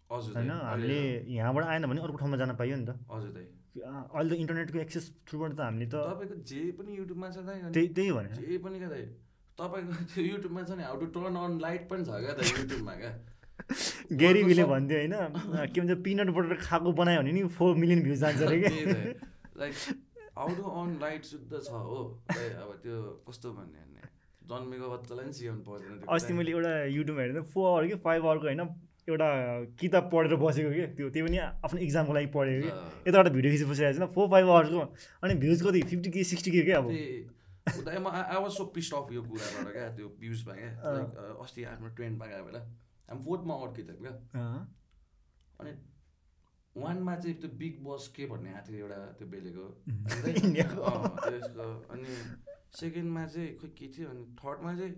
हजुर 0.10 0.32
दाइ 0.34 0.44
होइन 0.46 0.52
हामीले 0.70 1.00
यहाँबाट 1.36 1.64
आएन 1.66 1.84
भने 1.90 2.02
अर्को 2.02 2.18
ठाउँमा 2.22 2.38
जान 2.38 2.56
पाइयो 2.56 2.76
नि 2.80 2.86
त। 2.86 2.92
हजुर 3.12 3.32
दाइ। 3.36 3.46
अँ, 3.76 4.04
अहिले 4.16 4.30
त 4.32 4.40
इन्टरनेटको 4.40 4.78
एक्सेस 4.80 5.06
थ्रुबाट 5.28 5.52
त 5.52 5.60
हामीले 5.68 5.86
त 5.92 5.96
तपाईँको 6.00 6.36
जे 6.48 6.62
पनि 6.80 6.92
युट्युबमा 6.96 7.28
छ 7.36 7.38
त्यही 7.76 7.88
त्यही 7.92 8.12
भने। 8.18 8.30
जे 8.40 8.58
पनि 8.64 8.78
क्या 8.80 8.90
दाइ। 8.96 9.04
तपाईँको 9.60 9.94
त्यो 10.16 10.24
युट्युबमा 10.26 10.62
छ 10.64 10.72
नि 10.80 10.84
how 10.84 10.96
to 11.00 11.08
turn 11.16 11.36
on 11.36 11.54
light 11.60 11.84
पनि 11.92 12.02
छ 12.08 12.10
क्या 12.24 12.34
दाइ 12.40 12.48
युट्युबमा 12.56 12.94
क्या। 12.96 13.12
गेरी 14.22 14.42
विले 14.44 14.64
भन्थ्यो 14.72 14.98
होइन 14.98 15.14
के 15.74 15.82
भन्छ 15.82 15.98
पिनट 16.06 16.30
बटर 16.38 16.56
खाएको 16.62 16.92
बनायो 17.00 17.22
भने 17.22 17.32
नि 17.32 17.44
फोर 17.58 17.76
मिलियन 17.76 18.02
भ्युज 18.04 18.20
जान्छ 18.20 18.42
अरे 18.48 18.60
दाइ 18.60 19.14
like 19.58 19.74
how 20.38 20.56
to 20.56 20.64
on 20.82 20.98
light 21.02 21.26
शुद्ध 21.26 21.52
छ 21.52 21.70
हो? 21.72 22.00
अब 22.30 22.72
त्यो 22.84 22.98
कस्तो 23.30 23.52
भन्ने 23.52 23.80
भने 23.80 24.02
जन्मेको 24.50 24.90
बच्चालाई 24.90 25.26
पनि 25.26 25.34
सिकाउनु 25.34 25.64
पर्दैन 25.68 26.02
अस्ति। 26.16 26.34
मैले 26.34 26.52
एउटा 26.52 26.74
युट्युबमा 26.96 27.22
हेरेँ 27.22 27.44
फोर 27.54 27.66
आवर 27.72 27.88
कि 27.88 27.96
फाइभ 28.06 28.26
आवरको 28.26 28.46
होइन 28.46 28.62
एउटा 29.10 29.28
किताब 29.80 30.10
पढेर 30.14 30.36
बसेको 30.44 30.70
कि 30.76 30.86
त्यो 30.98 31.10
त्यो 31.16 31.26
पनि 31.26 31.38
आफ्नो 31.38 31.80
इक्जामको 31.88 32.14
लागि 32.14 32.30
पढेको 32.36 32.62
कि। 32.62 33.10
यताबाट 33.10 33.28
भिडियो 33.34 33.52
खिचेर 33.54 33.68
बसिरहेको 33.72 33.98
छैन 34.00 34.08
फोर 34.16 34.28
फाइभ 34.30 34.46
आवर्सको 34.50 34.80
अनि 35.24 35.34
भ्युज 35.44 35.60
कति? 35.66 35.82
फिफ्टी 35.92 36.10
के 36.12 36.24
सिक्सटी 36.32 36.52
के 36.52 36.62
क्या 36.70 36.78
अब 36.78 36.88
I 37.90 38.40
was 38.42 38.52
so 38.54 38.64
pissed 38.76 38.94
off 38.94 39.12
यो 39.14 39.22
कुराबाट 39.30 39.68
क्या 39.74 39.90
त्यो 39.98 40.08
भ्युजमा 40.20 40.54
क्या। 40.54 40.72
अस्ति 41.44 41.64
हाम्रो 41.64 41.90
ट्रेन्डमा 41.96 42.26
गयो 42.26 42.44
बेला। 42.46 42.62
हामी 43.10 43.24
फोर्थमा 43.24 43.54
अड्किथ्यौँ 43.54 43.98
क्या? 43.98 44.14
अनि 45.60 45.72
वानमा 46.76 47.16
चाहिँ 47.16 47.36
त्यो 47.42 47.50
बिग 47.50 47.84
बस 47.84 48.08
के 48.16 48.26
भन्ने 48.26 48.54
आएको 48.54 48.72
थियो 48.72 48.88
एउटा 48.88 49.06
त्यो 49.18 49.28
बेलेको? 49.28 49.66
त्यसको 51.26 51.68
अनि 51.94 52.16
सेकेन्डमा 52.80 53.26
चाहिँ 53.26 53.58
खोइ 53.58 53.70
के 53.70 53.88
थियो? 53.88 54.10
अनि 54.10 54.24
थर्डमा 54.42 54.76
चाहिँ 54.76 54.94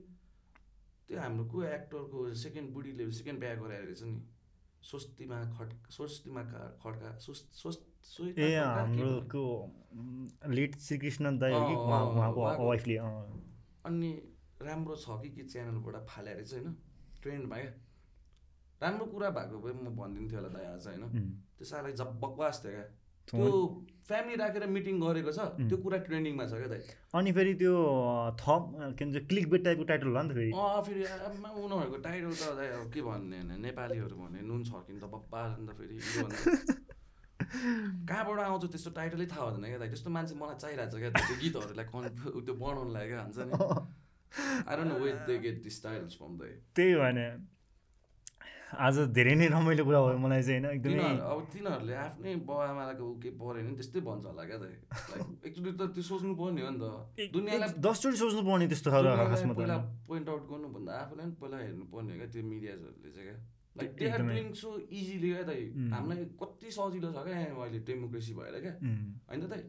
त्यो 1.08 1.20
हाम्रो 1.20 1.46
को 1.46 1.64
एक्टरको 1.64 2.34
सेकेन्ड 2.34 2.74
बुढीले 2.74 3.12
सेकेन्ड 3.12 3.40
बिहा 3.40 3.56
गराएर 3.56 3.84
रहेछ 3.84 4.04
नि। 4.04 4.22
स्वस्तिमा 4.84 5.38
खट 5.58 5.92
स्वस्तिमा 5.92 6.44
खड्का 6.84 7.10
ए 8.40 8.56
हाम्रो 8.56 9.10
लेट 10.50 10.78
श्रीकृष्ण 10.80 11.38
वाइफले 12.66 12.98
अनि 13.86 14.12
राम्रो 14.62 14.96
छ 14.96 15.22
कि 15.22 15.30
के 15.30 15.44
च्यानलबाट 15.44 15.96
फाले 16.10 16.34
रहेछ 16.34 16.54
होइन? 16.54 16.78
ट्रेन्डमा 17.22 17.56
क्या? 17.56 17.74
राम्रो 18.82 19.06
कुरा 19.12 19.30
भएको 19.38 19.58
भए 19.66 19.74
म 19.74 19.90
भनिदिन्थेँ 19.98 20.38
होला 20.38 20.49
दाइ 20.54 20.66
आज 20.78 20.88
होइन? 20.88 21.04
त्यो 21.58 21.66
साह्रै 21.66 21.91
जब 21.99 22.10
बकवास 22.24 22.56
थियो 22.64 22.72
क्या। 22.78 22.88
त्यो 23.28 23.52
फ्यामिली 24.08 24.36
राखेर 24.40 24.66
मिटिङ 24.72 24.95
गरेको 25.02 25.32
छ. 25.38 25.40
त्यो 25.68 25.78
कुरा 25.84 25.98
ट्रेन्डिङमा 26.08 26.45
छ 26.48 26.54
क्या 26.62 26.70
दाइ। 26.72 26.82
अनि 27.18 27.32
फेरि 27.38 27.54
त्यो 27.62 27.74
थप 28.41 28.64
के 28.98 29.06
भन्छ 29.06 29.18
क्लिक 29.30 29.45
बेट 29.52 29.62
टाइपको 29.66 29.84
टाइटल 29.91 30.08
होला 30.08 30.22
नि 30.24 30.30
त 30.30 30.34
फेरि। 30.38 30.52
अँ 30.54 30.82
फेरि 30.88 31.02
आम्मा 31.28 31.49
उनीहरूको 31.64 31.98
टाइटल 32.06 32.34
त 32.38 32.44
दाइ 32.60 32.68
अब 32.78 32.86
के 32.94 33.02
भन्ने 33.08 33.40
भने 33.44 33.58
नेपालीहरू 33.66 34.16
भने 34.16 34.40
नुन 34.48 34.62
छर्किनु 34.70 34.99
त 35.02 35.10
बप्पा 35.16 35.41
अन्त 35.58 35.70
फेरि 35.80 35.95
कहाँबाट 38.08 38.40
आउँछ 38.40 38.64
त्यस्तो 38.72 38.91
टाइटलै 38.95 39.26
थाहा 39.34 39.44
हुँदैन 39.49 39.66
क्या 39.74 39.80
दाइ। 39.82 39.90
त्यस्तो 39.90 40.10
मान्छे 40.14 40.36
मलाई 40.38 40.58
चाहिरहेको 40.64 40.94
छ 40.94 40.99
क्या 41.02 41.12
त्यो 41.18 41.36
गीतहरूलाई 41.44 41.86
कन् 41.91 42.08
त्यो 42.45 42.54
बनाउनुलाई 42.64 43.06
क्या 43.08 43.18
भन्छ 43.26 43.40
नि। 43.49 43.54
I 44.68 44.74
don't 44.78 44.90
know 44.91 44.98
wait 45.04 45.20
they 45.28 45.38
get 45.44 45.62
this 45.64 45.78
titles 45.84 46.18
from 46.22 46.34
दाइ। 46.40 46.52
त्यही 46.76 46.95
भने 47.02 47.28
आज 48.68 48.95
धेरै 49.15 49.34
नै 49.39 49.48
रमाइलो 49.48 49.84
कुरा 49.88 49.99
भयो 50.03 50.18
मलाई 50.19 50.41
चाहिँ 50.44 50.60
होइन? 50.60 50.76
एकदमै 50.76 51.23
अब 51.23 51.39
तिनीहरूले 51.53 51.94
आफ्नै 52.03 52.31
बाउ 52.44 52.60
आमाको 52.68 53.06
के 53.23 53.30
पऱ्यो 53.39 53.64
भने 53.64 53.76
त्यस्तै 53.80 53.99
भन्छ 54.03 54.26
होला 54.27 54.44
क्या 54.44 54.57
एकचोटि 55.48 55.72
त 55.72 55.81
त्यो 55.95 56.03
सोच्नु 56.03 56.34
पर्ने 56.35 56.61
हो 56.68 56.72
नि 56.76 56.80
त। 56.84 57.31
दुनियाँलाई 57.31 57.80
दसचोटि 57.80 58.18
सोच्नु 58.19 58.41
पर्ने 58.44 58.65
त्यस्तो 58.68 58.89
खासमा 58.91 59.53
त 59.53 59.57
पहिला। 59.57 59.77
पोइन्ट 60.07 60.27
आउट 60.27 60.44
गर्नुभन्दा 60.52 60.91
आफूलाई 60.99 61.26
पनि 61.26 61.35
पहिला 61.39 61.57
हेर्नु 61.64 61.85
पर्ने 61.94 62.11
हो 62.11 62.18
क्या 62.19 62.27
त्यो 62.27 62.44
मिडियाजहरूले 62.44 63.10
चाहिँ 63.15 63.27
क्या। 63.27 63.38
Like 63.77 63.91
they 63.95 64.06
are. 64.11 64.22
Doing 64.27 64.48
so 64.60 64.69
easily 64.84 65.30
क्या 65.31 65.44
दाइ. 65.48 65.61
हामीलाई 65.95 66.26
कति 66.41 66.68
सजिलो 66.76 67.10
छ 67.15 67.18
क्या 67.23 67.35
अहिले 67.48 67.80
डेमोक्रेसी 67.88 68.34
भएर 68.35 68.56
क्या। 68.68 68.73
होइन 69.31 69.39
त। 69.41 69.48
दाइ 69.48 69.64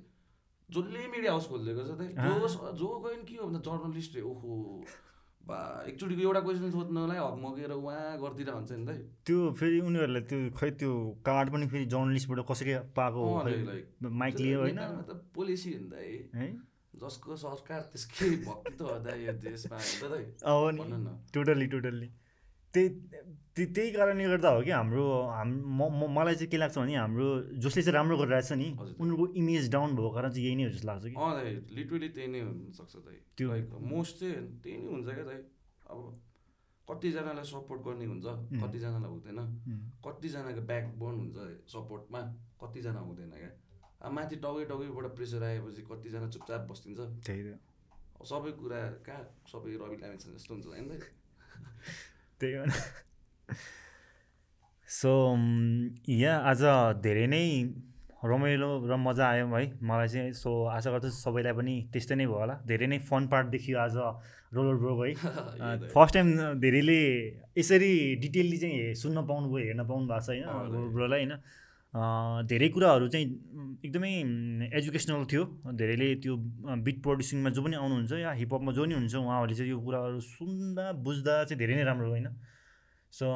जसले 0.69 1.01
मिडिया 1.15 1.31
हाउस 1.33 1.47
खोलिदिएको 1.49 1.83
छ 1.87 1.93
दाइ 2.03 2.11
जो 2.19 2.33
जो 2.81 2.89
गयो 3.05 3.17
नि 3.21 3.25
के 3.29 3.37
हो 3.39 3.45
भन्दा 3.47 3.61
जर्नलिस्ट 3.63 4.13
ओहो। 4.27 4.53
एकचोटिको 5.49 6.23
एउटा 6.23 6.41
क्वेसन 6.41 6.71
सोध्नलाई 6.71 7.19
हकमकेर 7.19 7.73
उहाँ 7.73 8.19
गरिदिएर 8.23 8.55
हुन्छ 8.55 8.71
नि 8.73 8.85
दाइ 8.87 8.99
त्यो 9.27 9.39
फेरि 9.61 9.81
उनीहरूलाई 9.81 10.23
त्यो 10.31 10.39
खै 10.59 10.71
त्यो 10.81 10.93
कार्ड 11.25 11.53
पनि 11.53 11.67
फेरि 11.73 11.85
जर्नलिस्टबाट 11.95 12.41
कसरी 12.51 12.73
पाएको 12.97 13.23
माइक 14.23 14.35
लियो 14.39 14.59
होइन। 14.61 14.81
त 15.09 15.11
पोलिसी 15.35 15.73
हो 15.73 15.81
नि 15.81 15.89
दाइ 15.91 16.09
है। 16.35 16.49
जसको 17.03 17.37
सरकार 17.39 17.81
त्यसकै 17.93 18.29
भक्ति 18.45 18.73
त 18.77 18.81
हो 18.83 18.99
दाइ 19.05 19.19
यो 19.27 19.33
देशमा 19.45 19.79
त 19.79 20.03
न 20.05 21.19
टोटल्ली 21.35 21.67
टोटल्ली 21.75 22.09
त्यही 22.89 23.73
त्यही 23.75 23.91
कारणले 23.93 24.25
गर्दा 24.25 24.49
हो 24.49 24.63
कि 24.63 24.71
हाम्रो 24.71 25.05
हाम 25.35 25.49
म 25.51 25.83
मलाई 26.15 26.35
चाहिँ 26.35 26.51
के 26.51 26.57
लाग्छ 26.57 26.79
भने 26.79 26.95
हाम्रो 26.95 27.43
जसले 27.59 27.83
चाहिँ 27.83 27.95
राम्रो 27.95 28.17
गरिरहेछ 28.17 28.53
नि। 28.53 28.69
उनीहरूको 29.01 29.27
इमेज 29.35 29.71
डाउन 29.73 29.91
भएको 29.97 30.11
कारण 30.11 30.31
चाहिँ 30.31 30.47
यही 30.47 30.57
नै 30.57 30.65
हो 30.65 30.71
जस्तो 30.71 30.87
लाग्छ 30.87 31.05
कि। 31.05 31.15
दाइ 31.19 31.51
लिटरली 31.75 32.09
त्यही 32.09 32.29
नै 32.29 32.41
हुनसक्छ 32.41 32.97
दाइ। 32.97 33.17
त्यो- 33.37 33.81
मोस्ट 33.83 34.15
चाहिँ 34.21 34.61
त्यही 34.63 34.77
नै 34.79 34.91
हुन्छ 34.93 35.09
क्या 35.09 35.25
दाइ। 35.25 35.41
अब 35.91 35.99
कतिजनालाई 36.89 37.45
सपोर्ट 37.45 37.81
गर्ने 37.83 38.05
हुन्छ 38.05 38.27
कतिजनालाई 38.63 39.11
हुँदैन। 39.11 39.39
कतिजनाको 40.07 40.61
ब्याक 40.61 40.85
बोन 40.97 41.15
हुन्छ 41.15 41.37
सपोर्टमा 41.73 42.21
कतिजना 42.63 43.01
हुँदैन 43.01 43.31
क्या। 43.31 43.51
अब 44.03 44.13
माथि 44.13 44.37
टाउकै 44.37 44.65
टाउकैबाट 44.65 45.07
प्रेसर 45.17 45.43
आएपछि 45.43 45.83
कतिजना 45.83 46.29
चुपचाप 46.31 46.61
बस्दिन्छ। 46.71 47.01
त्यही 47.27 47.43
त। 47.43 47.59
सबै 48.25 48.51
कुरा 48.51 48.81
कहाँ 49.07 49.23
सबै 49.53 49.71
रवि 49.77 49.97
लामिछन् 49.97 50.35
जस्तो 50.37 50.55
हुन्छ 50.55 50.67
होइन 50.67 50.91
त्यही 52.41 52.55
भएर 52.55 52.71
सो 54.89 55.13
यहाँ 56.09 56.39
आज 56.51 56.63
धेरै 57.03 57.27
नै 57.27 57.43
रमाइलो 58.25 58.69
र 58.91 58.97
मजा 58.99 59.27
आयो 59.31 59.47
है। 59.47 59.65
मलाई 59.83 60.09
चाहिँ 60.09 60.33
सो 60.35 60.51
आशा 60.75 60.91
गर्छु 60.91 61.11
सबैलाई 61.17 61.53
पनि 61.55 61.75
त्यस्तै 61.93 62.15
नै 62.19 62.27
भयो 62.27 62.39
होला। 62.39 62.55
धेरै 62.67 62.87
नै 62.87 62.99
फन 63.11 63.27
पार्ट 63.31 63.47
देखियो 63.55 63.79
आज 63.79 63.95
रोलर 64.55 64.75
ब्रोको 64.83 65.03
है। 65.05 65.13
फर्स्ट 65.95 66.15
टाइम 66.15 66.29
धेरैले 66.59 66.99
यसरी 67.59 67.91
डिटेलली 68.25 68.59
चाहिँ 68.59 68.75
हे- 68.81 68.97
सुन्न 69.03 69.23
पाउनुभयो 69.29 69.65
हेर्न 69.67 69.83
पाउनु 69.87 70.07
भएको 70.09 70.21
छ 70.25 70.29
होइन 70.29 70.45
रोलर 70.73 70.89
ब्रोलाई 70.97 71.21
होइन। 71.25 71.35
धेरै 71.89 72.69
कुराहरू 72.69 73.07
चाहिँ 73.09 73.27
एकदमै 73.85 74.13
एजुकेसनल 74.77 75.25
थियो। 75.25 75.45
धेरैले 75.73 76.09
त्यो 76.21 76.35
बिट 76.85 76.97
प्रड्युसिङमा 77.03 77.51
जो 77.57 77.63
पनि 77.65 77.77
आउनुहुन्छ 77.81 78.13
या 78.21 78.33
हिपहपमा 78.41 78.73
जो 78.77 78.85
नि 78.85 78.95
हुनुहुन्छ 78.95 79.17
उहाँहरूले 79.17 79.55
चाहिँ 79.57 79.71
यो 79.73 79.81
कुराहरू 79.81 80.21
सुन्दा 80.21 80.85
बुझ्दा 81.01 81.35
चाहिँ 81.49 81.59
धेरै 81.59 81.75
नै 81.81 81.85
राम्रो 81.89 82.09
होइन। 82.13 82.29
So 83.13 83.27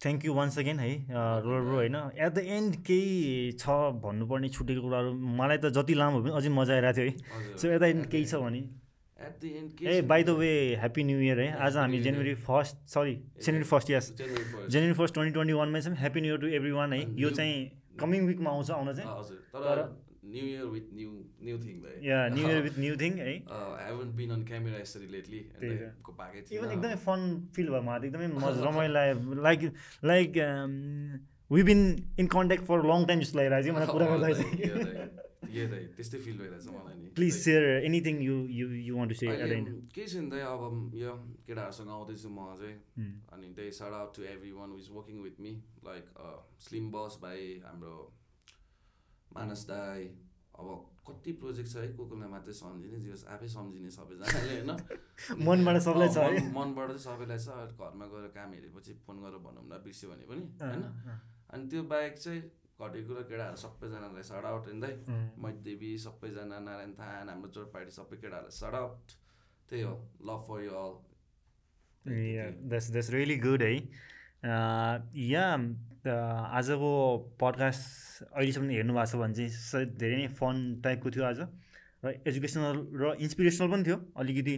thank 0.00 0.24
you 0.24 0.32
once 0.34 0.58
again 0.58 0.78
है 0.78 0.92
रोलर 1.10 1.60
ब्रो 1.66 1.76
होइन। 1.82 1.96
एट 2.14 2.32
द 2.32 2.38
एन्ड 2.38 2.72
केही 2.86 3.52
छ 3.58 3.64
भन्नुपर्ने 4.04 4.48
छुटेको 4.54 4.80
कुराहरू 4.86 5.10
मलाई 5.18 5.58
त 5.58 5.74
जति 5.74 5.94
लामो 5.98 6.22
भयो 6.22 6.30
पनि 6.30 6.38
अझै 6.38 6.50
मजा 6.54 6.72
आइरहेको 6.74 6.94
थियो 6.94 7.10
है। 7.10 7.56
सो 7.58 7.64
एट 7.68 7.80
द 7.80 7.84
एन्ड 7.90 8.06
केही 8.12 8.24
छ 8.24 8.34
भने 8.44 8.62
The 9.18 9.50
end, 9.58 9.68
के 9.78 9.84
ए 9.86 10.00
छ 10.00 10.04
by 10.06 10.22
the 10.24 10.30
way 10.38 10.48
happy 10.76 11.02
new 11.04 11.18
year 11.20 11.40
है 11.40 11.50
आज 11.64 11.76
हामी. 11.76 11.98
January 12.02 12.34
first 12.46 12.76
sorry 12.94 13.14
January 13.42 13.64
first 13.64 13.90
yes. 13.90 14.10
January 14.18 14.92
first 14.92 15.14
twenty 15.14 15.32
twenty 15.32 15.52
वानमा 15.54 15.80
चाहिँ 15.80 15.98
happy 15.98 16.20
new 16.20 16.32
year 16.32 16.40
to 16.40 16.46
everyone 16.70 16.92
है 16.92 17.00
यो 17.20 17.30
चाहिँ 17.30 17.54
कमिङ 18.00 18.26
विकमा 18.26 18.50
आउँछ 18.50 18.70
आउन 18.70 18.92
चाहिँ। 18.94 19.08
तर- 19.54 19.86
new 20.24 20.44
year 20.46 20.64
with 20.66 20.86
new 20.94 21.10
new 21.44 21.58
thing 21.58 21.82
yeah 22.04 22.18
new 22.34 22.48
year 22.48 22.62
with 22.62 22.78
new 22.78 22.96
thing 23.00 23.18
है 23.18 23.26
I 23.28 23.86
haven't 23.86 24.14
been 24.16 24.30
on 24.30 24.42
camera 24.44 24.78
यसरी 24.80 25.06
लेटली 25.12 25.38
त्यही 25.60 25.76
त। 25.78 25.92
को 26.02 26.12
पाएकै 26.12 26.56
इभन 26.56 26.70
एकदमै 26.72 26.96
फन 27.06 27.20
फिल 27.56 27.68
भयो 27.70 27.82
मलाई 27.88 28.08
एकदमै 28.08 28.26
मजा 28.44 28.64
रमाइलो 28.68 29.42
like 29.42 29.72
like 30.04 30.32
we 31.50 31.62
been 31.62 31.80
in 32.18 32.26
contact 32.34 32.64
for 32.66 32.82
long 32.90 33.04
time 33.06 33.20
जस्तो 33.20 33.38
लागिरहेको 33.38 33.64
थियो 33.64 33.74
मलाई 33.74 33.86
कुरा 33.94 34.06
गर्दा 34.06 34.32
चाहिँ। 34.32 35.08
यो 35.56 35.66
दाइ 35.68 35.84
त्यस्तै 35.96 36.18
फिल 36.24 36.38
भइरहेछ 36.38 36.66
मलाई 36.68 36.96
नि 36.98 37.08
please 37.18 37.34
share 37.38 37.64
anything 37.82 38.22
you 38.22 38.36
you 38.58 38.66
you 38.80 38.96
want 38.96 39.12
to 39.12 39.18
say 39.20 39.26
at 39.26 39.38
अहिले 39.38 39.56
एन्ड 39.56 39.70
केही 39.94 40.06
छैन 40.14 40.28
दाइ 40.30 40.40
अब 40.48 40.96
यो 40.96 41.14
केटाहरूसँग 41.46 41.90
आउँदैछु 41.90 42.28
म 42.30 42.48
चाहिँ 42.56 43.08
अनि 43.32 43.52
they 43.60 43.70
sort 43.78 43.94
out 43.94 44.16
to 44.16 44.22
everyone 44.58 44.76
is 44.78 44.90
working 44.92 45.22
with 45.22 45.40
me 45.40 45.54
like 45.84 46.12
Slim 46.66 46.90
बस 46.92 47.18
भाइ 47.22 47.48
हाम्रो 47.64 47.96
मानस 49.34 49.64
दाई 49.68 50.10
अब 50.54 50.66
कति 51.06 51.32
प्रोजेक्ट 51.40 51.68
छ 51.70 51.76
है 51.76 51.88
को 51.94 52.04
कोलाई 52.08 52.28
मात्रै 52.30 52.52
सम्झिने 52.56 52.98
जे 53.00 53.10
होस् 53.10 53.24
आफै 53.34 53.48
सम्झिने 53.54 53.90
सबैजनाले 53.90 54.50
होइन? 54.50 54.70
मनबाट 55.46 55.78
सबलाई 55.86 56.08
छ 56.14 56.44
मनबाट 56.54 56.88
चाहिँ 56.88 57.04
सबैलाई 57.06 57.38
छ 57.38 57.56
घरमा 57.78 58.06
गएर 58.12 58.28
काम 58.36 58.52
हेरेपछि 58.54 58.94
फोन 59.06 59.16
गरेर 59.24 59.42
भनौँ 59.46 59.64
न 59.64 59.80
बिर्स्यो 59.84 60.10
भने 60.10 60.28
पनि 60.30 60.44
होइन? 60.62 60.84
अनि 61.50 61.68
त्यो 61.68 61.82
बाहेक 61.92 62.18
चाहिँ 62.18 62.42
घटेको 62.74 63.06
कुरो 63.08 63.22
केटाहरू 63.30 63.56
सबैजनालाई 63.56 64.24
सड 64.28 64.44
आउट 64.50 64.64
हिँड्दै। 64.68 64.92
मैदेवी 65.42 65.90
सबैजना 66.04 66.58
नारायण 66.60 66.92
थान 66.98 67.28
हाम्रो 67.30 67.50
चोरपाटी 67.56 67.92
सबै 67.96 68.16
केटाहरूलाई 68.22 68.56
सड 68.60 68.74
आउट 68.74 69.14
त्यही 69.70 69.82
हो 69.82 69.94
love 70.28 70.40
for 70.48 70.58
you 70.64 70.72
all 70.82 70.92
that's 72.04 72.90
that's 72.90 73.10
really 73.14 73.36
good 73.46 73.62
है 73.62 73.72
या 75.24 75.44
आजको 76.58 76.90
पडकास्ट 77.40 78.24
अहिलेसम्म 78.24 78.70
हेर्नु 78.70 78.92
भएको 78.94 79.06
छ 79.10 79.14
भने 79.22 79.34
चाहिँ 79.38 79.86
धेरै 80.02 80.16
नै 80.16 80.26
फन 80.40 80.56
टाइपको 80.84 81.10
थियो 81.14 81.24
आज। 81.24 81.40
र 82.04 82.12
एजुकेसनल 82.28 82.76
र 83.00 83.02
इन्सपिरेसनल 83.24 83.68
पनि 83.72 83.82
थियो। 83.86 83.96
अलिकति 84.20 84.56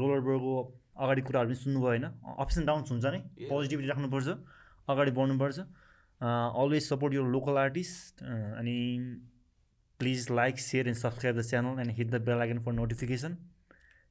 रोलर 0.00 0.20
बर्डको 0.24 0.54
अगाडि 1.02 1.22
कुराहरू 1.28 1.48
पनि 1.50 1.58
सुन्नुभयो 1.60 1.88
होइन। 1.92 2.06
अप्स 2.42 2.54
एन्ड 2.58 2.66
डाउन्स 2.70 2.88
हुन्छ 2.92 3.04
नै. 3.04 3.20
पोजिटिभिटी 3.50 3.88
राख्नुपर्छ। 3.92 4.28
अगाडि 4.88 5.10
बढ्नुपर्छ। 5.18 5.58
Uh, 6.22 6.50
always 6.62 6.86
support 6.86 7.12
your 7.12 7.28
local 7.36 7.58
artists. 7.58 8.12
Uh, 8.22 8.56
Any, 8.58 9.16
please 9.98 10.30
like 10.30 10.58
share 10.58 10.86
and 10.86 10.96
subscribe 10.96 11.34
the 11.34 11.44
channel 11.44 11.78
and 11.78 11.90
hit 11.90 12.10
the 12.10 12.20
bell 12.20 12.40
icon 12.40 12.60
for 12.60 12.72
notification. 12.72 13.38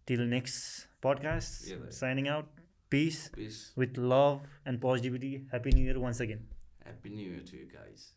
Till 0.05 0.25
next 0.25 0.87
podcast 1.01 1.69
yeah, 1.69 1.77
signing 1.89 2.27
out. 2.27 2.47
Peace, 2.89 3.29
peace. 3.33 3.71
With 3.77 3.97
love 3.97 4.41
and 4.65 4.81
positivity. 4.81 5.45
Happy 5.51 5.71
new 5.71 5.85
year 5.85 5.99
once 5.99 6.19
again. 6.19 6.41
Happy 6.83 7.09
new 7.09 7.29
year 7.31 7.43
to 7.51 7.55
you 7.55 7.67
guys. 7.71 8.11